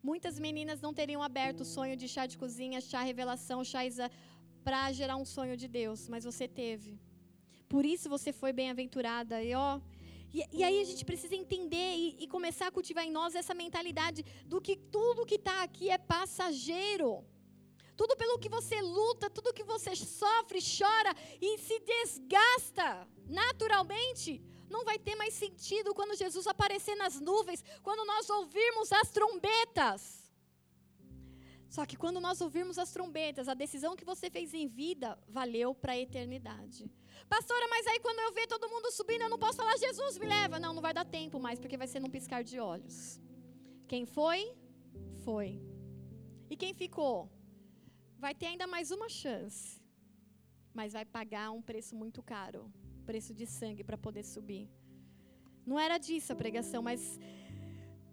Muitas 0.00 0.38
meninas 0.38 0.80
não 0.80 0.94
teriam 0.94 1.22
aberto 1.22 1.62
o 1.62 1.64
sonho 1.64 1.96
de 1.96 2.06
chá 2.08 2.24
de 2.24 2.38
cozinha, 2.38 2.80
chá 2.80 3.02
revelação, 3.02 3.64
chá 3.64 3.84
para 4.68 4.92
gerar 4.92 5.16
um 5.16 5.24
sonho 5.24 5.56
de 5.56 5.66
Deus, 5.66 6.00
mas 6.12 6.24
você 6.30 6.46
teve. 6.46 7.00
Por 7.72 7.86
isso 7.86 8.06
você 8.14 8.30
foi 8.40 8.52
bem-aventurada. 8.52 9.42
E 9.42 9.54
ó, 9.54 9.80
e, 10.34 10.44
e, 10.58 10.62
aí 10.62 10.78
a 10.82 10.84
gente 10.84 11.06
precisa 11.10 11.34
entender 11.34 11.92
e, 11.96 12.16
e, 12.22 12.26
começar 12.26 12.66
a 12.66 12.70
cultivar 12.70 13.04
em 13.06 13.10
nós 13.10 13.34
essa 13.34 13.54
mentalidade 13.54 14.22
do 14.44 14.60
que 14.60 14.76
tudo 14.76 15.24
que 15.24 15.36
está 15.36 15.62
aqui 15.62 15.88
é 15.88 15.96
passageiro. 15.96 17.24
tudo 17.96 18.14
pelo 18.14 18.38
que 18.38 18.50
você 18.50 18.78
luta, 18.82 19.30
tudo 19.30 19.54
que 19.54 19.64
você 19.64 19.96
sofre, 19.96 20.58
chora 20.78 21.14
e 21.40 21.56
se 21.66 21.78
desgasta 21.92 23.08
naturalmente, 23.26 24.30
não 24.68 24.84
vai 24.84 24.98
ter 24.98 25.16
mais 25.16 25.32
sentido 25.32 25.94
quando 25.94 26.14
Jesus 26.24 26.46
aparecer 26.46 26.94
nas 26.94 27.18
nuvens, 27.18 27.64
quando 27.82 28.04
nós 28.04 28.28
ouvirmos 28.28 28.92
as 28.92 29.10
trombetas. 29.10 30.17
Só 31.68 31.84
que 31.84 31.96
quando 31.96 32.20
nós 32.20 32.40
ouvirmos 32.40 32.78
as 32.78 32.90
trombetas, 32.90 33.48
a 33.48 33.54
decisão 33.54 33.96
que 33.96 34.04
você 34.04 34.30
fez 34.30 34.54
em 34.54 34.66
vida 34.66 35.18
valeu 35.28 35.74
para 35.74 35.92
a 35.92 35.98
eternidade. 35.98 36.90
Pastora, 37.28 37.66
mas 37.68 37.86
aí 37.86 38.00
quando 38.00 38.20
eu 38.20 38.32
ver 38.32 38.46
todo 38.46 38.70
mundo 38.70 38.90
subindo, 38.90 39.22
eu 39.22 39.28
não 39.28 39.38
posso 39.38 39.58
falar, 39.58 39.76
Jesus 39.76 40.18
me 40.18 40.26
leva. 40.26 40.58
Não, 40.58 40.72
não 40.72 40.82
vai 40.82 40.94
dar 40.94 41.04
tempo 41.04 41.38
mais, 41.38 41.58
porque 41.58 41.76
vai 41.76 41.86
ser 41.86 42.00
num 42.00 42.10
piscar 42.10 42.42
de 42.42 42.58
olhos. 42.58 43.20
Quem 43.86 44.06
foi, 44.06 44.40
foi. 45.24 45.60
E 46.50 46.56
quem 46.56 46.72
ficou, 46.72 47.30
vai 48.18 48.34
ter 48.34 48.46
ainda 48.46 48.66
mais 48.66 48.90
uma 48.90 49.08
chance. 49.08 49.82
Mas 50.72 50.92
vai 50.92 51.04
pagar 51.04 51.50
um 51.50 51.60
preço 51.60 51.94
muito 51.94 52.22
caro 52.22 52.72
preço 53.08 53.32
de 53.32 53.46
sangue 53.46 53.82
para 53.82 53.96
poder 54.06 54.22
subir. 54.22 54.64
Não 55.64 55.78
era 55.84 55.96
disso 56.06 56.30
a 56.30 56.36
pregação, 56.36 56.80
mas 56.88 57.00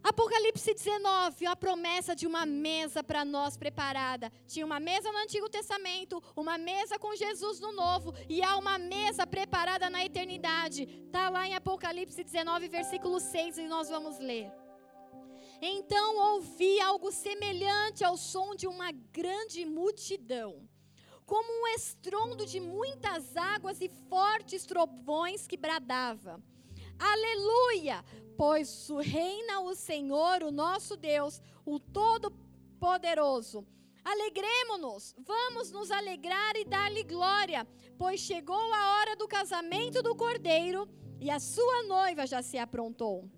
Apocalipse 0.08 0.72
19, 0.72 1.48
a 1.48 1.56
promessa 1.56 2.16
de 2.16 2.28
uma 2.28 2.46
mesa 2.46 3.04
para 3.04 3.26
nós 3.26 3.58
preparada. 3.58 4.32
Tinha 4.46 4.64
uma 4.64 4.80
mesa 4.80 5.12
no 5.12 5.18
Antigo 5.18 5.50
Testamento, 5.50 6.22
uma 6.36 6.60
mesa 6.60 7.00
com 7.00 7.16
Jesus 7.16 7.60
no 7.60 7.72
Novo, 7.72 8.14
e 8.30 8.44
há 8.44 8.56
uma 8.56 8.78
mesa 8.78 9.26
preparada 9.26 9.90
na 9.90 10.06
eternidade. 10.06 10.84
Está 11.08 11.28
lá 11.30 11.48
em 11.48 11.56
Apocalipse 11.56 12.24
19, 12.24 12.68
versículo 12.68 13.20
6, 13.20 13.58
e 13.58 13.68
nós 13.68 13.90
vamos 13.90 14.20
ler. 14.20 14.52
Então 15.60 16.36
ouvi 16.36 16.80
algo 16.80 17.12
semelhante 17.12 18.04
ao 18.04 18.16
som 18.16 18.54
de 18.54 18.68
uma 18.68 18.92
grande 18.92 19.66
multidão, 19.66 20.70
como 21.26 21.52
um 21.64 21.68
estrondo 21.70 22.46
de 22.46 22.60
muitas 22.60 23.36
águas 23.36 23.82
e 23.82 23.90
fortes 24.08 24.68
trovões 24.68 25.48
que 25.48 25.58
bradava. 25.58 26.40
Aleluia! 27.00 28.06
Pois 28.38 28.90
reina 29.02 29.62
o 29.62 29.74
Senhor, 29.74 30.44
o 30.44 30.52
nosso 30.52 30.98
Deus, 30.98 31.42
o 31.66 31.80
Todo-Poderoso. 31.80 33.66
Alegremos-nos, 34.04 35.16
vamos 35.18 35.72
nos 35.72 35.90
alegrar 35.90 36.56
e 36.56 36.66
dar-lhe 36.66 37.04
glória, 37.04 37.66
pois 37.98 38.20
chegou 38.20 38.74
a 38.74 38.98
hora 38.98 39.16
do 39.16 39.28
casamento 39.28 40.04
do 40.04 40.16
cordeiro 40.16 40.88
e 41.20 41.30
a 41.32 41.40
sua 41.40 41.84
noiva 41.84 42.28
já 42.28 42.42
se 42.42 42.58
aprontou. 42.58 43.30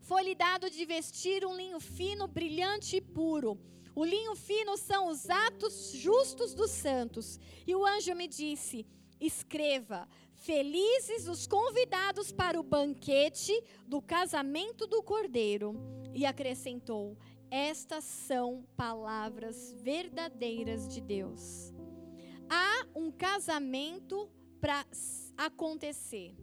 Foi-lhe 0.00 0.34
dado 0.34 0.70
de 0.70 0.84
vestir 0.84 1.44
um 1.44 1.56
linho 1.56 1.78
fino, 1.78 2.26
brilhante 2.26 2.96
e 2.96 3.00
puro. 3.00 3.58
O 3.94 4.04
linho 4.04 4.34
fino 4.34 4.76
são 4.76 5.08
os 5.08 5.28
atos 5.28 5.92
justos 5.92 6.54
dos 6.54 6.70
santos. 6.70 7.38
E 7.66 7.74
o 7.74 7.84
anjo 7.84 8.14
me 8.14 8.28
disse: 8.28 8.86
Escreva: 9.20 10.08
Felizes 10.36 11.26
os 11.26 11.46
convidados 11.46 12.30
para 12.30 12.58
o 12.60 12.62
banquete 12.62 13.52
do 13.86 14.00
casamento 14.00 14.86
do 14.86 15.02
cordeiro. 15.02 15.74
E 16.14 16.24
acrescentou: 16.24 17.16
Estas 17.50 18.04
são 18.04 18.64
palavras 18.76 19.74
verdadeiras 19.80 20.88
de 20.88 21.00
Deus. 21.00 21.72
Há 22.48 22.86
um 22.94 23.10
casamento 23.10 24.30
para 24.60 24.86
acontecer. 25.36 26.34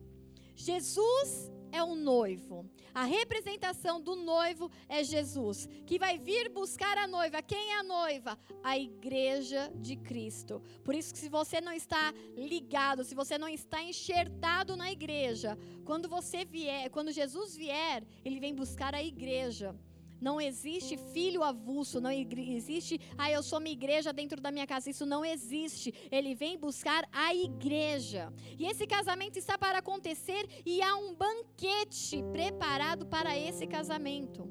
Jesus 0.55 1.51
é 1.73 1.83
o 1.83 1.95
noivo. 1.95 2.69
A 2.93 3.03
representação 3.03 3.99
do 3.99 4.15
noivo 4.15 4.71
é 4.87 5.03
Jesus, 5.03 5.67
que 5.87 5.97
vai 5.97 6.19
vir 6.19 6.49
buscar 6.49 6.97
a 6.99 7.07
noiva. 7.07 7.41
Quem 7.41 7.71
é 7.71 7.79
a 7.79 7.83
noiva? 7.83 8.37
A 8.63 8.77
igreja 8.77 9.71
de 9.75 9.95
Cristo. 9.95 10.61
Por 10.83 10.93
isso 10.93 11.11
que 11.11 11.19
se 11.19 11.27
você 11.27 11.59
não 11.59 11.73
está 11.73 12.13
ligado, 12.37 13.03
se 13.03 13.15
você 13.15 13.37
não 13.37 13.49
está 13.49 13.81
enxertado 13.81 14.75
na 14.75 14.91
igreja, 14.91 15.57
quando 15.83 16.07
você 16.07 16.45
vier, 16.45 16.91
quando 16.91 17.11
Jesus 17.11 17.57
vier, 17.57 18.03
ele 18.23 18.39
vem 18.39 18.53
buscar 18.53 18.93
a 18.93 19.03
igreja. 19.03 19.75
Não 20.23 20.39
existe 20.39 20.95
filho 21.11 21.43
avulso, 21.43 21.99
não 21.99 22.09
existe, 22.09 22.97
ah, 23.17 23.29
eu 23.29 23.43
sou 23.43 23.59
uma 23.59 23.67
igreja 23.67 24.13
dentro 24.13 24.39
da 24.39 24.53
minha 24.53 24.65
casa. 24.65 24.89
Isso 24.89 25.05
não 25.05 25.25
existe. 25.25 25.93
Ele 26.09 26.33
vem 26.33 26.57
buscar 26.57 27.05
a 27.11 27.35
igreja. 27.35 28.31
E 28.57 28.65
esse 28.65 28.87
casamento 28.87 29.37
está 29.37 29.57
para 29.57 29.79
acontecer 29.79 30.47
e 30.65 30.81
há 30.81 30.95
um 30.95 31.13
banquete 31.13 32.23
preparado 32.31 33.05
para 33.05 33.37
esse 33.37 33.67
casamento. 33.67 34.49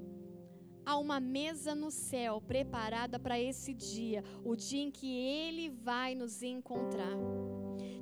Há 0.84 0.98
uma 0.98 1.18
mesa 1.18 1.74
no 1.74 1.90
céu 1.90 2.38
preparada 2.42 3.18
para 3.18 3.40
esse 3.40 3.72
dia, 3.72 4.22
o 4.44 4.54
dia 4.54 4.82
em 4.82 4.90
que 4.90 5.10
ele 5.10 5.70
vai 5.70 6.14
nos 6.14 6.42
encontrar. 6.42 7.16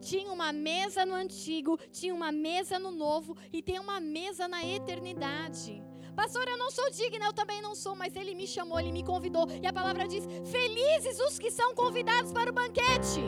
Tinha 0.01 0.33
uma 0.33 0.53
mesa 0.53 1.07
no 1.07 1.15
antigo, 1.15 1.79
tinha 1.93 2.13
uma 2.13 2.33
mesa 2.33 2.81
no 2.81 2.91
novo 2.91 3.37
e 3.53 3.63
tem 3.63 3.79
uma 3.79 4.01
mesa 4.01 4.49
na 4.49 4.67
eternidade. 4.67 5.90
Pastor, 6.21 6.47
eu 6.47 6.59
não 6.59 6.71
sou 6.71 6.91
digna, 6.91 7.25
eu 7.25 7.33
também 7.33 7.63
não 7.63 7.75
sou, 7.75 7.97
mas 7.97 8.15
ele 8.15 8.35
me 8.35 8.47
chamou, 8.47 8.79
ele 8.79 8.93
me 8.93 9.03
convidou. 9.03 9.47
E 9.63 9.67
a 9.67 9.73
palavra 9.73 10.07
diz: 10.07 10.23
Felizes 10.55 11.19
os 11.19 11.39
que 11.39 11.51
são 11.51 11.75
convidados 11.75 12.31
para 12.31 12.51
o 12.51 12.53
banquete. 12.53 13.23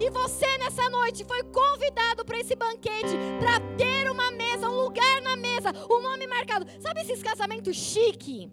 E 0.00 0.08
você 0.08 0.56
nessa 0.56 0.88
noite 0.88 1.22
foi 1.22 1.42
convidado 1.42 2.24
para 2.24 2.38
esse 2.38 2.56
banquete, 2.56 3.14
para 3.38 3.60
ter 3.76 4.10
uma 4.10 4.30
mesa, 4.30 4.70
um 4.70 4.80
lugar 4.84 5.20
na 5.20 5.36
mesa, 5.36 5.70
um 5.90 6.00
nome 6.00 6.26
marcado. 6.26 6.64
Sabe 6.80 7.02
esses 7.02 7.22
casamentos 7.22 7.76
chique? 7.76 8.50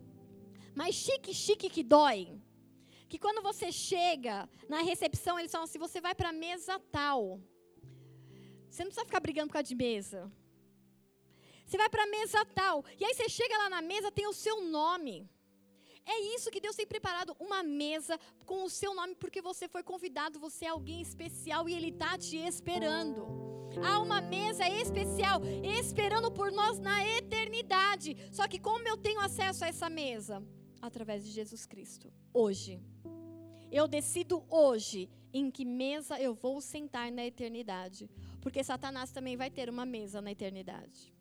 Mas 0.75 0.93
chique, 0.95 1.33
chique 1.33 1.69
que 1.69 1.81
dói. 1.81 2.27
Que 3.07 3.17
quando 3.17 3.41
você 3.41 3.71
chega 3.71 4.49
na 4.67 4.81
recepção, 4.81 5.39
eles 5.39 5.49
falam 5.49 5.63
assim: 5.63 5.79
você 5.79 6.01
vai 6.01 6.13
para 6.13 6.27
a 6.31 6.33
mesa 6.33 6.77
tal. 6.91 7.39
Você 8.69 8.83
não 8.83 8.89
precisa 8.89 9.05
ficar 9.05 9.21
brigando 9.21 9.47
por 9.47 9.53
causa 9.53 9.69
de 9.69 9.75
mesa. 9.75 10.29
Você 11.71 11.77
vai 11.77 11.87
para 11.87 12.03
a 12.03 12.07
mesa 12.07 12.45
tal. 12.53 12.83
E 12.99 13.05
aí 13.05 13.13
você 13.13 13.29
chega 13.29 13.57
lá 13.57 13.69
na 13.69 13.81
mesa, 13.81 14.11
tem 14.11 14.27
o 14.27 14.33
seu 14.33 14.61
nome. 14.61 15.25
É 16.05 16.19
isso 16.35 16.51
que 16.51 16.59
Deus 16.59 16.75
tem 16.75 16.85
preparado, 16.85 17.33
uma 17.39 17.63
mesa 17.63 18.19
com 18.45 18.65
o 18.65 18.69
seu 18.69 18.93
nome, 18.93 19.15
porque 19.15 19.41
você 19.41 19.69
foi 19.69 19.81
convidado, 19.81 20.37
você 20.37 20.65
é 20.65 20.67
alguém 20.67 20.99
especial 20.99 21.69
e 21.69 21.73
Ele 21.73 21.87
está 21.87 22.17
te 22.17 22.35
esperando. 22.35 23.25
Há 23.81 24.01
uma 24.01 24.19
mesa 24.19 24.67
especial 24.67 25.39
esperando 25.63 26.29
por 26.29 26.51
nós 26.51 26.77
na 26.77 27.07
eternidade. 27.07 28.17
Só 28.33 28.49
que 28.49 28.59
como 28.59 28.85
eu 28.85 28.97
tenho 28.97 29.21
acesso 29.21 29.63
a 29.63 29.69
essa 29.69 29.89
mesa? 29.89 30.45
Através 30.81 31.23
de 31.23 31.31
Jesus 31.31 31.65
Cristo. 31.65 32.11
Hoje. 32.33 32.81
Eu 33.71 33.87
decido 33.87 34.43
hoje 34.49 35.09
em 35.33 35.49
que 35.49 35.63
mesa 35.63 36.19
eu 36.19 36.33
vou 36.33 36.59
sentar 36.59 37.09
na 37.13 37.25
eternidade. 37.25 38.11
Porque 38.41 38.61
Satanás 38.61 39.09
também 39.13 39.37
vai 39.37 39.49
ter 39.49 39.69
uma 39.69 39.85
mesa 39.85 40.21
na 40.21 40.33
eternidade. 40.33 41.13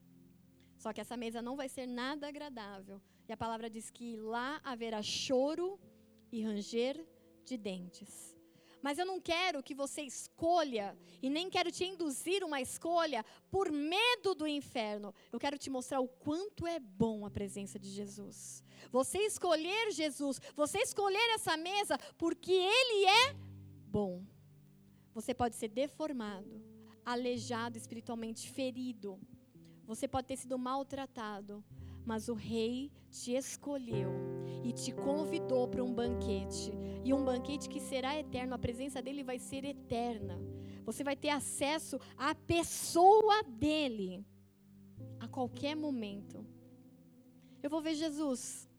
Só 0.83 0.95
que 0.95 1.01
essa 1.01 1.15
mesa 1.15 1.43
não 1.43 1.57
vai 1.57 1.69
ser 1.69 1.87
nada 1.87 2.27
agradável. 2.27 3.03
E 3.29 3.33
a 3.33 3.37
palavra 3.37 3.69
diz 3.69 3.91
que 3.91 4.17
lá 4.17 4.59
haverá 4.65 5.03
choro 5.03 5.79
e 6.33 6.43
ranger 6.43 7.07
de 7.45 7.59
dentes. 7.59 8.35
Mas 8.81 8.99
eu 8.99 9.05
não 9.05 9.21
quero 9.21 9.63
que 9.63 9.75
você 9.75 10.01
escolha, 10.01 10.97
e 11.21 11.29
nem 11.29 11.51
quero 11.51 11.71
te 11.71 11.85
induzir 11.85 12.43
uma 12.43 12.63
escolha 12.63 13.23
por 13.51 13.71
medo 13.71 14.35
do 14.35 14.47
inferno. 14.47 15.15
Eu 15.31 15.39
quero 15.39 15.59
te 15.59 15.69
mostrar 15.69 16.01
o 16.01 16.09
quanto 16.09 16.67
é 16.67 16.81
bom 16.81 17.27
a 17.27 17.31
presença 17.31 17.79
de 17.79 17.91
Jesus. 17.91 18.65
Você 18.91 19.19
escolher 19.19 19.93
Jesus, 19.93 20.41
você 20.57 20.79
escolher 20.79 21.29
essa 21.35 21.59
mesa, 21.59 21.99
porque 22.17 22.53
Ele 22.53 23.05
é 23.05 23.37
bom. 23.87 24.25
Você 25.13 25.35
pode 25.35 25.57
ser 25.57 25.69
deformado, 25.69 26.65
aleijado 27.05 27.77
espiritualmente, 27.77 28.51
ferido 28.51 29.21
você 29.91 30.07
pode 30.07 30.29
ter 30.29 30.37
sido 30.37 30.57
maltratado, 30.57 31.65
mas 32.07 32.29
o 32.29 32.35
rei 32.35 32.93
te 33.11 33.33
escolheu 33.35 34.13
e 34.63 34.73
te 34.73 34.93
convidou 34.93 35.67
para 35.67 35.83
um 35.83 35.93
banquete. 35.93 36.71
E 37.05 37.13
um 37.13 37.25
banquete 37.25 37.69
que 37.69 37.81
será 37.81 38.17
eterno, 38.17 38.55
a 38.55 38.59
presença 38.59 39.03
dele 39.03 39.25
vai 39.25 39.41
ser 39.41 39.65
eterna. 39.65 40.39
Você 40.85 41.03
vai 41.03 41.17
ter 41.17 41.31
acesso 41.31 41.99
à 42.17 42.37
pessoa 42.37 43.43
dele 43.43 44.25
a 45.19 45.27
qualquer 45.27 45.75
momento. 45.75 46.47
Eu 47.61 47.69
vou 47.69 47.83
ver 47.83 47.97
Jesus. 47.97 48.71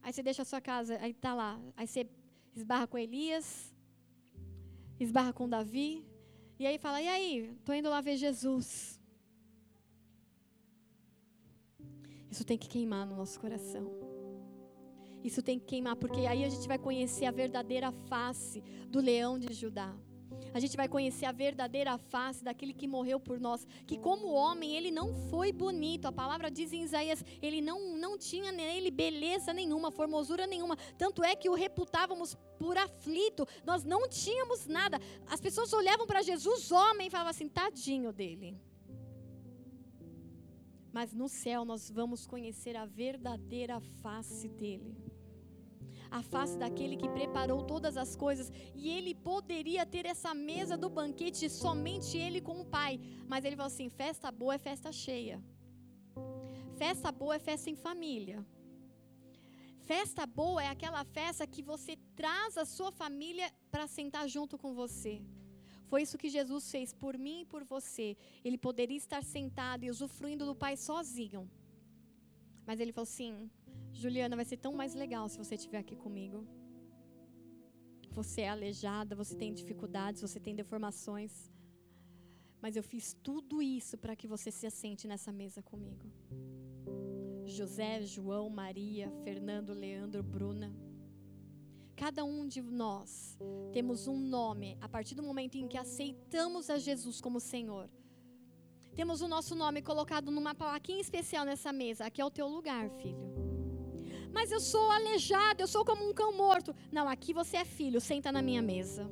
Aí 0.00 0.12
você 0.12 0.22
deixa 0.22 0.42
a 0.42 0.44
sua 0.44 0.60
casa, 0.60 0.98
aí 1.00 1.12
tá 1.12 1.34
lá. 1.34 1.60
Aí 1.76 1.88
você 1.88 2.08
esbarra 2.54 2.86
com 2.86 2.96
Elias, 2.96 3.74
esbarra 5.00 5.32
com 5.32 5.48
Davi, 5.48 6.06
e 6.60 6.64
aí 6.64 6.78
fala: 6.78 7.02
"E 7.02 7.08
aí, 7.08 7.58
tô 7.64 7.72
indo 7.72 7.90
lá 7.90 8.00
ver 8.00 8.16
Jesus". 8.16 8.97
Isso 12.38 12.46
tem 12.46 12.56
que 12.56 12.68
queimar 12.68 13.04
no 13.04 13.16
nosso 13.16 13.40
coração. 13.40 13.90
Isso 15.24 15.42
tem 15.42 15.58
que 15.58 15.66
queimar, 15.66 15.96
porque 15.96 16.20
aí 16.20 16.44
a 16.44 16.48
gente 16.48 16.68
vai 16.68 16.78
conhecer 16.78 17.24
a 17.24 17.32
verdadeira 17.32 17.90
face 17.90 18.62
do 18.86 19.00
leão 19.00 19.40
de 19.40 19.52
Judá. 19.52 19.92
A 20.54 20.60
gente 20.60 20.76
vai 20.76 20.86
conhecer 20.86 21.26
a 21.26 21.32
verdadeira 21.32 21.98
face 21.98 22.44
daquele 22.44 22.72
que 22.72 22.86
morreu 22.86 23.18
por 23.18 23.40
nós. 23.40 23.66
Que, 23.88 23.98
como 23.98 24.32
homem, 24.32 24.76
ele 24.76 24.92
não 24.92 25.12
foi 25.28 25.50
bonito. 25.50 26.06
A 26.06 26.12
palavra 26.12 26.48
diz 26.48 26.72
em 26.72 26.84
Isaías: 26.84 27.24
ele 27.42 27.60
não, 27.60 27.96
não 27.96 28.16
tinha 28.16 28.52
nele 28.52 28.92
beleza 28.92 29.52
nenhuma, 29.52 29.90
formosura 29.90 30.46
nenhuma. 30.46 30.76
Tanto 30.96 31.24
é 31.24 31.34
que 31.34 31.48
o 31.48 31.54
reputávamos 31.54 32.36
por 32.56 32.78
aflito. 32.78 33.48
Nós 33.64 33.82
não 33.82 34.08
tínhamos 34.08 34.64
nada. 34.64 35.00
As 35.26 35.40
pessoas 35.40 35.72
olhavam 35.72 36.06
para 36.06 36.22
Jesus, 36.22 36.70
homem, 36.70 37.08
e 37.08 37.10
falavam 37.10 37.30
assim: 37.30 37.48
tadinho 37.48 38.12
dele. 38.12 38.56
Mas 40.98 41.12
no 41.14 41.28
céu 41.28 41.64
nós 41.64 41.88
vamos 41.88 42.26
conhecer 42.26 42.74
a 42.76 42.84
verdadeira 42.84 43.76
face 44.02 44.48
dele 44.48 44.96
a 46.10 46.20
face 46.22 46.56
daquele 46.62 46.96
que 46.96 47.08
preparou 47.08 47.62
todas 47.72 47.96
as 47.96 48.16
coisas, 48.16 48.50
e 48.74 48.88
ele 48.88 49.14
poderia 49.14 49.84
ter 49.84 50.06
essa 50.06 50.32
mesa 50.34 50.76
do 50.76 50.88
banquete 50.88 51.50
somente 51.50 52.16
ele 52.16 52.40
com 52.40 52.56
o 52.62 52.64
Pai, 52.64 52.98
mas 53.28 53.44
ele 53.44 53.54
falou 53.54 53.72
assim: 53.72 53.88
festa 53.90 54.32
boa 54.32 54.54
é 54.54 54.58
festa 54.58 54.90
cheia, 54.90 55.38
festa 56.82 57.12
boa 57.12 57.36
é 57.36 57.38
festa 57.38 57.70
em 57.70 57.76
família. 57.76 58.44
Festa 59.90 60.26
boa 60.26 60.62
é 60.62 60.68
aquela 60.68 61.04
festa 61.04 61.46
que 61.46 61.62
você 61.62 61.96
traz 62.16 62.58
a 62.58 62.64
sua 62.64 62.90
família 62.90 63.48
para 63.70 63.86
sentar 63.86 64.26
junto 64.28 64.58
com 64.58 64.74
você. 64.74 65.14
Foi 65.90 66.02
isso 66.02 66.20
que 66.22 66.28
Jesus 66.28 66.70
fez 66.70 66.92
por 66.92 67.16
mim 67.16 67.40
e 67.42 67.46
por 67.52 67.64
você. 67.64 68.16
Ele 68.44 68.58
poderia 68.58 68.96
estar 68.96 69.22
sentado 69.24 69.84
e 69.84 69.90
usufruindo 69.90 70.44
do 70.44 70.54
Pai 70.54 70.76
sozinho. 70.76 71.42
Mas 72.66 72.78
ele 72.80 72.92
falou 72.92 73.08
assim: 73.10 73.50
Juliana, 73.92 74.36
vai 74.36 74.44
ser 74.44 74.58
tão 74.58 74.72
mais 74.80 74.94
legal 74.94 75.28
se 75.28 75.38
você 75.42 75.54
estiver 75.54 75.78
aqui 75.78 75.96
comigo. 75.96 76.46
Você 78.18 78.42
é 78.42 78.48
aleijada, 78.48 79.14
você 79.14 79.34
tem 79.34 79.52
dificuldades, 79.52 80.20
você 80.20 80.38
tem 80.38 80.54
deformações. 80.54 81.32
Mas 82.60 82.76
eu 82.76 82.82
fiz 82.82 83.14
tudo 83.22 83.62
isso 83.62 83.96
para 83.96 84.16
que 84.16 84.26
você 84.26 84.50
se 84.50 84.66
assente 84.66 85.06
nessa 85.06 85.32
mesa 85.32 85.62
comigo. 85.62 86.06
José, 87.46 88.02
João, 88.02 88.50
Maria, 88.50 89.10
Fernando, 89.24 89.72
Leandro, 89.72 90.22
Bruna. 90.22 90.70
Cada 91.98 92.24
um 92.24 92.46
de 92.46 92.62
nós 92.62 93.36
temos 93.72 94.06
um 94.06 94.16
nome 94.16 94.78
a 94.80 94.88
partir 94.88 95.16
do 95.16 95.22
momento 95.22 95.56
em 95.56 95.66
que 95.66 95.76
aceitamos 95.76 96.70
a 96.70 96.78
Jesus 96.78 97.20
como 97.20 97.40
Senhor. 97.40 97.90
Temos 98.94 99.20
o 99.20 99.26
nosso 99.26 99.56
nome 99.56 99.82
colocado 99.82 100.30
numa 100.30 100.54
plaquinha 100.54 101.00
especial 101.00 101.44
nessa 101.44 101.72
mesa. 101.72 102.06
Aqui 102.06 102.20
é 102.20 102.24
o 102.24 102.30
teu 102.30 102.46
lugar, 102.46 102.88
filho. 102.90 103.18
Mas 104.32 104.52
eu 104.52 104.60
sou 104.60 104.92
aleijado, 104.92 105.60
eu 105.60 105.66
sou 105.66 105.84
como 105.84 106.08
um 106.08 106.14
cão 106.14 106.32
morto. 106.36 106.72
Não, 106.92 107.08
aqui 107.08 107.34
você 107.34 107.56
é 107.56 107.64
filho, 107.64 108.00
senta 108.00 108.30
na 108.30 108.42
minha 108.42 108.62
mesa. 108.62 109.10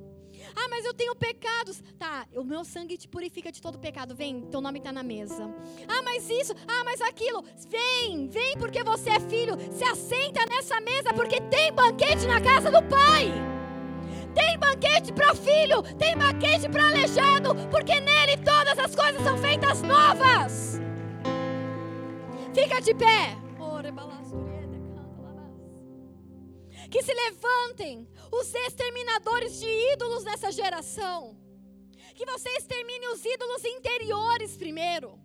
Ah, 0.55 0.69
mas 0.69 0.85
eu 0.85 0.95
tenho 0.95 1.15
pecados. 1.15 1.83
Tá, 1.99 2.27
o 2.35 2.45
meu 2.45 2.65
sangue 2.65 2.97
te 2.97 3.09
purifica 3.09 3.51
de 3.51 3.61
todo 3.61 3.79
pecado. 3.79 4.15
Vem, 4.15 4.43
teu 4.43 4.61
nome 4.61 4.79
está 4.79 4.93
na 4.93 5.03
mesa. 5.03 5.53
Ah, 5.89 6.03
mas 6.03 6.29
isso, 6.29 6.55
ah, 6.67 6.85
mas 6.85 7.01
aquilo. 7.01 7.43
Vem, 7.69 8.29
vem 8.29 8.57
porque 8.59 8.83
você 8.83 9.11
é 9.11 9.21
filho. 9.21 9.57
Se 9.73 9.85
assenta 9.85 10.45
nessa 10.47 10.81
mesa 10.81 11.13
porque 11.15 11.41
tem 11.41 11.73
banquete 11.73 12.27
na 12.27 12.41
casa 12.41 12.71
do 12.71 12.83
Pai. 12.83 13.33
Tem 14.35 14.59
banquete 14.59 15.13
para 15.15 15.35
filho, 15.35 15.83
tem 15.97 16.15
banquete 16.15 16.69
para 16.69 16.89
aleijado, 16.89 17.55
porque 17.71 17.99
nele 17.99 18.37
todas 18.37 18.79
as 18.79 18.95
coisas 18.95 19.23
são 19.23 19.39
feitas 19.39 19.83
novas. 19.83 20.79
Fica 22.53 22.81
de 22.81 22.95
pé. 22.95 23.46
Que 26.91 27.03
se 27.03 27.13
levantem 27.13 28.09
os 28.33 28.55
exterminadores 28.55 29.59
de 29.59 29.67
ídolos 29.93 30.25
nessa 30.25 30.51
geração. 30.53 31.37
Que 32.15 32.25
você 32.25 32.49
extermine 32.51 33.09
os 33.09 33.25
ídolos 33.25 33.65
interiores 33.65 34.57
primeiro. 34.57 35.21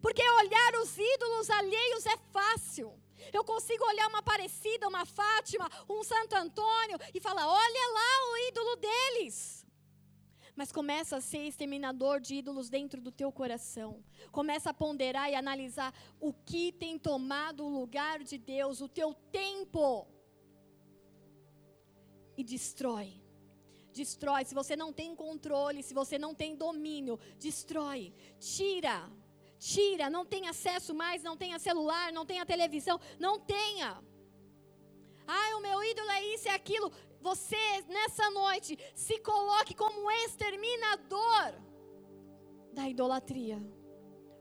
Porque 0.00 0.22
olhar 0.22 0.74
os 0.82 0.96
ídolos 0.96 1.50
alheios 1.50 2.06
é 2.06 2.16
fácil. 2.32 2.98
Eu 3.32 3.44
consigo 3.44 3.84
olhar 3.84 4.08
uma 4.08 4.20
Aparecida, 4.20 4.88
uma 4.88 5.04
Fátima, 5.04 5.68
um 5.88 6.02
Santo 6.02 6.34
Antônio 6.34 6.98
e 7.14 7.20
falar: 7.20 7.46
olha 7.46 7.92
lá 7.92 8.32
o 8.32 8.48
ídolo 8.48 8.76
deles. 8.76 9.66
Mas 10.54 10.72
começa 10.72 11.16
a 11.16 11.20
ser 11.20 11.46
exterminador 11.46 12.20
de 12.20 12.36
ídolos 12.36 12.68
dentro 12.68 13.00
do 13.00 13.10
teu 13.10 13.32
coração. 13.32 14.04
Começa 14.30 14.70
a 14.70 14.74
ponderar 14.74 15.30
e 15.30 15.34
analisar 15.34 15.94
o 16.20 16.32
que 16.32 16.72
tem 16.72 16.98
tomado 16.98 17.64
o 17.64 17.68
lugar 17.68 18.22
de 18.22 18.36
Deus, 18.36 18.80
o 18.80 18.88
teu 18.88 19.14
tempo 19.32 20.06
e 22.36 22.44
destrói. 22.44 23.20
Destrói. 23.92 24.44
Se 24.44 24.54
você 24.54 24.76
não 24.76 24.92
tem 24.92 25.14
controle, 25.14 25.82
se 25.82 25.92
você 25.92 26.18
não 26.18 26.34
tem 26.34 26.56
domínio, 26.56 27.18
destrói. 27.38 28.12
Tira. 28.38 29.10
Tira. 29.58 30.08
Não 30.08 30.24
tem 30.24 30.48
acesso 30.48 30.94
mais, 30.94 31.22
não 31.22 31.36
tenha 31.36 31.58
celular, 31.58 32.12
não 32.12 32.24
tenha 32.24 32.46
televisão, 32.46 33.00
não 33.18 33.38
tenha. 33.38 34.02
Ah, 35.26 35.56
o 35.56 35.60
meu 35.60 35.82
ídolo 35.84 36.10
é 36.10 36.24
isso 36.34 36.48
e 36.48 36.50
é 36.50 36.54
aquilo. 36.54 36.90
Você, 37.20 37.56
nessa 37.88 38.30
noite, 38.30 38.78
se 38.94 39.18
coloque 39.18 39.74
como 39.74 40.10
exterminador 40.10 41.54
da 42.72 42.88
idolatria. 42.88 43.60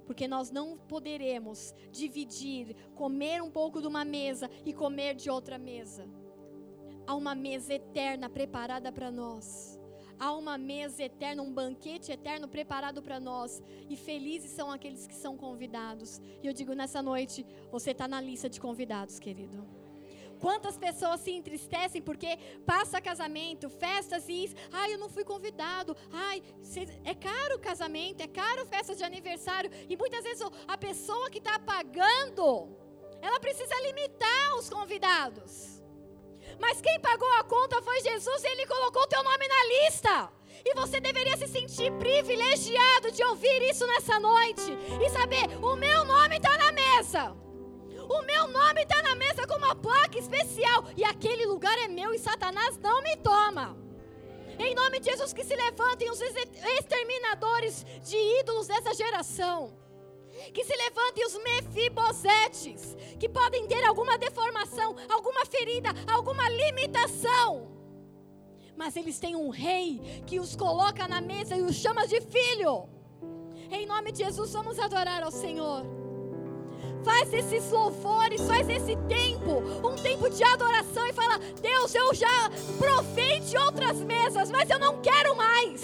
Porque 0.05 0.27
nós 0.27 0.49
não 0.49 0.77
poderemos 0.77 1.73
dividir, 1.91 2.75
comer 2.95 3.43
um 3.43 3.51
pouco 3.51 3.79
de 3.79 3.87
uma 3.87 4.03
mesa 4.03 4.49
e 4.65 4.73
comer 4.73 5.13
de 5.13 5.29
outra 5.29 5.59
mesa. 5.59 6.09
Há 7.09 7.15
uma 7.15 7.33
mesa 7.33 7.73
eterna 7.73 8.29
preparada 8.29 8.91
para 8.91 9.09
nós. 9.09 9.79
Há 10.19 10.31
uma 10.31 10.59
mesa 10.59 11.01
eterna, 11.01 11.41
um 11.41 11.51
banquete 11.51 12.11
eterno 12.11 12.47
preparado 12.47 13.01
para 13.01 13.19
nós. 13.19 13.63
E 13.89 13.95
felizes 13.95 14.51
são 14.51 14.69
aqueles 14.69 15.07
que 15.07 15.15
são 15.15 15.35
convidados. 15.35 16.21
E 16.43 16.45
eu 16.45 16.53
digo 16.53 16.73
nessa 16.73 17.01
noite, 17.01 17.43
você 17.71 17.89
está 17.93 18.07
na 18.07 18.21
lista 18.21 18.47
de 18.47 18.61
convidados, 18.61 19.17
querido. 19.17 19.67
Quantas 20.39 20.77
pessoas 20.77 21.21
se 21.21 21.31
entristecem 21.31 21.99
porque 21.99 22.37
passa 22.63 23.01
casamento, 23.01 23.71
festas 23.71 24.29
e 24.29 24.43
isso. 24.43 24.55
Ai, 24.71 24.93
eu 24.93 24.99
não 24.99 25.09
fui 25.09 25.23
convidado. 25.23 25.97
Ai, 26.11 26.43
é 27.03 27.15
caro 27.15 27.55
o 27.55 27.59
casamento, 27.59 28.21
é 28.21 28.27
caro 28.27 28.67
festas 28.67 28.99
de 28.99 29.03
aniversário. 29.03 29.71
E 29.89 29.97
muitas 29.97 30.23
vezes 30.23 30.47
a 30.67 30.77
pessoa 30.77 31.31
que 31.31 31.39
está 31.39 31.57
pagando, 31.57 32.69
ela 33.19 33.39
precisa 33.39 33.73
limitar 33.87 34.55
os 34.59 34.69
convidados. 34.69 35.78
Mas 36.59 36.81
quem 36.81 36.99
pagou 36.99 37.31
a 37.33 37.43
conta 37.43 37.81
foi 37.81 38.01
Jesus 38.01 38.43
e 38.43 38.47
ele 38.47 38.65
colocou 38.67 39.07
teu 39.07 39.23
nome 39.23 39.47
na 39.47 39.63
lista. 39.65 40.29
E 40.65 40.75
você 40.75 40.99
deveria 40.99 41.37
se 41.37 41.47
sentir 41.47 41.91
privilegiado 41.93 43.11
de 43.11 43.23
ouvir 43.23 43.61
isso 43.63 43.87
nessa 43.87 44.19
noite 44.19 44.77
e 45.03 45.09
saber: 45.09 45.45
o 45.63 45.75
meu 45.75 46.03
nome 46.03 46.35
está 46.37 46.57
na 46.57 46.71
mesa. 46.71 47.35
O 48.09 48.21
meu 48.23 48.47
nome 48.47 48.81
está 48.81 49.01
na 49.03 49.15
mesa 49.15 49.45
com 49.47 49.55
uma 49.55 49.75
placa 49.75 50.17
especial. 50.17 50.85
E 50.97 51.03
aquele 51.03 51.45
lugar 51.45 51.77
é 51.77 51.87
meu 51.87 52.13
e 52.13 52.19
Satanás 52.19 52.77
não 52.77 53.01
me 53.01 53.15
toma. 53.17 53.77
Em 54.57 54.75
nome 54.75 54.99
de 54.99 55.09
Jesus, 55.11 55.31
que 55.31 55.45
se 55.45 55.55
levantem 55.55 56.09
os 56.09 56.19
exterminadores 56.19 57.85
de 58.03 58.17
ídolos 58.41 58.67
dessa 58.67 58.93
geração 58.93 59.73
que 60.53 60.63
se 60.63 60.75
levantem 60.75 61.25
os 61.25 61.37
mefibosetes, 61.43 62.95
que 63.19 63.29
podem 63.29 63.67
ter 63.67 63.83
alguma 63.85 64.17
deformação, 64.17 64.95
alguma 65.09 65.45
ferida, 65.45 65.89
alguma 66.11 66.47
limitação. 66.49 67.67
Mas 68.75 68.95
eles 68.95 69.19
têm 69.19 69.35
um 69.35 69.49
rei 69.49 70.23
que 70.25 70.39
os 70.39 70.55
coloca 70.55 71.07
na 71.07 71.19
mesa 71.19 71.55
e 71.55 71.61
os 71.61 71.75
chama 71.75 72.07
de 72.07 72.21
filho. 72.21 72.87
Em 73.71 73.85
nome 73.85 74.11
de 74.11 74.23
Jesus, 74.23 74.53
vamos 74.53 74.79
adorar 74.79 75.21
ao 75.21 75.31
Senhor. 75.31 76.08
Faz 77.03 77.33
esses 77.33 77.71
louvores, 77.71 78.41
faz 78.41 78.67
esse 78.67 78.95
tempo, 79.07 79.63
um 79.83 79.95
tempo 79.95 80.29
de 80.29 80.43
adoração 80.43 81.07
e 81.07 81.13
fala: 81.13 81.39
Deus, 81.61 81.95
eu 81.95 82.13
já 82.13 82.51
provei 82.77 83.39
de 83.39 83.57
outras 83.57 83.97
mesas, 83.99 84.51
mas 84.51 84.69
eu 84.69 84.79
não 84.79 84.97
quero 84.97 85.35
mais. 85.35 85.81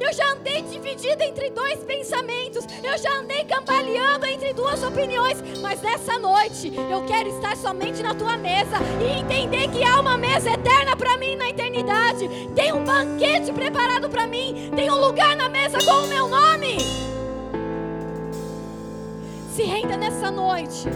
Eu 0.00 0.12
já 0.12 0.32
andei 0.32 0.62
dividido 0.62 1.22
entre 1.22 1.50
dois 1.50 1.80
pensamentos, 1.80 2.64
eu 2.84 2.96
já 2.98 3.18
andei 3.18 3.44
cambaleando 3.44 4.26
entre 4.26 4.52
duas 4.52 4.82
opiniões, 4.82 5.42
mas 5.60 5.82
nessa 5.82 6.18
noite 6.18 6.72
eu 6.90 7.04
quero 7.06 7.28
estar 7.30 7.56
somente 7.56 8.02
na 8.02 8.14
tua 8.14 8.36
mesa 8.36 8.76
e 9.00 9.20
entender 9.20 9.68
que 9.70 9.82
há 9.82 10.00
uma 10.00 10.16
mesa 10.16 10.50
eterna 10.50 10.94
para 10.96 11.16
mim 11.16 11.34
na 11.34 11.50
eternidade. 11.50 12.28
Tem 12.54 12.72
um 12.72 12.84
banquete 12.84 13.52
preparado 13.52 14.08
para 14.08 14.26
mim, 14.26 14.70
tem 14.76 14.90
um 14.90 15.00
lugar 15.00 15.34
na 15.34 15.48
mesa 15.48 15.78
com 15.84 16.04
o 16.04 16.06
meu 16.06 16.28
nome 16.28 17.17
se 19.58 19.64
renda 19.64 19.96
nessa 19.96 20.30
noite. 20.30 20.88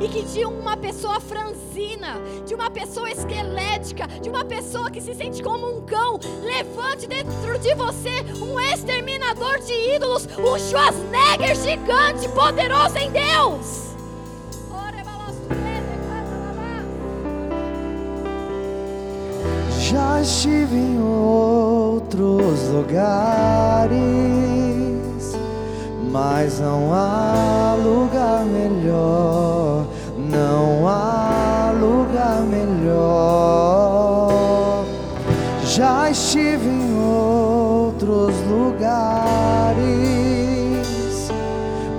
E 0.00 0.08
que 0.08 0.22
de 0.22 0.46
uma 0.46 0.74
pessoa 0.74 1.20
franzina, 1.20 2.18
de 2.46 2.54
uma 2.54 2.70
pessoa 2.70 3.10
esquelética, 3.10 4.06
de 4.22 4.30
uma 4.30 4.42
pessoa 4.42 4.90
que 4.90 5.02
se 5.02 5.14
sente 5.14 5.42
como 5.42 5.66
um 5.76 5.82
cão, 5.82 6.18
levante 6.42 7.06
dentro 7.06 7.58
de 7.58 7.74
você 7.74 8.24
um 8.42 8.58
exterminador 8.58 9.58
de 9.60 9.96
ídolos, 9.96 10.26
um 10.38 10.58
Schwarzenegger 10.58 11.54
gigante, 11.56 12.26
poderoso 12.30 12.96
em 12.96 13.10
Deus. 13.10 13.84
Já 19.90 20.22
estive 20.22 20.74
em 20.74 21.02
outro 21.02 21.74
outros 22.14 22.68
lugares, 22.68 23.94
mas 26.14 26.60
não 26.60 26.94
há 26.94 27.74
lugar 27.74 28.44
melhor, 28.44 29.84
não 30.16 30.86
há 30.86 31.72
lugar 31.76 32.40
melhor. 32.42 33.64
Já 35.64 36.08
estive 36.08 36.68
em 36.68 36.96
outros 37.00 38.32
lugares, 38.48 39.74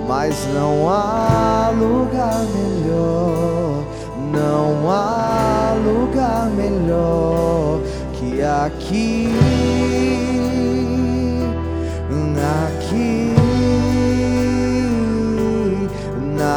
mas 0.08 0.34
não 0.54 0.88
há 0.88 1.70
lugar 1.78 2.42
melhor, 2.54 3.84
não 4.32 4.90
há 4.90 5.74
lugar 5.84 6.48
melhor 6.56 7.80
que 8.14 8.40
aqui, 8.40 9.28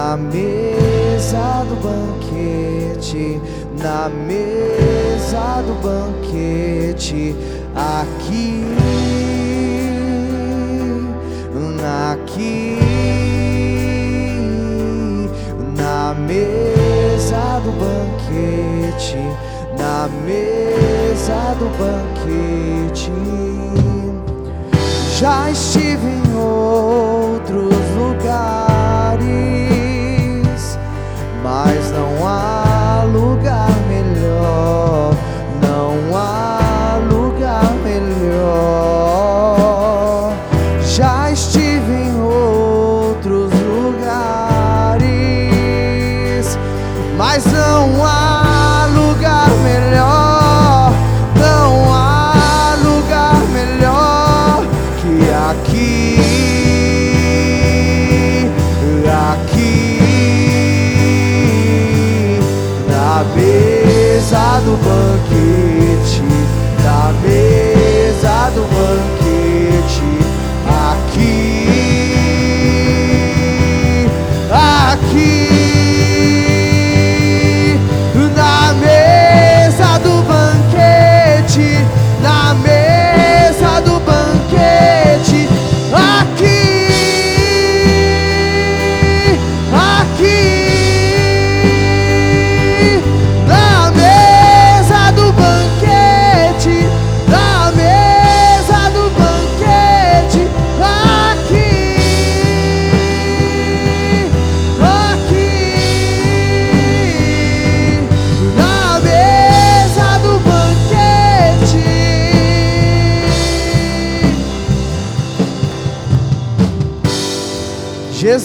na 0.09 0.17
mesa 0.17 1.63
do 1.69 1.75
banquete, 1.75 3.39
na 3.79 4.09
mesa 4.09 5.61
do 5.61 5.75
banquete, 5.83 7.35
aqui, 7.75 8.63
aqui, 12.11 12.79
na 15.77 16.15
mesa 16.15 17.61
do 17.63 17.71
banquete, 17.73 19.23
na 19.77 20.09
mesa 20.25 21.53
do 21.59 21.69
banquete. 21.77 23.13
Já 25.19 25.51
estive 25.51 26.07
em 26.07 26.35
outros 26.35 27.75
lugares, 27.95 28.68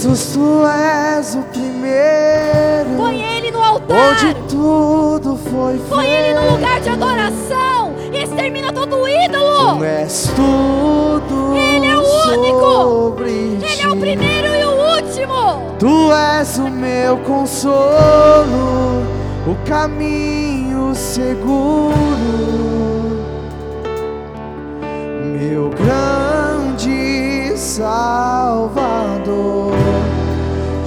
Jesus, 0.04 0.34
tu 0.34 0.66
és 0.66 1.34
o 1.34 1.42
primeiro, 1.44 2.90
Põe 2.98 3.22
ele 3.22 3.50
no 3.50 3.62
altar. 3.62 3.96
onde 4.10 4.34
tudo 4.50 5.38
foi 5.50 5.78
feito. 5.78 5.88
Põe 5.88 6.06
ele 6.06 6.40
no 6.40 6.50
lugar 6.52 6.78
de 6.78 6.90
adoração. 6.90 7.94
E 8.12 8.18
extermina 8.18 8.70
todo 8.70 8.96
o 8.96 9.08
ídolo. 9.08 9.78
Tu 9.78 9.84
és 9.84 10.30
tudo 10.36 11.54
Ele 11.56 11.86
é 11.86 11.96
o 11.96 12.02
único. 12.02 13.14
Ele 13.24 13.82
é 13.82 13.88
o 13.88 13.96
primeiro 13.96 14.48
e 14.54 14.64
o 14.64 14.96
último. 14.96 15.72
Tu 15.78 16.12
és 16.12 16.58
o 16.58 16.68
meu 16.68 17.16
consolo, 17.18 19.04
o 19.46 19.54
caminho 19.66 20.94
seguro, 20.94 21.94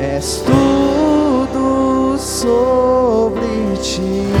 És 0.00 0.40
tudo 0.40 2.16
sobre 2.16 3.76
ti. 3.82 4.32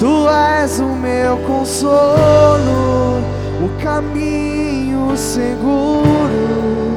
Tu 0.00 0.28
és 0.30 0.80
o 0.80 0.86
meu 0.86 1.36
consolo, 1.46 3.20
o 3.62 3.68
caminho 3.82 5.14
seguro, 5.18 6.96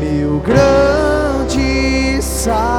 meu 0.00 0.40
grande 0.40 2.22
Salvador. 2.22 2.77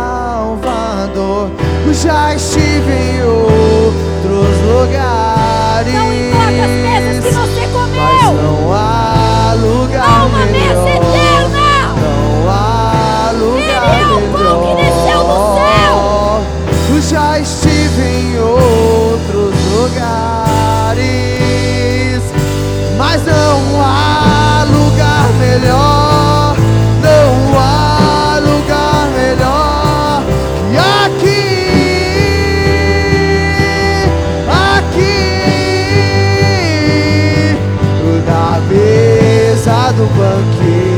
Já 1.91 2.34
estive 2.36 2.91
em 2.94 3.22
outros 3.24 4.61
lugares, 4.64 5.94
Não 5.94 6.14
importa 6.14 6.64
as 6.64 6.70
mesas 6.70 7.26
que 7.26 7.32
você 7.32 7.68
mas 7.68 7.72
comeu. 7.72 8.34
não 8.41 8.74
há 8.74 9.53
lugar 9.60 10.06
Há 10.07 10.26
uma 10.26 10.45
mesa 10.45 10.76
melhor. 10.76 10.95
eterna. 10.95 11.95
Não 11.98 12.49
há 12.49 13.32
lugar 13.34 13.84
Ele 13.95 14.02
é 14.02 14.16
o 14.16 14.22
pão 14.32 14.56
que 14.61 14.74
desceu 14.82 15.22
do. 15.24 15.40
Eu 16.95 17.02
já 17.02 17.40
estive 17.40 18.02
em 18.02 18.40
outros 18.40 19.56
lugares, 19.74 21.02
mas 22.98 23.22
não 23.26 23.82
há 23.82 24.66
lugar 24.70 25.28
melhor. 25.40 25.98
Mesa 40.41 40.89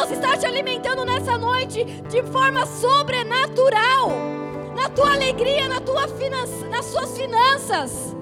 Deus 0.00 0.12
está 0.12 0.34
te 0.34 0.46
alimentando 0.46 1.04
nessa 1.04 1.36
noite 1.36 1.84
de 1.84 2.22
forma 2.22 2.64
sobrenatural 2.64 4.08
na 4.74 4.88
tua 4.88 5.12
alegria, 5.12 5.68
na 5.68 5.78
tua 5.78 6.08
finança, 6.08 6.66
nas 6.68 6.86
suas 6.86 7.18
finanças. 7.18 8.16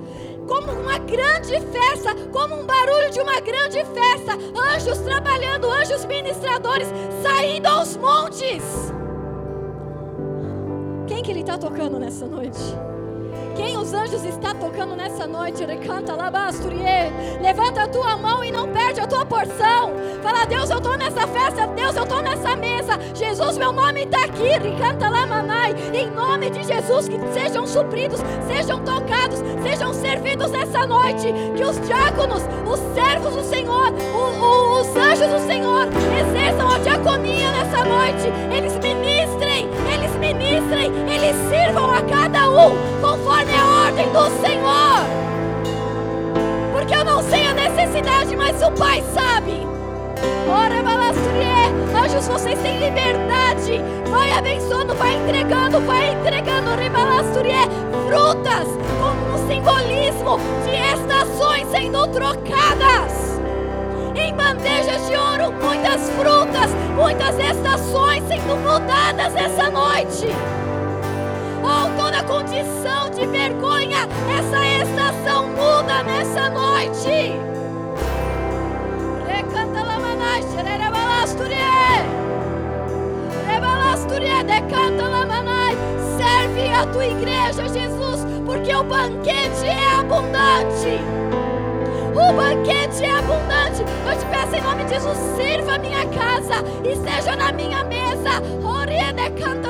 Como 0.49 0.73
uma 0.73 0.99
grande 0.99 1.53
festa, 1.61 2.17
como 2.33 2.57
um 2.57 2.67
barulho 2.67 3.13
de 3.13 3.21
uma 3.21 3.39
grande 3.39 3.85
festa. 3.85 4.37
Anjos 4.75 4.99
trabalhando, 4.99 5.71
anjos 5.71 6.05
ministradores 6.05 6.89
saindo 7.23 7.67
aos 7.67 7.97
montes. 7.97 8.93
Quem 11.07 11.23
que 11.23 11.31
ele 11.31 11.41
está 11.41 11.57
tocando 11.57 11.97
nessa 12.01 12.27
noite? 12.27 12.59
Quem 13.55 13.77
os 13.77 13.93
anjos 13.93 14.25
está 14.25 14.53
tocando 14.53 14.97
nessa 14.97 15.29
noite? 15.29 15.65
Recanta 15.65 16.17
labasturie. 16.17 16.81
Levanta 17.41 17.83
a 17.83 17.89
tua 17.89 18.17
mão 18.17 18.45
e 18.45 18.51
não 18.51 18.69
perde 18.73 19.01
a 19.01 19.07
tua 19.07 19.25
porção. 19.25 19.93
Deus, 20.49 20.71
eu 20.71 20.79
estou 20.79 20.97
nessa 20.97 21.27
festa. 21.27 21.67
Deus, 21.69 21.95
eu 21.95 22.03
estou 22.05 22.23
nessa 22.23 22.57
mesa. 22.57 22.99
Jesus, 23.15 23.59
meu 23.59 23.71
nome 23.71 24.05
está 24.05 24.25
aqui. 24.25 24.49
Recanta 24.49 25.09
lamanai. 25.09 25.75
Em 25.93 26.11
nome 26.11 26.51
de 26.51 26.65
Jesus, 26.65 27.09
que 27.09 27.19
sejam 27.33 27.67
supridos, 27.67 28.21
sejam 28.47 28.81
tocados, 28.81 29.41
sejam 29.63 29.93
servidos 29.93 30.51
nessa 30.51 30.87
noite. 30.87 31.33
Que 31.55 31.63
os 31.63 31.79
diáconos, 31.87 32.43
os 32.67 32.81
servos 32.95 33.35
do 33.35 33.45
Senhor, 33.45 33.93
o, 33.93 34.45
o, 34.45 34.81
os 34.81 34.97
anjos 34.97 35.29
do 35.29 35.47
Senhor 35.47 35.87
exerçam 36.19 36.71
a 36.71 36.79
diaconia 36.79 37.51
nessa 37.51 37.85
noite. 37.85 38.29
Eles 38.57 38.73
ministrem, 38.79 39.69
eles 39.93 40.17
ministrem, 40.17 40.93
eles 41.13 41.37
sirvam 41.51 41.91
a 41.91 42.01
cada 42.03 42.49
um 42.49 42.71
conforme 43.03 43.53
a 43.55 43.85
ordem 43.87 44.07
do 44.13 44.31
Senhor. 44.41 45.29
Porque 46.73 46.95
eu 46.95 47.05
não 47.05 47.23
sei 47.23 47.45
a 47.45 47.53
necessidade, 47.53 48.35
mas 48.35 48.63
o 48.63 48.71
Pai 48.73 49.03
sabe. 49.13 49.78
Ora, 50.51 50.83
balastrie, 50.83 51.69
anjos, 51.95 52.27
vocês 52.27 52.59
têm 52.61 52.79
liberdade. 52.79 53.83
Vai 54.11 54.33
abençoando, 54.33 54.95
vai 54.95 55.15
entregando, 55.15 55.79
vai 55.81 56.13
entregando, 56.13 56.71
rebalastrie, 56.75 57.53
frutas, 58.07 58.67
como 58.99 59.35
um 59.35 59.47
simbolismo 59.47 60.39
de 60.65 60.75
estações 60.95 61.69
sendo 61.71 62.07
trocadas. 62.09 63.39
Em 64.15 64.35
bandejas 64.35 65.07
de 65.07 65.15
ouro, 65.15 65.53
muitas 65.63 66.09
frutas, 66.11 66.71
muitas 66.97 67.39
estações 67.39 68.25
sendo 68.27 68.57
mudadas 68.57 69.37
essa 69.37 69.69
noite. 69.69 70.29
Oh, 71.63 72.03
toda 72.03 72.23
condição 72.23 73.11
de 73.11 73.27
vergonha, 73.27 74.09
essa 74.39 74.67
estação 74.67 75.49
muda 75.49 76.03
nessa 76.05 76.49
noite. 76.49 77.58
Decanta 84.49 85.09
lamanai. 85.09 85.77
Serve 86.17 86.73
a 86.73 86.87
tua 86.87 87.07
igreja, 87.07 87.69
Jesus, 87.69 88.27
porque 88.45 88.75
o 88.75 88.83
banquete 88.83 89.67
é 89.67 89.95
abundante. 89.99 91.01
O 92.15 92.33
banquete 92.33 93.05
é 93.05 93.11
abundante. 93.11 93.83
Eu 94.07 94.19
te 94.19 94.27
peço 94.27 94.57
em 94.57 94.63
nome 94.63 94.85
de 94.85 94.95
Jesus, 94.95 95.19
sirva 95.37 95.75
a 95.75 95.79
minha 95.79 96.05
casa 96.07 96.65
e 96.85 96.93
esteja 96.93 97.37
na 97.37 97.53
minha 97.53 97.85
mesa. 97.85 98.43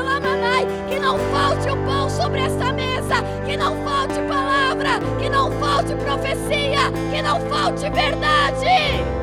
Lamanai. 0.03 0.66
Que 0.89 0.99
não 0.99 1.19
falte 1.19 1.69
o 1.69 1.77
pão 1.85 2.09
sobre 2.09 2.40
esta 2.40 2.73
mesa. 2.73 3.23
Que 3.45 3.57
não 3.57 3.77
falte 3.85 4.20
palavra. 4.23 4.99
Que 5.20 5.28
não 5.28 5.51
falte 5.53 5.95
profecia. 5.97 6.90
Que 7.11 7.23
não 7.23 7.40
falte 7.43 7.89
verdade. 7.90 9.18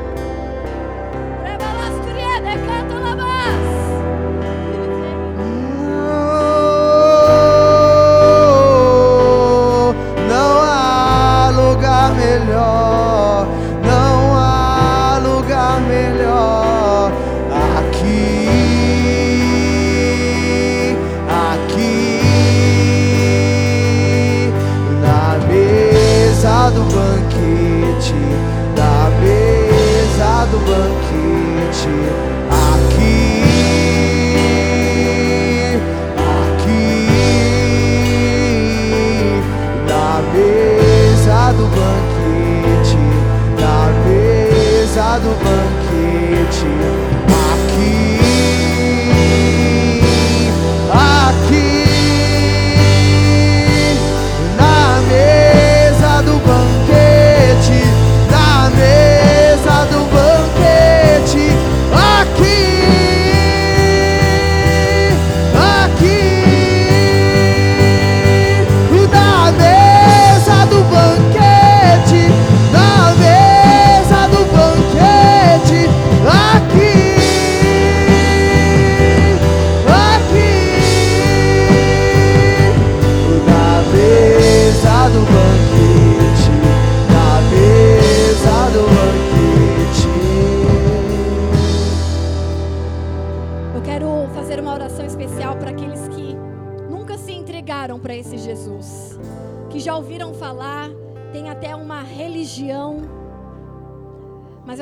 Rebalasturiene 2.46 2.66
canta 2.66 2.98
lamas. 3.00 3.75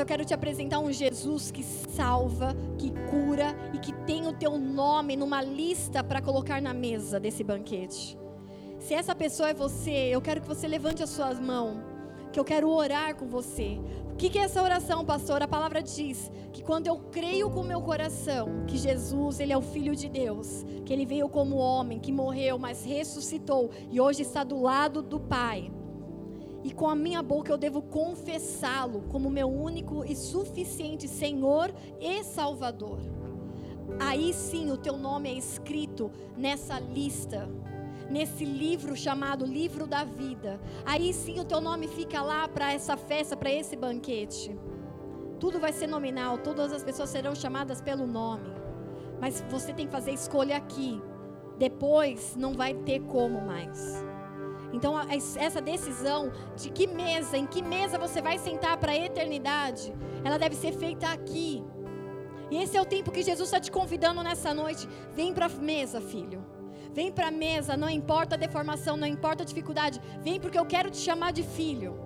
Eu 0.05 0.07
quero 0.07 0.23
te 0.23 0.35
apresentar 0.35 0.77
um 0.77 0.91
Jesus 0.91 1.49
que 1.49 1.63
salva, 1.63 2.55
que 2.77 2.91
cura 3.09 3.55
e 3.73 3.79
que 3.79 3.91
tem 3.91 4.27
o 4.27 4.33
teu 4.33 4.55
nome 4.55 5.15
numa 5.15 5.41
lista 5.41 6.03
para 6.03 6.21
colocar 6.21 6.61
na 6.61 6.75
mesa 6.75 7.19
desse 7.19 7.43
banquete. 7.43 8.15
Se 8.77 8.93
essa 8.93 9.15
pessoa 9.15 9.49
é 9.49 9.53
você, 9.55 10.09
eu 10.11 10.21
quero 10.21 10.41
que 10.41 10.47
você 10.47 10.67
levante 10.67 11.01
as 11.01 11.09
suas 11.09 11.39
mãos, 11.39 11.79
que 12.31 12.39
eu 12.39 12.43
quero 12.43 12.69
orar 12.69 13.15
com 13.15 13.25
você. 13.27 13.79
O 14.11 14.15
que, 14.15 14.37
é 14.37 14.43
essa 14.43 14.61
oração, 14.61 15.03
pastor? 15.03 15.41
A 15.41 15.47
palavra 15.47 15.81
diz 15.81 16.31
que 16.53 16.61
quando 16.61 16.85
eu 16.85 16.97
creio 17.11 17.49
com 17.49 17.61
o 17.61 17.67
meu 17.67 17.81
coração 17.81 18.63
que 18.67 18.77
Jesus, 18.77 19.39
ele 19.39 19.53
é 19.53 19.57
o 19.57 19.61
filho 19.61 19.95
de 19.95 20.07
Deus, 20.07 20.63
que 20.85 20.93
ele 20.93 21.07
veio 21.07 21.27
como 21.27 21.55
homem, 21.55 21.99
que 21.99 22.11
morreu, 22.11 22.59
mas 22.59 22.85
ressuscitou 22.85 23.71
e 23.89 23.99
hoje 23.99 24.21
está 24.21 24.43
do 24.43 24.61
lado 24.61 25.01
do 25.01 25.19
Pai. 25.19 25.71
E 26.65 26.71
com 26.71 26.89
a 26.89 26.95
minha 26.95 27.21
boca 27.21 27.51
eu 27.51 27.59
devo 27.59 27.79
confessá-lo 27.79 29.03
como 29.09 29.29
meu 29.29 29.47
único 29.47 30.03
e 30.03 30.15
suficiente 30.15 31.07
Senhor 31.07 31.71
e 32.01 32.23
Salvador. 32.23 32.97
aí 33.99 34.33
sim 34.33 34.71
o 34.71 34.77
teu 34.77 34.97
nome 34.97 35.29
é 35.29 35.33
escrito 35.33 36.11
nessa 36.35 36.79
lista, 36.79 37.47
nesse 38.09 38.43
livro 38.43 38.95
chamado 38.95 39.45
Livro 39.45 39.85
da 39.85 40.03
Vida. 40.03 40.59
Aí 40.83 41.13
sim 41.13 41.39
o 41.39 41.45
teu 41.45 41.61
nome 41.61 41.87
fica 41.87 42.19
lá 42.23 42.47
para 42.47 42.73
essa 42.73 42.97
festa, 42.97 43.37
para 43.37 43.53
esse 43.53 43.75
banquete. 43.75 44.57
Tudo 45.39 45.59
vai 45.59 45.71
ser 45.71 45.85
nominal, 45.85 46.39
todas 46.39 46.73
as 46.73 46.83
pessoas 46.83 47.11
serão 47.11 47.35
chamadas 47.35 47.79
pelo 47.79 48.07
nome. 48.07 48.49
Mas 49.21 49.39
você 49.51 49.71
tem 49.71 49.85
que 49.85 49.91
fazer 49.91 50.13
escolha 50.13 50.57
aqui. 50.57 50.99
Depois 51.59 52.35
não 52.35 52.55
vai 52.55 52.73
ter 52.73 53.01
como 53.01 53.39
mais. 53.39 54.03
Então, 54.73 54.93
essa 55.09 55.61
decisão 55.61 56.31
de 56.55 56.69
que 56.69 56.87
mesa, 56.87 57.37
em 57.37 57.45
que 57.45 57.61
mesa 57.61 57.97
você 57.97 58.21
vai 58.21 58.37
sentar 58.37 58.77
para 58.77 58.91
a 58.91 58.97
eternidade, 58.97 59.93
ela 60.23 60.37
deve 60.37 60.55
ser 60.55 60.73
feita 60.73 61.07
aqui. 61.07 61.63
E 62.51 62.57
esse 62.57 62.77
é 62.77 62.81
o 62.81 62.85
tempo 62.85 63.11
que 63.11 63.23
Jesus 63.23 63.47
está 63.47 63.59
te 63.59 63.71
convidando 63.71 64.21
nessa 64.21 64.53
noite. 64.53 64.87
Vem 65.13 65.33
para 65.33 65.47
a 65.47 65.49
mesa, 65.49 65.99
filho. 66.01 66.45
Vem 66.93 67.11
para 67.11 67.27
a 67.27 67.31
mesa, 67.31 67.75
não 67.75 67.89
importa 67.89 68.35
a 68.35 68.37
deformação, 68.37 68.95
não 68.95 69.07
importa 69.07 69.43
a 69.43 69.45
dificuldade. 69.45 69.99
Vem 70.21 70.39
porque 70.39 70.57
eu 70.57 70.65
quero 70.65 70.89
te 70.89 70.97
chamar 70.97 71.31
de 71.31 71.43
filho. 71.43 72.04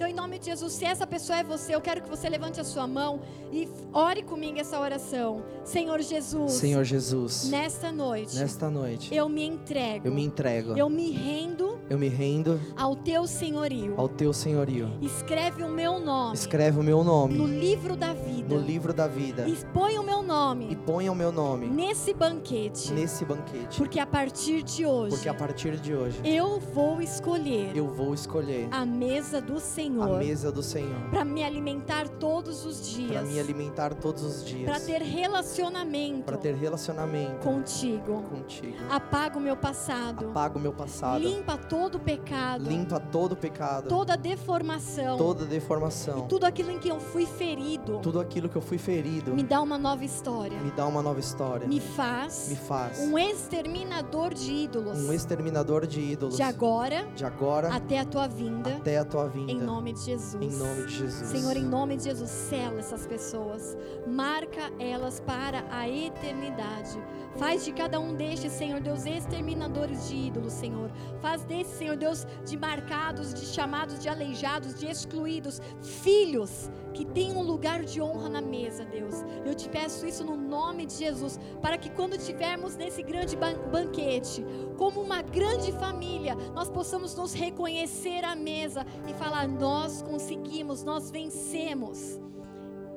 Então, 0.00 0.08
em 0.08 0.14
nome 0.14 0.38
de 0.38 0.46
Jesus, 0.46 0.72
se 0.72 0.86
essa 0.86 1.06
pessoa 1.06 1.40
é 1.40 1.44
você, 1.44 1.74
eu 1.74 1.80
quero 1.82 2.00
que 2.00 2.08
você 2.08 2.26
levante 2.26 2.58
a 2.58 2.64
sua 2.64 2.86
mão 2.86 3.20
e 3.52 3.68
ore 3.92 4.22
comigo 4.22 4.58
essa 4.58 4.80
oração. 4.80 5.42
Senhor 5.62 6.00
Jesus, 6.00 6.52
Senhor 6.52 6.84
Jesus, 6.84 7.50
nesta 7.50 7.92
noite, 7.92 8.34
nesta 8.34 8.70
noite 8.70 9.14
eu 9.14 9.28
me 9.28 9.44
entrego. 9.44 10.08
eu 10.08 10.14
me 10.14 10.24
entrego, 10.24 10.74
Eu 10.74 10.88
me 10.88 11.10
rendo 11.10 11.78
eu 11.90 11.98
me 11.98 12.08
rendo 12.08 12.58
ao 12.78 12.96
teu 12.96 13.26
senhorio. 13.26 13.92
ao 13.98 14.08
teu 14.08 14.32
senhorio. 14.32 14.90
Escreve 15.02 15.62
o 15.62 15.68
meu 15.68 16.00
nome 16.00 16.34
Escreve 16.34 16.80
o 16.80 16.82
meu 16.82 16.98
no 16.98 17.04
nome 17.04 17.36
livro 17.58 17.94
da 17.94 18.14
vida. 18.14 18.54
no 18.54 18.58
livro 18.58 18.94
da 18.94 19.06
vida 19.06 19.46
E 19.46 19.54
põe 19.74 19.98
o 19.98 20.02
meu 20.02 20.22
e 20.22 20.26
nome 20.26 20.76
ponha 20.76 21.12
o 21.12 21.14
meu 21.14 21.30
nome 21.30 21.66
nesse 21.66 22.14
banquete. 22.14 22.90
nesse 22.94 23.22
banquete, 23.26 23.76
Porque 23.76 24.00
a 24.00 24.06
partir 24.06 24.62
de 24.62 24.86
hoje, 24.86 25.14
porque 25.14 25.28
a 25.28 25.34
partir 25.34 25.76
de 25.76 25.94
hoje 25.94 26.18
eu 26.24 26.58
vou 26.58 27.02
escolher 27.02 27.76
eu 27.76 27.86
vou 27.86 28.14
escolher 28.14 28.66
a 28.70 28.86
mesa 28.86 29.42
do 29.42 29.60
a 29.60 29.89
Senhor 29.90 30.18
mesa 30.18 30.52
do 30.52 30.62
Senhor 30.62 31.10
para 31.10 31.24
me 31.24 31.42
alimentar 31.44 32.08
todos 32.08 32.64
os 32.64 32.80
para 32.80 33.20
dias. 33.22 33.28
me 33.28 33.40
alimentar 33.40 33.94
todos 33.94 34.22
os 34.22 34.42
Para 34.42 34.50
dias, 34.78 34.82
ter 34.86 35.02
relacionamento 35.02 36.24
para 36.24 36.36
ter 36.36 36.54
relacionamento 36.54 37.38
contigo. 37.40 38.22
contigo. 38.22 38.76
Apaga 38.90 39.38
o 39.38 39.40
meu 39.40 39.56
passado. 39.56 40.28
Apaga 40.30 40.58
o 40.58 40.60
meu 40.60 40.72
passado, 40.72 41.20
Limpa 41.22 41.56
todo 41.56 41.96
o 41.96 42.00
pecado. 42.00 42.64
limpa 42.68 43.00
todo 43.00 43.32
o 43.32 43.36
pecado, 43.36 43.88
Toda 43.88 44.16
deformação. 44.16 45.16
toda 45.16 45.44
deformação, 45.44 46.26
Tudo 46.28 46.44
aquilo 46.44 46.70
em 46.70 46.78
que 46.78 46.88
eu 46.88 47.00
fui 47.00 47.26
ferido. 47.26 47.98
tudo 48.02 48.20
aquilo 48.20 48.48
que 48.48 48.56
eu 48.56 48.62
fui 48.62 48.78
ferido. 48.78 49.34
Me 49.34 49.42
dá 49.42 49.60
uma 49.60 49.78
nova 49.78 50.04
história. 50.04 50.58
Me 50.60 50.70
dá 50.70 50.86
uma 50.86 51.02
nova 51.02 51.20
história. 51.20 51.66
Me 51.66 51.80
faz 51.80 52.48
Me 52.48 52.56
faz 52.56 52.98
um 53.00 53.18
exterminador 53.18 54.34
de 54.34 54.52
ídolos. 54.52 54.98
um 54.98 55.12
exterminador 55.12 55.86
de 55.86 56.00
ídolos 56.00 56.36
De 56.36 56.42
agora 56.42 57.06
de 57.14 57.24
agora 57.24 57.74
até 57.74 57.98
a 57.98 58.04
tua 58.04 58.26
vinda. 58.28 58.76
até 58.76 58.98
a 58.98 59.04
tua 59.04 59.26
vinda. 59.28 59.52
Em 59.52 59.58
nome 59.60 59.79
de 59.92 60.00
Jesus. 60.00 60.42
Em 60.42 60.58
nome 60.58 60.86
de 60.86 60.96
Jesus. 60.98 61.28
Senhor, 61.28 61.56
em 61.56 61.64
nome 61.64 61.96
de 61.96 62.04
Jesus, 62.04 62.30
sela 62.30 62.78
essas 62.78 63.06
pessoas. 63.06 63.76
Marca 64.06 64.70
elas 64.78 65.18
para 65.20 65.64
a 65.70 65.88
eternidade. 65.88 66.98
Faz 67.36 67.64
de 67.64 67.72
cada 67.72 67.98
um 68.00 68.14
destes, 68.14 68.52
Senhor 68.52 68.80
Deus, 68.80 69.06
exterminadores 69.06 70.08
de 70.08 70.16
ídolos, 70.16 70.52
Senhor. 70.52 70.90
Faz 71.20 71.44
desses, 71.44 71.74
Senhor 71.78 71.96
Deus, 71.96 72.26
de 72.44 72.56
marcados, 72.56 73.32
de 73.32 73.46
chamados, 73.46 74.00
de 74.00 74.08
aleijados, 74.08 74.74
de 74.78 74.86
excluídos, 74.86 75.60
filhos 75.80 76.68
que 76.92 77.04
têm 77.04 77.32
um 77.36 77.42
lugar 77.42 77.84
de 77.84 78.02
honra 78.02 78.28
na 78.28 78.40
mesa, 78.40 78.84
Deus. 78.84 79.14
Eu 79.46 79.54
te 79.54 79.68
peço 79.68 80.04
isso 80.06 80.24
no 80.24 80.36
nome 80.36 80.86
de 80.86 80.94
Jesus, 80.94 81.38
para 81.62 81.78
que 81.78 81.88
quando 81.90 82.16
estivermos 82.16 82.74
nesse 82.76 83.00
grande 83.02 83.36
ban- 83.36 83.54
banquete, 83.70 84.44
como 84.76 85.00
uma 85.00 85.22
grande 85.22 85.70
família, 85.72 86.34
nós 86.52 86.68
possamos 86.68 87.14
nos 87.14 87.32
reconhecer 87.32 88.24
à 88.24 88.34
mesa 88.34 88.84
e 89.06 89.14
falar: 89.14 89.46
nós 89.70 90.02
conseguimos, 90.02 90.82
nós 90.82 91.12
vencemos. 91.12 92.20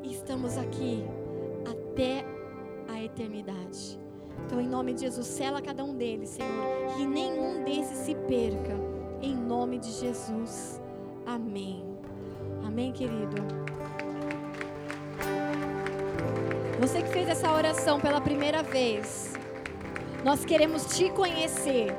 Estamos 0.03 0.57
aqui 0.57 1.03
até 1.69 2.25
a 2.91 2.99
eternidade. 2.99 3.99
Então, 4.43 4.59
em 4.59 4.67
nome 4.67 4.93
de 4.95 5.01
Jesus, 5.01 5.27
sela 5.27 5.61
cada 5.61 5.83
um 5.83 5.95
deles, 5.95 6.29
Senhor, 6.29 6.49
que 6.95 7.05
nenhum 7.05 7.63
desses 7.63 7.99
se 7.99 8.15
perca. 8.15 8.75
Em 9.21 9.35
nome 9.35 9.77
de 9.77 9.91
Jesus. 9.91 10.81
Amém. 11.27 11.85
Amém, 12.65 12.91
querido. 12.91 13.35
Você 16.81 17.03
que 17.03 17.09
fez 17.09 17.29
essa 17.29 17.53
oração 17.53 17.99
pela 17.99 18.19
primeira 18.19 18.63
vez, 18.63 19.33
nós 20.25 20.43
queremos 20.43 20.87
te 20.97 21.11
conhecer. 21.11 21.95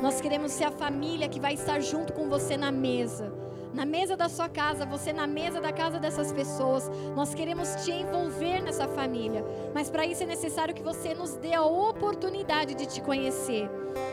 Nós 0.00 0.20
queremos 0.20 0.52
ser 0.52 0.66
a 0.66 0.70
família 0.70 1.28
que 1.28 1.40
vai 1.40 1.54
estar 1.54 1.80
junto 1.80 2.12
com 2.12 2.28
você 2.28 2.56
na 2.56 2.70
mesa. 2.70 3.47
Na 3.72 3.84
mesa 3.84 4.16
da 4.16 4.28
sua 4.28 4.48
casa, 4.48 4.86
você 4.86 5.12
na 5.12 5.26
mesa 5.26 5.60
da 5.60 5.72
casa 5.72 5.98
dessas 5.98 6.32
pessoas. 6.32 6.90
Nós 7.14 7.34
queremos 7.34 7.68
te 7.84 7.92
envolver 7.92 8.62
nessa 8.62 8.88
família. 8.88 9.44
Mas 9.74 9.90
para 9.90 10.06
isso 10.06 10.22
é 10.22 10.26
necessário 10.26 10.74
que 10.74 10.82
você 10.82 11.14
nos 11.14 11.36
dê 11.36 11.54
a 11.54 11.62
oportunidade 11.62 12.74
de 12.74 12.86
te 12.86 13.00
conhecer. 13.00 13.68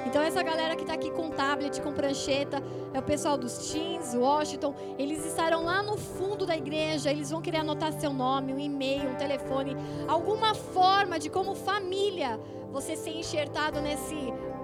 Então, 0.05 0.21
essa 0.21 0.41
galera 0.43 0.75
que 0.75 0.81
está 0.81 0.93
aqui 0.93 1.09
com 1.11 1.29
tablet, 1.29 1.81
com 1.81 1.93
prancheta, 1.93 2.61
é 2.93 2.99
o 2.99 3.03
pessoal 3.03 3.37
dos 3.37 3.71
Teens, 3.71 4.13
Washington. 4.13 4.75
Eles 4.97 5.25
estarão 5.25 5.63
lá 5.63 5.81
no 5.81 5.97
fundo 5.97 6.45
da 6.45 6.55
igreja. 6.55 7.11
Eles 7.11 7.31
vão 7.31 7.41
querer 7.41 7.57
anotar 7.57 7.93
seu 7.93 8.13
nome, 8.13 8.53
um 8.53 8.59
e-mail, 8.59 9.09
um 9.09 9.15
telefone, 9.15 9.75
alguma 10.07 10.53
forma 10.53 11.17
de 11.17 11.29
como 11.29 11.55
família 11.55 12.39
você 12.71 12.95
ser 12.95 13.11
enxertado 13.11 13.79
nesse 13.79 14.15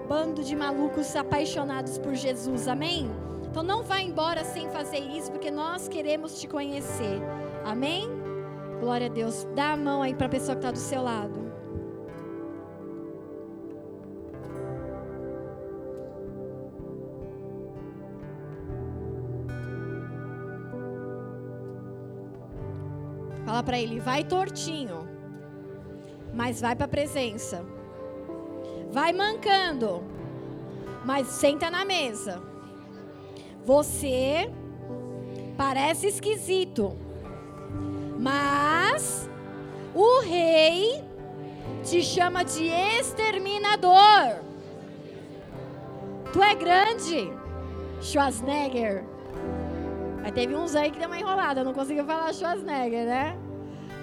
bando 0.06 0.44
de 0.44 0.54
malucos 0.54 1.16
apaixonados 1.16 1.96
por 1.98 2.14
Jesus. 2.14 2.68
Amém? 2.68 3.10
Então 3.52 3.62
não 3.62 3.82
vá 3.82 4.00
embora 4.00 4.44
sem 4.44 4.70
fazer 4.70 5.00
isso, 5.00 5.30
porque 5.30 5.50
nós 5.50 5.86
queremos 5.86 6.40
te 6.40 6.48
conhecer. 6.48 7.20
Amém? 7.62 8.08
Glória 8.80 9.08
a 9.08 9.10
Deus. 9.10 9.46
Dá 9.54 9.72
a 9.72 9.76
mão 9.76 10.00
aí 10.00 10.14
para 10.14 10.24
a 10.24 10.30
pessoa 10.30 10.56
que 10.56 10.60
está 10.60 10.70
do 10.70 10.78
seu 10.78 11.02
lado. 11.02 11.52
Fala 23.44 23.62
para 23.62 23.78
ele, 23.78 24.00
vai 24.00 24.24
tortinho, 24.24 25.06
mas 26.32 26.58
vai 26.58 26.74
para 26.74 26.86
a 26.86 26.88
presença. 26.88 27.62
Vai 28.90 29.12
mancando, 29.12 30.02
mas 31.04 31.26
senta 31.26 31.70
na 31.70 31.84
mesa. 31.84 32.51
Você 33.64 34.50
parece 35.56 36.08
esquisito, 36.08 36.96
mas 38.18 39.28
o 39.94 40.20
rei 40.20 41.04
te 41.84 42.02
chama 42.02 42.44
de 42.44 42.66
exterminador. 42.66 44.42
Tu 46.32 46.42
é 46.42 46.54
grande, 46.54 47.32
Schwarzenegger. 48.00 49.04
Aí 50.24 50.32
teve 50.32 50.54
uns 50.56 50.74
aí 50.74 50.90
que 50.90 50.98
deu 50.98 51.08
uma 51.08 51.18
enrolada, 51.18 51.62
não 51.62 51.74
conseguiu 51.74 52.04
falar 52.04 52.32
Schwarzenegger, 52.32 53.06
né? 53.06 53.38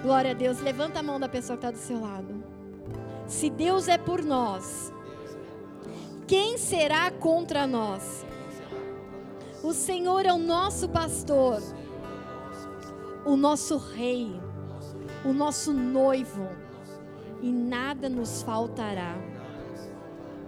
Glória 0.02 0.30
a 0.30 0.34
Deus. 0.34 0.60
Levanta 0.60 1.00
a 1.00 1.02
mão 1.02 1.20
da 1.20 1.28
pessoa 1.28 1.58
que 1.58 1.66
está 1.66 1.70
do 1.70 1.78
seu 1.78 2.00
lado. 2.00 2.42
Se 3.26 3.50
Deus 3.50 3.88
é 3.88 3.98
por 3.98 4.24
nós, 4.24 4.92
quem 6.26 6.56
será 6.56 7.10
contra 7.10 7.66
nós? 7.66 8.24
O 9.62 9.74
Senhor 9.74 10.24
é 10.24 10.32
o 10.32 10.38
nosso 10.38 10.88
pastor, 10.88 11.62
o 13.26 13.36
nosso 13.36 13.76
rei, 13.76 14.40
o 15.22 15.34
nosso 15.34 15.70
noivo, 15.72 16.48
e 17.42 17.52
nada 17.52 18.08
nos 18.08 18.42
faltará. 18.42 19.14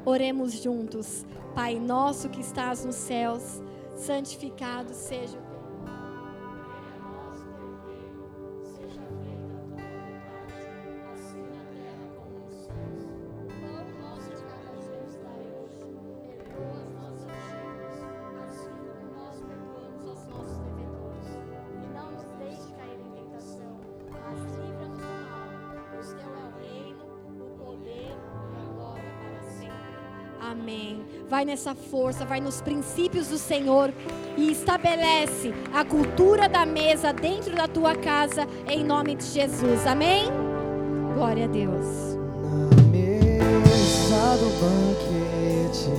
Oremos 0.05 0.53
juntos. 0.53 1.27
Pai 1.55 1.79
nosso 1.79 2.31
que 2.31 2.41
estás 2.41 2.83
nos 2.87 2.95
céus, 2.95 3.61
santificado 3.95 4.95
seja 4.95 5.39
o 5.39 5.52
Vai 31.43 31.47
nessa 31.49 31.75
força, 31.75 32.25
vai 32.25 32.41
nos 32.41 32.61
princípios 32.61 33.27
do 33.27 33.37
Senhor 33.37 33.93
e 34.37 34.53
estabelece 34.53 35.53
a 35.75 35.85
cultura 35.85 36.49
da 36.49 36.65
mesa 36.65 37.13
dentro 37.13 37.53
da 37.57 37.67
tua 37.67 37.97
casa, 37.97 38.47
em 38.69 38.85
nome 38.85 39.17
de 39.17 39.25
Jesus. 39.25 39.85
Amém? 39.85 40.27
Glória 41.15 41.47
a 41.47 41.49
Deus. 41.49 41.85
Na 42.45 42.83
mesa 42.93 44.37
do 44.39 44.51
banquete, 44.63 45.91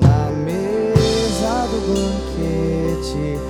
na 0.00 0.30
mesa 0.36 1.66
do 1.66 1.80
banquete, 1.88 3.40